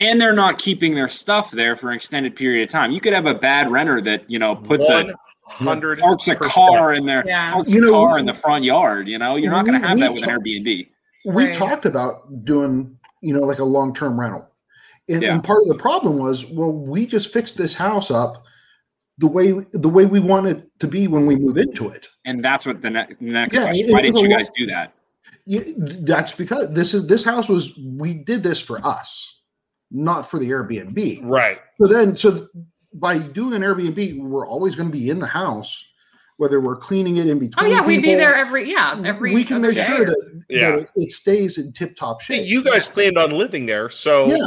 and 0.00 0.20
they're 0.20 0.32
not 0.32 0.58
keeping 0.58 0.94
their 0.94 1.08
stuff 1.08 1.50
there 1.52 1.76
for 1.76 1.90
an 1.90 1.96
extended 1.96 2.34
period 2.34 2.64
of 2.64 2.70
time. 2.70 2.90
You 2.90 3.00
could 3.00 3.12
have 3.12 3.26
a 3.26 3.34
bad 3.34 3.70
renter 3.70 4.00
that 4.02 4.28
you 4.28 4.38
know 4.38 4.56
puts 4.56 4.88
a 4.88 5.04
100 5.58 5.98
parks 6.00 6.28
a 6.28 6.34
car 6.36 6.94
in 6.94 7.06
there, 7.06 7.22
Yeah. 7.26 7.52
parks 7.52 7.72
You 7.72 7.82
a 7.82 7.86
know, 7.86 8.06
car 8.06 8.18
in 8.18 8.26
the 8.26 8.34
front 8.34 8.64
yard. 8.64 9.06
You 9.08 9.18
know, 9.18 9.36
you're 9.36 9.50
not 9.52 9.64
going 9.66 9.80
to 9.80 9.86
have 9.86 9.98
that 10.00 10.12
with 10.12 10.22
an 10.24 10.28
Airbnb. 10.30 10.88
we 11.26 11.44
Right. 11.46 11.54
talked 11.56 11.86
about 11.86 12.44
doing 12.44 12.98
you 13.20 13.32
know 13.32 13.40
like 13.40 13.60
a 13.60 13.64
long-term 13.64 14.18
rental 14.18 14.48
and, 15.08 15.22
Yeah. 15.22 15.34
and 15.34 15.44
part 15.44 15.62
of 15.62 15.68
the 15.68 15.74
problem 15.76 16.18
was 16.18 16.46
well 16.46 16.72
we 16.72 17.06
just 17.06 17.32
fixed 17.32 17.56
this 17.56 17.74
house 17.74 18.10
up 18.10 18.44
the 19.18 19.26
way 19.28 19.52
the 19.72 19.88
way 19.88 20.06
we 20.06 20.20
want 20.20 20.46
it 20.46 20.66
to 20.80 20.86
be 20.88 21.06
when 21.08 21.26
we 21.26 21.36
move 21.36 21.58
into 21.58 21.88
it 21.88 22.08
And 22.24 22.42
that's 22.42 22.64
what 22.66 22.80
the 22.82 22.90
next 22.90 23.20
next 23.20 23.54
Yeah, 23.54 23.64
question. 23.64 23.92
Why 23.92 24.02
didn't 24.02 24.18
you 24.20 24.28
lo- 24.28 24.36
guys 24.36 24.48
do 24.56 24.66
that? 24.66 24.94
Yeah, 25.44 25.60
that's 26.02 26.32
because 26.32 26.72
this 26.72 26.94
is 26.94 27.06
this 27.08 27.24
house 27.24 27.48
was 27.48 27.78
we 27.96 28.14
did 28.14 28.42
this 28.42 28.60
for 28.60 28.78
us 28.86 29.40
not 29.90 30.22
for 30.30 30.38
the 30.38 30.48
airbnb 30.48 31.20
right 31.24 31.58
so 31.80 31.86
then 31.92 32.16
so 32.16 32.30
th- 32.30 32.44
by 32.94 33.18
doing 33.18 33.52
an 33.54 33.62
airbnb 33.62 34.18
we're 34.20 34.46
always 34.46 34.74
going 34.76 34.88
to 34.88 34.92
be 34.92 35.10
in 35.10 35.18
the 35.18 35.26
house 35.26 35.88
whether 36.38 36.60
we're 36.60 36.76
cleaning 36.76 37.18
it 37.18 37.28
in 37.28 37.38
between. 37.38 37.52
Oh 37.58 37.68
between 37.68 37.76
yeah, 37.76 37.86
we'd 37.86 38.02
be 38.02 38.14
there 38.14 38.34
every 38.34 38.70
yeah 38.70 39.00
every. 39.04 39.34
we 39.34 39.44
can 39.44 39.60
make 39.60 39.74
day. 39.76 39.84
sure 39.84 40.04
that, 40.06 40.42
Yeah. 40.48 40.70
that 40.72 40.78
it, 40.80 40.88
it 40.96 41.12
stays 41.12 41.58
in 41.58 41.72
tip-top 41.72 42.20
shape 42.20 42.48
you 42.48 42.64
guys 42.64 42.88
planned 42.88 43.18
on 43.18 43.30
living 43.32 43.66
there. 43.66 43.88
So, 43.90 44.26
Yeah. 44.34 44.46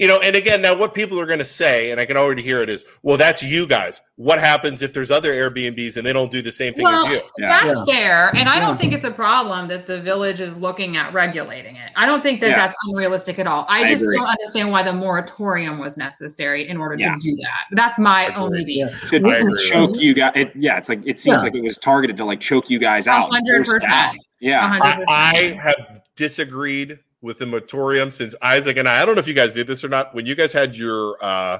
You 0.00 0.06
know, 0.08 0.18
and 0.20 0.34
again, 0.34 0.62
now 0.62 0.74
what 0.74 0.94
people 0.94 1.20
are 1.20 1.26
going 1.26 1.40
to 1.40 1.44
say, 1.44 1.90
and 1.90 2.00
I 2.00 2.06
can 2.06 2.16
already 2.16 2.40
hear 2.40 2.62
it 2.62 2.70
is, 2.70 2.86
well, 3.02 3.18
that's 3.18 3.42
you 3.42 3.66
guys. 3.66 4.00
What 4.16 4.38
happens 4.40 4.80
if 4.80 4.94
there's 4.94 5.10
other 5.10 5.30
Airbnbs 5.30 5.98
and 5.98 6.06
they 6.06 6.14
don't 6.14 6.30
do 6.30 6.40
the 6.40 6.50
same 6.50 6.72
thing 6.72 6.84
Well, 6.84 7.04
as 7.06 7.12
you? 7.12 7.20
that's 7.36 7.84
fair, 7.84 8.34
and 8.34 8.48
I 8.48 8.60
don't 8.60 8.80
think 8.80 8.94
it's 8.94 9.04
a 9.04 9.10
problem 9.10 9.68
that 9.68 9.86
the 9.86 10.00
village 10.00 10.40
is 10.40 10.56
looking 10.56 10.96
at 10.96 11.12
regulating 11.12 11.76
it. 11.76 11.92
I 11.96 12.06
don't 12.06 12.22
think 12.22 12.40
that 12.40 12.48
Yeah. 12.48 12.56
that's 12.56 12.74
unrealistic 12.88 13.38
at 13.38 13.46
all. 13.46 13.66
I, 13.68 13.82
I 13.84 13.88
just 13.88 14.02
agree. 14.02 14.16
don't 14.16 14.26
understand 14.26 14.72
why 14.72 14.82
the 14.82 14.94
moratorium 14.94 15.78
was 15.78 15.98
necessary 15.98 16.66
in 16.66 16.78
order 16.78 16.96
Yeah. 16.98 17.12
to 17.12 17.18
do 17.18 17.36
that. 17.36 17.66
That's 17.72 17.98
my 17.98 18.34
only 18.34 18.64
beef. 18.64 18.88
To, 19.10 19.56
choke 19.68 20.00
you 20.00 20.14
guys. 20.14 20.32
It, 20.34 20.52
yeah, 20.56 20.78
it's 20.78 20.88
like 20.88 21.02
it 21.04 21.20
seems 21.20 21.36
Yeah. 21.36 21.42
like 21.42 21.54
it 21.54 21.62
was 21.62 21.76
targeted 21.76 22.16
to 22.16 22.24
like 22.24 22.40
choke 22.40 22.70
you 22.70 22.78
guys 22.78 23.06
out. 23.06 23.30
100%. 23.30 24.16
Yeah. 24.40 24.78
100%. 24.80 25.04
I, 25.08 25.32
I 25.36 25.60
have 25.62 26.00
disagreed 26.16 26.98
with 27.22 27.38
the 27.38 27.46
moratorium 27.46 28.10
since 28.10 28.34
Isaac 28.42 28.76
and 28.76 28.88
I. 28.88 29.02
I 29.02 29.04
don't 29.06 29.14
know 29.14 29.20
if 29.20 29.28
you 29.28 29.34
guys 29.34 29.52
did 29.54 29.66
this 29.66 29.84
or 29.84 29.88
not. 29.88 30.14
When 30.14 30.26
you 30.26 30.34
guys 30.34 30.52
had 30.52 30.76
your 30.76 31.16
uh, 31.22 31.58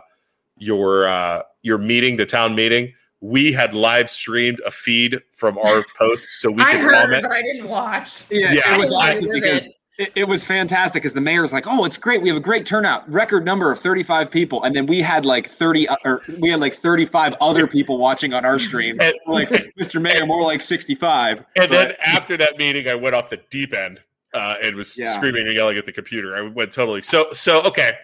your 0.59 1.07
uh, 1.09 1.43
your 1.63 1.79
meeting, 1.79 2.17
the 2.17 2.27
town 2.27 2.55
meeting, 2.55 2.93
we 3.21 3.53
had 3.53 3.75
live 3.75 4.09
streamed 4.11 4.61
a 4.67 4.71
feed 4.71 5.21
from 5.33 5.59
our 5.59 5.85
post 5.99 6.29
so 6.41 6.51
we 6.51 6.65
could 6.65 6.77
I 6.77 6.79
heard, 6.79 6.93
comment. 6.93 7.23
but 7.23 7.33
I 7.33 7.43
didn't 7.43 7.69
watch. 7.69 8.31
Yeah, 8.31 8.53
Yeah, 8.53 8.75
it 8.75 8.79
was 8.79 8.93
I- 8.93 9.11
awesome 9.11 9.29
I- 9.31 9.35
because 9.41 9.69
it, 9.99 10.13
it 10.17 10.25
was 10.29 10.47
fantastic 10.47 11.03
because 11.03 11.13
the 11.13 11.21
mayor's 11.21 11.53
like, 11.53 11.67
"Oh, 11.69 11.85
it's 11.85 11.99
great. 11.99 12.23
We 12.23 12.29
have 12.31 12.39
a 12.39 12.41
great 12.41 12.65
turnout, 12.65 13.07
record 13.13 13.45
number 13.45 13.71
of 13.71 13.79
35 13.79 14.31
people," 14.31 14.63
and 14.63 14.75
then 14.75 14.87
we 14.87 15.03
had 15.03 15.27
like 15.27 15.47
30 15.51 15.89
uh, 15.89 15.97
or 16.07 16.23
we 16.41 16.49
had 16.49 16.59
like 16.59 16.75
35 16.75 17.35
other 17.43 17.67
people 17.67 17.99
watching 17.99 18.33
on 18.33 18.47
our 18.47 18.59
stream. 18.59 18.99
And- 18.99 19.13
like, 19.27 19.51
Mr. 19.79 20.01
Mayor, 20.01 20.25
more 20.25 20.43
like 20.43 20.63
65. 20.63 21.45
And 21.57 21.71
then 21.71 21.93
after 22.07 22.39
that 22.39 22.57
meeting, 22.57 22.89
I 22.89 22.95
went 22.95 23.15
off 23.15 23.29
the 23.29 23.37
deep 23.51 23.75
end 23.75 24.01
uh, 24.35 24.57
and 24.63 24.77
was 24.77 24.97
Yeah. 24.99 25.13
screaming 25.13 25.47
and 25.47 25.55
yelling 25.55 25.79
at 25.79 25.87
the 25.87 25.93
computer. 25.93 26.37
I 26.37 26.43
went 26.43 26.73
totally. 26.73 27.03
So, 27.03 27.31
so 27.33 27.63
okay, 27.65 27.95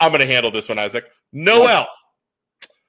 I'm 0.00 0.10
going 0.10 0.20
to 0.20 0.26
handle 0.26 0.50
this 0.50 0.68
one, 0.68 0.78
Isaac. 0.78 1.04
Noel 1.32 1.88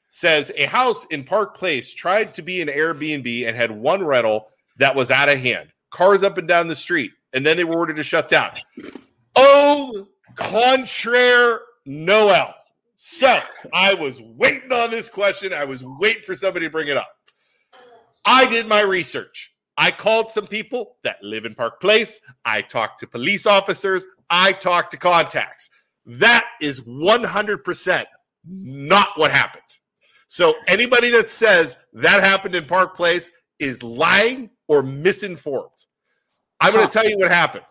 says 0.10 0.52
a 0.56 0.66
house 0.66 1.06
in 1.06 1.24
Park 1.24 1.56
Place 1.58 1.94
tried 1.94 2.34
to 2.36 2.42
be 2.42 2.62
an 2.62 2.68
Airbnb 2.68 3.48
and 3.48 3.56
had 3.56 3.72
one 3.72 4.04
rental 4.04 4.50
that 4.78 4.96
was 4.96 5.12
out 5.12 5.30
of 5.30 5.40
hand. 5.40 5.70
Cars 5.92 6.24
up 6.24 6.38
and 6.38 6.48
down 6.48 6.68
the 6.68 6.76
street, 6.76 7.12
and 7.34 7.46
then 7.46 7.58
they 7.58 7.64
were 7.64 7.76
ordered 7.76 7.96
to 7.98 8.04
shut 8.04 8.30
down. 8.30 8.52
Oh, 9.36 10.08
contraire, 10.36 11.62
Noel. 11.86 12.54
So 12.98 13.40
I 13.74 13.94
was 13.94 14.22
waiting 14.22 14.72
on 14.72 14.90
this 14.90 15.10
question. 15.10 15.54
I 15.54 15.66
was 15.66 15.84
waiting 15.84 16.24
for 16.24 16.36
somebody 16.36 16.66
to 16.66 16.72
bring 16.72 16.88
it 16.88 16.98
up. 16.98 17.10
I 18.26 18.46
did 18.48 18.68
my 18.68 18.82
research. 18.82 19.53
I 19.78 19.92
called 19.92 20.32
some 20.32 20.46
people 20.48 20.98
that 21.04 21.18
live 21.24 21.46
in 21.46 21.56
Park 21.56 21.82
Place. 21.82 22.22
I 22.46 22.62
talked 22.62 23.00
to 23.00 23.08
police 23.08 23.46
officers. 23.46 24.06
I 24.30 24.52
talked 24.54 24.92
to 24.92 24.98
contacts. 24.98 25.70
That 26.06 26.46
is 26.62 26.82
100% 26.82 28.06
not 28.48 29.08
what 29.18 29.32
happened. 29.32 29.64
So 30.28 30.54
anybody 30.68 31.10
that 31.12 31.30
says 31.30 31.78
that 31.94 32.24
happened 32.24 32.56
in 32.56 32.66
Park 32.66 32.96
Place 32.96 33.32
is 33.60 33.82
lying 33.84 34.50
or 34.68 34.84
misinformed. 34.84 35.70
I'm 36.60 36.74
going 36.74 36.86
to 36.88 36.92
tell 36.92 37.08
you 37.08 37.18
what 37.18 37.30
happened. 37.32 37.64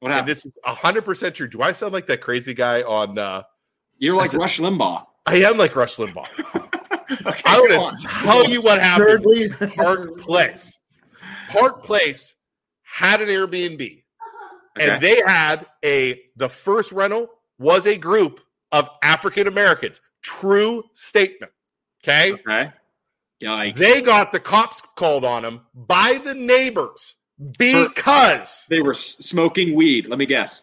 What 0.00 0.08
And 0.08 0.14
happened? 0.16 0.28
this 0.28 0.46
is 0.46 0.52
100% 0.66 1.34
true. 1.34 1.48
Do 1.48 1.62
I 1.62 1.72
sound 1.72 1.92
like 1.92 2.06
that 2.06 2.20
crazy 2.20 2.54
guy 2.54 2.82
on 2.82 3.18
uh 3.18 3.42
You're 3.98 4.16
like 4.16 4.28
Is 4.28 4.34
it- 4.34 4.38
Rush 4.38 4.58
Limbaugh. 4.58 5.04
I 5.26 5.36
am 5.42 5.56
like 5.58 5.74
Rush 5.76 5.96
Limbaugh. 5.96 6.26
Okay, 7.26 7.42
I'm 7.44 7.66
going 7.68 7.92
to 7.92 8.06
tell 8.22 8.48
you 8.48 8.62
what 8.62 8.80
happened. 8.80 9.24
Thirdly, 9.24 9.48
Park 9.74 10.16
Place. 10.20 10.78
Park 11.50 11.82
Place 11.82 12.34
had 12.82 13.20
an 13.20 13.28
Airbnb, 13.28 14.02
and 14.78 14.90
Okay. 14.92 14.98
they 14.98 15.20
had 15.26 15.66
a 15.84 16.20
the 16.36 16.48
first 16.48 16.92
rental 16.92 17.28
was 17.58 17.86
a 17.86 17.96
group 17.96 18.40
of 18.72 18.88
African 19.02 19.46
Americans. 19.46 20.00
True 20.22 20.84
statement. 20.94 21.52
Okay. 22.02 22.32
Okay. 22.32 22.72
Yikes. 23.42 23.74
They 23.74 24.02
got 24.02 24.32
the 24.32 24.40
cops 24.40 24.82
called 24.96 25.24
on 25.24 25.42
them 25.42 25.62
by 25.74 26.18
the 26.22 26.34
neighbors 26.34 27.14
because 27.58 28.66
They 28.68 28.80
were 28.82 28.94
smoking 28.94 29.74
weed. 29.74 30.06
Let 30.06 30.18
me 30.18 30.26
guess. 30.26 30.62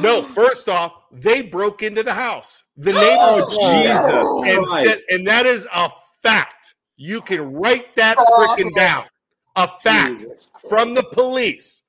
no, 0.00 0.22
first 0.22 0.68
off, 0.68 0.92
they 1.12 1.42
broke 1.42 1.82
into 1.82 2.02
the 2.02 2.12
house. 2.14 2.64
The 2.76 2.90
oh, 2.92 3.00
neighbors 3.00 3.56
Oh, 3.60 3.82
Jesus 3.82 4.56
and 4.56 4.66
said, 4.66 4.98
and 5.14 5.26
that 5.26 5.46
is 5.46 5.66
a 5.72 5.90
fact. 6.22 6.74
You 6.96 7.20
can 7.20 7.54
write 7.54 7.94
that 7.96 8.16
Oh. 8.18 8.24
freaking 8.56 8.74
down. 8.74 9.04
A 9.58 9.66
fact 9.66 10.24
from 10.68 10.94
the 10.94 11.02
police. 11.02 11.82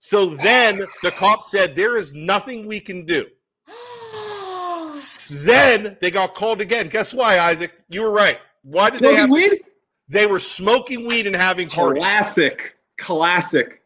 So 0.00 0.26
then 0.26 0.84
the 1.02 1.10
cop 1.10 1.40
said, 1.40 1.74
There 1.74 1.96
is 1.96 2.12
nothing 2.12 2.66
we 2.66 2.78
can 2.78 3.04
do. 3.04 3.26
Then 5.30 5.96
they 6.00 6.12
got 6.12 6.36
called 6.36 6.60
again. 6.60 6.88
Guess 6.88 7.12
why, 7.12 7.40
Isaac? 7.40 7.72
You 7.88 8.02
were 8.02 8.12
right. 8.12 8.38
Why 8.62 8.90
did 8.90 9.00
they 9.00 9.16
Smoking 9.16 9.20
have 9.20 9.30
weed? 9.30 9.60
They 10.08 10.26
were 10.26 10.38
smoking 10.38 11.06
weed 11.06 11.26
and 11.26 11.34
having 11.34 11.68
parties. 11.68 12.00
Classic. 12.00 12.76
Classic. 12.98 13.82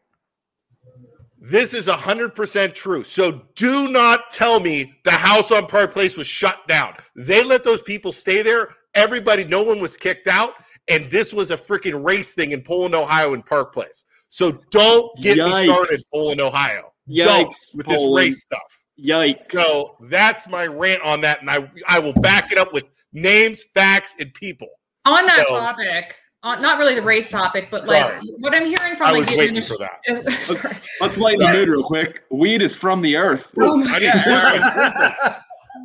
This 1.40 1.72
is 1.72 1.86
100% 1.86 2.74
true. 2.74 3.02
So 3.02 3.42
do 3.54 3.88
not 3.88 4.30
tell 4.30 4.60
me 4.60 4.92
the 5.04 5.10
house 5.12 5.50
on 5.50 5.66
Park 5.66 5.92
Place 5.92 6.16
was 6.16 6.26
shut 6.26 6.68
down. 6.68 6.94
They 7.16 7.42
let 7.42 7.64
those 7.64 7.80
people 7.80 8.12
stay 8.12 8.42
there. 8.42 8.68
Everybody, 8.94 9.44
no 9.44 9.62
one 9.62 9.80
was 9.80 9.96
kicked 9.96 10.28
out. 10.28 10.54
And 10.88 11.10
this 11.10 11.32
was 11.32 11.50
a 11.50 11.56
freaking 11.56 12.04
race 12.04 12.34
thing 12.34 12.52
in 12.52 12.62
Poland, 12.62 12.94
Ohio, 12.94 13.34
in 13.34 13.42
Park 13.42 13.72
Place. 13.72 14.04
So 14.28 14.52
don't 14.70 15.14
get 15.20 15.38
me 15.38 15.64
started, 15.64 15.98
Poland, 16.12 16.40
Ohio. 16.40 16.92
Yikes, 17.08 17.26
Don't 17.26 17.54
with 17.74 17.86
this 17.86 18.08
race 18.14 18.42
stuff. 18.42 18.60
Yikes. 19.02 19.50
So 19.52 19.96
that's 20.02 20.48
my 20.48 20.66
rant 20.66 21.02
on 21.02 21.20
that. 21.22 21.40
And 21.40 21.50
I, 21.50 21.70
I 21.88 21.98
will 21.98 22.12
back 22.14 22.52
it 22.52 22.58
up 22.58 22.72
with 22.72 22.90
names, 23.12 23.64
facts, 23.74 24.14
and 24.20 24.32
people. 24.34 24.68
On 25.06 25.26
that 25.26 25.46
So- 25.48 25.58
topic, 25.58 26.14
on, 26.42 26.62
not 26.62 26.78
really 26.78 26.94
the 26.94 27.02
race 27.02 27.28
topic, 27.28 27.68
but 27.70 27.86
like 27.86 28.02
Sorry. 28.02 28.20
what 28.38 28.54
I'm 28.54 28.64
hearing 28.66 28.96
from 28.96 29.08
I 29.08 29.10
like 29.10 29.20
was 29.20 29.28
the 29.28 29.36
waiting 29.36 29.60
for 29.62 29.74
administ- 29.74 30.62
that. 30.62 30.80
Let's 31.00 31.18
lighten 31.18 31.40
the 31.46 31.52
mood 31.52 31.68
real 31.68 31.82
quick. 31.82 32.22
Weed 32.30 32.62
is 32.62 32.76
from 32.76 33.02
the 33.02 33.16
earth. 33.16 33.48
Oh 33.60 33.76
my 33.76 33.96
I 33.96 33.98
mean, 34.00 35.34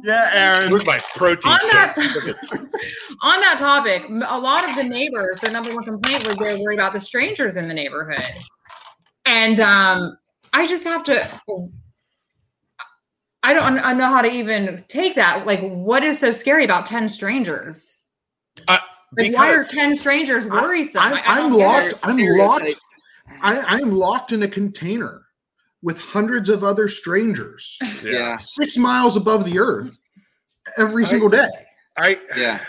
where's 0.04 0.06
my, 0.06 0.12
where's 0.12 0.12
my, 0.12 0.12
Yeah, 0.12 0.30
Aaron. 0.34 0.72
where's 0.72 0.86
my 0.86 1.00
protein? 1.16 1.52
on 1.52 1.60
that 1.72 1.98
on 3.22 3.42
that 3.42 3.58
topic, 3.58 4.04
a 4.10 4.38
lot 4.40 4.70
of 4.70 4.76
the 4.76 4.84
neighbors, 4.84 5.40
their 5.42 5.52
number 5.52 5.74
one 5.74 5.84
complaint 5.84 6.26
was 6.28 6.36
they're 6.38 6.58
worried 6.60 6.80
about 6.80 6.94
the 6.94 7.00
strangers 7.00 7.58
in 7.58 7.68
the 7.68 7.74
neighborhood, 7.74 8.32
and 9.26 9.60
um, 9.60 10.18
I 10.54 10.68
just 10.68 10.84
have 10.86 11.04
to. 11.06 11.42
I 13.44 13.54
don't 13.54 13.78
I 13.80 13.94
know 13.94 14.08
how 14.08 14.22
to 14.22 14.32
even 14.32 14.84
take 14.88 15.16
that. 15.16 15.46
Like, 15.46 15.62
what 15.62 16.04
is 16.04 16.18
so 16.20 16.32
scary 16.32 16.66
about 16.66 16.86
ten 16.88 17.08
strangers? 17.10 17.98
Uh, 18.68 18.80
Like, 19.18 19.34
why 19.34 19.54
are 19.54 19.64
ten 19.64 19.96
strangers 19.96 20.48
worrisome? 20.48 21.02
I'm, 21.04 21.14
I- 21.14 21.22
I 21.22 21.40
I'm 21.42 21.54
locked. 21.54 21.94
I'm 22.04 22.18
locked. 22.18 22.76
I, 23.42 23.58
I 23.60 23.80
am 23.80 23.92
locked 23.92 24.32
in 24.32 24.44
a 24.44 24.48
container 24.48 25.25
with 25.86 26.00
hundreds 26.00 26.50
of 26.50 26.64
other 26.66 26.88
strangers. 26.90 27.78
Yeah. 28.04 28.38
Six 28.38 28.78
miles 28.78 29.16
above 29.18 29.46
the 29.46 29.58
earth 29.58 29.98
every 30.78 31.06
single 31.06 31.30
day. 31.30 31.48
I 31.98 32.20
yeah. 32.38 32.60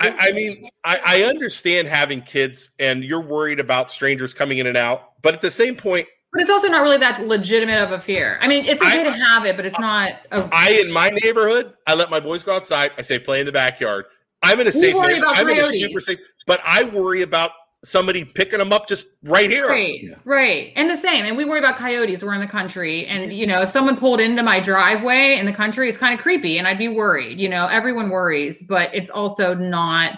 I, 0.00 0.28
I 0.28 0.32
mean, 0.32 0.68
I, 0.84 1.00
I 1.04 1.22
understand 1.24 1.88
having 1.88 2.22
kids 2.22 2.70
and 2.78 3.02
you're 3.04 3.20
worried 3.20 3.60
about 3.60 3.90
strangers 3.90 4.32
coming 4.34 4.58
in 4.58 4.66
and 4.66 4.76
out, 4.76 5.20
but 5.22 5.34
at 5.34 5.40
the 5.40 5.50
same 5.50 5.74
point, 5.76 6.06
But 6.32 6.40
it's 6.42 6.50
also 6.50 6.68
not 6.68 6.82
really 6.82 6.96
that 6.98 7.26
legitimate 7.26 7.78
of 7.78 7.92
a 7.92 7.98
fear. 8.00 8.38
I 8.40 8.48
mean, 8.48 8.64
it's 8.64 8.82
okay 8.82 9.02
to 9.04 9.10
have 9.12 9.44
it, 9.46 9.56
but 9.56 9.64
it's 9.66 9.78
not. 9.78 10.12
A, 10.32 10.48
I 10.52 10.70
in 10.84 10.92
my 10.92 11.10
neighborhood, 11.22 11.74
I 11.86 11.94
let 11.94 12.10
my 12.10 12.20
boys 12.20 12.42
go 12.42 12.54
outside. 12.54 12.92
I 12.98 13.02
say 13.02 13.18
play 13.18 13.40
in 13.40 13.46
the 13.46 13.52
backyard. 13.52 14.04
I'm 14.42 14.60
in 14.60 14.66
a 14.66 14.70
We 14.70 14.72
safe. 14.72 14.94
worry 14.94 15.14
neighborhood. 15.14 15.36
about 15.38 15.38
I'm 15.38 15.48
in 15.50 15.58
a 15.58 15.68
super 15.72 16.00
safe, 16.00 16.18
but 16.46 16.60
I 16.64 16.84
worry 16.84 17.22
about 17.22 17.50
somebody 17.84 18.24
picking 18.24 18.58
them 18.58 18.72
up 18.72 18.88
just 18.88 19.06
right 19.22 19.50
here. 19.50 19.68
Right, 19.68 20.00
right. 20.24 20.72
And 20.76 20.90
the 20.90 20.96
same. 20.96 21.24
And 21.24 21.36
we 21.36 21.44
worry 21.44 21.60
about 21.60 21.76
coyotes. 21.76 22.24
We're 22.24 22.34
in 22.34 22.40
the 22.40 22.46
country. 22.46 23.06
And, 23.06 23.32
you 23.32 23.46
know, 23.46 23.62
if 23.62 23.70
someone 23.70 23.96
pulled 23.96 24.20
into 24.20 24.42
my 24.42 24.58
driveway 24.60 25.36
in 25.38 25.46
the 25.46 25.52
country, 25.52 25.88
it's 25.88 25.98
kind 25.98 26.12
of 26.12 26.20
creepy 26.20 26.58
and 26.58 26.66
I'd 26.66 26.78
be 26.78 26.88
worried. 26.88 27.40
You 27.40 27.48
know, 27.48 27.66
everyone 27.68 28.10
worries, 28.10 28.62
but 28.62 28.92
it's 28.94 29.10
also 29.10 29.54
not 29.54 30.14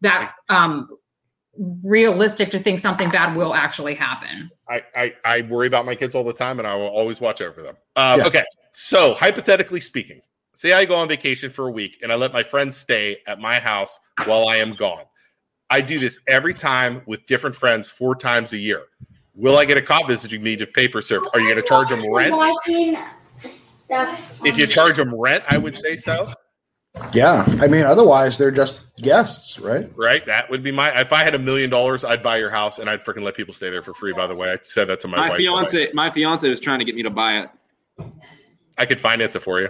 that 0.00 0.32
um, 0.48 0.88
realistic 1.82 2.50
to 2.52 2.58
think 2.58 2.78
something 2.78 3.10
bad 3.10 3.36
will 3.36 3.54
actually 3.54 3.94
happen. 3.94 4.50
I, 4.68 4.82
I 4.94 5.14
I 5.24 5.40
worry 5.42 5.66
about 5.66 5.86
my 5.86 5.94
kids 5.94 6.14
all 6.14 6.24
the 6.24 6.32
time, 6.32 6.58
and 6.58 6.68
I 6.68 6.74
will 6.74 6.86
always 6.86 7.20
watch 7.20 7.40
over 7.40 7.62
them. 7.62 7.76
Um, 7.96 8.20
Yeah. 8.20 8.26
Okay, 8.26 8.44
so 8.72 9.14
hypothetically 9.14 9.80
speaking, 9.80 10.20
say 10.54 10.72
I 10.72 10.84
go 10.84 10.94
on 10.94 11.08
vacation 11.08 11.50
for 11.50 11.66
a 11.68 11.70
week 11.70 11.98
and 12.02 12.12
I 12.12 12.14
let 12.14 12.32
my 12.32 12.42
friends 12.42 12.76
stay 12.76 13.18
at 13.26 13.40
my 13.40 13.58
house 13.58 13.98
while 14.24 14.48
I 14.48 14.56
am 14.56 14.74
gone. 14.74 15.04
I 15.70 15.80
do 15.80 15.98
this 15.98 16.20
every 16.26 16.54
time 16.54 17.02
with 17.06 17.26
different 17.26 17.54
friends, 17.54 17.88
four 17.88 18.14
times 18.14 18.52
a 18.52 18.56
year. 18.58 18.84
Will 19.34 19.58
I 19.58 19.64
get 19.64 19.76
a 19.76 19.82
cop 19.82 20.08
visiting 20.08 20.42
me 20.42 20.56
to 20.56 20.66
paper 20.66 21.00
serve? 21.02 21.22
Are 21.32 21.40
you 21.40 21.46
going 21.46 21.62
to 21.62 21.68
charge 21.68 21.88
them 21.90 22.10
rent? 22.12 22.34
If 23.90 24.56
you 24.58 24.66
charge 24.66 24.96
them 24.96 25.14
rent, 25.14 25.44
I 25.48 25.58
would 25.58 25.76
say 25.76 25.96
so. 25.96 26.28
Yeah. 27.12 27.44
I 27.60 27.66
mean, 27.68 27.82
otherwise 27.84 28.36
they're 28.38 28.50
just 28.50 28.96
guests, 28.96 29.58
right? 29.60 29.88
Right? 29.94 30.24
That 30.26 30.50
would 30.50 30.62
be 30.62 30.72
my. 30.72 30.90
If 31.00 31.12
I 31.12 31.22
had 31.22 31.34
a 31.34 31.38
million 31.38 31.70
dollars, 31.70 32.04
I'd 32.04 32.22
buy 32.22 32.38
your 32.38 32.50
house 32.50 32.78
and 32.80 32.90
I'd 32.90 33.04
freaking 33.04 33.22
let 33.22 33.34
people 33.36 33.54
stay 33.54 33.70
there 33.70 33.82
for 33.82 33.92
free. 33.94 34.12
By 34.12 34.26
the 34.26 34.34
way, 34.34 34.50
I 34.50 34.58
said 34.62 34.88
that 34.88 34.98
to 35.00 35.08
my, 35.08 35.18
My 35.18 35.28
wife. 35.28 35.38
fiance, 35.38 35.90
my 35.92 36.10
fiance 36.10 36.48
was 36.48 36.58
trying 36.58 36.80
to 36.80 36.84
get 36.84 36.96
me 36.96 37.02
to 37.04 37.10
buy 37.10 37.40
it. 37.40 37.50
I 38.76 38.86
could 38.86 39.00
finance 39.00 39.36
it 39.36 39.40
for 39.40 39.60
you. 39.60 39.68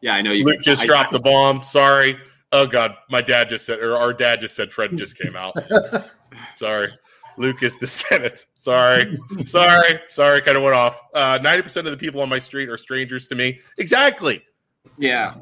Yeah, 0.00 0.14
I 0.14 0.22
know 0.22 0.32
you. 0.32 0.44
Luke 0.44 0.60
just 0.62 0.82
I- 0.82 0.86
dropped 0.86 1.12
the 1.12 1.20
bomb. 1.20 1.62
Sorry. 1.62 2.18
Oh 2.54 2.68
God, 2.68 2.96
my 3.10 3.20
dad 3.20 3.48
just 3.48 3.66
said, 3.66 3.80
or 3.80 3.96
our 3.96 4.12
dad 4.12 4.38
just 4.38 4.54
said, 4.54 4.72
Fred 4.72 4.96
just 4.96 5.18
came 5.18 5.34
out. 5.34 5.54
Sorry. 6.56 6.88
Luke 7.36 7.64
is 7.64 7.76
the 7.78 7.86
Senate. 7.88 8.46
Sorry. 8.54 9.18
Sorry. 9.44 10.00
Sorry. 10.06 10.40
Kind 10.40 10.56
of 10.56 10.62
went 10.62 10.76
off. 10.76 11.00
Uh, 11.14 11.40
90% 11.40 11.78
of 11.78 11.86
the 11.86 11.96
people 11.96 12.20
on 12.20 12.28
my 12.28 12.38
street 12.38 12.68
are 12.68 12.76
strangers 12.76 13.26
to 13.26 13.34
me. 13.34 13.58
Exactly. 13.78 14.40
Yeah. 14.98 15.34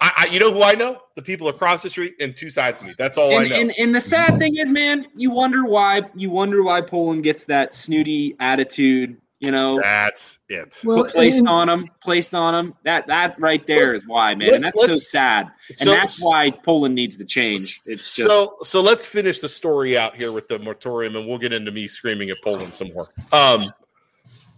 I, 0.00 0.12
I, 0.16 0.26
you 0.32 0.40
know 0.40 0.50
who 0.50 0.62
I 0.62 0.72
know? 0.72 1.02
The 1.16 1.22
people 1.22 1.48
across 1.48 1.82
the 1.82 1.90
street 1.90 2.14
and 2.18 2.34
two 2.34 2.48
sides 2.48 2.80
of 2.80 2.86
me. 2.86 2.94
That's 2.96 3.18
all 3.18 3.36
I 3.36 3.46
know. 3.46 3.56
and, 3.56 3.74
and 3.78 3.94
the 3.94 4.00
sad 4.00 4.38
thing 4.38 4.56
is, 4.56 4.70
man, 4.70 5.06
you 5.14 5.30
wonder 5.30 5.66
why 5.66 6.00
you 6.14 6.30
wonder 6.30 6.62
why 6.62 6.80
Poland 6.80 7.24
gets 7.24 7.44
that 7.44 7.74
snooty 7.74 8.36
attitude. 8.40 9.20
You 9.44 9.50
know, 9.50 9.76
that's 9.76 10.38
it. 10.48 10.80
Put 10.82 11.12
placed 11.12 11.46
on 11.46 11.68
him, 11.68 11.88
placed 12.02 12.34
on 12.34 12.54
him. 12.54 12.74
That 12.84 13.06
that 13.08 13.38
right 13.38 13.64
there 13.66 13.94
is 13.94 14.06
why, 14.06 14.34
man, 14.34 14.54
and 14.54 14.64
that's 14.64 14.80
so 14.84 14.94
sad. 14.94 15.50
And 15.68 15.78
so- 15.78 15.90
that's 15.92 16.22
why 16.24 16.50
Poland 16.50 16.94
needs 16.94 17.18
to 17.18 17.24
change. 17.24 17.80
It's 17.84 18.14
just 18.14 18.28
so 18.28 18.56
so 18.62 18.80
let's 18.80 19.06
finish 19.06 19.38
the 19.38 19.48
story 19.48 19.96
out 19.98 20.16
here 20.16 20.32
with 20.32 20.48
the 20.48 20.58
moratorium 20.58 21.16
and 21.16 21.26
we'll 21.28 21.38
get 21.38 21.52
into 21.52 21.70
me 21.70 21.86
screaming 21.86 22.30
at 22.30 22.38
Poland 22.42 22.74
some 22.74 22.92
more. 22.92 23.08
Um 23.32 23.68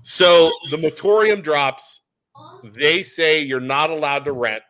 so 0.02 0.52
the 0.70 0.78
moratorium 0.78 1.40
drops. 1.40 2.00
They 2.62 3.02
say 3.02 3.40
you're 3.40 3.60
not 3.60 3.90
allowed 3.90 4.24
to 4.26 4.32
rent 4.32 4.62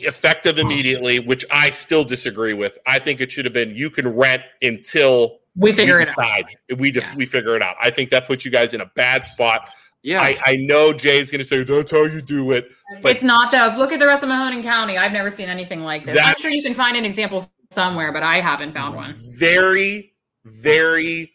effective 0.00 0.58
immediately, 0.58 1.18
which 1.18 1.44
I 1.50 1.70
still 1.70 2.04
disagree 2.04 2.54
with. 2.54 2.78
I 2.86 2.98
think 2.98 3.20
it 3.20 3.30
should 3.32 3.44
have 3.44 3.54
been 3.54 3.74
you 3.74 3.90
can 3.90 4.08
rent 4.08 4.42
until 4.60 5.38
We 5.56 5.72
figure 5.72 6.00
it 6.00 6.08
out. 6.18 6.44
We 6.78 6.90
def- 6.90 7.14
we 7.14 7.26
figure 7.26 7.56
it 7.56 7.62
out. 7.62 7.76
I 7.80 7.90
think 7.90 8.10
that 8.10 8.26
puts 8.26 8.44
you 8.44 8.50
guys 8.50 8.74
in 8.74 8.80
a 8.80 8.86
bad 8.94 9.24
spot. 9.24 9.70
Yeah. 10.02 10.20
I, 10.20 10.38
I 10.44 10.56
know 10.56 10.92
Jay's 10.92 11.30
going 11.30 11.38
to 11.40 11.44
say 11.44 11.62
that's 11.62 11.90
how 11.92 12.02
you 12.02 12.20
do 12.20 12.50
it, 12.50 12.72
but 13.02 13.12
it's 13.12 13.22
not 13.22 13.52
though. 13.52 13.72
Look 13.76 13.92
at 13.92 14.00
the 14.00 14.06
rest 14.06 14.24
of 14.24 14.28
Mahoning 14.28 14.62
County. 14.62 14.98
I've 14.98 15.12
never 15.12 15.30
seen 15.30 15.48
anything 15.48 15.82
like 15.82 16.04
this. 16.04 16.18
I'm 16.20 16.34
sure 16.38 16.50
you 16.50 16.62
can 16.62 16.74
find 16.74 16.96
an 16.96 17.04
example 17.04 17.44
somewhere, 17.70 18.12
but 18.12 18.22
I 18.22 18.40
haven't 18.40 18.72
found 18.72 18.96
one. 18.96 19.14
very, 19.38 20.12
very 20.44 21.31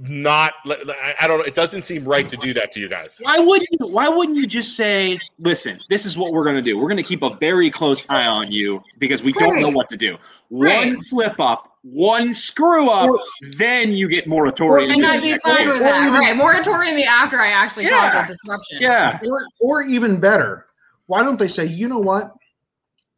not. 0.00 0.54
I 0.66 1.14
I 1.20 1.26
don't 1.26 1.38
know. 1.38 1.44
It 1.44 1.54
doesn't 1.54 1.82
seem 1.82 2.04
right 2.04 2.28
to 2.28 2.36
do 2.36 2.54
that 2.54 2.72
to 2.72 2.80
you 2.80 2.88
guys. 2.88 3.18
Why 3.22 3.38
wouldn't 3.38 3.68
you, 3.78 3.86
why 3.86 4.08
wouldn't 4.08 4.36
you 4.36 4.46
just 4.46 4.76
say, 4.76 5.18
listen, 5.38 5.78
this 5.88 6.06
is 6.06 6.16
what 6.16 6.32
we're 6.32 6.44
gonna 6.44 6.62
do. 6.62 6.78
We're 6.78 6.88
gonna 6.88 7.02
keep 7.02 7.22
a 7.22 7.34
very 7.36 7.70
close 7.70 8.08
eye 8.08 8.26
on 8.26 8.50
you 8.50 8.82
because 8.98 9.22
we 9.22 9.32
don't 9.32 9.60
know 9.60 9.68
what 9.68 9.88
to 9.90 9.96
do. 9.96 10.16
Right. 10.50 10.88
One 10.88 11.00
slip 11.00 11.38
up, 11.38 11.76
one 11.82 12.32
screw 12.32 12.88
up, 12.88 13.14
then 13.58 13.92
you 13.92 14.08
get 14.08 14.26
moratorium. 14.26 14.90
And 14.90 15.06
I'd 15.06 15.22
be 15.22 15.36
fine 15.38 15.68
with 15.68 15.78
that. 15.80 16.10
Right. 16.10 16.36
Moratorium 16.36 16.96
me 16.96 17.04
after 17.04 17.38
I 17.38 17.48
actually 17.48 17.84
Yeah. 17.84 18.10
caused 18.12 18.30
a 18.30 18.32
disruption. 18.32 18.78
Yeah, 18.80 19.18
or, 19.24 19.46
or 19.60 19.82
even 19.82 20.18
better, 20.18 20.66
why 21.06 21.22
don't 21.22 21.38
they 21.38 21.48
say, 21.48 21.66
you 21.66 21.88
know 21.88 21.98
what? 21.98 22.32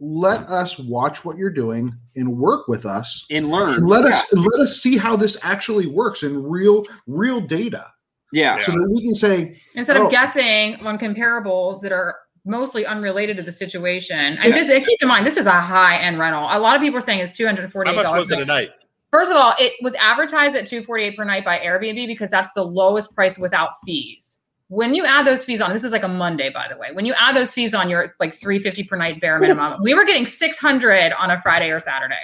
Let 0.05 0.49
us 0.49 0.81
watch 0.81 1.25
what 1.25 1.37
you're 1.37 1.49
doing 1.49 1.97
and 2.17 2.37
work 2.37 2.67
with 2.67 2.85
us 2.87 3.25
and 3.31 3.51
learn. 3.51 3.75
And 3.75 3.87
let 3.87 4.05
us 4.05 4.33
let 4.33 4.61
us 4.61 4.83
see 4.83 4.97
how 4.97 5.15
this 5.15 5.37
actually 5.43 5.87
works 5.87 6.25
in 6.25 6.43
real 6.43 6.85
real 7.07 7.41
data. 7.41 7.87
Yeah. 8.33 8.59
So 8.59 8.73
that 8.73 8.91
we 8.93 9.01
can 9.01 9.15
say 9.15 9.57
Instead 9.77 9.99
oh, 9.99 10.07
of 10.07 10.11
guessing 10.11 10.75
on 10.85 10.99
comparables 10.99 11.81
that 11.83 11.93
are 11.93 12.17
mostly 12.45 12.85
unrelated 12.85 13.37
to 13.37 13.45
the 13.45 13.53
situation. 13.53 14.19
And 14.19 14.45
Yeah. 14.45 14.51
this 14.51 14.71
and 14.71 14.85
keep 14.85 15.01
in 15.01 15.07
mind, 15.07 15.25
this 15.25 15.37
is 15.37 15.47
a 15.47 15.53
high 15.53 15.99
end 15.99 16.19
rental. 16.19 16.49
A 16.51 16.59
lot 16.59 16.75
of 16.75 16.83
people 16.83 16.99
are 16.99 17.03
saying 17.03 17.21
it's 17.21 17.37
two 17.37 17.47
hundred 17.47 17.71
forty 17.71 17.91
How 17.91 17.97
much 17.97 18.07
dollars. 18.07 18.25
was 18.25 18.33
it 18.33 18.41
a 18.41 18.45
night? 18.45 18.71
First 19.13 19.31
of 19.31 19.37
all, 19.37 19.55
it 19.59 19.75
was 19.83 19.95
advertised 19.97 20.57
at 20.57 20.67
248 20.67 21.17
per 21.19 21.25
night 21.25 21.45
by 21.45 21.59
Airbnb 21.59 22.07
because 22.07 22.31
that's 22.31 22.51
the 22.55 22.65
lowest 22.65 23.15
price 23.15 23.39
without 23.39 23.73
fees. 23.85 24.42
When 24.73 24.95
you 24.95 25.05
add 25.05 25.27
those 25.27 25.45
fees 25.45 25.61
on, 25.61 25.71
this 25.75 25.85
is 25.85 25.93
like 25.93 26.03
a 26.03 26.09
Monday, 26.09 26.49
by 26.49 26.67
the 26.67 26.79
way. 26.79 26.89
When 26.95 27.05
you 27.05 27.13
add 27.19 27.37
those 27.37 27.53
fees 27.53 27.75
on, 27.75 27.91
you're 27.91 28.11
like 28.19 28.33
350 28.33 28.85
per 28.85 28.97
night 28.97 29.21
bare 29.21 29.39
minimum. 29.39 29.83
We 29.83 29.95
were 29.95 30.07
getting 30.07 30.25
600 30.25 31.13
on 31.13 31.31
a 31.31 31.39
Friday 31.43 31.71
or 31.71 31.79
Saturday. 31.79 32.15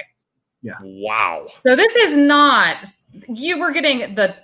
Yeah. 0.62 0.72
Wow. 0.82 1.46
So 1.66 1.76
this 1.76 1.94
is 1.94 2.16
not 2.16 2.86
you 3.28 3.58
were 3.58 3.70
getting 3.70 4.14
the 4.14 4.34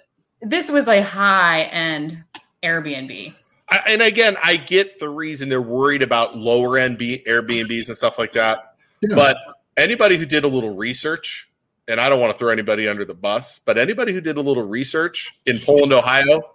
this 0.43 0.71
was 0.71 0.87
a 0.87 1.03
high 1.03 1.63
end 1.63 2.23
Airbnb. 2.63 3.35
I, 3.71 3.81
and 3.89 4.03
again, 4.03 4.37
I 4.45 4.59
get 4.59 4.99
the 4.99 5.09
reason 5.09 5.49
they're 5.49 5.63
worried 5.63 6.03
about 6.03 6.37
lower 6.37 6.77
end 6.77 6.99
B, 6.99 7.23
Airbnbs 7.27 7.89
and 7.89 7.97
stuff 7.97 8.19
like 8.19 8.33
that. 8.33 8.77
But 9.15 9.39
anybody 9.79 10.19
who 10.19 10.27
did 10.27 10.45
a 10.45 10.49
little 10.49 10.77
research, 10.77 11.49
and 11.89 11.99
I 11.99 12.11
don't 12.11 12.21
want 12.21 12.33
to 12.33 12.39
throw 12.39 12.51
anybody 12.51 12.87
under 12.87 13.05
the 13.05 13.15
bus, 13.15 13.59
but 13.59 13.79
anybody 13.79 14.13
who 14.13 14.21
did 14.21 14.37
a 14.37 14.43
little 14.43 14.63
research 14.63 15.33
in 15.47 15.59
Poland, 15.59 15.93
Ohio, 15.93 16.54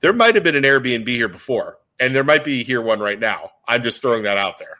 there 0.00 0.12
might 0.12 0.34
have 0.34 0.44
been 0.44 0.56
an 0.56 0.62
Airbnb 0.62 1.08
here 1.08 1.28
before, 1.28 1.78
and 2.00 2.14
there 2.14 2.24
might 2.24 2.44
be 2.44 2.62
here 2.62 2.80
one 2.80 3.00
right 3.00 3.18
now. 3.18 3.50
I'm 3.66 3.82
just 3.82 4.02
throwing 4.02 4.22
that 4.24 4.38
out 4.38 4.58
there. 4.58 4.78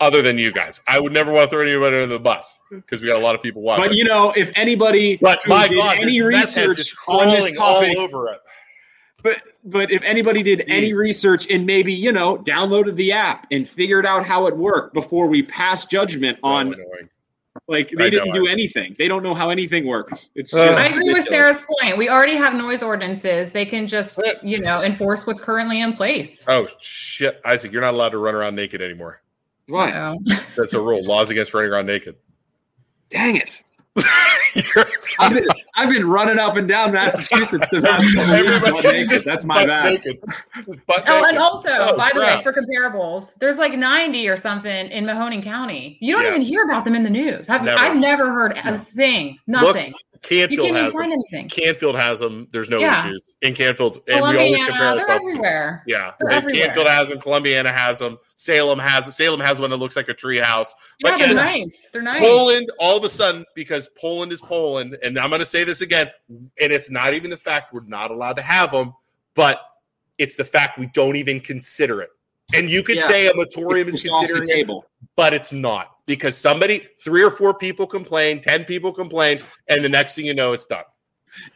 Other 0.00 0.22
than 0.22 0.38
you 0.38 0.52
guys, 0.52 0.80
I 0.88 0.98
would 0.98 1.12
never 1.12 1.30
want 1.32 1.48
to 1.48 1.56
throw 1.56 1.62
anybody 1.62 1.96
under 1.96 2.14
the 2.14 2.18
bus 2.18 2.58
because 2.70 3.00
we 3.00 3.06
got 3.06 3.16
a 3.16 3.24
lot 3.24 3.36
of 3.36 3.42
people 3.42 3.62
watching. 3.62 3.86
But 3.86 3.96
you 3.96 4.04
know, 4.04 4.32
if 4.36 4.50
anybody 4.56 5.16
But 5.18 5.40
my 5.46 5.68
did 5.68 5.76
God, 5.76 5.98
any 5.98 6.18
there's 6.18 6.32
meth 6.32 6.54
heads 6.54 6.68
research 6.76 6.96
on 7.06 7.26
this 7.28 7.56
crawling 7.56 7.58
all 7.60 7.80
topic, 7.80 7.98
over 7.98 8.28
it. 8.28 8.40
But 9.22 9.40
but 9.64 9.92
if 9.92 10.02
anybody 10.02 10.42
did 10.42 10.64
any 10.66 10.92
research 10.94 11.48
and 11.48 11.64
maybe 11.64 11.92
you 11.92 12.10
know 12.10 12.38
downloaded 12.38 12.96
the 12.96 13.12
app 13.12 13.46
and 13.52 13.68
figured 13.68 14.04
out 14.04 14.26
how 14.26 14.46
it 14.46 14.56
worked 14.56 14.94
before 14.94 15.28
we 15.28 15.42
pass 15.44 15.86
judgment 15.86 16.38
on, 16.42 16.74
like 17.66 17.90
they 17.90 18.04
I 18.06 18.10
didn't 18.10 18.32
do 18.34 18.46
I- 18.46 18.50
anything. 18.50 18.94
They 18.98 19.08
don't 19.08 19.22
know 19.22 19.34
how 19.34 19.50
anything 19.50 19.86
works. 19.86 20.30
It's 20.34 20.52
Uh, 20.54 20.66
just 20.66 20.78
I 20.78 20.86
agree 20.88 21.12
with. 21.12 21.24
Sarah's 21.24 21.60
point. 21.60 21.96
We 21.96 22.08
already 22.08 22.36
have 22.36 22.54
noise 22.54 22.82
ordinances. 22.82 23.50
They 23.52 23.64
can 23.64 23.86
just, 23.86 24.20
you 24.42 24.60
know, 24.60 24.82
enforce 24.82 25.26
what's 25.26 25.40
currently 25.40 25.80
in 25.80 25.94
place. 25.94 26.44
Oh 26.46 26.66
shit, 26.80 27.40
Isaac, 27.44 27.72
you're 27.72 27.80
not 27.82 27.94
allowed 27.94 28.10
to 28.10 28.18
run 28.18 28.34
around 28.34 28.54
naked 28.54 28.82
anymore. 28.82 29.22
Why? 29.66 30.14
That's 30.56 30.74
a 30.74 30.80
rule. 30.80 31.02
Laws 31.06 31.30
against 31.30 31.54
running 31.54 31.70
around 31.72 31.86
naked. 31.86 32.16
Dang 33.08 33.36
it. 33.36 33.62
I've 35.18 35.32
been 35.34 35.46
I've 35.76 35.90
been 35.90 36.08
running 36.08 36.38
up 36.38 36.56
and 36.56 36.68
down 36.68 36.92
Massachusetts 36.92 37.66
the 37.70 37.82
past 37.82 38.14
couple 38.14 38.78
of 38.78 38.84
years. 38.84 39.10
Naked. 39.10 39.24
That's 39.24 39.44
my 39.44 39.54
butt 39.64 39.66
bad. 39.66 39.84
naked. 39.84 40.18
Oh, 41.06 41.24
and 41.24 41.38
also, 41.38 41.70
Oh, 41.70 41.96
by 41.96 42.10
the 42.14 42.20
way, 42.20 42.40
for 42.42 42.52
comparables, 42.52 43.34
there's 43.40 43.58
like 43.58 43.72
90 43.74 44.28
or 44.28 44.36
something 44.36 44.88
in 44.88 45.04
Mahoning 45.04 45.42
County. 45.42 45.98
You 46.00 46.14
don't 46.14 46.24
even 46.26 46.40
hear 46.40 46.64
about 46.64 46.84
them 46.84 46.94
in 46.94 47.02
the 47.02 47.10
news. 47.10 47.48
I've 47.48 47.62
Never. 47.62 47.78
I've 47.78 47.96
never 47.96 48.32
heard 48.32 48.56
a 48.64 48.76
thing. 48.78 49.38
Nothing. 49.46 49.92
Look, 49.92 50.00
you 50.30 50.38
Canfield 50.38 50.60
can't 50.68 50.70
even 50.70 50.84
has 50.84 50.94
find 50.96 51.12
them. 51.12 51.18
anything. 51.30 51.48
Canfield 51.50 51.96
has 51.96 52.20
them. 52.20 52.48
There's 52.50 52.70
no 52.70 52.78
Yeah. 52.78 53.06
issues 53.06 53.22
in 53.42 53.54
Canfield, 53.54 53.98
and 54.08 54.22
we 54.22 54.38
always 54.38 54.56
Columbiana, 54.62 54.66
compare 54.68 54.94
they're 54.96 55.04
to 55.06 55.12
everywhere. 55.12 55.82
Yeah, 55.86 56.12
They're 56.18 56.30
and 56.30 56.44
everywhere. 56.46 56.66
Canfield 56.66 56.86
has 56.86 57.08
them. 57.10 57.18
Columbiana 57.20 57.70
has 57.72 57.98
them. 57.98 58.18
Salem 58.36 58.78
has 58.78 59.14
Salem 59.14 59.38
has 59.40 59.60
one 59.60 59.70
that 59.70 59.76
looks 59.76 59.96
like 59.96 60.08
a 60.08 60.14
tree 60.14 60.38
house. 60.38 60.74
Yeah, 61.04 61.18
they're 61.18 61.28
yet 61.28 61.34
nice. 61.36 61.88
They're 61.92 62.02
nice. 62.02 62.18
Poland, 62.20 62.70
all 62.80 62.96
of 62.96 63.04
a 63.04 63.10
sudden, 63.10 63.44
because 63.54 63.88
Poland 64.00 64.32
is 64.32 64.40
Poland, 64.40 64.93
and 65.02 65.18
I'm 65.18 65.30
going 65.30 65.40
to 65.40 65.46
say 65.46 65.64
this 65.64 65.80
again, 65.80 66.08
and 66.28 66.50
it's 66.72 66.90
not 66.90 67.14
even 67.14 67.30
the 67.30 67.36
fact 67.36 67.72
we're 67.72 67.84
not 67.84 68.10
allowed 68.10 68.34
to 68.36 68.42
have 68.42 68.70
them, 68.70 68.94
but 69.34 69.60
it's 70.18 70.36
the 70.36 70.44
fact 70.44 70.78
we 70.78 70.86
don't 70.94 71.16
even 71.16 71.40
consider 71.40 72.00
it. 72.02 72.10
And 72.54 72.70
you 72.70 72.82
could 72.82 72.96
Yeah. 72.96 73.08
say 73.08 73.26
a 73.26 73.34
moratorium 73.34 73.88
is 73.88 74.02
just 74.02 74.12
off 74.12 74.22
the 74.22 74.28
considering 74.28 74.48
it, 74.50 74.52
table. 74.54 74.86
but 75.16 75.32
it's 75.32 75.52
not 75.52 75.96
because 76.06 76.36
somebody, 76.36 76.86
three 77.02 77.22
or 77.22 77.30
four 77.30 77.54
people 77.54 77.86
complain, 77.86 78.40
ten 78.40 78.64
people 78.64 78.92
complain, 78.92 79.38
and 79.68 79.82
the 79.82 79.88
next 79.88 80.14
thing 80.14 80.26
you 80.26 80.34
know, 80.34 80.52
it's 80.52 80.66
done. 80.66 80.84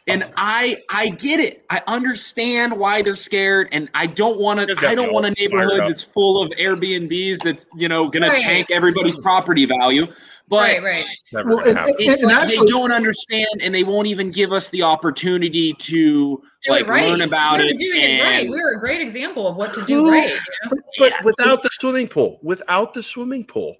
And 0.07 0.29
I 0.35 0.75
I 0.89 1.07
get 1.09 1.39
it. 1.39 1.63
I 1.69 1.81
understand 1.87 2.73
why 2.77 3.01
they're 3.01 3.15
scared, 3.15 3.69
and 3.71 3.87
I 3.93 4.07
don't 4.07 4.37
want 4.37 4.59
to. 4.59 4.85
I 4.85 4.93
don't 4.93 5.13
want 5.13 5.25
a 5.25 5.31
neighborhood 5.31 5.79
that's 5.87 6.01
full 6.01 6.41
of 6.43 6.51
Airbnbs 6.51 7.41
that's 7.43 7.69
you 7.77 7.87
know 7.87 8.09
going 8.09 8.23
Right. 8.23 8.37
to 8.39 8.43
tank 8.43 8.71
everybody's 8.71 9.15
property 9.15 9.63
value. 9.65 10.07
But 10.49 10.81
right, 10.81 10.83
right. 10.83 11.05
Well, 11.45 11.59
gonna 11.63 11.85
it's 11.99 12.23
And 12.23 12.31
like 12.31 12.43
actually- 12.43 12.65
they 12.65 12.71
don't 12.71 12.91
understand, 12.91 13.47
and 13.61 13.73
they 13.73 13.83
won't 13.83 14.07
even 14.07 14.31
give 14.31 14.51
us 14.51 14.69
the 14.69 14.81
opportunity 14.81 15.73
to 15.73 16.41
like 16.67 16.87
right. 16.87 17.07
learn 17.07 17.21
about 17.21 17.59
we 17.59 17.65
were 17.65 17.71
it. 17.71 17.77
doing 17.77 18.01
it 18.01 18.23
right. 18.23 18.49
We're 18.49 18.75
a 18.77 18.79
great 18.79 18.99
example 18.99 19.47
of 19.47 19.55
what 19.55 19.73
to 19.75 19.81
Who- 19.81 19.85
do 20.05 20.11
right. 20.11 20.29
You 20.29 20.35
know? 20.71 20.81
But 20.97 21.13
without 21.23 21.61
the 21.61 21.69
swimming 21.71 22.07
pool, 22.07 22.39
without 22.41 22.93
the 22.95 23.03
swimming 23.03 23.45
pool, 23.45 23.77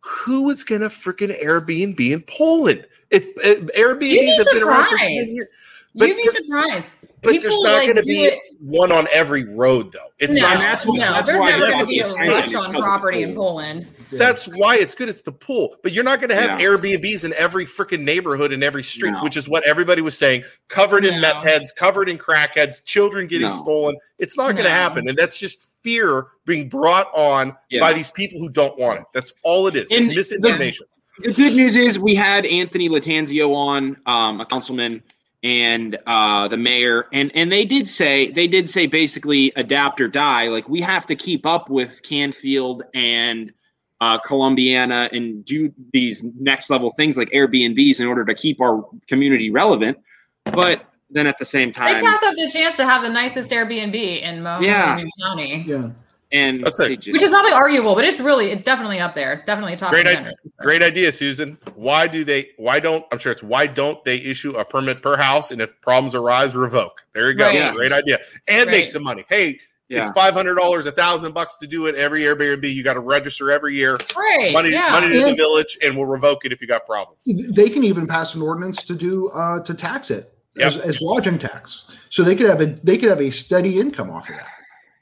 who 0.00 0.48
is 0.50 0.62
going 0.62 0.82
to 0.82 0.88
freaking 0.88 1.36
Airbnb 1.42 1.98
in 1.98 2.22
Poland? 2.22 2.86
It, 3.10 3.32
it, 3.38 3.66
Airbnbs 3.74 4.02
You'd 4.10 4.20
be 4.20 4.36
have 4.36 4.46
been 4.52 4.62
around 4.62 4.86
for 4.88 4.96
10 4.96 5.10
years. 5.10 5.48
But, 5.96 6.08
You'd 6.08 6.16
be 6.16 6.26
surprised. 6.28 6.90
But 7.24 7.42
there's 7.42 7.60
not 7.60 7.78
like, 7.78 7.84
going 7.86 7.96
to 7.96 8.02
be 8.02 8.24
it- 8.24 8.38
one 8.60 8.92
on 8.92 9.06
every 9.12 9.44
road, 9.44 9.92
though. 9.92 9.98
It's 10.18 10.36
no, 10.36 10.42
not. 10.42 10.58
that's 10.58 10.86
what- 10.86 10.98
no, 10.98 11.12
that's 11.12 11.26
there's 11.26 11.40
why 11.40 11.50
never 11.50 11.66
going 11.66 11.78
to 11.80 11.86
be 11.86 11.98
a 11.98 12.00
expansion 12.02 12.32
rush 12.34 12.46
is 12.48 12.54
on 12.54 12.62
'cause 12.64 12.68
of 12.70 12.72
the 12.74 12.80
property 12.82 13.22
in. 13.22 13.34
Poland. 13.34 13.88
That's 14.12 14.46
why 14.46 14.76
it's 14.76 14.94
good. 14.94 15.08
It's 15.08 15.22
the 15.22 15.32
pool, 15.32 15.76
but 15.82 15.92
you're 15.92 16.04
not 16.04 16.20
going 16.20 16.30
to 16.30 16.36
have 16.36 16.60
Yeah. 16.60 16.66
Airbnbs 16.66 17.24
in 17.24 17.34
every 17.34 17.66
freaking 17.66 18.00
neighborhood 18.00 18.52
in 18.52 18.62
every 18.62 18.82
street, 18.82 19.10
No. 19.12 19.22
which 19.24 19.36
is 19.36 19.48
what 19.48 19.64
everybody 19.64 20.02
was 20.02 20.16
saying. 20.16 20.44
Covered 20.68 21.04
in 21.04 21.14
No. 21.14 21.20
meth 21.20 21.42
heads, 21.42 21.72
covered 21.72 22.08
in 22.08 22.16
crackheads, 22.18 22.84
children 22.84 23.26
getting 23.26 23.48
No. 23.48 23.54
stolen. 23.54 23.96
It's 24.18 24.36
not 24.36 24.52
going 24.52 24.56
to 24.58 24.62
No. 24.64 24.68
happen, 24.70 25.08
and 25.08 25.18
that's 25.18 25.36
just 25.38 25.74
fear 25.82 26.28
being 26.46 26.68
brought 26.68 27.08
on 27.14 27.54
Yeah. 27.70 27.80
by 27.80 27.92
these 27.92 28.10
people 28.10 28.38
who 28.40 28.48
don't 28.48 28.78
want 28.78 29.00
it. 29.00 29.06
That's 29.12 29.32
all 29.42 29.66
it 29.66 29.76
is. 29.76 29.90
And 29.90 30.06
it's 30.06 30.16
misinformation. 30.16 30.86
The 31.18 31.32
good 31.32 31.54
news 31.54 31.76
is 31.76 31.98
we 31.98 32.14
had 32.16 32.44
Anthony 32.46 32.88
Latanzio 32.88 33.54
on, 33.54 33.96
um, 34.06 34.40
a 34.40 34.46
councilman, 34.46 35.00
and 35.44 35.98
uh, 36.06 36.48
the 36.48 36.56
mayor, 36.56 37.06
and 37.12 37.30
and 37.34 37.52
they 37.52 37.66
did 37.66 37.88
say 37.88 38.30
they 38.32 38.48
did 38.48 38.68
say 38.68 38.86
basically 38.86 39.52
adapt 39.54 40.00
or 40.00 40.08
die. 40.08 40.48
Like 40.48 40.68
we 40.68 40.80
have 40.80 41.06
to 41.06 41.14
keep 41.14 41.44
up 41.44 41.68
with 41.68 42.02
Canfield 42.02 42.82
and 42.94 43.52
uh, 44.00 44.18
Columbiana 44.20 45.12
and 45.12 45.44
do 45.44 45.72
these 45.92 46.24
next 46.40 46.70
level 46.70 46.90
things 46.90 47.18
like 47.18 47.30
Airbnbs 47.30 48.00
in 48.00 48.06
order 48.06 48.24
to 48.24 48.34
keep 48.34 48.60
our 48.60 48.84
community 49.06 49.50
relevant. 49.50 49.98
But 50.44 50.86
then 51.10 51.26
at 51.26 51.36
the 51.38 51.44
same 51.44 51.72
time, 51.72 51.88
They 51.88 52.00
time, 52.00 52.04
pass 52.04 52.22
up 52.22 52.34
the 52.36 52.50
chance 52.50 52.76
to 52.78 52.86
have 52.86 53.02
the 53.02 53.10
nicest 53.10 53.50
Airbnb 53.50 54.22
in 54.22 54.36
Mahoning 54.42 54.62
Yeah. 54.62 55.04
County, 55.22 55.64
Yeah. 55.66 55.90
And 56.34 56.60
That's 56.60 56.80
it. 56.80 57.00
just- 57.00 57.12
which 57.12 57.22
is 57.22 57.30
probably 57.30 57.52
arguable, 57.52 57.94
but 57.94 58.04
it's 58.04 58.20
really 58.20 58.50
it's 58.50 58.64
definitely 58.64 58.98
up 59.00 59.14
there. 59.14 59.32
It's 59.32 59.44
definitely 59.44 59.72
a 59.74 59.76
top 59.78 59.90
Great, 59.90 60.04
contender. 60.06 60.30
idea, 60.30 60.52
great 60.60 60.82
idea, 60.82 61.12
Susan. 61.12 61.56
Why 61.76 62.06
do 62.06 62.24
they? 62.24 62.50
Why 62.58 62.80
don't? 62.80 63.04
I'm 63.12 63.18
sure 63.18 63.32
it's 63.32 63.42
why 63.42 63.66
don't 63.66 64.04
they 64.04 64.16
issue 64.16 64.52
a 64.56 64.64
permit 64.64 65.00
per 65.02 65.16
house, 65.16 65.50
and 65.52 65.62
if 65.62 65.80
problems 65.80 66.14
arise, 66.14 66.54
revoke. 66.54 67.06
There 67.14 67.30
you 67.30 67.36
go. 67.36 67.46
Right. 67.46 67.72
Great 67.74 67.92
idea, 67.92 68.18
and 68.48 68.68
make 68.70 68.88
some 68.88 69.02
money. 69.04 69.24
Hey, 69.28 69.58
Yeah. 69.88 70.00
it's 70.00 70.10
five 70.10 70.34
hundred 70.34 70.56
dollars, 70.56 70.86
a 70.86 70.92
thousand 70.92 71.32
bucks 71.34 71.56
to 71.58 71.66
do 71.66 71.86
it 71.86 71.94
every 71.94 72.22
Airbnb. 72.22 72.64
You 72.74 72.82
got 72.82 72.94
to 72.94 73.00
register 73.00 73.50
every 73.50 73.76
year. 73.76 73.96
Right. 74.16 74.52
Money, 74.52 74.70
yeah. 74.70 74.90
money 74.90 75.08
to 75.10 75.20
the 75.24 75.34
village, 75.34 75.78
and 75.82 75.96
we'll 75.96 76.06
revoke 76.06 76.44
it 76.44 76.52
if 76.52 76.60
you 76.60 76.66
got 76.66 76.84
problems. 76.86 77.20
They 77.54 77.68
can 77.70 77.84
even 77.84 78.06
pass 78.06 78.34
an 78.34 78.42
ordinance 78.42 78.82
to 78.84 78.94
do 78.94 79.28
uh, 79.30 79.60
to 79.62 79.72
tax 79.74 80.10
it 80.10 80.32
as, 80.60 80.78
as 80.78 81.00
lodging 81.00 81.38
tax, 81.38 81.84
so 82.10 82.22
they 82.22 82.34
could 82.34 82.48
have 82.48 82.60
a 82.60 82.66
they 82.66 82.96
could 82.98 83.08
have 83.10 83.20
a 83.20 83.30
steady 83.30 83.78
income 83.78 84.10
off 84.10 84.28
of 84.30 84.36
that. 84.36 84.48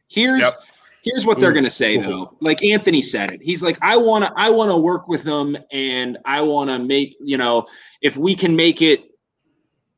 Here's 0.09 0.41
Yep. 0.43 0.59
Here's 1.03 1.27
what 1.27 1.41
they're 1.41 1.51
mm. 1.51 1.55
going 1.55 1.65
to 1.65 1.71
say 1.71 1.97
mm-hmm. 1.97 2.09
though. 2.09 2.37
Like 2.41 2.65
Anthony 2.65 3.03
said 3.03 3.31
it. 3.33 3.43
He's 3.43 3.63
like 3.63 3.79
I 3.83 3.97
want 3.97 4.25
to 4.25 4.33
I 4.37 4.51
want 4.51 4.71
to 4.71 4.77
work 4.77 5.09
with 5.09 5.23
them 5.25 5.57
and 5.71 6.19
I 6.25 6.41
want 6.41 6.71
to 6.71 6.79
make, 6.79 7.17
you 7.21 7.37
know, 7.37 7.67
if 8.01 8.17
we 8.17 8.35
can 8.35 8.57
make 8.57 8.83
it 8.83 9.01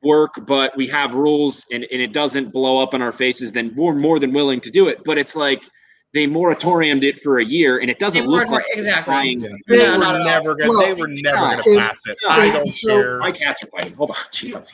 work 0.03 0.35
but 0.47 0.77
we 0.77 0.87
have 0.87 1.15
rules 1.15 1.65
and, 1.73 1.87
and 1.91 2.03
it 2.03 2.13
doesn't 2.13 2.53
blow 2.53 2.79
up 2.79 2.93
in 2.93 3.01
our 3.01 3.13
faces 3.13 3.53
then 3.53 3.73
we're 3.75 3.95
more 3.95 4.19
than 4.19 4.33
willing 4.33 4.61
to 4.61 4.71
do 4.71 4.89
it. 4.89 4.99
But 5.05 5.19
it's 5.19 5.37
like 5.37 5.63
they 6.13 6.27
moratoriumed 6.27 7.03
it 7.03 7.21
for 7.21 7.39
a 7.39 7.45
year 7.45 7.79
and 7.79 7.91
it 7.91 7.99
doesn't 7.99 8.23
They 8.23 8.27
look 8.27 8.49
morator- 8.49 8.53
like 8.53 8.79
exactly. 8.79 9.37
Yeah. 9.39 9.49
They 9.67 9.77
No, 9.79 9.93
were 9.93 9.99
not 9.99 10.25
never 10.25 10.55
gonna. 10.55 10.71
Well, 10.71 10.81
they 10.81 10.95
were 10.95 11.09
never 11.09 11.37
yeah. 11.37 11.63
gonna 11.63 11.79
pass 11.79 12.03
it. 12.07 12.17
yeah. 12.23 12.31
I 12.31 12.51
don't 12.51 12.71
so- 12.71 12.89
care. 12.89 13.19
My 13.19 13.33
cats 13.33 13.63
are 13.65 13.67
fighting. 13.67 13.95
Hold 13.95 14.11
on. 14.11 14.17
Jeez, 14.31 14.55
I'm- 14.55 14.65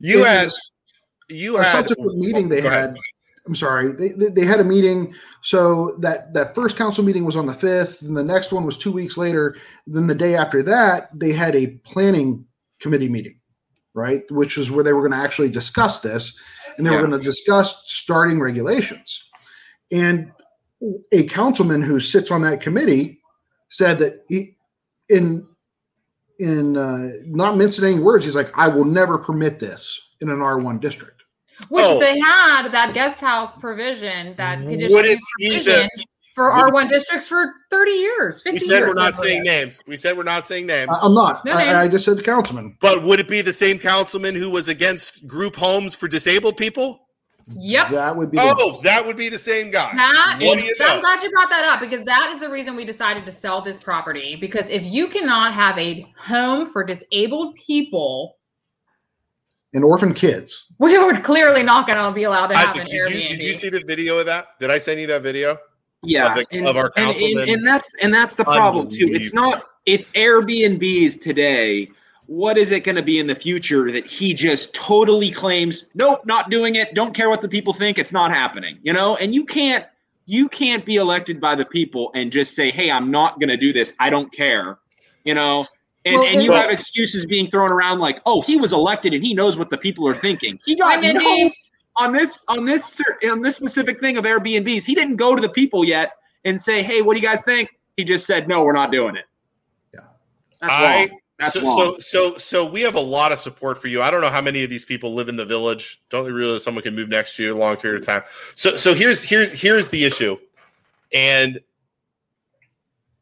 You 0.00 0.20
In 0.20 0.26
had. 0.26 0.46
this- 0.46 0.72
a 1.30 1.62
had. 1.62 1.72
subsequent 1.72 2.18
meeting 2.18 2.46
oh, 2.46 2.48
they 2.48 2.62
Go 2.62 2.68
ahead. 2.68 2.90
had. 2.90 2.96
I'm 3.46 3.54
sorry, 3.54 3.92
they, 3.92 4.08
they 4.08 4.28
they 4.28 4.44
had 4.44 4.60
a 4.60 4.64
meeting. 4.64 5.14
So 5.40 5.96
that 6.00 6.34
that 6.34 6.54
first 6.54 6.76
council 6.76 7.04
meeting 7.04 7.24
was 7.24 7.36
on 7.36 7.46
the 7.46 7.54
fifth, 7.54 8.02
and 8.02 8.16
the 8.16 8.24
next 8.24 8.52
one 8.52 8.64
was 8.64 8.76
two 8.76 8.92
weeks 8.92 9.16
later. 9.16 9.56
Then 9.86 10.06
the 10.06 10.14
day 10.14 10.36
after 10.36 10.62
that, 10.64 11.08
they 11.18 11.32
had 11.32 11.56
a 11.56 11.68
planning 11.84 12.44
committee 12.80 13.08
meeting, 13.08 13.40
right? 13.94 14.22
Which 14.30 14.56
was 14.56 14.70
where 14.70 14.84
they 14.84 14.92
were 14.92 15.00
going 15.00 15.18
to 15.18 15.24
actually 15.24 15.48
discuss 15.48 16.00
this, 16.00 16.38
and 16.76 16.86
they 16.86 16.90
were 16.90 16.98
going 16.98 17.18
to 17.18 17.24
discuss 17.24 17.82
starting 17.86 18.40
regulations. 18.40 19.24
And 19.90 20.30
a 21.12 21.24
councilman 21.24 21.82
who 21.82 22.00
sits 22.00 22.30
on 22.30 22.42
that 22.42 22.60
committee 22.60 23.20
said 23.70 23.98
that 23.98 24.24
he, 24.28 24.56
in 25.08 25.46
in 26.38 26.76
uh, 26.76 27.12
not 27.24 27.56
mincing 27.56 27.84
any 27.84 28.00
words, 28.00 28.24
he's 28.24 28.36
like, 28.36 28.52
"I 28.56 28.68
will 28.68 28.84
never 28.84 29.18
permit 29.18 29.58
this 29.58 30.00
in 30.20 30.28
an 30.28 30.40
R1 30.40 30.80
district." 30.80 31.19
Which 31.68 31.84
Oh. 31.86 31.98
they 32.00 32.18
had 32.18 32.68
that 32.72 32.94
guest 32.94 33.20
house 33.20 33.52
provision, 33.52 34.34
that 34.36 34.60
Would 34.60 34.68
conditional 34.70 35.04
it 35.04 35.18
be 35.38 35.58
the- 35.60 35.88
for 36.34 36.52
R1 36.52 36.88
districts 36.88 37.28
for 37.28 37.52
30 37.70 37.90
years, 37.92 38.40
50 38.42 38.54
We 38.54 38.58
said 38.60 38.78
years. 38.78 38.88
we're 38.88 39.02
not 39.02 39.16
saying 39.16 39.38
like 39.40 39.46
that. 39.46 39.60
names. 39.60 39.80
We 39.86 39.96
said 39.96 40.16
we're 40.16 40.22
not 40.22 40.46
saying 40.46 40.66
names. 40.66 40.90
I, 41.00 41.06
I'm 41.06 41.12
not. 41.14 41.44
No 41.44 41.56
names. 41.56 41.68
I, 41.74 41.82
I 41.82 41.88
just 41.88 42.04
said 42.04 42.16
the 42.18 42.22
councilman. 42.22 42.76
But 42.80 43.02
would 43.02 43.18
it 43.20 43.28
be 43.28 43.42
the 43.42 43.52
same 43.52 43.78
councilman 43.78 44.34
who 44.36 44.48
was 44.48 44.68
against 44.68 45.26
group 45.26 45.56
homes 45.56 45.94
for 45.94 46.08
disabled 46.08 46.56
people? 46.56 47.06
Yep. 47.52 47.90
That 47.90 48.16
would 48.16 48.30
be. 48.30 48.38
the- 48.38 48.54
Oh, 48.60 48.80
that 48.84 49.04
would 49.04 49.16
be 49.16 49.28
the 49.28 49.38
same 49.38 49.70
guy. 49.72 49.92
That 49.94 50.38
What 50.40 50.58
is- 50.58 50.64
do 50.64 50.68
you 50.70 50.76
I'm 50.80 51.00
glad 51.00 51.20
you 51.22 51.30
brought 51.30 51.50
that 51.50 51.64
up 51.64 51.80
because 51.80 52.04
that 52.04 52.30
is 52.32 52.38
the 52.38 52.48
reason 52.48 52.76
we 52.76 52.84
decided 52.84 53.26
to 53.26 53.32
sell 53.32 53.60
this 53.60 53.80
property. 53.80 54.36
Because 54.40 54.70
if 54.70 54.84
you 54.84 55.08
cannot 55.08 55.52
have 55.52 55.76
a 55.78 56.06
home 56.16 56.64
for 56.64 56.84
disabled 56.84 57.56
people, 57.56 58.36
and 59.74 59.84
orphan 59.84 60.12
kids. 60.14 60.66
we 60.78 60.96
were 60.98 61.18
clearly 61.20 61.62
not 61.62 61.86
going 61.86 61.98
to 61.98 62.12
be 62.12 62.24
allowed 62.24 62.48
to 62.48 62.56
have 62.56 62.70
Isaac, 62.70 62.82
an 62.82 62.86
did 62.88 63.20
you, 63.20 63.28
did 63.28 63.42
you 63.42 63.54
see 63.54 63.68
the 63.68 63.80
video 63.80 64.18
of 64.18 64.26
that? 64.26 64.58
Did 64.58 64.70
I 64.70 64.78
send 64.78 65.00
you 65.00 65.06
that 65.08 65.22
video? 65.22 65.58
yeah. 66.02 66.30
Of 66.32 66.36
the- 66.36 66.56
and, 66.56 66.66
of 66.66 66.76
our 66.76 66.92
and- 66.96 67.08
and- 67.10 67.18
councilman. 67.18 67.48
and 67.50 67.66
that's 67.66 67.94
and 68.02 68.12
that's 68.14 68.34
the 68.34 68.44
problem 68.44 68.88
too. 68.88 69.08
It's 69.10 69.32
not 69.32 69.64
it's 69.86 70.10
airbnbs 70.10 71.20
today. 71.20 71.90
What 72.26 72.56
is 72.56 72.70
it 72.70 72.84
going 72.84 72.96
to 72.96 73.02
be 73.02 73.18
in 73.18 73.26
the 73.26 73.34
future 73.34 73.90
that 73.90 74.06
he 74.06 74.32
just 74.32 74.72
totally 74.72 75.30
claims 75.30 75.86
nope 75.94 76.24
not 76.24 76.48
doing 76.48 76.76
it. 76.76 76.94
Don't 76.94 77.12
care 77.14 77.28
what 77.28 77.42
the 77.42 77.48
people 77.48 77.72
think. 77.72 77.98
It's 77.98 78.12
not 78.12 78.30
happening 78.30 78.78
you 78.82 78.92
know? 78.92 79.16
And 79.16 79.34
you 79.34 79.44
can't 79.44 79.84
you 80.26 80.48
can't 80.48 80.84
be 80.84 80.96
elected 80.96 81.40
by 81.40 81.54
the 81.56 81.64
people 81.64 82.12
and 82.14 82.30
just 82.30 82.54
say 82.54 82.70
hey 82.70 82.90
i'm 82.90 83.10
not 83.10 83.38
going 83.40 83.48
to 83.48 83.56
do 83.56 83.72
this. 83.72 83.94
I 83.98 84.10
don't 84.10 84.32
care 84.32 84.78
you 85.24 85.34
know 85.34 85.66
and, 86.04 86.14
Well, 86.14 86.26
and 86.26 86.42
you 86.42 86.50
well- 86.50 86.62
have 86.62 86.70
excuses 86.70 87.26
being 87.26 87.50
thrown 87.50 87.70
around 87.70 87.98
like 87.98 88.20
oh 88.26 88.40
he 88.40 88.56
was 88.56 88.72
elected 88.72 89.14
and 89.14 89.24
he 89.24 89.34
knows 89.34 89.58
what 89.58 89.70
the 89.70 89.78
people 89.78 90.06
are 90.08 90.14
thinking 90.14 90.58
he 90.64 90.74
got 90.74 90.94
Hi, 90.96 91.00
Mindy. 91.00 91.44
no 91.44 91.50
on 91.96 92.12
this 92.12 92.44
on 92.48 92.64
this 92.64 93.00
on 93.30 93.42
this 93.42 93.56
specific 93.56 94.00
thing 94.00 94.16
of 94.16 94.24
Airbnbs, 94.24 94.84
he 94.84 94.94
didn't 94.94 95.16
go 95.16 95.34
to 95.34 95.42
the 95.42 95.48
people 95.48 95.84
yet 95.84 96.12
and 96.44 96.58
say, 96.58 96.82
"Hey, 96.82 97.02
what 97.02 97.14
do 97.14 97.20
you 97.20 97.26
guys 97.26 97.44
think?" 97.44 97.68
He 97.96 98.04
just 98.04 98.26
said, 98.26 98.48
"No, 98.48 98.62
we're 98.64 98.72
not 98.72 98.90
doing 98.90 99.16
it." 99.16 99.24
Yeah. 99.92 100.00
that's 100.60 100.72
I 100.72 100.98
wrong. 101.00 101.20
That's 101.38 101.52
so, 101.54 101.60
wrong. 101.62 101.96
so 102.00 102.30
so 102.30 102.36
so 102.38 102.64
we 102.64 102.80
have 102.82 102.94
a 102.94 103.00
lot 103.00 103.32
of 103.32 103.38
support 103.38 103.76
for 103.76 103.88
you. 103.88 104.00
I 104.00 104.10
don't 104.10 104.20
know 104.20 104.30
how 104.30 104.40
many 104.40 104.62
of 104.62 104.70
these 104.70 104.84
people 104.84 105.14
live 105.14 105.28
in 105.28 105.36
the 105.36 105.44
village. 105.44 106.00
Don't 106.10 106.24
they 106.24 106.30
realize 106.30 106.62
someone 106.62 106.82
can 106.82 106.94
move 106.94 107.08
next 107.08 107.36
to 107.36 107.42
you 107.42 107.54
a 107.54 107.58
long 107.58 107.76
period 107.76 108.00
of 108.00 108.06
time? 108.06 108.22
So 108.54 108.76
so 108.76 108.94
here's 108.94 109.22
here's 109.22 109.50
here's 109.52 109.88
the 109.88 110.04
issue, 110.04 110.38
and 111.12 111.60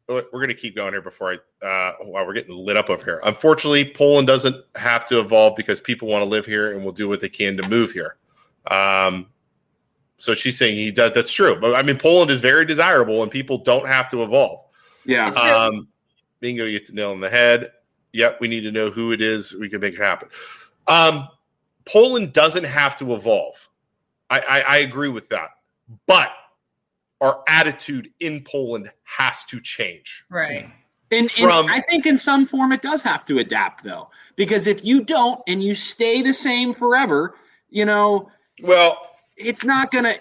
we're 0.09 0.23
going 0.33 0.49
to 0.49 0.55
keep 0.55 0.75
going 0.75 0.93
here 0.93 1.03
before 1.03 1.33
I. 1.33 1.67
Uh, 1.67 1.93
wow, 2.01 2.25
we're 2.25 2.33
getting 2.33 2.57
lit 2.57 2.77
up 2.77 2.89
over 2.89 3.05
here. 3.05 3.21
Unfortunately, 3.25 3.85
Poland 3.85 4.27
doesn't 4.27 4.57
have 4.77 5.05
to 5.07 5.21
evolve 5.21 5.55
because 5.57 5.81
people 5.81 6.09
want 6.09 6.23
to 6.23 6.29
live 6.29 6.47
here 6.47 6.73
and 6.73 6.85
will 6.85 6.93
do 6.93 7.09
what 7.09 7.21
they 7.21 7.29
can 7.29 7.57
to 7.59 7.69
move 7.69 7.93
here. 7.93 8.17
Um, 8.71 9.27
so 10.17 10.35
she's 10.35 10.59
saying 10.59 10.77
he 10.77 10.91
does. 10.91 11.13
That's 11.15 11.33
true. 11.33 11.59
But 11.61 11.75
I 11.75 11.83
mean, 11.83 11.99
Poland 11.99 12.31
is 12.31 12.41
very 12.41 12.65
desirable, 12.65 13.23
and 13.23 13.31
people 13.31 13.59
don't 13.59 13.87
have 13.87 14.09
to 14.11 14.23
evolve. 14.23 14.61
Yeah. 15.05 15.29
Um, 15.31 15.89
bingo, 16.41 16.65
you 16.65 16.79
get 16.79 16.89
the 16.89 16.95
nail 16.95 17.11
on 17.11 17.21
the 17.21 17.31
head. 17.31 17.73
Yep, 18.15 18.41
we 18.41 18.49
need 18.49 18.63
to 18.63 18.73
know 18.73 18.91
who 18.91 19.13
it 19.13 19.21
is. 19.21 19.53
We 19.55 19.69
can 19.69 19.81
make 19.81 19.95
it 19.95 20.01
happen. 20.01 20.29
Um, 20.87 21.29
Poland 21.85 22.33
doesn't 22.33 22.65
have 22.65 22.97
to 22.97 23.15
evolve. 23.15 23.69
I, 24.31 24.41
I, 24.41 24.61
I 24.61 24.77
agree 24.79 25.09
with 25.09 25.29
that, 25.29 25.51
but 26.07 26.31
our 27.21 27.43
attitude 27.49 28.11
in 28.21 28.43
Poland 28.45 28.91
has 29.05 29.45
to 29.45 29.61
change. 29.61 30.25
Right. 30.31 30.71
And, 31.11 31.31
From- 31.31 31.66
and 31.66 31.71
I 31.71 31.81
think 31.81 32.07
in 32.07 32.19
some 32.19 32.45
form 32.47 32.73
it 32.73 32.83
does 32.83 33.03
have 33.03 33.25
to 33.27 33.39
adapt 33.39 33.83
though, 33.85 34.11
because 34.37 34.66
if 34.66 34.85
you 34.85 35.03
don't 35.03 35.41
and 35.47 35.62
you 35.62 35.75
stay 35.75 36.23
the 36.23 36.33
same 36.33 36.75
forever, 36.75 37.35
you 37.71 37.85
know, 37.85 38.31
well, 38.62 39.11
it's 39.37 39.64
not 39.64 39.91
gonna. 39.91 40.16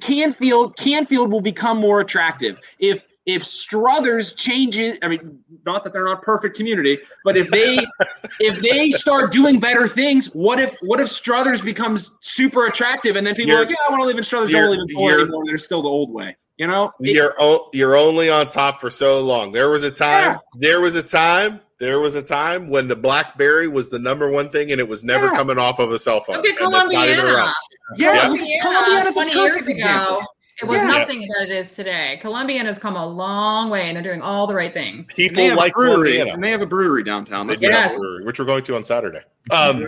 Canfield 0.00 0.76
Canfield 0.76 1.30
will 1.30 1.40
become 1.40 1.78
more 1.78 2.00
attractive 2.00 2.60
if 2.78 3.04
if 3.28 3.44
Struthers 3.44 4.32
changes. 4.32 4.98
I 5.02 5.08
mean, 5.08 5.38
not 5.66 5.84
that 5.84 5.92
they're 5.92 6.04
not 6.06 6.22
perfect 6.22 6.56
community, 6.56 6.98
but 7.24 7.36
if 7.36 7.48
they 7.50 7.78
if 8.40 8.58
they 8.60 8.90
start 8.90 9.30
doing 9.30 9.60
better 9.60 9.86
things, 9.86 10.34
what 10.34 10.58
if 10.58 10.74
what 10.80 10.98
if 10.98 11.08
Struthers 11.10 11.60
becomes 11.62 12.16
super 12.20 12.66
attractive 12.66 13.16
and 13.16 13.26
then 13.26 13.34
people 13.34 13.50
You're- 13.50 13.60
like, 13.66 13.70
yeah, 13.70 13.76
I 13.86 13.90
want 13.90 14.02
to 14.02 14.06
live 14.06 14.16
in 14.16 14.22
Struthers, 14.24 14.50
don't 14.50 14.62
you're- 14.62 14.70
live 14.70 14.80
in 14.88 14.94
Poland 14.94 15.10
you're- 15.12 15.22
anymore. 15.24 15.42
They're 15.46 15.58
still 15.58 15.82
the 15.82 15.90
old 15.90 16.10
way, 16.12 16.36
you 16.56 16.66
know. 16.66 16.90
It- 17.00 17.14
you're 17.14 17.34
o- 17.38 17.68
you're 17.74 17.96
only 17.96 18.30
on 18.30 18.48
top 18.48 18.80
for 18.80 18.88
so 18.90 19.20
long. 19.20 19.52
There 19.52 19.68
was 19.68 19.82
a 19.82 19.90
time. 19.90 20.38
There 20.58 20.80
was 20.80 20.96
a 20.96 21.02
time. 21.02 21.60
There 21.78 22.00
was 22.00 22.14
a 22.16 22.22
time 22.22 22.70
when 22.70 22.88
the 22.88 22.96
BlackBerry 22.96 23.68
was 23.68 23.88
the 23.90 23.98
number 24.00 24.28
one 24.30 24.48
thing, 24.48 24.72
and 24.72 24.80
it 24.80 24.88
was 24.88 25.04
never 25.04 25.26
Yeah. 25.26 25.36
coming 25.36 25.58
off 25.58 25.78
of 25.78 25.92
a 25.92 25.98
cell 25.98 26.20
phone. 26.20 26.36
Look 26.36 26.46
at 26.48 26.60
And 26.60 26.72
that's 26.74 26.92
not 26.92 27.04
even 27.06 27.18
Columbiana. 27.18 27.34
around. 27.36 27.54
Yeah, 27.96 28.26
Columbiana, 28.28 28.62
Columbiana's 28.62 29.16
a 29.16 29.20
20 29.20 29.32
years 29.38 29.50
perfect 29.50 29.68
ago, 29.68 29.74
example. 29.76 30.26
It 30.60 30.66
was 30.66 30.78
Yeah. 30.78 30.86
nothing 30.86 31.20
that 31.20 31.42
it 31.44 31.50
is 31.50 31.74
today. 31.74 32.18
Columbiana 32.22 32.66
has 32.66 32.78
come 32.78 32.96
a 32.96 33.06
long 33.06 33.70
way, 33.70 33.82
and 33.88 33.96
they're 33.96 34.02
doing 34.02 34.22
all 34.22 34.46
the 34.46 34.54
right 34.54 34.72
things. 34.72 35.12
People 35.14 35.44
have 35.44 35.56
like 35.56 35.74
brewery, 35.74 36.12
Columbiana. 36.18 36.34
and 36.34 36.44
they 36.44 36.50
have 36.50 36.62
a 36.62 36.66
brewery 36.66 37.04
downtown. 37.04 37.46
They 37.46 37.54
That's 37.54 37.60
do 37.60 37.70
have 37.70 37.90
Yes. 37.90 37.96
a 37.96 38.00
brewery, 38.00 38.24
which 38.24 38.38
we're 38.38 38.44
going 38.44 38.64
to 38.64 38.76
on 38.76 38.84
Saturday. 38.84 39.22
Um, 39.50 39.86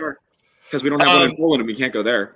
because 0.63 0.83
we 0.83 0.89
don't 0.89 0.99
have 1.01 1.07
one 1.09 1.23
um, 1.23 1.29
in 1.31 1.35
Poland 1.35 1.61
and 1.61 1.67
we 1.67 1.75
can't 1.75 1.91
go 1.93 2.01
there. 2.03 2.35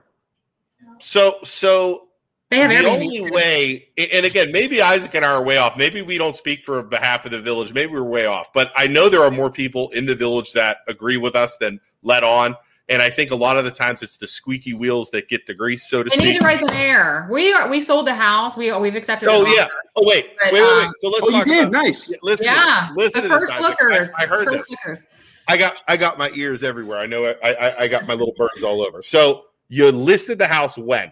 so 1.00 1.36
so 1.44 2.08
They 2.50 2.60
have 2.60 2.70
the 2.70 2.76
Airbnb 2.76 2.94
only 2.94 3.32
way, 3.32 3.88
and 3.98 4.26
again, 4.26 4.52
maybe 4.52 4.82
Isaac 4.82 5.14
and 5.16 5.26
I 5.26 5.30
are 5.32 5.42
way 5.44 5.58
off. 5.58 5.78
Maybe 5.78 6.02
we 6.02 6.18
don't 6.18 6.36
speak 6.36 6.64
for 6.64 6.82
behalf 6.84 7.26
of 7.26 7.32
the 7.32 7.42
village. 7.42 7.74
Maybe 7.74 7.92
we're 7.94 8.04
way 8.04 8.26
off. 8.28 8.54
But 8.54 8.72
I 8.76 8.88
know 8.88 9.10
there 9.10 9.24
are 9.24 9.32
more 9.32 9.50
people 9.50 9.90
in 9.92 10.06
the 10.06 10.16
village 10.16 10.52
that 10.54 10.78
agree 10.88 11.18
with 11.18 11.36
us 11.36 11.58
than 11.58 11.80
let 12.04 12.24
on. 12.24 12.56
And 12.88 13.02
I 13.02 13.10
think 13.10 13.32
a 13.32 13.36
lot 13.36 13.58
of 13.58 13.66
the 13.66 13.72
times 13.72 14.04
it's 14.04 14.18
the 14.18 14.28
squeaky 14.28 14.74
wheels 14.76 15.10
that 15.10 15.28
get 15.28 15.48
the 15.48 15.56
grease, 15.56 15.90
so 15.90 16.04
to 16.04 16.10
They 16.10 16.18
need 16.18 16.24
speak. 16.34 16.40
to 16.42 16.46
write 16.46 16.60
the 16.60 16.72
mayor. 16.72 17.28
We 17.32 17.52
are. 17.52 17.68
We 17.68 17.82
sold 17.82 18.06
the 18.06 18.14
house. 18.14 18.56
We 18.56 18.72
we've 18.78 18.94
accepted. 18.96 19.28
Oh 19.28 19.44
yeah. 19.56 19.64
offer. 19.64 19.72
Oh 19.96 20.04
wait. 20.08 20.30
But, 20.38 20.54
wait, 20.54 20.62
wait, 20.62 20.76
wait. 20.78 20.84
um, 20.86 20.92
So 20.98 21.10
let's 21.10 21.24
Oh, 21.24 21.30
you 21.40 21.46
did? 21.46 21.70
about 21.70 21.72
Nice. 21.84 22.12
Yeah, 22.12 22.18
listen. 22.22 22.46
Yeah, 22.46 22.90
To. 22.90 22.94
Listen 22.96 23.24
the 23.24 23.30
to 23.30 23.34
first 23.40 23.54
Isaac. 23.54 23.62
lookers. 23.80 24.12
I, 24.20 24.24
I 24.24 24.26
heard 24.28 24.46
first 24.46 24.58
this. 24.58 24.70
lookers. 24.72 25.08
I 25.48 25.58
got 25.58 25.82
I 25.88 25.98
got 25.98 26.20
my 26.20 26.30
ears 26.36 26.64
everywhere. 26.64 27.00
I 27.00 27.08
know 27.08 27.26
I, 27.44 27.54
I 27.54 27.80
I 27.84 27.88
got 27.88 28.06
my 28.08 28.14
little 28.14 28.34
burns 28.38 28.64
all 28.64 28.82
over. 28.82 29.02
So 29.02 29.46
you 29.68 29.92
listed 29.92 30.38
the 30.38 30.48
house 30.48 30.78
when? 30.78 31.12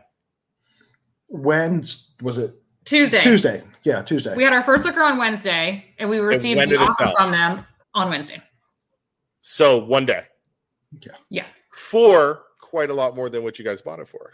When 1.28 1.84
was 2.22 2.38
it? 2.38 2.54
Tuesday. 2.86 3.22
Tuesday. 3.22 3.64
Yeah, 3.84 4.02
Tuesday. 4.02 4.36
We 4.36 4.44
had 4.44 4.54
our 4.54 4.62
first 4.64 4.86
looker 4.86 5.02
on 5.02 5.18
Wednesday, 5.18 5.86
and 5.98 6.10
we 6.10 6.20
received 6.20 6.58
when 6.58 6.70
the 6.70 6.78
offer 6.78 7.12
from 7.18 7.32
them 7.32 7.66
on 7.96 8.10
Wednesday. 8.10 8.42
So 9.42 9.84
one 9.84 10.06
day. 10.06 10.24
Yeah. 11.30 11.46
For 11.90 12.44
quite 12.62 12.90
a 12.90 12.94
lot 12.94 13.16
more 13.16 13.30
than 13.30 13.44
what 13.44 13.60
you 13.60 13.66
guys 13.66 13.82
bought 13.82 14.00
it 14.00 14.08
for. 14.08 14.34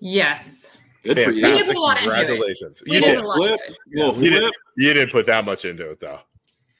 Yes. 0.00 0.76
Good 1.02 1.16
for 1.16 1.32
you. 1.32 1.42
We 1.44 1.52
did 1.58 1.66
put 1.66 1.76
a 1.76 1.80
lot 1.80 1.96
into 1.98 2.08
it. 2.08 2.14
Congratulations. 2.16 2.82
We 2.86 2.94
You 2.94 3.00
did 3.00 3.06
did. 3.06 3.16
put 3.16 3.24
a 3.24 3.28
lot 3.28 3.40
into 3.50 3.54
it. 3.54 3.76
Little 3.94 4.14
You 4.14 4.30
flip. 4.30 4.32
didn't, 4.32 4.54
you 4.78 4.94
didn't 4.94 5.12
put 5.12 5.26
that 5.26 5.44
much 5.44 5.64
into 5.64 5.90
it 5.90 6.00
though. 6.00 6.20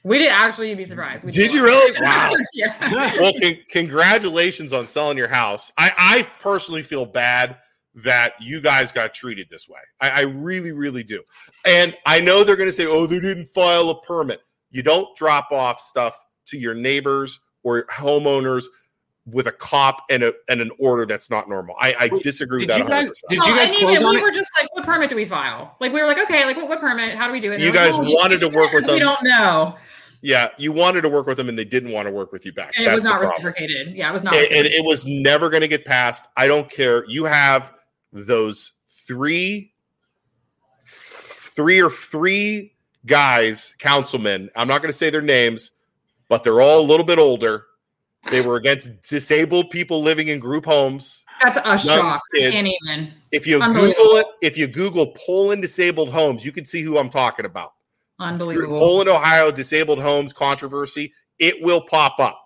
We 0.03 0.17
did 0.19 0.27
actually. 0.29 0.69
You'd 0.69 0.77
be 0.77 0.85
surprised. 0.85 1.25
We 1.25 1.31
Did 1.31 1.51
a 1.51 1.53
you 1.53 1.59
lot. 1.61 1.65
really? 1.67 1.97
Wow. 2.01 2.33
yeah. 2.53 3.13
well, 3.19 3.33
con- 3.41 3.57
congratulations 3.69 4.71
on 4.73 4.87
selling 4.87 5.17
your 5.17 5.27
house. 5.27 5.71
I, 5.77 5.91
I 5.97 6.27
personally 6.39 6.83
feel 6.83 7.05
bad 7.05 7.57
that 7.95 8.33
you 8.39 8.61
guys 8.61 8.91
got 8.91 9.13
treated 9.13 9.47
this 9.49 9.67
way. 9.67 9.79
I, 10.01 10.09
I 10.09 10.19
really, 10.21 10.71
really 10.73 11.03
do. 11.03 11.23
And 11.65 11.95
I 12.05 12.21
know 12.21 12.43
they're 12.43 12.55
going 12.55 12.69
to 12.69 12.73
say, 12.73 12.85
oh, 12.85 13.05
they 13.07 13.19
didn't 13.19 13.45
file 13.47 13.89
a 13.89 14.01
permit. 14.01 14.41
You 14.69 14.83
don't 14.83 15.15
drop 15.15 15.51
off 15.51 15.79
stuff 15.79 16.17
to 16.47 16.57
your 16.57 16.73
neighbors 16.75 17.39
or 17.63 17.85
homeowners 17.85 18.65
with 19.31 19.47
a 19.47 19.51
cop 19.51 20.03
and 20.09 20.23
a 20.23 20.33
and 20.49 20.61
an 20.61 20.69
order 20.79 21.05
that's 21.05 21.29
not 21.29 21.49
normal. 21.49 21.75
I, 21.79 21.95
I 21.99 22.09
disagree 22.21 22.59
with 22.65 22.69
did 22.69 22.75
that. 22.75 22.83
you 22.83 22.87
guys- 22.87 23.09
100%. 23.09 23.13
did 23.29 23.39
Oh, 23.41 23.47
you 23.47 23.55
guys 23.55 23.69
and 23.71 23.79
close 23.79 23.93
even 23.93 24.05
on 24.05 24.11
we 24.15 24.19
it? 24.19 24.23
were 24.23 24.31
just 24.31 24.49
like, 24.59 24.73
what 24.75 24.85
permit 24.85 25.09
do 25.09 25.15
we 25.15 25.25
file? 25.25 25.75
Like 25.79 25.91
we 25.93 25.99
were 26.01 26.07
like, 26.07 26.19
okay, 26.19 26.45
like 26.45 26.57
what, 26.57 26.67
what 26.69 26.79
permit? 26.79 27.15
How 27.15 27.25
do 27.27 27.33
we 27.33 27.39
do 27.39 27.51
it? 27.51 27.59
You 27.59 27.71
they're 27.71 27.87
like, 27.91 27.97
guys 27.97 28.07
"Oh, 28.07 28.13
wanted 28.13 28.39
to 28.41 28.49
work 28.49 28.71
with 28.71 28.85
them. 28.85 28.93
We 28.93 28.99
don't 28.99 29.17
know, 29.23 29.75
yeah, 30.21 30.49
you 30.57 30.71
wanted 30.71 31.01
to 31.01 31.09
work 31.09 31.27
with 31.27 31.37
them 31.37 31.49
and 31.49 31.57
they 31.57 31.65
didn't 31.65 31.91
want 31.91 32.07
to 32.07 32.11
work 32.11 32.31
with 32.31 32.45
you 32.45 32.53
back. 32.53 32.73
and 32.77 32.87
it 32.87 32.93
was 32.93 33.03
not 33.03 33.19
reciprocated. 33.19 33.93
Yeah, 33.95 34.09
it 34.09 34.13
was 34.13 34.23
not. 34.23 34.33
and, 34.33 34.45
and 34.45 34.65
it 34.65 34.83
was 34.83 35.05
never 35.05 35.49
going 35.49 35.61
to 35.61 35.67
get 35.67 35.85
passed. 35.85 36.25
I 36.35 36.47
don't 36.47 36.69
care. 36.69 37.05
You 37.07 37.25
have 37.25 37.73
those 38.11 38.73
three, 38.87 39.73
three 40.85 41.81
or 41.81 41.89
three 41.89 42.73
guys, 43.05 43.75
councilmen. 43.79 44.49
I'm 44.55 44.67
not 44.67 44.81
going 44.81 44.89
to 44.91 44.97
say 44.97 45.09
their 45.09 45.21
names, 45.21 45.71
but 46.27 46.43
they're 46.43 46.61
all 46.61 46.79
a 46.81 46.87
little 46.87 47.05
bit 47.05 47.19
older. 47.19 47.64
They 48.31 48.41
were 48.41 48.55
against 48.55 49.01
disabled 49.03 49.69
people 49.69 50.01
living 50.01 50.29
in 50.29 50.39
group 50.39 50.65
homes. 50.65 51.23
That's 51.43 51.57
a 51.57 51.77
shock. 51.77 52.21
Kids. 52.33 52.53
can't 52.53 52.67
even. 52.67 53.11
If 53.31 53.45
you 53.45 53.59
Google 53.59 54.17
it, 54.17 54.27
if 54.41 54.57
you 54.57 54.67
Google 54.67 55.13
Poland 55.25 55.61
disabled 55.61 56.09
homes, 56.09 56.45
you 56.45 56.51
can 56.51 56.65
see 56.65 56.81
who 56.81 56.97
I'm 56.97 57.09
talking 57.09 57.45
about. 57.45 57.73
Unbelievable. 58.19 58.79
Poland, 58.79 59.09
Ohio 59.09 59.51
disabled 59.51 60.01
homes 60.01 60.33
controversy, 60.33 61.13
it 61.37 61.61
will 61.61 61.81
pop 61.81 62.19
up. 62.19 62.41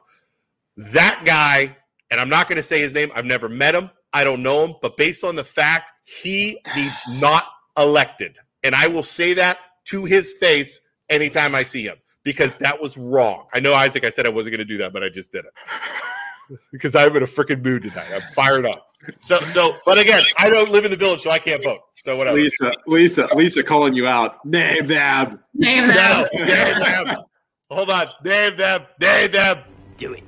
That 0.78 1.24
guy, 1.26 1.78
and 2.10 2.20
I'm 2.20 2.30
not 2.30 2.48
going 2.48 2.58
to 2.58 2.64
say 2.64 2.80
his 2.80 2.94
name, 2.94 3.12
I've 3.16 3.26
never 3.26 3.48
met 3.48 3.76
him, 3.76 3.92
I 4.12 4.24
don't 4.24 4.42
know 4.42 4.66
him, 4.66 4.76
but 4.82 4.98
based 4.98 5.24
on 5.24 5.36
the 5.36 5.44
fact 5.44 5.92
he 6.22 6.60
needs 6.76 6.98
not 7.08 7.46
elected. 7.78 8.40
And 8.64 8.74
I 8.74 8.88
will 8.88 9.04
say 9.04 9.34
that 9.36 9.60
to 9.86 10.06
his 10.06 10.34
face 10.40 10.82
anytime 11.10 11.54
I 11.54 11.64
see 11.64 11.84
him 11.84 11.98
because 12.30 12.58
that 12.58 12.80
was 12.80 12.96
wrong. 12.96 13.48
I 13.56 13.60
know, 13.60 13.74
Isaac, 13.74 14.04
I 14.04 14.10
said 14.10 14.28
I 14.28 14.30
wasn't 14.30 14.52
going 14.52 14.60
to 14.60 14.66
do 14.66 14.78
that, 14.78 14.94
but 14.94 15.04
I 15.04 15.10
just 15.10 15.32
did 15.32 15.46
it 15.46 16.60
because 16.72 16.96
I'm 16.96 17.16
in 17.16 17.24
a 17.24 17.26
freaking 17.26 17.64
mood 17.64 17.82
tonight. 17.82 18.06
I'm 18.14 18.22
fired 18.36 18.68
up. 18.68 18.86
So, 19.20 19.40
so, 19.40 19.74
but 19.84 19.98
again, 19.98 20.22
I 20.38 20.48
don't 20.48 20.70
live 20.70 20.86
in 20.86 20.92
the 20.92 20.98
village, 20.98 21.22
so 21.22 21.32
I 21.32 21.40
can't 21.40 21.64
vote. 21.64 21.80
So 22.04 22.16
whatever. 22.18 22.38
Lisa, 22.38 22.72
Lisa, 22.86 23.28
Lisa 23.34 23.64
calling 23.64 23.94
you 23.94 24.06
out. 24.06 24.46
Name 24.46 24.86
them. 24.86 25.40
Name 25.56 25.88
No, 25.88 26.28
them. 26.32 26.48
name 26.48 27.06
them. 27.08 27.24
Hold 27.72 27.90
on. 27.90 28.10
Name 28.24 28.56
them. 28.56 28.84
Name 29.02 29.32
them. 29.32 29.58
Do 29.98 30.14
it. 30.14 30.24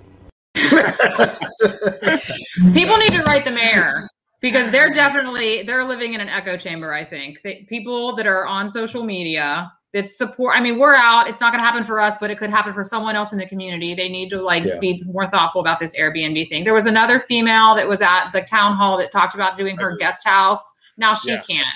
People 2.74 2.98
need 2.98 3.12
to 3.12 3.22
write 3.28 3.46
the 3.46 3.52
mayor 3.52 4.10
because 4.42 4.72
they're 4.72 4.92
definitely 4.92 5.62
they're 5.64 5.86
living 5.86 6.16
in 6.16 6.22
an 6.22 6.30
echo 6.30 6.58
chamber. 6.58 6.94
I 6.94 7.06
think 7.06 7.42
they, 7.44 7.66
people 7.70 8.16
that 8.16 8.26
are 8.26 8.48
on 8.48 8.68
social 8.68 9.04
media 9.04 9.72
that 9.94 10.08
support. 10.08 10.56
I 10.56 10.62
mean, 10.62 10.80
we're 10.80 10.96
out. 10.96 11.28
It's 11.28 11.42
not 11.42 11.52
going 11.52 11.62
to 11.62 11.66
happen 11.66 11.84
for 11.84 12.00
us, 12.00 12.16
but 12.18 12.32
it 12.32 12.38
could 12.38 12.50
happen 12.50 12.74
for 12.74 12.84
someone 12.84 13.16
else 13.16 13.34
in 13.34 13.38
the 13.38 13.48
community. 13.48 13.94
They 13.94 14.08
need 14.08 14.30
to 14.30 14.42
like 14.42 14.64
Yeah. 14.64 14.80
be 14.80 15.04
more 15.06 15.28
thoughtful 15.30 15.60
about 15.62 15.80
this 15.80 15.94
Airbnb 15.98 16.48
thing. 16.50 16.64
There 16.64 16.74
was 16.74 16.86
another 16.86 17.20
female 17.20 17.76
that 17.76 17.88
was 17.88 18.02
at 18.02 18.32
the 18.32 18.42
town 18.42 18.78
hall 18.78 18.98
that 18.98 19.12
talked 19.12 19.36
about 19.36 19.58
doing 19.58 19.76
her 19.78 19.98
guest 19.98 20.26
house. 20.26 20.80
Now 20.98 21.14
she 21.14 21.32
Yeah. 21.32 21.42
can't. 21.42 21.68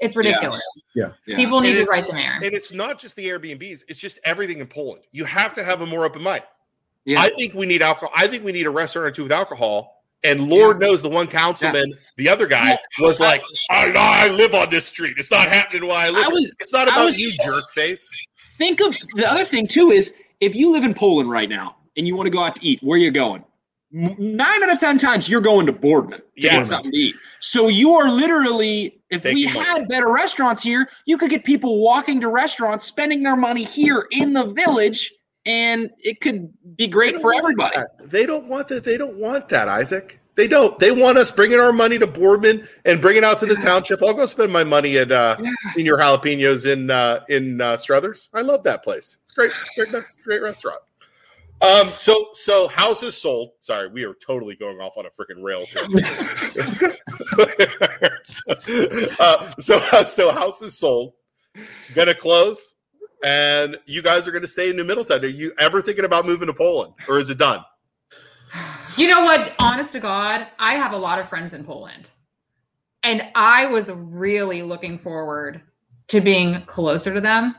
It's 0.00 0.16
ridiculous. 0.16 0.62
Yeah. 0.94 1.10
People 1.26 1.60
need 1.60 1.76
And 1.76 1.84
to 1.84 1.90
write 1.90 2.06
the 2.06 2.12
mayor. 2.14 2.38
And 2.42 2.54
it's 2.54 2.72
not 2.72 2.98
just 2.98 3.16
the 3.16 3.26
Airbnbs, 3.26 3.82
it's 3.88 3.98
just 4.00 4.18
everything 4.24 4.60
in 4.60 4.66
Poland. 4.66 5.02
You 5.12 5.24
have 5.24 5.52
to 5.54 5.64
have 5.64 5.82
a 5.82 5.86
more 5.86 6.04
open 6.04 6.22
mind. 6.22 6.44
Yeah. 7.04 7.20
I 7.20 7.30
think 7.30 7.54
we 7.54 7.66
need 7.66 7.82
alcohol. 7.82 8.12
I 8.16 8.28
think 8.28 8.44
we 8.44 8.52
need 8.52 8.66
a 8.66 8.70
restaurant 8.70 9.08
or 9.08 9.10
two 9.10 9.24
with 9.24 9.32
alcohol. 9.32 9.97
And 10.24 10.48
Lord 10.48 10.80
knows 10.80 11.00
the 11.00 11.08
one 11.08 11.28
councilman, 11.28 11.94
the 12.16 12.28
other 12.28 12.46
guy, 12.46 12.76
was 12.98 13.20
like, 13.20 13.42
I, 13.70 13.92
I 13.96 14.28
live 14.28 14.52
on 14.54 14.68
this 14.70 14.86
street. 14.86 15.14
It's 15.16 15.30
not 15.30 15.48
happening 15.48 15.86
while 15.86 15.96
I 15.98 16.10
live. 16.10 16.24
I 16.24 16.28
was- 16.28 16.52
it's 16.60 16.72
not 16.72 16.88
about 16.88 17.04
was- 17.06 17.20
you, 17.20 17.32
jerk 17.44 17.64
face. 17.74 18.10
Think 18.56 18.80
of 18.80 18.96
the 19.14 19.30
other 19.30 19.44
thing 19.44 19.68
too 19.68 19.90
is 19.92 20.14
if 20.40 20.56
you 20.56 20.72
live 20.72 20.84
in 20.84 20.92
Poland 20.94 21.30
right 21.30 21.48
now 21.48 21.76
and 21.96 22.06
you 22.08 22.16
want 22.16 22.26
to 22.26 22.32
go 22.32 22.40
out 22.42 22.56
to 22.56 22.66
eat, 22.66 22.80
where 22.82 22.96
are 22.96 23.00
you 23.02 23.12
going? 23.12 23.44
Nine 23.90 24.62
out 24.62 24.70
of 24.70 24.78
ten 24.78 24.98
times 24.98 25.28
you're 25.28 25.40
going 25.40 25.64
to 25.66 25.72
Boardman 25.72 26.20
to 26.36 26.40
get 26.42 26.66
something 26.66 26.90
to 26.90 26.96
eat. 26.96 27.14
So 27.40 27.68
you 27.68 27.94
are 27.94 28.10
literally, 28.10 29.00
if 29.08 29.24
we 29.24 29.44
Taking 29.46 29.54
money. 29.54 29.66
had 29.66 29.88
better 29.88 30.12
restaurants 30.12 30.62
here, 30.62 30.90
you 31.06 31.16
could 31.16 31.30
get 31.30 31.42
people 31.44 31.78
walking 31.80 32.20
to 32.20 32.28
restaurants, 32.28 32.84
spending 32.84 33.22
their 33.22 33.36
money 33.36 33.62
here 33.62 34.06
in 34.10 34.34
the 34.34 34.44
village, 34.44 35.14
and 35.48 35.90
it 35.98 36.20
could 36.20 36.52
be 36.76 36.86
great 36.86 37.16
for 37.16 37.34
everybody. 37.34 37.78
They 38.04 38.26
don't 38.26 38.46
want 38.48 38.68
that. 38.68 38.84
They 38.84 38.98
don't 38.98 39.16
want 39.16 39.48
that, 39.48 39.66
Isaac. 39.66 40.20
They 40.34 40.46
don't. 40.46 40.78
They 40.78 40.90
want 40.90 41.16
us 41.16 41.30
bringing 41.30 41.58
our 41.58 41.72
money 41.72 41.98
to 41.98 42.06
Boardman 42.06 42.68
and 42.84 43.00
bringing 43.00 43.22
it 43.22 43.24
out 43.24 43.38
to 43.40 43.46
the 43.46 43.56
township. 43.56 44.02
I'll 44.02 44.14
go 44.14 44.26
spend 44.26 44.52
my 44.52 44.62
money 44.62 44.98
at 44.98 45.10
uh, 45.10 45.38
Senior 45.74 45.96
Jalapenos 45.96 46.70
in 46.70 46.90
uh, 46.90 47.24
in 47.30 47.60
uh, 47.60 47.78
Struthers. 47.78 48.28
I 48.34 48.42
love 48.42 48.62
that 48.64 48.84
place. 48.84 49.18
It's 49.24 49.32
great. 49.32 49.52
Great, 49.74 49.90
that's 49.90 50.18
a 50.18 50.20
great 50.20 50.42
restaurant. 50.42 50.80
Um. 51.62 51.88
So 51.88 52.28
so 52.34 52.68
houses 52.68 53.16
sold. 53.16 53.52
Sorry, 53.60 53.88
we 53.88 54.04
are 54.04 54.14
totally 54.14 54.54
going 54.54 54.78
off 54.78 54.98
on 54.98 55.06
a 55.06 55.10
freaking 55.10 55.42
rail. 55.42 55.58
uh, 59.18 59.50
so 59.58 59.80
so 60.04 60.30
house 60.30 60.62
is 60.62 60.78
sold, 60.78 61.14
gonna 61.94 62.14
close, 62.14 62.76
and 63.24 63.76
you 63.86 64.02
guys 64.02 64.26
are 64.28 64.32
gonna 64.32 64.46
stay 64.46 64.70
in 64.70 64.76
New 64.76 64.84
Middletown. 64.84 65.24
Are 65.24 65.28
you 65.28 65.52
ever 65.58 65.82
thinking 65.82 66.04
about 66.04 66.26
moving 66.26 66.46
to 66.46 66.54
Poland, 66.54 66.94
or 67.08 67.18
is 67.18 67.30
it 67.30 67.38
done? 67.38 67.60
You 68.96 69.06
know 69.08 69.24
what? 69.24 69.52
Honest 69.60 69.92
to 69.92 70.00
God, 70.00 70.46
I 70.58 70.74
have 70.74 70.92
a 70.92 70.96
lot 70.96 71.18
of 71.18 71.28
friends 71.28 71.54
in 71.54 71.64
Poland. 71.64 72.08
And 73.04 73.22
I 73.34 73.66
was 73.66 73.90
really 73.90 74.62
looking 74.62 74.98
forward 74.98 75.62
to 76.08 76.20
being 76.20 76.62
closer 76.62 77.14
to 77.14 77.20
them. 77.20 77.54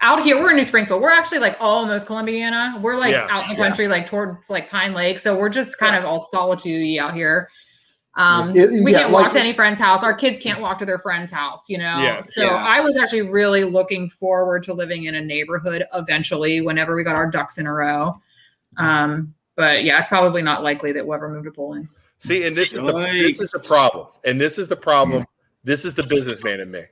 Out 0.00 0.22
here, 0.22 0.40
we're 0.40 0.50
in 0.50 0.56
New 0.56 0.64
Springfield. 0.64 1.02
We're 1.02 1.10
actually 1.10 1.40
like 1.40 1.56
almost 1.60 2.06
Columbiana. 2.06 2.80
We're 2.80 2.96
like 2.96 3.10
Yeah, 3.10 3.26
out 3.30 3.42
in 3.44 3.48
the 3.50 3.56
yeah. 3.56 3.68
country, 3.68 3.88
like 3.88 4.06
towards 4.06 4.48
like 4.48 4.70
Pine 4.70 4.94
Lake. 4.94 5.18
So 5.18 5.36
we're 5.36 5.48
just 5.48 5.78
kind 5.78 5.96
of 5.96 6.04
all 6.04 6.20
solitude 6.20 6.98
out 6.98 7.14
here. 7.14 7.48
Um, 8.18 8.50
Yeah, 8.50 8.64
it- 8.64 8.82
we 8.84 8.92
yeah, 8.92 8.98
can't 9.02 9.12
like- 9.12 9.24
walk 9.26 9.32
to 9.34 9.38
any 9.40 9.52
friend's 9.52 9.78
house. 9.78 10.02
Our 10.02 10.12
kids 10.12 10.38
can't 10.40 10.60
walk 10.60 10.78
to 10.80 10.84
their 10.84 10.98
friend's 10.98 11.30
house, 11.30 11.70
you 11.70 11.78
know? 11.78 11.96
Yeah, 11.98 12.20
so 12.20 12.44
yeah. 12.44 12.54
I 12.56 12.80
was 12.80 12.96
actually 12.98 13.22
really 13.22 13.62
looking 13.64 14.10
forward 14.10 14.64
to 14.64 14.74
living 14.74 15.04
in 15.04 15.14
a 15.14 15.20
neighborhood 15.20 15.84
eventually 15.94 16.60
whenever 16.60 16.96
we 16.96 17.04
got 17.04 17.14
our 17.14 17.30
ducks 17.30 17.58
in 17.58 17.66
a 17.66 17.72
row. 17.72 18.12
Um, 18.76 19.32
but 19.56 19.84
yeah, 19.84 19.98
it's 20.00 20.08
probably 20.08 20.42
not 20.42 20.62
likely 20.62 20.92
that 20.92 21.06
we'll 21.06 21.14
ever 21.14 21.28
move 21.28 21.44
to 21.44 21.50
Poland. 21.52 21.88
See, 22.18 22.44
and 22.44 22.54
this 22.54 22.74
is 22.74 22.80
the 22.82 22.92
this 22.92 23.40
is 23.40 23.50
the 23.52 23.60
problem, 23.60 24.08
and 24.24 24.40
this 24.40 24.58
is 24.58 24.66
the 24.68 24.76
problem. 24.76 25.24
This 25.62 25.84
is 25.84 25.94
the 25.94 26.02
businessman 26.02 26.58
in 26.60 26.70
me. 26.70 26.82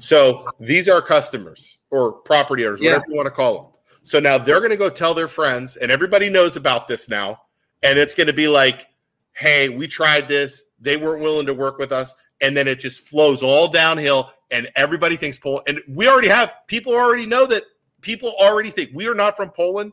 So 0.00 0.38
these 0.60 0.88
are 0.88 1.00
customers 1.00 1.78
or 1.90 2.12
property 2.12 2.66
owners, 2.66 2.80
Yeah. 2.82 2.90
whatever 2.92 3.04
you 3.08 3.16
want 3.16 3.26
to 3.26 3.30
call 3.32 3.54
them. 3.54 3.66
So 4.02 4.20
now 4.20 4.36
they're 4.36 4.58
going 4.60 4.70
to 4.70 4.76
go 4.76 4.90
tell 4.90 5.14
their 5.14 5.28
friends, 5.28 5.76
and 5.76 5.90
everybody 5.90 6.28
knows 6.28 6.56
about 6.56 6.88
this 6.88 7.08
now. 7.08 7.40
And 7.82 7.98
it's 7.98 8.12
going 8.14 8.26
to 8.26 8.32
be 8.34 8.48
like, 8.48 8.86
"Hey, 9.34 9.68
we 9.68 9.86
tried 9.86 10.28
this. 10.28 10.64
They 10.80 10.96
weren't 10.96 11.22
willing 11.22 11.46
to 11.46 11.54
work 11.54 11.78
with 11.78 11.92
us." 11.92 12.14
And 12.40 12.56
then 12.56 12.66
it 12.66 12.80
just 12.80 13.08
flows 13.08 13.42
all 13.42 13.68
downhill, 13.68 14.32
and 14.50 14.68
everybody 14.76 15.16
thinks 15.16 15.38
Poland. 15.38 15.64
And 15.68 15.80
we 15.88 16.08
already 16.08 16.28
have 16.28 16.52
people 16.66 16.92
already 16.94 17.26
know 17.26 17.46
that 17.46 17.64
people 18.00 18.34
already 18.40 18.70
think 18.70 18.90
we 18.92 19.06
are 19.08 19.14
not 19.14 19.36
from 19.36 19.50
Poland. 19.50 19.92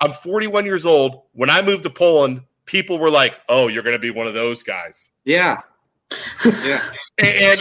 I'm 0.00 0.12
41 0.12 0.64
years 0.64 0.84
old. 0.84 1.22
When 1.32 1.48
I 1.48 1.62
moved 1.62 1.84
to 1.84 1.90
Poland, 1.90 2.42
people 2.66 2.98
were 2.98 3.10
like, 3.10 3.40
"Oh, 3.48 3.68
you're 3.68 3.82
going 3.82 3.96
to 3.96 4.00
be 4.00 4.10
one 4.10 4.26
of 4.26 4.34
those 4.34 4.62
guys." 4.62 5.10
Yeah. 5.24 5.60
Yeah. 6.64 6.82
And 7.18 7.60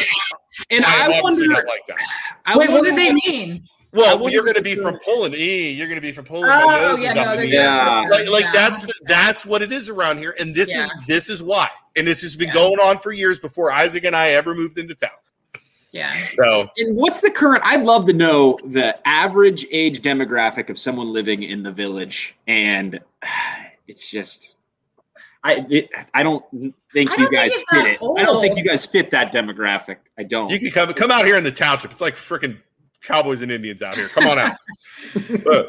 and 0.70 0.86
I, 0.86 1.06
I 1.06 1.20
obviously 1.20 1.48
wonder- 1.48 1.68
like 1.68 1.86
that. 1.88 1.98
I 2.46 2.58
Wait, 2.58 2.70
what 2.70 2.84
did 2.84 2.96
they 2.98 3.14
mean? 3.14 3.64
Well, 3.94 4.18
wonder 4.20 4.34
you're 4.34 4.44
going 4.44 4.56
to 4.56 4.62
be 4.62 4.76
from 4.76 4.98
Poland. 5.04 5.36
E, 5.36 5.72
you're 5.72 5.88
going 5.88 5.98
to 6.00 6.02
be 6.02 6.12
from 6.14 6.26
Poland. 6.26 6.52
Oh, 6.54 6.96
yeah, 6.96 7.10
is 7.10 7.16
no, 7.16 7.22
up 7.24 7.34
in 7.34 7.40
they're 7.40 7.50
the 7.50 7.58
air. 7.58 7.64
Yeah. 7.64 8.06
Like, 8.10 8.30
like 8.30 8.44
Yeah. 8.46 8.52
that's 8.54 8.82
the, 8.84 8.94
that's 9.06 9.46
what 9.46 9.62
it 9.62 9.72
is 9.72 9.90
around 9.90 10.18
here, 10.20 10.34
and 10.40 10.56
this 10.56 10.74
Yeah. 10.74 10.86
is 10.86 10.90
this 11.08 11.30
is 11.30 11.44
why, 11.44 11.70
and 11.96 12.08
this 12.08 12.22
has 12.22 12.36
been 12.36 12.54
going 12.54 12.80
on 12.80 12.98
for 13.00 13.12
years 13.12 13.40
before 13.40 13.72
Isaac 13.72 14.06
and 14.06 14.16
I 14.16 14.30
ever 14.30 14.54
moved 14.56 14.78
into 14.78 14.96
town. 14.96 15.10
Yeah. 15.92 16.16
So 16.36 16.70
And 16.78 16.96
what's 16.96 17.20
the 17.20 17.30
current? 17.32 17.64
I'd 17.66 17.84
love 17.84 18.06
to 18.06 18.14
know 18.14 18.58
the 18.66 18.98
average 19.06 19.66
age 19.72 20.02
demographic 20.02 20.70
of 20.70 20.80
someone 20.80 21.08
living 21.12 21.44
in 21.44 21.64
the 21.64 21.72
village, 21.72 22.36
and 22.48 22.98
it's 23.90 24.10
just, 24.10 24.56
I 25.44 25.66
it, 25.70 25.90
I 26.14 26.24
don't 26.24 26.46
think 26.94 27.12
I 27.12 27.16
you 27.16 27.18
don't 27.18 27.18
think 27.18 27.32
guys 27.34 27.52
it's 27.52 27.58
fit 27.58 27.66
that 27.72 27.88
it. 27.88 28.00
I 28.18 28.24
don't 28.24 28.40
think 28.40 28.56
you 28.56 28.64
guys 28.64 28.86
fit 28.86 29.10
that 29.12 29.34
demographic. 29.34 29.98
I 30.18 30.24
don't. 30.24 30.50
you 30.50 30.60
can 30.60 30.72
come 30.72 30.94
come 30.94 31.12
out 31.12 31.26
here 31.26 31.36
in 31.36 31.44
the 31.44 31.52
township. 31.52 31.92
It's 31.92 32.00
like 32.00 32.16
freaking 32.16 32.58
cowboys 33.02 33.42
and 33.42 33.52
Indians 33.52 33.82
out 33.82 33.96
here. 33.96 34.08
Come 34.10 34.28
on 34.28 34.40
out. 34.40 34.58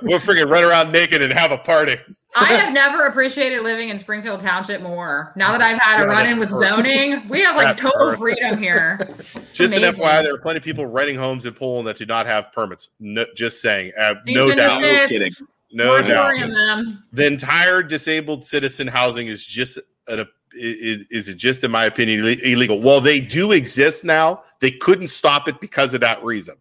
We'll 0.02 0.18
freaking 0.20 0.48
run 0.48 0.62
around 0.62 0.92
naked 0.92 1.22
and 1.22 1.32
have 1.32 1.52
a 1.52 1.58
party. 1.58 1.96
I 2.36 2.52
have 2.54 2.72
never 2.72 3.06
appreciated 3.06 3.62
living 3.62 3.88
in 3.88 3.98
Springfield 3.98 4.40
Township 4.40 4.82
more. 4.82 5.32
Now 5.36 5.52
that 5.52 5.60
I've 5.62 5.78
had 5.78 6.02
a 6.02 6.06
run 6.06 6.28
in 6.28 6.38
with 6.38 6.50
zoning, 6.50 7.26
we 7.28 7.40
have 7.40 7.56
like 7.56 7.76
That 7.76 7.78
total 7.78 8.08
hurts. 8.08 8.20
freedom 8.20 8.58
here. 8.58 8.98
Just 9.52 9.74
an 9.74 9.82
FYI, 9.82 10.22
there 10.22 10.34
are 10.34 10.38
plenty 10.38 10.58
of 10.58 10.62
people 10.64 10.86
renting 10.86 11.16
homes 11.16 11.46
in 11.46 11.54
Poland 11.54 11.86
that 11.88 11.96
do 11.96 12.06
not 12.06 12.26
have 12.26 12.52
permits. 12.52 12.90
No, 13.00 13.24
just 13.36 13.60
saying, 13.62 13.92
uh, 13.98 14.14
Cease 14.26 14.34
no 14.36 14.48
and 14.48 14.56
doubt, 14.56 14.80
desist. 15.08 15.42
no 15.72 16.02
doubt. 16.02 16.34
Them. 16.38 17.02
the 17.12 17.26
entire 17.26 17.82
disabled 17.82 18.44
citizen 18.46 18.86
housing 18.86 19.26
is 19.28 19.44
just 19.44 19.78
an, 20.08 20.26
is, 20.54 21.06
is 21.10 21.34
just 21.34 21.64
in 21.64 21.70
my 21.70 21.86
opinion 21.86 22.24
illegal 22.44 22.78
well 22.80 23.00
they 23.00 23.18
do 23.20 23.52
exist 23.52 24.04
now 24.04 24.42
they 24.60 24.70
couldn't 24.70 25.08
stop 25.08 25.48
it 25.48 25.58
because 25.60 25.94
of 25.94 26.00
that 26.02 26.22
reason 26.22 26.54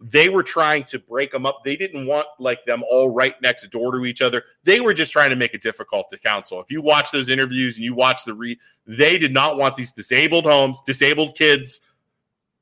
they 0.00 0.28
were 0.28 0.42
trying 0.44 0.84
to 0.84 0.98
break 0.98 1.32
them 1.32 1.44
up 1.44 1.60
they 1.64 1.74
didn't 1.74 2.06
want 2.06 2.26
like 2.38 2.64
them 2.66 2.84
all 2.88 3.10
right 3.10 3.34
next 3.42 3.66
door 3.70 3.90
to 3.90 4.04
each 4.04 4.22
other 4.22 4.44
they 4.62 4.80
were 4.80 4.94
just 4.94 5.12
trying 5.12 5.30
to 5.30 5.36
make 5.36 5.54
it 5.54 5.60
difficult 5.60 6.08
to 6.10 6.16
counsel 6.18 6.60
if 6.60 6.70
you 6.70 6.80
watch 6.80 7.10
those 7.10 7.28
interviews 7.28 7.76
and 7.76 7.84
you 7.84 7.94
watch 7.94 8.24
the 8.24 8.32
re 8.32 8.56
they 8.86 9.18
did 9.18 9.32
not 9.32 9.56
want 9.56 9.74
these 9.74 9.90
disabled 9.90 10.44
homes 10.44 10.80
disabled 10.86 11.34
kids 11.36 11.80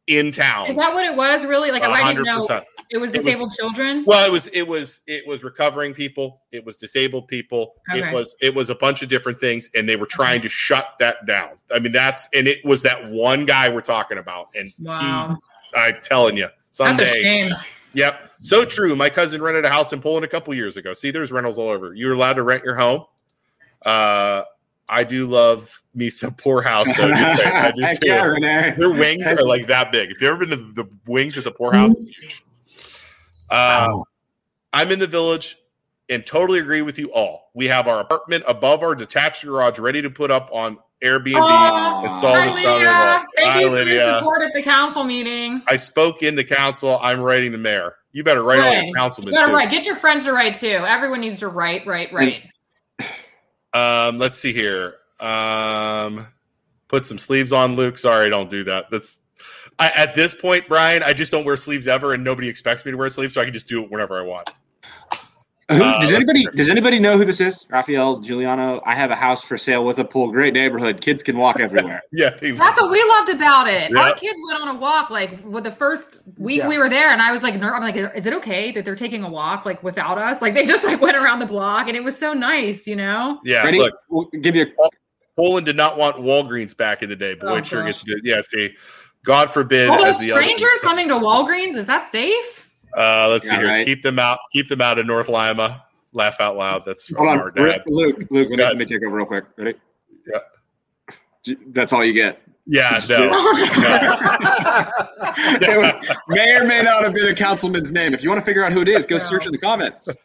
in 0.07 0.31
town 0.31 0.69
Is 0.69 0.77
that 0.77 0.95
what 0.95 1.05
it 1.05 1.17
was? 1.17 1.45
Really? 1.45 1.73
Like 1.73 1.83
I 1.83 2.13
didn't 2.15 2.27
know 2.27 2.47
100%. 2.47 2.65
it 2.91 2.97
was 2.99 3.11
It 3.13 3.17
was- 3.19 3.25
disabled 3.27 3.53
children. 3.59 4.05
well, 4.07 4.25
it 4.25 4.31
was 4.31 4.47
it 4.53 4.63
was 4.67 5.01
it 5.09 5.27
was 5.27 5.43
recovering 5.43 5.93
people, 5.93 6.43
it 6.53 6.65
was 6.65 6.79
disabled 6.79 7.27
people, 7.27 7.75
Okay. 7.91 8.09
it 8.09 8.15
was 8.15 8.37
it 8.41 8.55
was 8.55 8.71
a 8.71 8.77
bunch 8.77 9.03
of 9.03 9.09
different 9.09 9.41
things, 9.41 9.69
and 9.75 9.89
they 9.89 9.97
were 9.97 10.07
trying 10.07 10.43
to 10.43 10.49
shut 10.49 10.91
that 11.01 11.27
down. 11.27 11.59
I 11.75 11.81
mean, 11.81 11.91
that's 11.91 12.29
and 12.33 12.47
it 12.47 12.65
was 12.65 12.83
that 12.83 13.11
one 13.11 13.47
guy 13.47 13.69
we're 13.69 13.81
talking 13.81 14.19
about, 14.19 14.47
and 14.55 14.71
Wow. 14.79 15.39
he, 15.75 15.79
I'm 15.81 15.97
telling 16.05 16.37
you, 16.37 16.51
That's 16.79 16.99
someday. 16.99 17.11
a 17.21 17.23
shame. 17.23 17.53
Yep, 17.95 18.31
so 18.41 18.65
true. 18.65 18.95
My 18.95 19.09
cousin 19.09 19.43
rented 19.43 19.65
a 19.65 19.71
house 19.71 19.93
in 19.93 20.01
Poland 20.03 20.25
a 20.25 20.29
couple 20.29 20.53
years 20.55 20.77
ago. 20.77 20.93
See, 20.93 21.11
there's 21.11 21.33
rentals 21.33 21.59
all 21.59 21.71
over. 21.71 21.95
You're 21.95 22.13
allowed 22.13 22.35
to 22.35 22.43
rent 22.43 22.63
your 22.65 22.75
home. 22.77 23.05
Uh, 23.85 24.43
I 24.89 25.03
do 25.05 25.27
love 25.27 25.83
me 25.95 26.11
some 26.11 26.35
poorhouse 26.35 26.87
though. 26.97 27.09
just 27.09 27.41
saying. 27.43 27.55
I 27.57 27.71
do 27.73 27.83
too. 28.01 28.07
yeah, 28.07 28.75
Their 28.75 28.91
wings 28.93 29.27
are 29.27 29.43
like 29.43 29.67
that 29.69 29.91
big. 29.93 30.11
If 30.11 30.21
you've 30.21 30.29
ever 30.31 30.45
been 30.47 30.51
to 30.59 30.73
the 30.75 30.85
wings 31.07 31.39
at 31.39 31.45
the 31.45 31.53
poorhouse, 31.53 31.93
huge. 31.99 32.45
Uh, 33.51 33.89
I'm 34.73 34.93
in 34.93 34.99
the 34.99 35.07
village 35.07 35.57
and 36.09 36.25
totally 36.27 36.59
agree 36.59 36.83
with 36.83 36.99
you 36.99 37.13
all. 37.13 37.51
We 37.55 37.67
have 37.67 37.89
our 37.89 38.01
apartment 38.01 38.45
above 38.47 38.83
our 38.83 38.95
detached 38.95 39.45
garage 39.45 39.79
ready 39.79 40.03
to 40.03 40.11
put 40.11 40.31
up 40.31 40.51
on 40.53 40.79
Airbnb. 41.03 41.37
Aw. 41.41 42.07
install 42.07 42.35
Hi, 42.35 42.47
the 42.47 42.53
southern 42.53 42.73
Lydia. 42.73 43.27
Thank 43.37 43.51
Hi, 43.51 43.61
you 43.61 43.71
for 43.71 43.83
your 43.83 44.01
support 44.01 44.43
at 44.43 44.53
the 44.55 44.63
council 44.63 45.05
meeting. 45.05 45.63
I 45.69 45.77
spoke 45.77 46.23
in 46.23 46.35
the 46.35 46.45
council. 46.45 46.99
I'm 47.03 47.21
writing 47.21 47.53
the 47.53 47.59
mayor. 47.59 47.97
You 48.13 48.25
better 48.25 48.43
write 48.43 48.61
all 48.61 48.75
Good. 48.75 48.89
the 48.89 48.95
councilmen 48.95 49.35
You 49.35 49.47
too. 49.47 49.53
write. 49.53 49.71
Get 49.71 49.85
your 49.85 49.97
friends 49.97 50.25
to 50.25 50.33
write 50.33 50.55
too. 50.55 50.69
Everyone 50.69 51.21
needs 51.21 51.39
to 51.41 51.49
write, 51.49 51.87
write, 51.87 52.13
write. 52.13 52.43
Um, 53.75 54.19
let's 54.19 54.39
see 54.39 54.55
here. 54.55 54.95
Um, 55.21 56.27
put 56.89 57.07
some 57.07 57.19
sleeves 57.19 57.53
on, 57.53 57.75
Luke. 57.75 57.99
Sorry, 57.99 58.31
don't 58.31 58.49
do 58.49 58.65
that. 58.65 58.91
That's 58.91 59.21
I, 59.79 59.91
at 59.91 60.15
this 60.15 60.35
point, 60.35 60.67
Brian. 60.67 61.03
I 61.03 61.13
just 61.13 61.31
don't 61.31 61.45
wear 61.45 61.59
sleeves 61.59 61.87
ever, 61.87 62.15
and 62.15 62.25
nobody 62.25 62.49
expects 62.49 62.87
me 62.87 62.91
to 62.93 62.97
wear 62.97 63.11
sleeves, 63.11 63.35
so 63.35 63.43
I 63.43 63.45
can 63.45 63.53
just 63.53 63.69
do 63.69 63.83
it 63.83 63.91
whenever 63.91 64.19
I 64.19 64.23
want. 64.23 64.51
Who, 65.69 65.83
Uh, 65.83 66.01
does 66.01 66.13
let's 66.13 66.31
anybody 66.31 66.47
does 66.57 66.71
anybody 66.71 67.01
know 67.01 67.19
who 67.19 67.25
this 67.25 67.41
is? 67.41 67.67
Raphael 67.71 68.19
Giuliano. 68.21 68.81
I 68.87 68.95
have 68.95 69.11
a 69.11 69.17
house 69.17 69.43
for 69.43 69.59
sale 69.59 69.85
with 69.85 69.99
a 69.99 70.05
pool. 70.05 70.31
Great 70.31 70.55
neighborhood. 70.55 71.01
Kids 71.01 71.25
can 71.25 71.37
walk 71.37 71.59
everywhere. 71.59 72.03
yeah, 72.13 72.31
That's 72.41 72.81
what 72.81 72.89
we 72.89 73.03
loved 73.17 73.31
about 73.31 73.67
it. 73.67 73.91
Yeah. 73.91 73.99
Our 73.99 74.15
kids 74.15 74.39
went 74.47 74.61
on 74.63 74.77
a 74.77 74.79
walk 74.79 75.11
like 75.11 75.45
with 75.45 75.65
the 75.65 75.73
first 75.73 76.21
week 76.39 76.59
Yeah. 76.59 76.69
we 76.69 76.79
were 76.79 76.89
there, 76.89 77.11
and 77.11 77.21
I 77.21 77.33
was 77.33 77.43
like, 77.43 77.57
ner- 77.57 77.75
I'm 77.75 77.83
like, 77.83 77.97
is 77.97 78.27
it 78.27 78.33
okay 78.35 78.71
that 78.71 78.85
they're 78.85 78.95
taking 78.95 79.25
a 79.25 79.29
walk 79.29 79.67
like 79.67 79.83
without 79.83 80.19
us? 80.19 80.41
Like 80.41 80.55
they 80.55 80.65
just 80.65 80.85
like 80.85 81.01
went 81.01 81.17
around 81.17 81.41
the 81.41 81.47
block, 81.47 81.89
and 81.89 81.97
it 81.97 82.05
was 82.05 82.17
so 82.17 82.33
nice, 82.33 82.87
you 82.87 82.95
know. 82.95 83.41
Yeah, 83.43 83.65
Ready? 83.65 83.79
look, 83.79 83.93
we'll 84.09 84.29
give 84.43 84.55
you. 84.55 84.67
A- 84.85 84.89
Poland 85.37 85.67
did 85.67 85.77
not 85.77 85.99
want 85.99 86.17
Walgreens 86.17 86.75
back 86.77 87.03
in 87.03 87.11
the 87.11 87.17
day. 87.17 87.35
Boy, 87.35 87.49
Oh, 87.49 87.55
it 87.57 87.67
sure 87.67 87.81
gosh. 87.83 87.89
gets 87.89 88.03
good. 88.05 88.21
Yeah, 88.23 88.41
see, 88.41 88.71
God 89.25 89.51
forbid. 89.51 89.89
All 89.89 89.97
as 90.05 90.19
those 90.19 90.27
the 90.27 90.31
other- 90.33 90.43
strangers 90.43 90.79
coming 90.83 91.09
to 91.09 91.15
Walgreens 91.17 91.75
is 91.75 91.87
that 91.87 92.11
safe? 92.11 92.56
Uh, 92.97 93.29
let's 93.29 93.49
see 93.49 93.55
here. 93.55 93.67
right. 93.67 93.85
Keep 93.85 94.03
them 94.03 94.19
out. 94.19 94.39
Keep 94.53 94.69
them 94.69 94.81
out 94.81 94.99
of 94.99 95.07
North 95.07 95.29
Lima. 95.29 95.85
Laugh 96.13 96.41
out 96.41 96.57
loud. 96.57 96.85
That's 96.87 97.09
from 97.09 97.19
Hold 97.19 97.29
on, 97.29 97.39
our 97.41 97.51
dad. 97.51 97.83
Luke. 97.87 98.17
Luke, 98.31 98.49
let 98.49 98.51
me, 98.51 98.57
let 98.57 98.77
me 98.79 98.85
take 98.87 99.03
over 99.05 99.15
real 99.15 99.27
quick. 99.27 99.45
Ready? 99.59 99.75
Yeah. 100.27 101.55
That's 101.69 101.93
all 101.93 102.05
you 102.05 102.15
get. 102.15 102.41
Yeah, 102.67 103.01
no. 103.09 103.31
It 105.39 106.19
may 106.29 106.57
or 106.57 106.65
may 106.65 106.83
not 106.83 107.05
have 107.05 107.15
been 107.15 107.29
a 107.29 107.35
councilman's 107.35 107.93
name. 107.93 108.13
If 108.15 108.23
you 108.25 108.29
want 108.29 108.41
to 108.41 108.45
figure 108.45 108.65
out 108.65 108.73
who 108.73 108.81
it 108.81 108.89
is, 108.89 109.07
go 109.07 109.19
search 109.19 109.47
in 109.47 109.53
the 109.53 109.59
comments. 109.59 110.09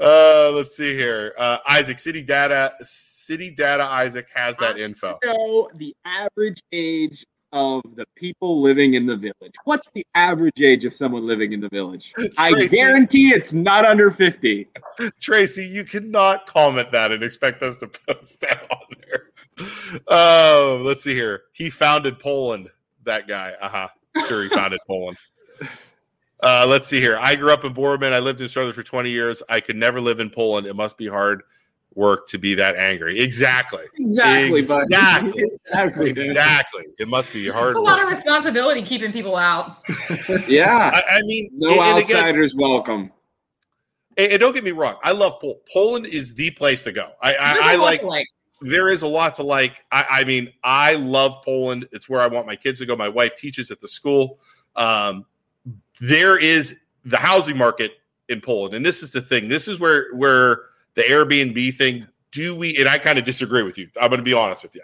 Uh, 0.00 0.50
let's 0.52 0.76
see 0.76 0.96
here. 0.96 1.32
Uh, 1.38 1.58
Isaac, 1.68 2.00
City 2.00 2.24
Data, 2.24 2.72
City 2.82 3.52
Data. 3.52 3.84
Isaac 3.84 4.26
has 4.34 4.56
that 4.56 4.78
info. 4.78 5.16
Know 5.24 5.70
the 5.76 5.94
average 6.04 6.60
age 6.72 7.24
of 7.54 7.82
the 7.94 8.04
people 8.16 8.60
living 8.60 8.94
in 8.94 9.06
the 9.06 9.16
village. 9.16 9.54
What's 9.62 9.88
the 9.92 10.04
average 10.16 10.60
age 10.60 10.84
of 10.84 10.92
someone 10.92 11.24
living 11.24 11.52
in 11.52 11.60
the 11.60 11.68
village? 11.68 12.12
I 12.36 12.66
guarantee 12.66 13.32
it's 13.32 13.54
not 13.54 13.86
under 13.86 14.10
50. 14.10 14.68
Tracy, 15.20 15.64
you 15.64 15.84
cannot 15.84 16.46
comment 16.48 16.90
that 16.90 17.12
and 17.12 17.22
expect 17.22 17.62
us 17.62 17.78
to 17.78 17.86
post 17.86 18.40
that 18.40 18.66
on 18.70 18.96
there. 19.06 19.68
Oh, 20.08 20.82
let's 20.84 21.04
see 21.04 21.14
here. 21.14 21.44
He 21.52 21.70
founded 21.70 22.18
Poland. 22.18 22.70
That 23.04 23.28
guy. 23.28 23.54
Uh 23.60 23.68
huh. 23.68 23.88
Sure, 24.26 24.42
he 24.42 24.48
founded 24.48 24.80
Poland. 24.88 25.16
Uh, 26.42 26.66
let's 26.68 26.88
see 26.88 27.00
here. 27.00 27.16
I 27.20 27.36
grew 27.36 27.52
up 27.52 27.64
in 27.64 27.72
Boardman. 27.72 28.12
I 28.12 28.18
lived 28.18 28.40
in 28.40 28.48
Southern 28.48 28.72
for 28.72 28.82
20 28.82 29.10
years. 29.10 29.44
I 29.48 29.60
could 29.60 29.76
never 29.76 30.00
live 30.00 30.18
in 30.18 30.28
Poland. 30.28 30.66
It 30.66 30.74
must 30.74 30.98
be 30.98 31.06
hard 31.06 31.42
work 31.94 32.26
to 32.28 32.38
be 32.38 32.54
that 32.54 32.76
angry. 32.76 33.20
Exactly. 33.20 33.84
Exactly. 33.98 34.58
Exactly. 34.60 35.42
Exactly. 35.66 36.10
exactly. 36.10 36.84
It 36.98 37.08
must 37.08 37.32
be 37.32 37.48
hard. 37.48 37.70
It's 37.70 37.78
a 37.78 37.80
lot 37.80 37.98
work. 37.98 38.06
of 38.06 38.16
responsibility 38.16 38.82
keeping 38.82 39.12
people 39.12 39.36
out. 39.36 39.78
Yeah. 40.48 40.90
I, 40.94 41.18
I 41.18 41.22
mean, 41.22 41.48
No 41.52 41.70
and- 41.70 41.80
and 41.80 41.98
again, 41.98 42.16
outsiders 42.16 42.54
welcome. 42.54 43.10
And, 44.16 44.32
and 44.32 44.40
don't 44.40 44.54
get 44.54 44.64
me 44.64 44.70
wrong, 44.72 44.96
I 45.02 45.12
love 45.12 45.40
Poland. 45.40 45.60
Poland 45.72 46.06
is 46.06 46.34
the 46.34 46.50
place 46.52 46.82
to 46.84 46.92
go. 46.92 47.10
I, 47.22 47.32
There's 47.32 47.40
I, 47.40 47.52
a 47.52 47.60
I 47.62 47.76
lot 47.76 47.84
like. 47.84 48.02
like. 48.02 48.26
There 48.60 48.88
is 48.88 49.02
a 49.02 49.08
lot 49.08 49.34
to 49.36 49.42
like. 49.42 49.84
I, 49.92 50.06
I 50.10 50.24
mean, 50.24 50.52
I 50.62 50.94
love 50.94 51.42
Poland. 51.44 51.86
It's 51.92 52.08
where 52.08 52.20
I 52.20 52.28
want 52.28 52.46
my 52.46 52.56
kids 52.56 52.78
to 52.78 52.86
go. 52.86 52.96
My 52.96 53.08
wife 53.08 53.34
teaches 53.36 53.70
at 53.70 53.80
the 53.80 53.88
school. 53.88 54.38
Um, 54.76 55.26
there 56.00 56.38
is 56.38 56.76
the 57.04 57.16
housing 57.18 57.58
market 57.58 57.92
in 58.28 58.40
Poland, 58.40 58.74
and 58.74 58.86
this 58.86 59.02
is 59.02 59.10
the 59.10 59.20
thing. 59.20 59.48
This 59.48 59.68
is 59.68 59.80
where 59.80 60.14
where 60.14 60.62
the 60.94 61.02
Airbnb 61.02 61.74
thing. 61.76 62.06
Do 62.30 62.56
we? 62.56 62.76
And 62.78 62.88
I 62.88 62.98
kind 62.98 63.18
of 63.18 63.24
disagree 63.24 63.62
with 63.62 63.78
you. 63.78 63.88
I'm 64.00 64.08
going 64.10 64.18
to 64.18 64.24
be 64.24 64.32
honest 64.32 64.62
with 64.62 64.74
you. 64.74 64.82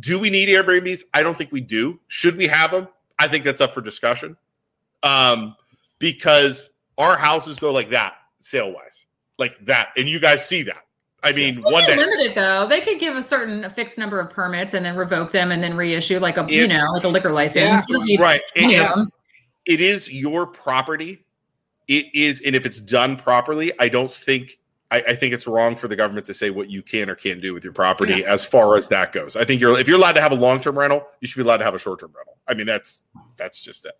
Do 0.00 0.18
we 0.18 0.30
need 0.30 0.48
Airbnbs? 0.48 1.02
I 1.14 1.22
don't 1.22 1.36
think 1.36 1.52
we 1.52 1.60
do. 1.60 1.98
Should 2.08 2.36
we 2.36 2.46
have 2.46 2.70
them? 2.70 2.88
I 3.18 3.28
think 3.28 3.44
that's 3.44 3.60
up 3.60 3.74
for 3.74 3.80
discussion. 3.80 4.36
Um, 5.02 5.56
because 5.98 6.70
our 6.98 7.16
houses 7.16 7.58
go 7.58 7.72
like 7.72 7.90
that 7.90 8.14
sale 8.40 8.72
wise, 8.72 9.06
like 9.38 9.62
that, 9.66 9.88
and 9.96 10.08
you 10.08 10.18
guys 10.20 10.46
see 10.46 10.62
that. 10.62 10.78
I 11.22 11.32
mean, 11.32 11.62
Well, 11.62 11.72
one 11.72 11.84
they 11.84 11.96
day, 11.96 12.00
limit 12.00 12.18
it 12.20 12.34
though. 12.34 12.66
They 12.68 12.80
could 12.80 12.98
give 12.98 13.16
a 13.16 13.22
certain 13.22 13.64
a 13.64 13.70
fixed 13.70 13.98
number 13.98 14.20
of 14.20 14.30
permits 14.30 14.74
and 14.74 14.84
then 14.84 14.96
revoke 14.96 15.32
them 15.32 15.50
and 15.50 15.62
then 15.62 15.76
reissue 15.76 16.18
like 16.18 16.36
a 16.36 16.46
you 16.48 16.68
know 16.68 16.86
like 16.92 17.04
a 17.04 17.08
liquor 17.08 17.32
license. 17.32 17.56
Yeah. 17.56 17.82
You 17.88 17.94
don't 17.96 18.06
need 18.06 18.20
right? 18.20 18.42
many 18.54 18.76
And- 18.76 19.10
it 19.64 19.80
is 19.80 20.12
your 20.12 20.46
property. 20.46 21.24
It 21.88 22.06
is, 22.14 22.40
and 22.42 22.54
if 22.54 22.64
it's 22.66 22.78
done 22.80 23.16
properly, 23.16 23.72
I 23.80 23.88
don't 23.88 24.12
think 24.12 24.58
I, 24.96 25.12
I 25.12 25.14
think 25.14 25.34
it's 25.34 25.46
wrong 25.46 25.76
for 25.76 25.88
the 25.88 25.96
government 25.96 26.26
to 26.26 26.34
say 26.34 26.50
what 26.50 26.70
you 26.70 26.82
can 26.82 27.10
or 27.10 27.14
can't 27.14 27.40
do 27.40 27.54
with 27.54 27.64
your 27.64 27.72
property 27.72 28.24
as 28.24 28.44
far 28.44 28.76
as 28.76 28.88
that 28.88 29.12
goes. 29.12 29.36
I 29.36 29.44
think 29.44 29.60
you're 29.60 29.78
if 29.78 29.86
you're 29.88 29.98
allowed 29.98 30.12
to 30.12 30.20
have 30.20 30.32
a 30.32 30.36
long 30.36 30.60
term 30.60 30.78
rental, 30.78 31.06
you 31.20 31.28
should 31.28 31.36
be 31.38 31.42
allowed 31.42 31.58
to 31.58 31.64
have 31.64 31.74
a 31.74 31.78
short 31.78 32.00
term 32.00 32.12
rental. 32.16 32.38
I 32.48 32.54
mean, 32.54 32.66
that's 32.66 33.02
that's 33.36 33.60
just 33.60 33.84
it. 33.84 33.94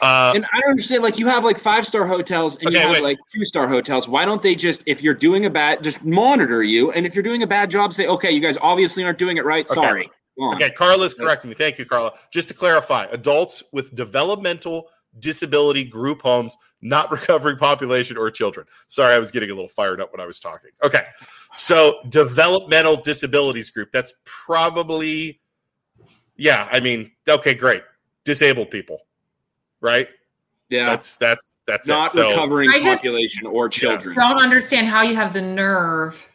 Uh, 0.00 0.32
and 0.34 0.44
I 0.46 0.60
don't 0.60 0.70
understand. 0.70 1.04
Like 1.04 1.18
you 1.18 1.28
have 1.28 1.44
like 1.44 1.60
five 1.60 1.86
star 1.86 2.06
hotels 2.06 2.56
and 2.56 2.70
you 2.70 2.76
Okay, 2.76 2.80
have 2.80 2.90
wait. 2.90 3.02
like 3.04 3.18
two 3.32 3.44
star 3.44 3.68
hotels. 3.68 4.08
Why 4.08 4.24
don't 4.24 4.42
they 4.42 4.56
just, 4.56 4.82
if 4.84 5.00
you're 5.00 5.14
doing 5.14 5.46
a 5.46 5.50
bad, 5.50 5.84
just 5.84 6.04
monitor 6.04 6.64
you, 6.64 6.90
and 6.90 7.06
if 7.06 7.14
you're 7.14 7.22
doing 7.22 7.44
a 7.44 7.46
bad 7.46 7.70
job, 7.70 7.92
say, 7.92 8.08
okay, 8.08 8.32
you 8.32 8.40
guys 8.40 8.58
obviously 8.60 9.04
aren't 9.04 9.18
doing 9.18 9.36
it 9.36 9.44
right. 9.44 9.64
Okay. 9.70 9.80
Sorry. 9.80 10.10
Okay, 10.54 10.70
Carla's 10.70 11.14
correcting 11.14 11.50
me. 11.50 11.54
Thank 11.54 11.78
you, 11.78 11.84
Carla. 11.84 12.14
Just 12.32 12.48
to 12.48 12.54
clarify, 12.54 13.04
adults 13.12 13.62
with 13.70 13.94
developmental 13.94 14.88
disability 15.18 15.84
group 15.84 16.22
homes, 16.22 16.56
not 16.80 17.10
recovering 17.10 17.56
population 17.56 18.16
or 18.16 18.30
children. 18.30 18.66
Sorry, 18.86 19.14
I 19.14 19.18
was 19.18 19.30
getting 19.30 19.50
a 19.50 19.54
little 19.54 19.68
fired 19.68 20.00
up 20.00 20.12
when 20.12 20.20
I 20.20 20.26
was 20.26 20.40
talking. 20.40 20.70
Okay, 20.82 21.04
so 21.54 22.00
developmental 22.08 22.96
disabilities 22.96 23.70
group. 23.70 23.90
That's 23.92 24.14
probably, 24.24 25.40
yeah. 26.36 26.68
I 26.70 26.80
mean, 26.80 27.12
okay, 27.28 27.54
great. 27.54 27.82
Disabled 28.24 28.70
people, 28.70 28.98
right? 29.80 30.08
Yeah, 30.68 30.86
that's 30.86 31.16
that's 31.16 31.60
that's 31.66 31.86
Not 31.86 32.06
it. 32.06 32.12
So 32.12 32.30
recovering 32.30 32.70
I 32.70 32.80
just- 32.80 33.02
population 33.02 33.46
or 33.46 33.68
children. 33.68 34.16
Don't 34.16 34.38
understand 34.38 34.88
how 34.88 35.02
you 35.02 35.14
have 35.14 35.32
the 35.32 35.42
nerve 35.42 36.28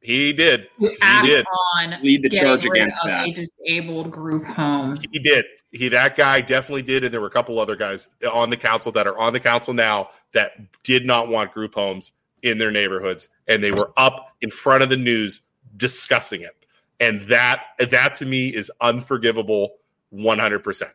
he 0.00 0.32
did. 0.32 0.68
He 0.78 0.96
act 1.02 1.26
did. 1.26 1.46
on 1.76 1.96
Lead 2.02 2.22
the 2.22 2.28
charge 2.30 2.64
rid 2.64 2.72
against 2.74 2.98
of 3.02 3.08
that. 3.08 3.26
a 3.28 3.32
disabled 3.34 4.10
group 4.10 4.44
home. 4.44 4.96
He 5.12 5.18
did. 5.18 5.44
He 5.72 5.88
that 5.90 6.16
guy 6.16 6.40
definitely 6.40 6.82
did, 6.82 7.04
and 7.04 7.12
there 7.12 7.20
were 7.20 7.26
a 7.26 7.30
couple 7.30 7.58
other 7.58 7.76
guys 7.76 8.08
on 8.32 8.50
the 8.50 8.56
council 8.56 8.90
that 8.92 9.06
are 9.06 9.18
on 9.18 9.32
the 9.32 9.40
council 9.40 9.74
now 9.74 10.08
that 10.32 10.52
did 10.82 11.04
not 11.04 11.28
want 11.28 11.52
group 11.52 11.74
homes 11.74 12.12
in 12.42 12.58
their 12.58 12.70
neighborhoods, 12.70 13.28
and 13.48 13.62
they 13.62 13.72
were 13.72 13.92
up 13.96 14.34
in 14.40 14.50
front 14.50 14.82
of 14.82 14.88
the 14.88 14.96
news 14.96 15.42
discussing 15.76 16.40
it. 16.42 16.54
And 17.00 17.20
that 17.22 17.62
that 17.90 18.14
to 18.16 18.26
me 18.26 18.48
is 18.48 18.70
unforgivable, 18.80 19.74
one 20.10 20.38
hundred 20.38 20.60
percent 20.64 20.92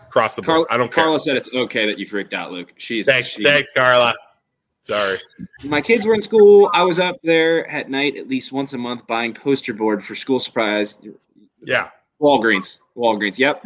across 0.00 0.34
the 0.36 0.42
board. 0.42 0.66
Carla, 0.66 0.66
I 0.70 0.76
don't 0.76 0.92
care. 0.92 1.04
Carla 1.04 1.18
said 1.18 1.36
it's 1.36 1.52
okay 1.52 1.86
that 1.86 1.98
you 1.98 2.06
freaked 2.06 2.32
out, 2.34 2.52
Luke. 2.52 2.72
She's 2.76 3.06
Thanks, 3.06 3.28
she- 3.28 3.42
thanks, 3.42 3.72
Carla. 3.74 4.14
Sorry. 4.82 5.16
My 5.64 5.80
kids 5.80 6.04
were 6.04 6.14
in 6.14 6.20
school. 6.22 6.68
I 6.74 6.82
was 6.82 6.98
up 6.98 7.16
there 7.22 7.68
at 7.70 7.88
night 7.88 8.16
at 8.16 8.28
least 8.28 8.50
once 8.52 8.72
a 8.72 8.78
month 8.78 9.06
buying 9.06 9.32
poster 9.32 9.72
board 9.72 10.04
for 10.04 10.14
school 10.16 10.40
supplies. 10.40 10.98
Yeah. 11.62 11.90
Walgreens. 12.20 12.80
Walgreens. 12.96 13.38
Yep. 13.38 13.62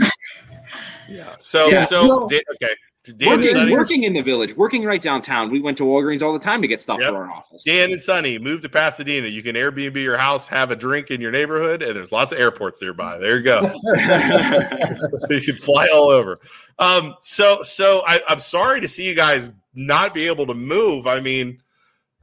Yeah. 1.09 1.35
So 1.39 1.69
Yeah. 1.69 1.85
so 1.87 2.29
da- 2.29 2.41
okay. 2.55 2.75
Dan 3.19 3.39
working, 3.41 3.71
working 3.71 4.03
in 4.03 4.13
the 4.13 4.21
village, 4.21 4.57
working 4.57 4.85
right 4.85 5.01
downtown. 5.01 5.49
We 5.49 5.61
went 5.61 5.77
to 5.79 5.85
Walgreens 5.85 6.23
all 6.23 6.33
the 6.33 6.41
time 6.41 6.61
to 6.61 6.67
get 6.67 6.81
stuff 6.81 6.99
Yep. 7.01 7.11
for 7.11 7.25
our 7.25 7.31
office. 7.31 7.63
Dan 7.63 7.93
and 7.93 8.03
Sonny 8.03 8.37
move 8.37 8.63
to 8.63 8.69
Pasadena. 8.69 9.29
You 9.29 9.45
can 9.45 9.55
Airbnb 9.55 9.95
your 10.03 10.17
house, 10.17 10.49
have 10.49 10.73
a 10.73 10.77
drink 10.77 11.13
in 11.13 11.21
your 11.21 11.31
neighborhood, 11.31 11.83
and 11.83 11.95
there's 11.97 12.11
lots 12.11 12.33
of 12.33 12.41
airports 12.41 12.83
nearby. 12.83 13.17
There 13.19 13.37
you 13.37 13.45
go. 13.45 13.61
you 15.31 15.41
can 15.41 15.57
fly 15.57 15.87
all 15.95 16.11
over. 16.11 16.41
Um, 16.81 17.15
so 17.21 17.63
so 17.63 18.03
I, 18.09 18.21
I'm 18.29 18.41
sorry 18.41 18.81
to 18.81 18.89
see 18.89 19.07
you 19.07 19.15
guys 19.15 19.53
not 19.77 20.15
be 20.15 20.27
able 20.27 20.47
to 20.47 20.55
move. 20.55 21.07
I 21.07 21.21
mean, 21.21 21.63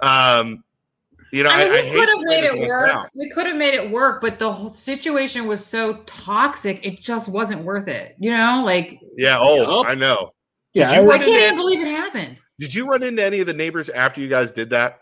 um, 0.01 0.63
you 1.31 1.43
know, 1.43 1.49
I, 1.49 1.53
I 1.53 1.57
mean, 1.63 1.71
we 1.71 1.77
I 1.77 1.81
hate 1.83 1.93
could 1.93 2.09
have 2.09 2.19
made 2.21 2.43
it 2.43 2.67
work. 2.67 2.87
down. 2.91 3.07
We 3.15 3.29
could 3.29 3.47
have 3.47 3.55
made 3.55 3.73
it 3.73 3.89
work, 3.89 4.21
but 4.21 4.37
the 4.39 4.51
whole 4.51 4.73
situation 4.73 5.47
was 5.47 5.65
so 5.65 6.03
toxic. 6.05 6.85
It 6.85 6.99
just 6.99 7.29
wasn't 7.29 7.63
worth 7.63 7.87
it. 7.87 8.15
You 8.19 8.31
know, 8.31 8.61
like 8.65 8.99
Yeah. 9.15 9.37
Oh, 9.39 9.83
I 9.85 9.95
know. 9.95 10.31
Yeah, 10.73 10.89
Did 10.89 10.97
you 10.97 11.03
I 11.03 11.07
run 11.07 11.19
can't 11.19 11.29
into, 11.29 11.41
even 11.43 11.57
believe 11.57 11.81
it 11.81 11.87
happened. 11.87 12.37
Did 12.59 12.73
you 12.73 12.87
run 12.87 13.03
into 13.03 13.23
any 13.23 13.39
of 13.39 13.47
the 13.47 13.53
neighbors 13.53 13.89
after 13.89 14.21
you 14.21 14.27
guys 14.27 14.51
did 14.51 14.71
that? 14.71 14.99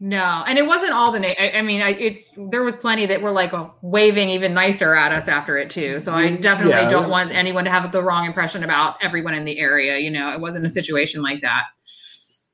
No, 0.00 0.44
and 0.46 0.56
it 0.58 0.64
wasn't 0.66 0.92
all 0.92 1.10
the. 1.10 1.18
Na- 1.18 1.34
I, 1.38 1.50
I 1.58 1.62
mean, 1.62 1.82
I, 1.82 1.90
it's 1.90 2.32
there 2.50 2.62
was 2.62 2.76
plenty 2.76 3.04
that 3.06 3.20
were 3.20 3.32
like 3.32 3.52
waving 3.82 4.28
even 4.28 4.54
nicer 4.54 4.94
at 4.94 5.12
us 5.12 5.26
after 5.26 5.58
it 5.58 5.70
too. 5.70 5.98
So 5.98 6.12
I 6.14 6.36
definitely 6.36 6.72
Yeah. 6.74 6.88
don't 6.88 7.10
want 7.10 7.32
anyone 7.32 7.64
to 7.64 7.70
have 7.70 7.90
the 7.90 8.00
wrong 8.02 8.24
impression 8.24 8.62
about 8.62 8.96
everyone 9.02 9.34
in 9.34 9.44
the 9.44 9.58
area. 9.58 9.98
You 9.98 10.12
know, 10.12 10.32
it 10.32 10.40
wasn't 10.40 10.66
a 10.66 10.70
situation 10.70 11.20
like 11.20 11.40
that. 11.40 11.62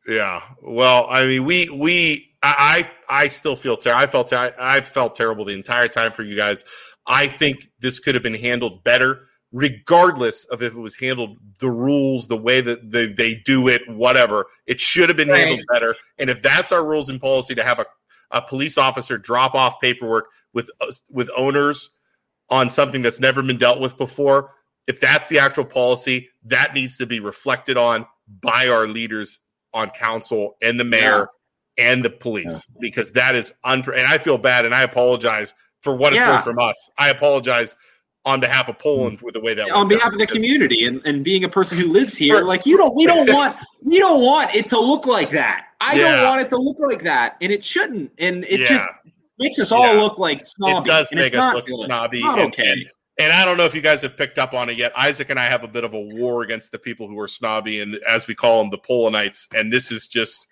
Yeah. 0.07 0.42
Well, 0.62 1.07
I 1.09 1.26
mean, 1.26 1.44
we 1.44 1.68
we 1.70 2.30
I 2.42 2.86
I, 3.09 3.22
I 3.24 3.28
still 3.28 3.57
feel 3.57 3.76
terrible. 3.76 4.02
I 4.02 4.07
felt 4.07 4.28
ter- 4.28 4.55
I 4.59 4.80
felt 4.80 5.14
terrible 5.14 5.44
the 5.44 5.55
entire 5.55 5.88
time 5.88 6.12
for 6.12 6.22
you 6.22 6.36
guys. 6.36 6.64
I 7.07 7.26
think 7.28 7.68
this 7.80 8.00
could 8.00 8.14
have 8.14 8.22
been 8.22 8.34
handled 8.34 8.82
better, 8.84 9.26
regardless 9.52 10.44
of 10.46 10.62
if 10.62 10.74
it 10.74 10.78
was 10.78 10.96
handled 10.96 11.36
the 11.61 11.70
rules, 11.70 12.26
the 12.26 12.36
way 12.36 12.61
that 12.61 12.90
they, 12.90 13.07
they 13.07 13.34
do 13.44 13.68
it, 13.68 13.82
whatever. 13.88 14.46
It 14.66 14.80
should 14.80 15.09
have 15.09 15.16
been 15.16 15.28
Right. 15.28 15.38
handled 15.40 15.61
better. 15.70 15.94
And 16.18 16.30
if 16.30 16.42
that's 16.42 16.72
our 16.72 16.86
rules 16.86 17.09
and 17.09 17.20
policy 17.20 17.55
to 17.55 17.64
have 17.64 17.78
a, 17.78 17.86
a 18.30 18.42
police 18.42 18.78
officer 18.78 19.18
drop 19.18 19.55
off 19.55 19.80
paperwork 19.80 20.26
with 20.52 20.70
with 21.11 21.30
owners 21.36 21.90
on 22.50 22.70
something 22.70 23.00
that's 23.02 23.20
never 23.20 23.42
been 23.42 23.59
dealt 23.59 23.80
with 23.80 23.96
before, 23.96 24.50
if 24.86 25.00
that's 25.00 25.28
the 25.30 25.38
actual 25.38 25.64
policy, 25.64 26.28
that 26.44 26.74
needs 26.74 26.98
to 26.98 27.07
be 27.07 27.20
reflected 27.20 27.76
on 27.78 28.07
by 28.42 28.68
our 28.68 28.86
leaders 28.86 29.40
on 29.74 29.90
council 29.90 30.56
and 30.62 30.78
the 30.80 30.84
mayor 30.84 31.28
and 31.76 32.02
the 32.04 32.10
police 32.10 32.64
because 32.80 33.10
that 33.12 33.34
is 33.34 33.52
unpre- 33.66 33.98
and 33.98 34.06
I 34.06 34.16
feel 34.18 34.38
bad 34.38 34.64
and 34.64 34.74
I 34.74 34.82
apologize 34.82 35.52
for 35.82 35.94
what 35.94 36.12
it's 36.12 36.20
Yeah. 36.20 36.36
worth 36.36 36.44
from 36.44 36.58
us. 36.58 36.90
I 36.96 37.10
apologize 37.10 37.74
on 38.24 38.40
behalf 38.40 38.68
of 38.70 38.78
Poland 38.78 39.18
for 39.20 39.30
the 39.32 39.40
way 39.40 39.52
that 39.52 39.70
on 39.70 39.86
behalf 39.88 40.12
of 40.12 40.18
the 40.18 40.26
community 40.26 40.84
and, 40.86 41.02
and 41.04 41.22
being 41.24 41.44
a 41.44 41.48
person 41.48 41.76
who 41.76 41.88
lives 41.88 42.16
here 42.16 42.38
For- 42.38 42.44
like 42.44 42.64
you 42.64 42.76
don't 42.78 42.94
we 42.94 43.04
don't 43.06 43.30
want 43.34 43.56
we 43.82 43.98
don't 43.98 44.22
want 44.22 44.54
it 44.54 44.68
to 44.70 44.80
look 44.80 45.04
like 45.06 45.30
that 45.32 45.66
i 45.82 45.94
Yeah. 45.94 46.12
don't 46.16 46.24
want 46.24 46.40
it 46.40 46.48
to 46.50 46.56
look 46.56 46.78
like 46.80 47.02
that 47.02 47.36
and 47.42 47.52
it 47.52 47.62
shouldn't 47.62 48.10
and 48.18 48.44
it 48.44 48.60
Yeah. 48.60 48.66
just 48.68 48.86
makes 49.38 49.58
us 49.58 49.72
all 49.72 49.94
Yeah. 49.94 50.00
look 50.00 50.18
like 50.18 50.42
snobby 50.44 50.88
It 50.88 50.92
does 50.92 51.10
and 51.10 51.18
make 51.20 51.26
it's 51.32 51.34
us 51.36 51.52
look 51.54 51.66
good. 51.66 51.84
snobby. 51.86 52.22
Not 52.22 52.38
and, 52.38 52.48
okay 52.48 52.70
and, 52.72 52.84
and 53.18 53.32
I 53.32 53.44
don't 53.44 53.56
know 53.56 53.64
if 53.64 53.74
you 53.74 53.80
guys 53.80 54.02
have 54.02 54.16
picked 54.16 54.38
up 54.38 54.54
on 54.54 54.68
it 54.70 54.76
yet. 54.76 54.92
Isaac 54.98 55.30
and 55.30 55.38
I 55.38 55.46
have 55.46 55.62
a 55.64 55.68
bit 55.68 55.84
of 55.84 55.94
a 55.94 56.00
war 56.00 56.42
against 56.42 56.72
the 56.72 56.78
people 56.78 57.06
who 57.08 57.18
are 57.20 57.28
snobby 57.28 57.80
and 57.80 57.94
as 58.08 58.26
we 58.26 58.34
call 58.34 58.60
them, 58.62 58.70
the 58.70 58.78
Polonites. 58.78 59.46
And 59.54 59.72
this 59.72 59.92
is 59.92 60.06
just 60.06 60.46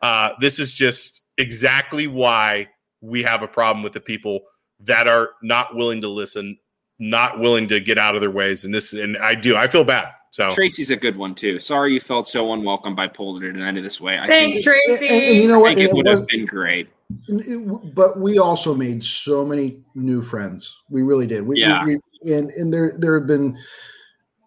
uh, 0.00 0.30
this 0.40 0.58
is 0.58 0.72
just 0.72 1.22
exactly 1.38 2.06
why 2.06 2.68
we 3.00 3.22
have 3.22 3.42
a 3.42 3.48
problem 3.48 3.82
with 3.82 3.92
the 3.92 4.00
people 4.00 4.40
that 4.80 5.06
are 5.08 5.30
not 5.42 5.74
willing 5.76 6.00
to 6.02 6.08
listen, 6.08 6.58
not 6.98 7.38
willing 7.40 7.68
to 7.68 7.80
get 7.80 7.98
out 7.98 8.14
of 8.14 8.20
their 8.20 8.30
ways. 8.30 8.64
And 8.64 8.74
this 8.74 8.92
and 8.92 9.16
I 9.18 9.34
do. 9.34 9.56
I 9.56 9.68
feel 9.68 9.84
bad. 9.84 10.12
So 10.30 10.50
tracy's 10.50 10.90
a 10.90 10.96
good 10.96 11.16
one 11.16 11.34
too 11.34 11.58
sorry 11.58 11.94
you 11.94 12.00
felt 12.00 12.28
so 12.28 12.52
unwelcome 12.52 12.94
by 12.94 13.08
poland 13.08 13.46
in 13.46 13.62
any 13.62 13.80
this 13.80 13.98
way 13.98 14.18
I 14.18 14.26
Thanks, 14.26 14.58
think, 14.62 14.64
Tracy. 14.66 15.08
And, 15.08 15.24
and 15.24 15.36
you 15.38 15.48
know 15.48 15.54
I 15.54 15.58
what? 15.58 15.68
think 15.68 15.80
it 15.80 15.84
It 15.90 15.94
would 15.94 16.06
have 16.06 16.26
been 16.26 16.44
great 16.44 16.90
it- 17.28 17.94
but 17.94 18.20
we 18.20 18.38
also 18.38 18.74
made 18.74 19.02
so 19.02 19.42
many 19.42 19.80
new 19.94 20.20
friends. 20.20 20.76
We 20.90 21.00
really 21.00 21.26
did. 21.26 21.46
We, 21.46 21.60
Yeah. 21.60 21.82
we, 21.82 21.94
we 21.94 22.00
and 22.24 22.50
and 22.50 22.72
there 22.72 22.92
there 22.98 23.18
have 23.18 23.26
been 23.26 23.56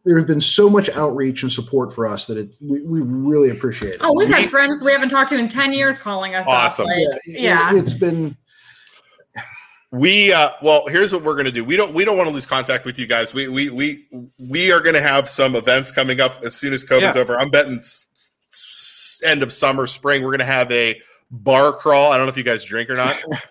there 0.04 0.18
have 0.18 0.28
been 0.28 0.42
so 0.42 0.70
much 0.70 0.90
outreach 0.90 1.44
and 1.44 1.52
support 1.52 1.94
for 1.94 2.08
us 2.08 2.26
that 2.26 2.38
it 2.38 2.50
we, 2.62 2.82
we 2.84 3.02
really 3.02 3.50
appreciate 3.50 3.94
it. 3.96 3.98
Oh, 4.02 4.14
we've 4.16 4.30
had 4.30 4.50
friends 4.50 4.82
we 4.84 4.92
haven't 4.92 5.10
talked 5.10 5.30
to 5.30 5.38
in 5.38 5.48
ten 5.48 5.74
years 5.74 6.00
calling 6.00 6.34
us. 6.36 6.46
Awesome. 6.48 6.86
like, 6.88 6.98
yeah, 7.26 7.70
yeah. 7.72 7.76
It, 7.76 7.82
has 7.82 7.94
been 7.94 8.36
we 9.92 10.32
uh 10.32 10.52
well 10.62 10.88
here's 10.88 11.12
what 11.12 11.22
we're 11.22 11.36
gonna 11.36 11.52
do 11.52 11.66
we 11.66 11.76
don't 11.76 11.94
we 11.94 12.06
don't 12.06 12.18
want 12.18 12.28
to 12.30 12.34
lose 12.34 12.46
contact 12.46 12.86
with 12.86 12.98
you 12.98 13.06
guys 13.06 13.34
we 13.34 13.50
we 13.50 13.70
we 13.70 14.08
we 14.40 14.72
are 14.72 14.80
gonna 14.80 15.02
have 15.02 15.28
some 15.28 15.54
events 15.54 15.92
coming 15.92 16.22
up 16.22 16.42
as 16.44 16.56
soon 16.56 16.72
as 16.72 16.82
covid's 16.84 17.18
Yeah. 17.18 17.22
over 17.22 17.38
i'm 17.38 17.50
betting 17.50 17.76
s- 17.76 18.08
s- 18.50 19.20
end 19.26 19.44
of 19.44 19.52
summer 19.52 19.86
spring 19.88 20.24
we're 20.24 20.32
gonna 20.32 20.46
have 20.46 20.72
a 20.72 21.00
bar 21.30 21.74
crawl 21.74 22.12
i 22.14 22.16
don't 22.16 22.26
know 22.26 22.30
if 22.32 22.38
you 22.38 22.44
guys 22.44 22.64
drink 22.64 22.90
or 22.90 22.96
not 22.96 23.22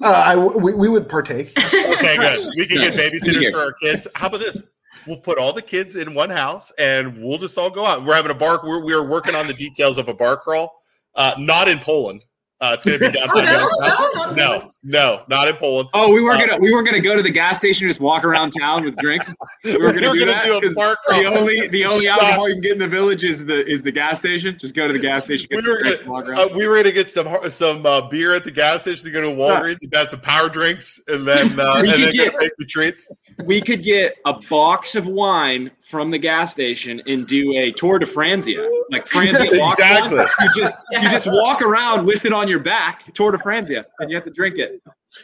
Uh, 0.00 0.06
I, 0.06 0.36
we, 0.36 0.74
we 0.74 0.88
would 0.88 1.08
partake. 1.08 1.52
Okay, 1.94 2.16
good. 2.16 2.36
We 2.56 2.66
can 2.66 2.80
Yes. 2.80 2.96
get 2.96 3.12
babysitters 3.12 3.52
for 3.52 3.58
our 3.60 3.72
kids. 3.74 4.06
How 4.14 4.26
about 4.28 4.40
this? 4.40 4.62
We'll 5.06 5.18
put 5.18 5.36
all 5.38 5.52
the 5.52 5.62
kids 5.62 5.96
in 5.96 6.14
one 6.14 6.30
house 6.30 6.72
and 6.78 7.22
we'll 7.22 7.36
just 7.38 7.56
all 7.58 7.70
go 7.70 7.84
out. 7.86 8.04
We're 8.04 8.14
having 8.14 8.30
a 8.30 8.34
bar. 8.34 8.60
We're, 8.64 8.82
we're 8.82 9.02
working 9.06 9.34
on 9.34 9.46
the 9.46 9.52
details 9.54 9.98
of 9.98 10.08
a 10.08 10.14
bar 10.14 10.36
crawl. 10.38 10.82
Uh, 11.14 11.34
not 11.38 11.68
in 11.68 11.78
Poland. 11.78 12.24
Uh, 12.60 12.74
it's 12.74 12.84
going 12.84 12.98
to 12.98 13.10
be 13.10 13.18
downtown. 13.18 13.44
Youngstown. 13.44 14.36
no, 14.36 14.58
no, 14.58 14.70
not 14.84 15.48
in 15.48 15.56
Poland. 15.56 15.88
Oh, 15.94 16.12
we 16.12 16.22
weren't 16.22 16.42
Uh, 16.42 16.46
gonna 16.46 16.58
we 16.60 16.72
weren't 16.72 16.86
gonna 16.86 17.00
go 17.00 17.16
to 17.16 17.22
the 17.22 17.30
gas 17.30 17.56
station 17.58 17.86
and 17.86 17.90
just 17.90 18.00
walk 18.00 18.22
around 18.24 18.52
town 18.52 18.84
with 18.84 18.96
drinks. 18.98 19.32
We 19.64 19.76
were 19.78 19.92
gonna, 19.92 20.08
We're 20.08 20.12
do, 20.14 20.18
gonna 20.20 20.32
that 20.32 20.44
do 20.44 20.68
a 20.68 20.74
bar 20.74 20.96
the 21.08 21.24
only 21.24 21.66
the 21.68 21.84
only 21.86 22.04
Stop. 22.04 22.20
alcohol 22.22 22.48
you 22.48 22.54
can 22.56 22.60
get 22.62 22.72
in 22.72 22.78
the 22.78 22.86
village 22.88 23.24
is 23.24 23.44
the 23.46 23.66
is 23.66 23.82
the 23.82 23.92
gas 23.92 24.18
station. 24.18 24.56
Just 24.58 24.74
go 24.74 24.86
to 24.86 24.92
the 24.92 24.98
gas 24.98 25.24
station. 25.24 25.46
Get 25.50 25.56
We 25.56 25.62
some 25.96 26.08
were 26.12 26.22
gonna, 26.22 26.40
uh, 26.42 26.48
we 26.54 26.68
were 26.68 26.76
gonna 26.76 26.92
get 26.92 27.10
some 27.10 27.28
some 27.50 27.86
uh, 27.86 28.02
beer 28.08 28.34
at 28.34 28.44
the 28.44 28.50
gas 28.50 28.82
station 28.82 29.04
to 29.06 29.10
go 29.10 29.22
to 29.22 29.28
Walgreens 29.28 29.78
and 29.82 29.94
have 29.94 30.10
some 30.10 30.20
power 30.20 30.48
drinks, 30.50 31.00
and 31.08 31.26
then 31.26 31.46
uh, 31.58 31.80
We 31.82 31.90
and 31.92 32.02
then 32.02 32.12
get- 32.12 32.34
make 32.38 32.52
the 32.58 32.66
treats. 32.66 33.08
we 33.44 33.62
could 33.62 33.82
get 33.82 34.16
a 34.26 34.34
box 34.50 34.94
of 34.96 35.06
wine 35.06 35.70
from 35.80 36.10
the 36.10 36.18
gas 36.18 36.50
station 36.52 37.00
and 37.06 37.26
do 37.26 37.56
a 37.56 37.70
tour 37.72 37.98
de 37.98 38.06
Franzia, 38.06 38.68
like 38.90 39.06
Franzia 39.06 39.50
Exactly. 39.72 40.18
one. 40.18 40.28
You 40.42 40.50
just 40.54 40.76
you 40.90 41.00
just 41.10 41.26
walk 41.30 41.62
around 41.62 42.04
with 42.06 42.24
it 42.26 42.32
on 42.34 42.48
your 42.48 42.58
back, 42.60 43.12
tour 43.14 43.32
de 43.32 43.38
Franzia, 43.38 43.84
and 44.00 44.10
you 44.10 44.16
have 44.16 44.24
to 44.24 44.30
drink 44.30 44.58
it. 44.58 44.73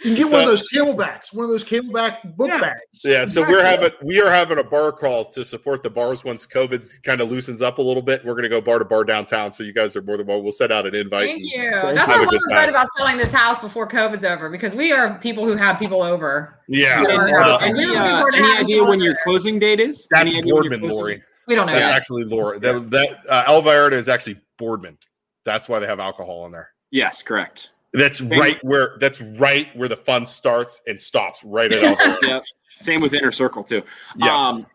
You 0.04 0.14
can 0.14 0.14
get 0.14 0.32
one 0.32 0.42
of 0.42 0.46
those 0.46 0.70
camelbacks, 0.70 1.34
one 1.34 1.44
of 1.44 1.50
those 1.50 1.64
camelback 1.64 2.36
book 2.36 2.48
bags. 2.60 2.80
Yeah, 3.04 3.26
so 3.26 3.42
we're 3.42 3.64
having 3.64 3.90
we 4.02 4.20
are 4.20 4.30
having 4.30 4.58
a 4.58 4.62
bar 4.64 4.92
crawl 4.92 5.24
to 5.32 5.44
support 5.44 5.82
the 5.82 5.90
bars 5.90 6.22
once 6.22 6.46
COVID 6.46 7.02
kind 7.02 7.20
of 7.20 7.28
loosens 7.28 7.60
up 7.60 7.78
a 7.78 7.82
little 7.82 8.02
bit. 8.02 8.24
We're 8.24 8.34
going 8.34 8.44
to 8.44 8.48
go 8.48 8.60
bar 8.60 8.78
to 8.78 8.84
bar 8.84 9.02
downtown, 9.04 9.52
so 9.52 9.64
you 9.64 9.72
guys 9.72 9.96
are 9.96 10.02
more 10.02 10.16
than 10.16 10.26
welcome. 10.28 10.44
We'll 10.44 10.52
send 10.52 10.70
out 10.70 10.86
an 10.86 10.94
invite. 10.94 11.26
Thank 11.26 11.42
you. 11.42 11.72
have 11.72 11.94
That's 11.94 12.08
a 12.08 12.12
what 12.12 12.20
I'm 12.20 12.28
good 12.28 12.36
excited 12.36 12.70
about 12.70 12.86
selling 12.96 13.16
this 13.16 13.32
house 13.32 13.58
before 13.58 13.88
COVID's 13.88 14.22
over 14.24 14.48
because 14.48 14.76
we 14.76 14.92
are 14.92 15.18
people 15.18 15.44
who 15.44 15.56
have 15.56 15.76
people 15.78 16.02
over. 16.02 16.60
Yeah. 16.68 17.02
Yeah. 17.08 17.44
Uh, 17.44 17.58
And 17.60 17.76
we 17.76 17.84
Any, 17.84 17.92
were 17.94 17.98
uh, 17.98 18.36
any 18.36 18.52
idea 18.58 18.66
people 18.76 18.88
when 18.90 19.00
your 19.00 19.12
over. 19.14 19.20
closing 19.24 19.58
date 19.58 19.80
is? 19.80 20.06
That's 20.12 20.20
Any 20.20 20.38
idea 20.38 20.54
when 20.54 20.64
your 20.64 20.78
Boardman, 20.78 20.90
Lori. 20.96 21.22
We 21.48 21.56
don't 21.56 21.66
know 21.66 21.72
That's 21.72 21.88
yet. 21.88 21.96
actually 21.96 22.24
Laura. 22.24 22.60
That, 22.60 22.90
that 22.92 23.18
uh, 23.28 23.42
El 23.48 23.60
Vallarta 23.62 23.94
is 23.94 24.08
actually 24.08 24.40
Boardman. 24.56 24.98
That's 25.44 25.68
why 25.68 25.80
they 25.80 25.86
have 25.86 25.98
alcohol 25.98 26.46
in 26.46 26.52
there. 26.52 26.68
Yes, 26.92 27.22
correct. 27.22 27.70
That's 27.92 28.20
right 28.20 28.58
where 28.62 28.96
that's 29.00 29.20
right 29.20 29.74
where 29.76 29.88
the 29.88 29.96
fun 29.96 30.24
starts 30.26 30.80
and 30.86 31.00
stops. 31.00 31.42
Right 31.44 31.72
at 31.72 31.82
El 31.82 31.96
Vallarta. 31.96 32.22
yep. 32.22 32.42
Same 32.78 33.00
with 33.00 33.12
Inner 33.14 33.32
Circle 33.32 33.64
too. 33.64 33.82
Yes. 34.16 34.30
Um, 34.40 34.66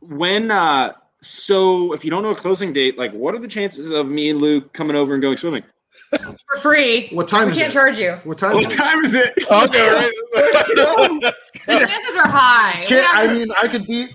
when 0.00 0.50
uh, 0.50 0.92
so 1.20 1.92
if 1.92 2.04
you 2.04 2.10
don't 2.10 2.22
know 2.22 2.30
a 2.30 2.36
closing 2.36 2.72
date, 2.72 2.96
like 2.96 3.12
what 3.12 3.34
are 3.34 3.38
the 3.40 3.48
chances 3.48 3.90
of 3.90 4.06
me 4.06 4.30
and 4.30 4.40
Luke 4.40 4.72
coming 4.72 4.96
over 4.96 5.14
and 5.14 5.22
going 5.22 5.36
swimming? 5.36 5.64
for 6.10 6.58
free. 6.60 7.08
What 7.10 7.28
time 7.28 7.46
We 7.46 7.52
is 7.52 7.58
can't 7.58 7.70
it? 7.72 7.74
charge 7.74 7.98
you. 7.98 8.12
What 8.24 8.38
time? 8.38 8.54
What 8.54 8.66
is 8.66 8.74
time 8.76 9.04
is 9.04 9.14
it? 9.14 9.34
Okay, 9.50 9.88
right. 9.88 10.12
The 11.66 11.86
chances 11.86 12.16
are 12.16 12.28
high. 12.28 12.80
We 12.80 12.86
Can't- 12.86 13.14
I 13.14 13.32
mean, 13.34 13.48
I 13.60 13.68
could 13.68 13.86
be 13.86 14.06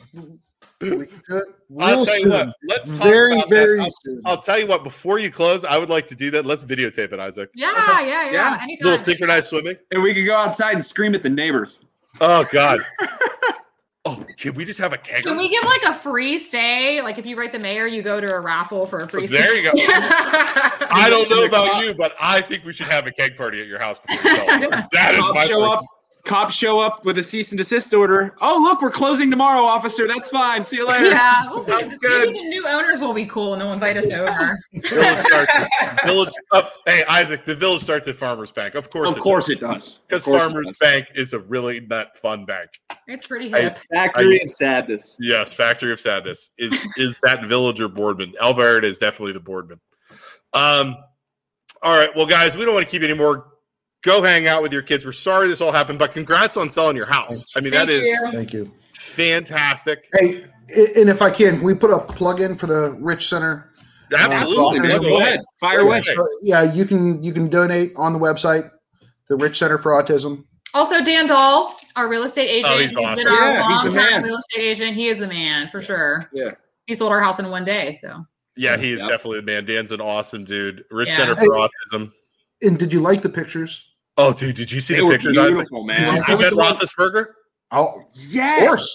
real 0.84 1.08
I'll 1.80 2.06
tell 2.06 2.16
you 2.20 2.24
soon. 2.24 2.30
what. 2.32 2.56
Let's 2.68 2.90
talk 2.98 3.04
very, 3.08 3.34
about 3.36 3.50
very 3.50 3.78
that. 3.78 3.84
I'll, 3.86 3.92
soon. 4.04 4.22
I'll 4.26 4.38
tell 4.38 4.60
you 4.60 4.68
what. 4.68 4.84
Before 4.84 5.20
you 5.20 5.32
close, 5.32 5.64
I 5.66 5.78
would 5.78 5.90
like 5.90 6.08
to 6.08 6.16
do 6.16 6.30
that. 6.32 6.46
Let's 6.46 6.64
videotape 6.64 7.12
it, 7.14 7.20
Isaac. 7.20 7.50
yeah, 7.56 8.02
yeah, 8.02 8.02
yeah, 8.02 8.32
Yeah. 8.32 8.60
Anytime. 8.62 8.84
little 8.86 9.00
synchronized 9.00 9.48
swimming. 9.48 9.76
And 9.92 10.04
we 10.04 10.14
could 10.14 10.26
go 10.26 10.36
outside 10.36 10.74
and 10.74 10.84
scream 10.84 11.16
at 11.16 11.24
the 11.24 11.30
neighbors. 11.30 11.84
Oh 12.22 12.46
God. 12.52 12.80
oh, 14.06 14.24
can 14.38 14.54
we 14.54 14.66
just 14.66 14.80
have 14.80 14.94
a 14.94 14.98
kegger? 14.98 15.24
Can 15.24 15.38
we 15.38 15.50
give 15.50 15.64
like 15.64 15.84
a 15.84 15.94
free 15.94 16.38
stay? 16.38 17.02
Like 17.02 17.18
if 17.18 17.26
you 17.26 17.36
write 17.36 17.52
the 17.52 17.60
mayor, 17.60 17.88
you 17.88 18.02
go 18.04 18.20
to 18.22 18.32
a 18.34 18.40
raffle 18.40 18.86
for 18.86 19.00
a 19.00 19.08
free 19.08 19.26
stay. 19.28 19.38
There 19.38 19.56
you 19.56 19.64
go. 19.64 19.72
I 19.78 21.08
don't 21.10 21.30
know 21.30 21.46
about 21.46 21.84
you, 21.84 21.94
but 21.96 22.14
I 22.20 22.42
think 22.42 22.66
we 22.66 22.74
should 22.74 22.88
have 22.88 23.08
a 23.08 23.12
keg 23.12 23.36
party 23.36 23.62
at 23.62 23.68
your 23.68 23.80
house. 23.80 24.00
Before 24.00 24.32
we 24.32 24.38
sell. 24.38 24.48
That 24.92 25.16
is 25.16 25.20
Cops 25.22 25.34
my 25.36 25.46
show 25.46 25.62
person- 25.62 25.78
up. 25.78 25.86
Cops 26.26 26.56
show 26.56 26.80
up 26.80 27.04
with 27.04 27.18
a 27.18 27.24
cease 27.24 27.52
and 27.52 27.58
desist 27.58 27.94
order. 27.94 28.34
Oh, 28.40 28.58
look, 28.64 28.82
we're 28.82 28.90
closing 28.92 29.30
tomorrow, 29.30 29.62
officer. 29.62 30.08
That's 30.08 30.30
fine. 30.30 30.64
See 30.64 30.78
you 30.78 30.88
later. 30.88 31.08
Yeah, 31.10 31.50
we'll 31.50 31.66
see. 31.66 31.78
Sounds 31.78 32.00
good. 32.00 32.28
Maybe 32.28 32.40
the 32.40 32.48
new 32.48 32.66
owners 32.66 33.00
will 33.02 33.14
be 33.14 33.26
cool 33.26 33.52
and 33.52 33.62
they'll 33.62 33.74
invite 33.74 33.98
us 33.98 34.10
over. 34.10 34.58
Village 34.74 35.18
starts. 35.26 35.54
Village. 36.06 36.30
Oh, 36.54 36.70
hey, 36.86 37.04
Isaac. 37.10 37.44
The 37.44 37.54
village 37.56 37.82
starts 37.82 38.08
at 38.08 38.16
Farmers 38.16 38.52
Bank. 38.52 38.76
Of 38.76 38.90
course. 38.90 39.10
Of 39.14 39.22
course 39.22 39.50
it 39.50 39.60
does. 39.60 39.98
Of 39.98 40.08
Because 40.08 40.24
course 40.24 40.44
it 40.44 40.46
Farmers 40.46 40.68
does. 40.68 40.78
Bank 40.78 41.08
is 41.14 41.34
a 41.34 41.40
really 41.40 41.82
not 41.82 42.18
fun 42.18 42.46
bank. 42.46 42.70
It's 43.06 43.28
pretty 43.28 43.54
I- 43.54 43.68
Factory 43.94 44.40
I- 44.40 44.44
of 44.46 44.50
sadness. 44.50 45.18
Yes, 45.20 45.54
Factory 45.54 45.92
of 45.92 46.00
Sadness 46.00 46.52
is 46.58 46.74
is 46.96 47.20
that 47.24 47.44
villager 47.48 47.90
Boardman. 47.90 48.34
Alvarez 48.42 48.86
is 48.86 48.98
definitely 48.98 49.34
the 49.34 49.42
Boardman. 49.42 49.82
Um, 50.54 50.96
all 51.82 51.98
right, 52.00 52.16
well, 52.16 52.26
guys, 52.28 52.56
we 52.56 52.64
don't 52.64 52.74
want 52.76 52.86
to 52.88 52.90
keep 52.92 53.04
any 53.04 53.14
more. 53.14 53.48
Go 54.04 54.22
hang 54.22 54.47
out 54.47 54.62
with 54.62 54.72
your 54.74 54.82
kids. 54.82 55.06
We're 55.06 55.12
sorry 55.14 55.47
this 55.47 55.62
all 55.62 55.72
happened, 55.72 55.97
but 55.99 56.12
congrats 56.12 56.58
on 56.58 56.70
selling 56.70 56.95
your 56.97 57.06
house. 57.06 57.51
I 57.56 57.62
mean, 57.62 57.72
that 57.72 57.88
Thank 57.88 58.01
is 58.04 58.08
you. 58.08 58.32
Thank 58.32 58.54
you. 58.54 58.72
fantastic. 58.93 60.08
Hey, 60.14 60.44
and 60.95 61.10
if 61.10 61.22
I 61.22 61.30
can, 61.30 61.56
can 61.56 61.64
we 61.64 61.73
put 61.73 61.90
a 61.91 61.99
plug 61.99 62.41
in 62.41 62.56
for 62.56 62.68
the 62.68 62.91
Rich 62.99 63.30
Center? 63.30 63.72
Absolutely, 64.15 64.80
Uh, 64.80 64.84
man. 64.84 65.02
Go 65.02 65.18
ahead. 65.19 65.40
Fire 65.60 65.80
away. 65.80 66.02
So, 66.03 66.28
yeah, 66.41 66.64
you 66.64 66.86
can 66.86 67.23
you 67.23 67.32
can 67.34 67.48
donate 67.48 67.94
on 67.95 68.14
the 68.14 68.19
website, 68.19 68.69
the 69.30 69.36
Rich 69.38 69.57
Center 69.60 69.78
for 69.78 69.91
Autism. 69.94 70.44
Also, 70.76 71.03
Dan 71.03 71.28
Dahl, 71.28 71.76
our 71.95 72.07
real 72.10 72.23
estate 72.23 72.48
agent. 72.49 72.73
Oh, 72.73 72.80
he's 72.80 72.94
been 72.95 73.06
our 73.06 73.15
Yeah, 73.52 73.68
long-time 73.69 74.23
real 74.23 74.38
estate 74.38 74.61
agent. 74.64 74.95
He 74.95 75.07
is 75.07 75.18
the 75.19 75.28
man 75.28 75.69
for 75.72 75.82
sure. 75.82 76.30
Yeah. 76.34 76.52
He 76.88 76.94
sold 76.95 77.11
our 77.11 77.22
house 77.22 77.40
in 77.40 77.49
one 77.49 77.64
day. 77.64 77.98
So 78.02 78.26
Yeah, 78.56 78.78
he 78.78 78.91
is 78.91 78.99
Yep. 79.02 79.10
definitely 79.10 79.40
the 79.40 79.45
man. 79.45 79.65
Dan's 79.65 79.91
an 79.91 80.02
awesome 80.02 80.44
dude. 80.44 80.84
Rich 80.91 81.10
Yeah. 81.10 81.18
Center 81.18 81.36
Hey. 81.36 81.45
for 81.45 81.53
Autism. 81.69 82.11
And 82.61 82.78
did 82.78 82.91
you 82.94 82.99
like 82.99 83.22
the 83.23 83.30
pictures? 83.30 83.84
Oh, 84.18 84.34
dude, 84.34 84.56
did 84.56 84.72
you 84.72 84.80
see 84.81 84.94
They 84.95 84.99
the 84.99 85.06
were 85.06 85.11
pictures? 85.14 85.38
Isaac? 85.38 85.53
beautiful, 85.56 85.84
man. 85.84 86.06
Did 86.06 86.11
you 86.11 86.18
see 86.19 86.35
Ben 86.35 86.53
Roethlisberger? 86.53 87.26
Oh, 87.72 88.03
Yes. 88.30 88.88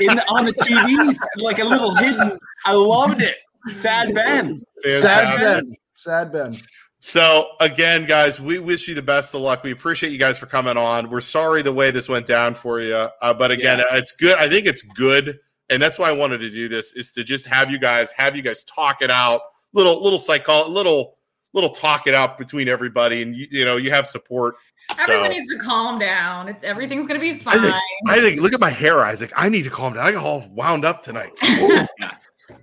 In 0.00 0.16
the, 0.16 0.28
on 0.28 0.44
the 0.44 0.52
TVs, 0.52 1.14
like 1.36 1.60
a 1.60 1.64
little 1.64 1.94
hidden. 1.94 2.36
I 2.66 2.72
loved 2.72 3.22
it. 3.22 3.36
Sad 3.72 4.12
Ben. 4.12 4.56
Sad 4.82 5.38
Ben. 5.38 5.76
Sad 5.94 6.32
Ben. 6.32 6.52
So 6.98 7.50
again, 7.60 8.06
guys, 8.06 8.40
we 8.40 8.58
wish 8.58 8.88
you 8.88 8.94
the 8.96 9.02
best 9.02 9.34
of 9.34 9.42
luck. 9.42 9.62
We 9.62 9.70
appreciate 9.70 10.10
you 10.10 10.18
guys 10.18 10.38
for 10.38 10.46
coming 10.46 10.76
on. 10.76 11.10
We're 11.10 11.20
sorry 11.20 11.62
the 11.62 11.72
way 11.72 11.92
this 11.92 12.08
went 12.08 12.26
down 12.26 12.54
for 12.54 12.80
you, 12.80 12.94
uh, 12.94 13.34
but 13.34 13.50
again, 13.52 13.82
it's 13.92 14.10
good. 14.12 14.36
I 14.38 14.48
think 14.48 14.66
it's 14.66 14.82
good, 14.82 15.38
and 15.68 15.80
that's 15.82 15.98
why 15.98 16.08
I 16.08 16.12
wanted 16.12 16.38
to 16.38 16.50
do 16.50 16.66
this 16.66 16.92
is 16.94 17.10
to 17.12 17.22
just 17.22 17.46
have 17.46 17.70
you 17.70 17.78
guys 17.78 18.10
have 18.12 18.34
you 18.34 18.42
guys 18.42 18.64
talk 18.64 19.02
it 19.02 19.10
out, 19.10 19.42
little 19.74 20.02
little 20.02 20.18
psycho, 20.18 20.66
little 20.66 21.18
little 21.52 21.70
talk 21.70 22.06
it 22.06 22.14
out 22.14 22.36
between 22.38 22.68
everybody, 22.68 23.20
and 23.22 23.36
you, 23.36 23.46
you 23.50 23.64
know 23.66 23.76
you 23.76 23.90
have 23.90 24.06
support. 24.08 24.56
Everyone 24.98 25.26
So 25.26 25.32
needs 25.32 25.50
to 25.50 25.58
calm 25.58 25.98
down. 25.98 26.48
It's 26.48 26.64
everything's 26.64 27.06
gonna 27.06 27.20
be 27.20 27.30
I 27.32 27.36
fine. 27.38 27.60
think, 27.60 27.74
I 28.08 28.20
think 28.20 28.40
look 28.40 28.52
at 28.52 28.60
my 28.60 28.70
hair, 28.70 29.00
Isaac. 29.04 29.32
I 29.36 29.48
need 29.48 29.64
to 29.64 29.70
calm 29.70 29.94
down. 29.94 30.06
I 30.06 30.12
got 30.12 30.24
all 30.24 30.48
wound 30.50 30.84
up 30.84 31.02
tonight. 31.02 31.30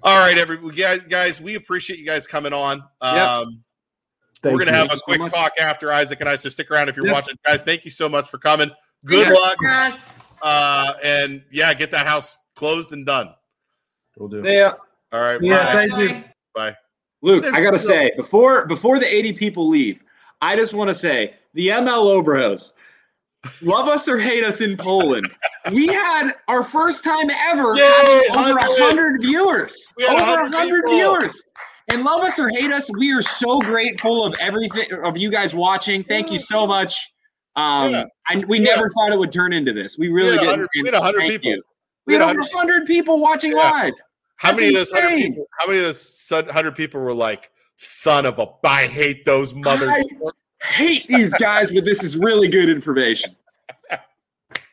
all 0.03 0.19
right, 0.19 0.37
every 0.37 0.57
guys, 0.71 0.99
guys, 1.09 1.41
we 1.41 1.55
appreciate 1.55 1.99
you 1.99 2.05
guys 2.05 2.27
coming 2.27 2.53
on. 2.53 2.83
Um, 3.01 3.63
Thank 4.41 4.53
we're 4.55 4.65
gonna 4.65 4.75
have 4.77 4.89
a 4.89 4.93
you 4.93 4.97
so 4.99 5.03
quick 5.05 5.19
much. 5.19 5.31
talk 5.31 5.53
after 5.59 5.91
Isaac 5.91 6.19
and 6.19 6.29
I. 6.29 6.35
So 6.35 6.49
stick 6.49 6.71
around 6.71 6.89
if 6.89 6.95
you're 6.97 7.05
Yep. 7.05 7.13
watching, 7.13 7.35
guys. 7.45 7.63
Thank 7.63 7.85
you 7.85 7.91
so 7.91 8.09
much 8.09 8.29
for 8.29 8.37
coming. 8.37 8.71
Good 9.05 9.27
Yeah. 9.27 9.33
luck, 9.33 9.55
Yes. 9.61 10.15
uh, 10.41 10.93
and 11.03 11.43
yeah, 11.51 11.73
get 11.73 11.91
that 11.91 12.07
house 12.07 12.39
closed 12.55 12.91
and 12.91 13.05
done. 13.05 13.29
We'll 14.17 14.29
do. 14.29 14.41
Yeah. 14.43 14.73
All 15.11 15.21
right, 15.21 15.39
Yeah, 15.41 15.63
bye. 15.65 15.73
thank 15.87 15.97
you. 15.97 16.09
Bye. 16.09 16.23
bye. 16.71 16.75
Luke, 17.23 17.43
There's 17.43 17.53
I 17.55 17.59
gotta 17.59 17.71
no- 17.71 17.77
say, 17.77 18.11
before 18.17 18.65
before 18.65 18.97
the 18.97 19.05
80 19.13 19.33
people 19.33 19.67
leave, 19.69 20.01
I 20.41 20.55
just 20.55 20.73
want 20.73 20.89
to 20.89 20.93
say 20.95 21.35
the 21.53 21.67
ML 21.69 22.23
bros, 22.23 22.73
love 23.61 23.87
us 23.87 24.07
or 24.07 24.17
hate 24.19 24.43
us 24.43 24.61
in 24.61 24.75
Poland. 24.77 25.27
We 25.71 25.87
had 25.87 26.31
our 26.47 26.63
first 26.63 27.03
time 27.03 27.29
ever 27.29 27.75
Yay, 27.75 27.83
having 27.83 28.31
over 28.31 28.59
100. 28.59 28.79
hundred 28.83 29.21
viewers. 29.21 29.75
We 29.97 30.03
had 30.05 30.13
over 30.13 30.23
100 30.43 30.55
hundred 30.55 30.85
people. 30.85 30.95
viewers. 30.95 31.43
And 31.91 32.03
love 32.03 32.23
us 32.23 32.39
or 32.39 32.49
hate 32.49 32.71
us, 32.71 32.89
we 32.97 33.11
are 33.13 33.21
so 33.21 33.59
grateful 33.59 34.23
of 34.25 34.33
everything 34.39 34.85
of 35.03 35.17
you 35.17 35.29
guys 35.29 35.53
watching. 35.53 36.03
Thank 36.03 36.31
you 36.31 36.39
so 36.39 36.65
much. 36.65 37.11
Um, 37.55 37.91
Yeah. 37.91 38.03
I, 38.29 38.37
we 38.47 38.59
Yeah. 38.59 38.75
never 38.75 38.87
thought 38.89 39.11
it 39.11 39.19
would 39.19 39.31
turn 39.31 39.51
into 39.51 39.73
this. 39.73 39.97
We 39.97 40.07
really 40.07 40.31
had 40.37 40.39
did. 40.41 40.47
100 40.47 40.69
we 40.75 40.85
had 40.87 40.93
100 40.95 41.17
Thank 41.19 41.31
people. 41.33 41.51
you. 41.51 41.63
We 42.07 42.13
We 42.13 42.19
had 42.19 42.27
had 42.27 42.37
over 42.37 42.41
100 42.47 42.85
people 42.85 43.19
watching 43.19 43.51
Yeah. 43.51 43.69
live. 43.71 43.93
How 44.37 44.49
That's 44.49 44.61
many 44.61 44.69
of 44.73 44.79
those 44.79 44.91
hundred 44.91 45.17
people? 45.17 45.45
How 45.59 45.67
many 45.67 45.79
of 45.79 45.85
those 45.85 46.31
hundred 46.49 46.75
people 46.75 47.01
were 47.01 47.13
like, 47.13 47.50
"Son 47.83 48.25
of 48.25 48.39
a, 48.39 48.47
I 48.63 48.87
hate 48.87 49.25
those 49.25 49.53
mothers." 49.55 49.89
I 49.89 50.03
hate 50.63 51.07
these 51.07 51.33
guys, 51.35 51.71
but 51.71 51.85
this 51.85 52.03
is 52.03 52.15
really 52.17 52.47
good 52.47 52.69
information. 52.69 53.35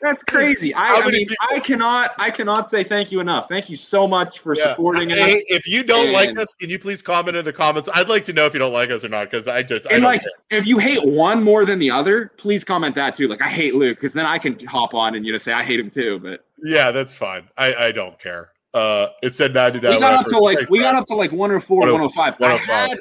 That's 0.01 0.23
crazy. 0.23 0.73
I, 0.75 0.95
I 0.95 1.11
mean, 1.11 1.27
people- 1.27 1.37
I 1.51 1.59
cannot, 1.59 2.13
I 2.19 2.31
cannot 2.31 2.71
say 2.71 2.85
thank 2.85 3.11
you 3.11 3.19
enough. 3.19 3.49
Thank 3.49 3.69
you 3.69 3.77
so 3.77 4.07
much 4.07 4.39
for 4.39 4.55
Yeah. 4.55 4.71
supporting 4.71 5.11
us. 5.11 5.19
If 5.49 5.67
you 5.67 5.83
don't 5.83 6.13
like 6.13 6.39
us, 6.39 6.55
can 6.55 6.71
you 6.71 6.79
please 6.79 7.03
comment 7.03 7.37
in 7.37 7.45
the 7.45 7.53
comments? 7.53 7.89
I'd 7.93 8.09
like 8.09 8.25
to 8.27 8.33
know 8.33 8.45
if 8.47 8.53
you 8.53 8.61
don't 8.61 8.73
like 8.73 8.91
us 8.91 9.05
or 9.05 9.09
not, 9.09 9.29
because 9.31 9.49
I 9.49 9.63
just 9.65 9.87
I 9.87 9.95
And 9.95 10.03
don't 10.03 10.13
like, 10.13 10.21
care. 10.21 10.59
if 10.59 10.67
you 10.67 10.79
hate 10.79 11.05
one 11.05 11.43
more 11.43 11.65
than 11.65 11.81
the 11.81 11.91
other, 11.91 12.33
please 12.37 12.63
comment 12.63 12.95
that 12.95 13.17
too. 13.17 13.27
Like, 13.27 13.43
I 13.43 13.49
hate 13.49 13.75
Luke, 13.75 13.97
because 13.97 14.13
then 14.13 14.27
I 14.27 14.39
can 14.39 14.65
hop 14.67 14.95
on 14.95 15.17
and 15.17 15.27
you 15.27 15.33
know 15.33 15.39
say 15.39 15.53
I 15.53 15.65
hate 15.65 15.81
him 15.81 15.91
too. 15.91 16.21
But 16.21 16.45
yeah, 16.63 16.93
that's 16.93 17.17
fine. 17.17 17.49
I 17.57 17.75
I 17.87 17.93
don't 17.93 18.21
care. 18.21 18.51
Uh, 18.75 19.09
it 19.23 19.35
said 19.35 19.55
ninety 19.55 19.79
we 19.79 19.99
got 19.99 20.13
up 20.15 20.27
to 20.27 20.39
like 20.39 20.69
we 20.69 20.81
got 20.81 20.95
up 20.95 21.07
to 21.07 21.15
like 21.15 21.33
104, 21.33 21.79
105. 21.81 22.35
I 22.35 22.37
105. 22.39 22.91
had 22.91 22.99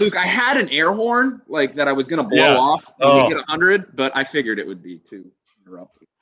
Luke, 0.00 0.16
I 0.16 0.26
had 0.26 0.56
an 0.56 0.68
air 0.70 0.92
horn 0.92 1.40
like 1.46 1.74
that 1.76 1.86
I 1.88 1.92
was 1.92 2.08
gonna 2.08 2.24
blow 2.24 2.38
Yeah. 2.42 2.56
off 2.56 2.84
when 2.96 3.08
Oh. 3.08 3.28
we 3.28 3.34
get 3.34 3.44
hundred, 3.44 3.94
but 3.96 4.10
I 4.16 4.24
figured 4.24 4.58
it 4.58 4.66
would 4.66 4.82
be 4.82 4.98
too. 4.98 5.30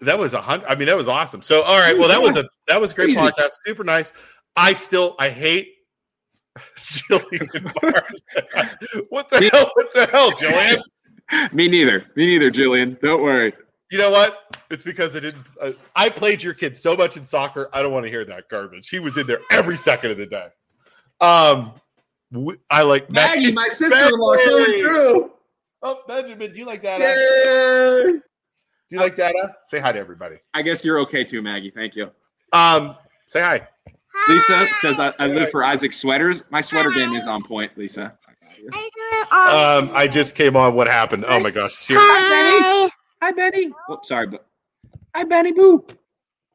That 0.00 0.18
was 0.18 0.34
a 0.34 0.40
hundred. 0.42 0.66
I 0.66 0.74
mean, 0.74 0.86
that 0.86 0.96
was 0.96 1.08
awesome. 1.08 1.42
So, 1.42 1.62
all 1.62 1.78
right. 1.78 1.96
Well, 1.96 2.08
that 2.08 2.20
was 2.20 2.36
a 2.36 2.44
that 2.66 2.80
was 2.80 2.92
a 2.92 2.94
great 2.94 3.16
Crazy. 3.16 3.20
podcast. 3.20 3.50
Super 3.64 3.84
nice. 3.84 4.12
I 4.56 4.72
still 4.74 5.16
I 5.18 5.30
hate 5.30 5.68
Jillian 6.76 7.72
what 9.08 9.28
the 9.30 9.48
hell? 9.50 9.70
What 9.74 9.92
the 9.94 10.06
hell, 10.06 10.30
Jillian? 10.32 10.82
Me 11.54 11.66
neither. 11.68 12.04
Me 12.14 12.26
neither, 12.26 12.50
Jillian. 12.50 13.00
Don't 13.00 13.22
worry. 13.22 13.54
You 13.92 13.98
know 13.98 14.10
what? 14.10 14.56
It's 14.70 14.84
because 14.84 15.14
I 15.14 15.20
didn't. 15.20 15.44
Uh, 15.60 15.72
I 15.94 16.08
played 16.08 16.42
your 16.42 16.54
kid 16.54 16.78
so 16.78 16.96
much 16.96 17.18
in 17.18 17.26
soccer. 17.26 17.68
I 17.74 17.82
don't 17.82 17.92
want 17.92 18.06
to 18.06 18.10
hear 18.10 18.24
that 18.24 18.48
garbage. 18.48 18.88
He 18.88 18.98
was 18.98 19.18
in 19.18 19.26
there 19.26 19.40
every 19.50 19.76
second 19.76 20.12
of 20.12 20.16
the 20.16 20.24
day. 20.24 20.46
Um, 21.20 21.74
w- 22.32 22.58
I 22.70 22.80
like 22.84 23.10
Maggie, 23.10 23.52
my 23.52 23.68
sister-in-law 23.68 24.36
coming 24.46 24.80
through. 24.80 25.32
Oh, 25.82 26.00
Benjamin, 26.08 26.52
do 26.54 26.58
you 26.58 26.64
like 26.64 26.82
Dada? 26.82 27.04
Do 27.04 28.22
you 28.96 28.98
like 28.98 29.14
Dada? 29.14 29.56
Say 29.66 29.78
hi 29.78 29.92
to 29.92 29.98
everybody. 29.98 30.36
I 30.54 30.62
guess 30.62 30.82
you're 30.86 31.00
okay 31.00 31.22
too, 31.22 31.42
Maggie. 31.42 31.70
Thank 31.70 31.94
you. 31.94 32.10
Um, 32.54 32.96
say 33.26 33.42
hi. 33.42 33.68
hi. 34.14 34.32
Lisa 34.32 34.68
says 34.80 34.98
I, 35.00 35.12
I 35.18 35.26
live 35.26 35.50
for 35.50 35.62
Isaac 35.64 35.92
sweaters. 35.92 36.44
My 36.48 36.62
sweater 36.62 36.92
game 36.92 37.12
is 37.12 37.26
on 37.26 37.42
point, 37.44 37.76
Lisa. 37.76 38.18
I 38.72 39.78
Um, 39.78 39.90
I 39.94 40.08
just 40.08 40.34
came 40.34 40.56
on. 40.56 40.74
What 40.74 40.86
happened? 40.86 41.26
Oh 41.28 41.40
my 41.40 41.50
gosh! 41.50 41.74
Ser- 41.74 41.96
Hi, 41.98 42.80
Benny. 42.80 42.92
Hi, 43.22 43.30
Benny. 43.30 43.72
Oh, 43.88 44.00
sorry, 44.02 44.26
but 44.26 44.44
hi, 45.14 45.22
Benny 45.22 45.52
Boo. 45.52 45.86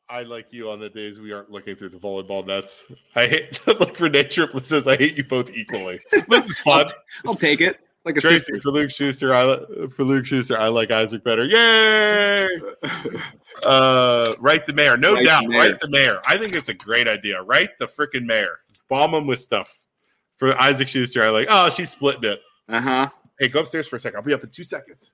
I 0.10 0.24
like 0.24 0.48
you 0.52 0.70
on 0.70 0.82
the 0.82 0.90
days 0.90 1.18
we 1.18 1.32
aren't 1.32 1.50
looking 1.50 1.78
through 1.78 1.90
the 1.90 1.98
volleyball 1.98 2.46
nets. 2.46 2.86
I 3.16 3.26
hate 3.28 3.66
like 3.80 3.98
Renee 3.98 4.24
Triplett 4.26 4.66
says. 4.66 4.86
I 4.86 4.98
hate 4.98 5.16
you 5.16 5.24
both 5.24 5.50
equally. 5.56 6.02
This 6.28 6.50
is 6.50 6.60
fun. 6.60 6.88
I'll 7.26 7.36
take 7.36 7.62
it. 7.62 7.80
Like 8.04 8.18
a 8.18 8.22
Tracy 8.22 8.38
sister. 8.40 8.62
for 8.62 8.72
Luke 8.72 8.92
Schuster. 8.92 9.34
I 9.34 9.46
li- 9.46 9.88
for 9.88 10.04
Luke 10.04 10.26
Schuster. 10.26 10.58
I 10.58 10.68
like 10.68 10.92
Isaac 10.92 11.24
better. 11.24 11.46
Yay! 11.46 12.48
uh, 13.64 14.36
write 14.40 14.66
the 14.66 14.74
mayor. 14.74 14.98
No 14.98 15.14
Write 15.14 15.20
the 15.24 15.26
doubt. 15.26 15.46
mayor. 15.48 15.60
Write 15.60 15.80
the 15.80 15.90
mayor. 15.90 16.22
I 16.28 16.38
think 16.38 16.54
it's 16.54 16.70
a 16.70 16.74
great 16.74 17.08
idea. 17.08 17.42
Write 17.42 17.78
the 17.80 17.86
freaking 17.86 18.26
mayor. 18.26 18.60
Bomb 18.90 19.14
him 19.14 19.26
with 19.28 19.40
stuff. 19.40 19.84
For 20.36 20.54
Isaac 20.60 20.88
Schuster, 20.90 21.24
I 21.24 21.30
like. 21.30 21.48
Oh, 21.50 21.70
she's 21.70 21.90
splitting 21.92 22.26
it. 22.30 22.42
Uh 22.68 22.82
huh. 22.82 23.10
Hey, 23.40 23.48
go 23.48 23.62
upstairs 23.62 23.88
for 23.88 23.96
a 23.96 24.00
second. 24.02 24.18
I'll 24.18 24.24
be 24.24 24.34
up 24.34 24.44
in 24.44 24.50
two 24.50 24.64
seconds. 24.66 25.14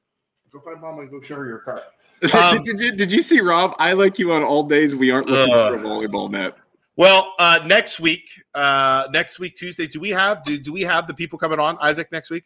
Go 0.54 0.60
find 0.60 0.80
mom 0.80 1.00
and 1.00 1.10
go 1.10 1.20
show 1.20 1.36
her 1.36 1.48
your 1.48 1.60
car. 1.60 1.82
Um, 2.34 2.62
did 2.62 2.80
you 2.80 2.96
did 2.96 3.12
you 3.12 3.22
see 3.22 3.42
Rob? 3.42 3.76
I 3.80 3.92
like 3.92 4.18
you 4.18 4.32
on 4.32 4.44
all 4.44 4.64
days 4.64 4.96
we 4.96 5.12
aren't 5.12 5.28
looking 5.28 5.54
Uh, 5.54 5.72
for 5.72 5.76
a 5.76 5.80
volleyball 5.80 6.32
net. 6.32 6.54
Well, 6.96 7.34
uh, 7.38 7.60
next 7.66 8.00
week, 8.00 8.30
uh, 8.54 9.08
next 9.12 9.40
week 9.40 9.56
Tuesday, 9.56 9.88
do 9.88 10.00
we 10.00 10.12
have 10.12 10.42
do, 10.46 10.58
do 10.58 10.72
we 10.72 10.84
have 10.84 11.06
the 11.06 11.14
people 11.14 11.38
coming 11.38 11.60
on 11.60 11.78
Isaac 11.82 12.10
next 12.14 12.30
week? 12.30 12.46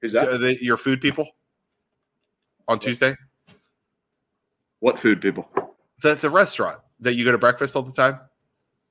Who's 0.00 0.14
that? 0.14 0.40
the, 0.40 0.56
your 0.64 0.78
food 0.78 1.02
people 1.02 1.28
on 2.66 2.78
Tuesday. 2.78 3.14
What 4.80 4.98
food 4.98 5.20
people? 5.20 5.46
The 6.02 6.14
the 6.14 6.30
restaurant 6.30 6.78
that 7.00 7.12
you 7.12 7.26
go 7.26 7.32
to 7.32 7.36
breakfast 7.38 7.76
all 7.76 7.82
the 7.82 7.92
time. 7.92 8.18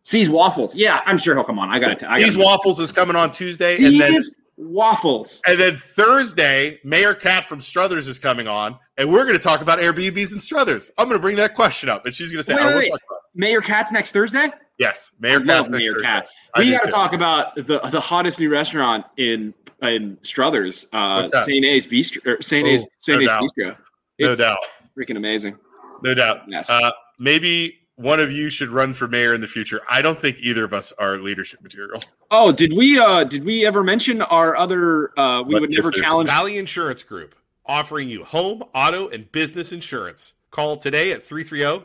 C's 0.03 0.29
waffles. 0.29 0.75
Yeah, 0.75 1.01
I'm 1.07 1.17
sure 1.17 1.33
he'll 1.33 1.43
come 1.43 1.57
on. 1.57 1.69
I 1.69 1.79
got 1.79 2.03
it. 2.03 2.19
These 2.19 2.37
waffles 2.37 2.79
is 2.79 2.91
coming 2.91 3.15
on 3.15 3.31
Tuesday, 3.31 3.77
and 3.77 3.99
then 3.99 4.11
C's 4.11 4.35
waffles. 4.57 5.41
and 5.47 5.59
then 5.59 5.77
Thursday, 5.77 6.79
Mayor 6.83 7.13
Cat 7.13 7.45
from 7.45 7.61
Struthers 7.61 8.07
is 8.07 8.19
coming 8.19 8.47
on, 8.47 8.77
and 8.97 9.11
we're 9.11 9.23
going 9.23 9.37
to 9.37 9.43
talk 9.43 9.61
about 9.61 9.79
Airbnbs 9.79 10.31
and 10.31 10.41
Struthers. 10.41 10.91
I'm 10.97 11.07
going 11.07 11.17
to 11.17 11.21
bring 11.21 11.35
that 11.37 11.55
question 11.55 11.89
up, 11.89 12.05
and 12.05 12.13
she's 12.13 12.31
going 12.31 12.39
to 12.39 12.43
say, 12.43 12.55
Wait, 12.55 12.61
"I 12.61 12.67
wait, 12.67 12.75
wait. 12.77 12.89
talk 12.89 13.01
about." 13.09 13.21
Mayor 13.35 13.61
Katz 13.61 13.91
next 13.91 14.11
Thursday. 14.11 14.49
Yes, 14.79 15.11
Mayor 15.19 15.39
I 15.41 15.45
Cat's 15.45 15.69
next 15.69 15.83
Mayor 15.85 15.93
Thursday. 15.93 16.07
Cat. 16.07 16.27
We 16.57 16.71
got 16.71 16.83
to 16.83 16.91
talk 16.91 17.13
about 17.13 17.55
the 17.55 17.79
the 17.91 17.99
hottest 17.99 18.39
new 18.39 18.49
restaurant 18.49 19.05
in 19.17 19.53
in 19.83 20.17
Struthers, 20.23 20.87
uh? 20.93 21.25
St. 21.27 21.63
A's 21.65 21.85
Bistro. 21.85 22.43
St. 22.43 22.67
A's 22.67 22.81
Oh, 22.83 22.87
St. 22.97 23.21
A's. 23.21 23.29
Bistro. 23.29 23.77
No 24.19 24.33
doubt. 24.35 24.57
freaking 24.97 25.17
amazing. 25.17 25.55
No 26.03 26.13
doubt. 26.15 26.41
Yes. 26.47 26.69
Uh, 26.69 26.91
maybe 27.19 27.77
one 27.97 28.19
of 28.19 28.31
you 28.31 28.49
should 28.49 28.69
run 28.69 28.93
for 28.93 29.07
mayor 29.07 29.33
in 29.33 29.41
the 29.41 29.47
future. 29.47 29.81
I 29.89 30.01
don't 30.01 30.19
think 30.19 30.37
either 30.39 30.63
of 30.63 30.73
us 30.73 30.93
are 30.93 31.17
leadership 31.17 31.61
material. 31.61 32.01
Oh, 32.31 32.51
did 32.51 32.73
we 32.73 32.99
uh 32.99 33.23
did 33.23 33.43
we 33.43 33.65
ever 33.65 33.83
mention 33.83 34.21
our 34.21 34.55
other 34.55 35.19
uh 35.19 35.41
we 35.41 35.59
would 35.59 35.71
never 35.71 35.91
challenge 35.91 36.29
Valley 36.29 36.57
Insurance 36.57 37.03
Group, 37.03 37.35
offering 37.65 38.07
you 38.07 38.23
home, 38.23 38.63
auto, 38.73 39.09
and 39.09 39.29
business 39.31 39.73
insurance. 39.73 40.33
Call 40.51 40.77
today 40.77 41.11
at 41.11 41.19
oh, 41.19 41.35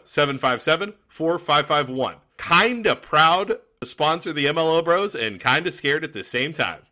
330-757-4551. 0.07 2.15
Kinda 2.39 2.97
proud 2.97 3.49
to 3.49 3.87
sponsor 3.87 4.33
the 4.33 4.47
MLO 4.47 4.85
Bros 4.85 5.15
and 5.15 5.41
kinda 5.41 5.71
scared 5.71 6.05
at 6.05 6.13
the 6.13 6.23
same 6.23 6.53
time. 6.53 6.83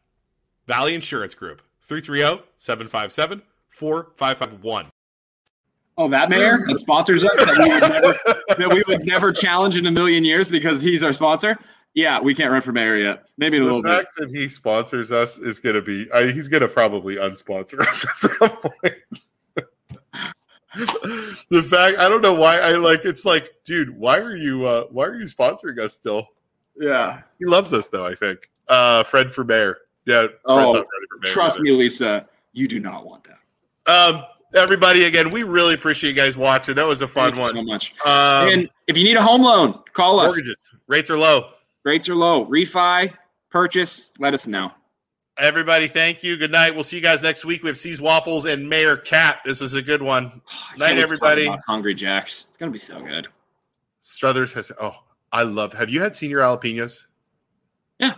Valley 0.66 0.94
Insurance 0.94 1.34
Group, 1.34 1.60
oh, 1.90 1.94
330-757-4551. 1.94 4.86
Oh, 6.02 6.09
that 6.09 6.31
mayor 6.31 6.60
that 6.66 6.78
sponsors 6.78 7.24
us 7.27 7.36
that 7.36 7.59
we 7.59 7.68
would 7.68 7.81
never 7.82 8.18
that 8.59 8.72
we 8.72 8.82
would 8.89 9.05
never 9.06 9.32
challenge 9.32 9.77
in 9.77 9.85
a 9.85 9.90
million 9.90 10.24
years 10.24 10.48
because 10.48 10.81
he's 10.81 11.02
our 11.02 11.12
sponsor. 11.12 11.59
Yeah, 11.93 12.20
we 12.20 12.35
can't 12.35 12.51
run 12.51 12.62
for 12.62 12.72
mayor 12.72 12.97
yet. 12.97 13.24
Maybe 13.36 13.59
a 13.59 13.60
The 13.60 13.66
little 13.66 13.82
bit. 13.82 13.90
fact 13.90 14.16
that 14.16 14.31
he 14.31 14.48
sponsors 14.48 15.12
us 15.12 15.36
is 15.39 15.59
going 15.59 15.74
to 15.74 15.82
be, 15.82 16.10
I, 16.12 16.28
he's 16.31 16.48
going 16.48 16.62
to 16.62 16.68
probably 16.68 17.16
unsponsor 17.16 17.81
us 17.86 18.05
at 18.06 18.16
some 18.16 18.48
point. 18.56 18.94
the 21.51 21.62
fact, 21.68 21.98
I 21.98 22.09
don't 22.09 22.22
know 22.22 22.35
why 22.35 22.60
I 22.60 22.77
like, 22.77 23.05
it's 23.05 23.24
like, 23.24 23.51
dude, 23.64 23.90
why 23.98 24.18
are 24.20 24.36
you, 24.36 24.64
uh, 24.64 24.85
why 24.85 25.05
are 25.06 25.16
you 25.18 25.24
sponsoring 25.27 25.78
us 25.81 25.93
still? 25.94 26.28
Yeah. 26.77 27.22
He 27.39 27.44
loves 27.44 27.72
us 27.72 27.89
though, 27.89 28.06
I 28.06 28.14
think. 28.14 28.48
Uh, 28.68 29.02
Fred 29.02 29.32
for 29.32 29.44
mayor. 29.44 29.78
Yeah. 30.06 30.22
Fred's 30.22 30.36
Oh, 30.47 30.72
for 30.74 30.78
mayor 31.22 31.32
trust 31.32 31.56
either. 31.59 31.64
me, 31.64 31.70
Lisa, 31.72 32.27
you 32.52 32.68
do 32.68 32.78
not 32.81 33.05
want 33.05 33.24
that. 33.24 33.93
Um, 33.93 34.24
everybody, 34.55 35.05
again, 35.05 35.31
we 35.31 35.43
really 35.43 35.74
appreciate 35.74 36.10
you 36.10 36.16
guys 36.16 36.36
watching. 36.36 36.74
That 36.74 36.86
was 36.86 37.02
a 37.02 37.09
fun 37.09 37.39
one. 37.39 37.52
Thank 37.52 37.55
you 37.55 37.60
so 37.60 37.62
much. 37.62 37.94
Um, 38.05 38.48
and 38.52 38.70
if 38.86 38.97
you 38.97 39.05
need 39.05 39.16
a 39.16 39.22
home 39.22 39.43
loan, 39.43 39.81
call 39.93 40.20
us. 40.20 40.31
mortgages, 40.31 40.56
rates 40.86 41.10
are 41.10 41.18
low. 41.18 41.52
Rates 41.85 42.09
are 42.09 42.14
low. 42.14 42.47
Refi, 42.47 43.12
purchase, 43.51 44.12
let 44.18 44.35
us 44.35 44.47
know. 44.47 44.70
Everybody, 45.39 45.89
thank 45.89 46.22
you. 46.22 46.36
Good 46.36 46.51
night. 46.51 46.74
We'll 46.74 46.85
see 46.85 46.97
you 46.97 47.02
guys 47.02 47.22
next 47.22 47.47
week. 47.47 47.62
We 47.62 47.68
have 47.68 47.78
C's 47.78 48.01
Waffles 48.01 48.44
and 48.44 48.68
Mayor 48.68 48.97
Cat. 48.97 49.40
This 49.44 49.62
is 49.62 49.72
a 49.72 49.81
good 49.81 50.02
one. 50.02 50.43
Wait 50.72 50.78
Night, 50.78 50.98
everybody. 50.98 51.51
Hungry 51.66 51.94
Jacks. 51.94 52.44
It's 52.48 52.59
gonna 52.59 52.72
be 52.72 52.78
so 52.78 53.01
good. 53.01 53.28
Struthers 54.01 54.52
has. 54.52 54.70
Oh, 54.81 54.94
I 55.32 55.44
love. 55.44 55.72
Have 55.72 55.89
you 55.89 56.02
had 56.02 56.14
senior 56.14 56.39
jalapenos? 56.39 57.05
Yeah. 57.98 58.14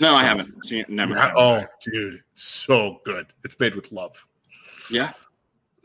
No, 0.00 0.14
I 0.14 0.24
haven't. 0.24 0.64
Seen 0.64 0.84
Never. 0.88 1.14
Yeah. 1.14 1.32
Oh, 1.36 1.64
dude, 1.82 2.22
so 2.34 3.00
good. 3.04 3.26
It's 3.44 3.58
made 3.58 3.74
with 3.74 3.92
love. 3.92 4.26
Yeah. 4.90 5.12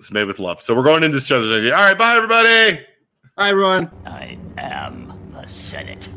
It's 0.01 0.11
made 0.11 0.23
with 0.23 0.39
love. 0.39 0.59
So 0.63 0.73
we're 0.73 0.81
going 0.81 1.03
into 1.03 1.21
Struthers. 1.21 1.71
All 1.71 1.77
right, 1.77 1.95
bye, 1.95 2.15
everybody. 2.15 2.83
Hi, 3.37 3.49
everyone. 3.49 3.91
I 4.03 4.35
am 4.57 5.13
the 5.31 5.45
Senate. 5.45 6.09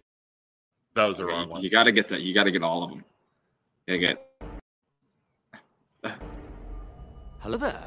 That 0.95 1.05
was 1.05 1.19
the 1.19 1.27
wrong 1.27 1.51
one. 1.51 1.63
You 1.63 1.69
got 1.69 1.83
to 1.83 1.93
get 1.93 2.09
that. 2.09 2.23
You 2.23 2.33
got 2.33 2.45
to 2.45 2.51
get 2.51 2.63
all 2.63 2.83
of 2.83 2.89
them. 2.89 3.05
You 3.87 3.99
gotta 4.01 4.17
get. 6.03 6.17
Hello 7.41 7.59
there. 7.59 7.85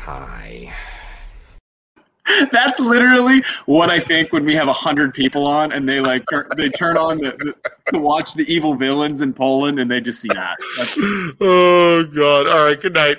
Hi. 0.00 0.74
That's 2.52 2.80
literally 2.80 3.42
what 3.66 3.90
I 3.90 4.00
think 4.00 4.32
when 4.32 4.44
we 4.44 4.54
have 4.54 4.68
a 4.68 4.72
hundred 4.72 5.14
people 5.14 5.46
on 5.46 5.72
and 5.72 5.88
they 5.88 6.00
like 6.00 6.24
turn 6.30 6.48
they 6.56 6.68
turn 6.68 6.96
on 6.96 7.18
the, 7.18 7.30
the 7.32 7.92
to 7.92 7.98
watch 7.98 8.34
the 8.34 8.44
evil 8.52 8.74
villains 8.74 9.20
in 9.20 9.32
Poland 9.32 9.78
and 9.78 9.90
they 9.90 10.00
just 10.00 10.20
see 10.20 10.28
that. 10.28 10.58
That's 10.76 10.98
Oh 11.40 12.04
God. 12.04 12.46
All 12.46 12.64
right. 12.64 12.80
Good 12.80 12.94
night. 12.94 13.18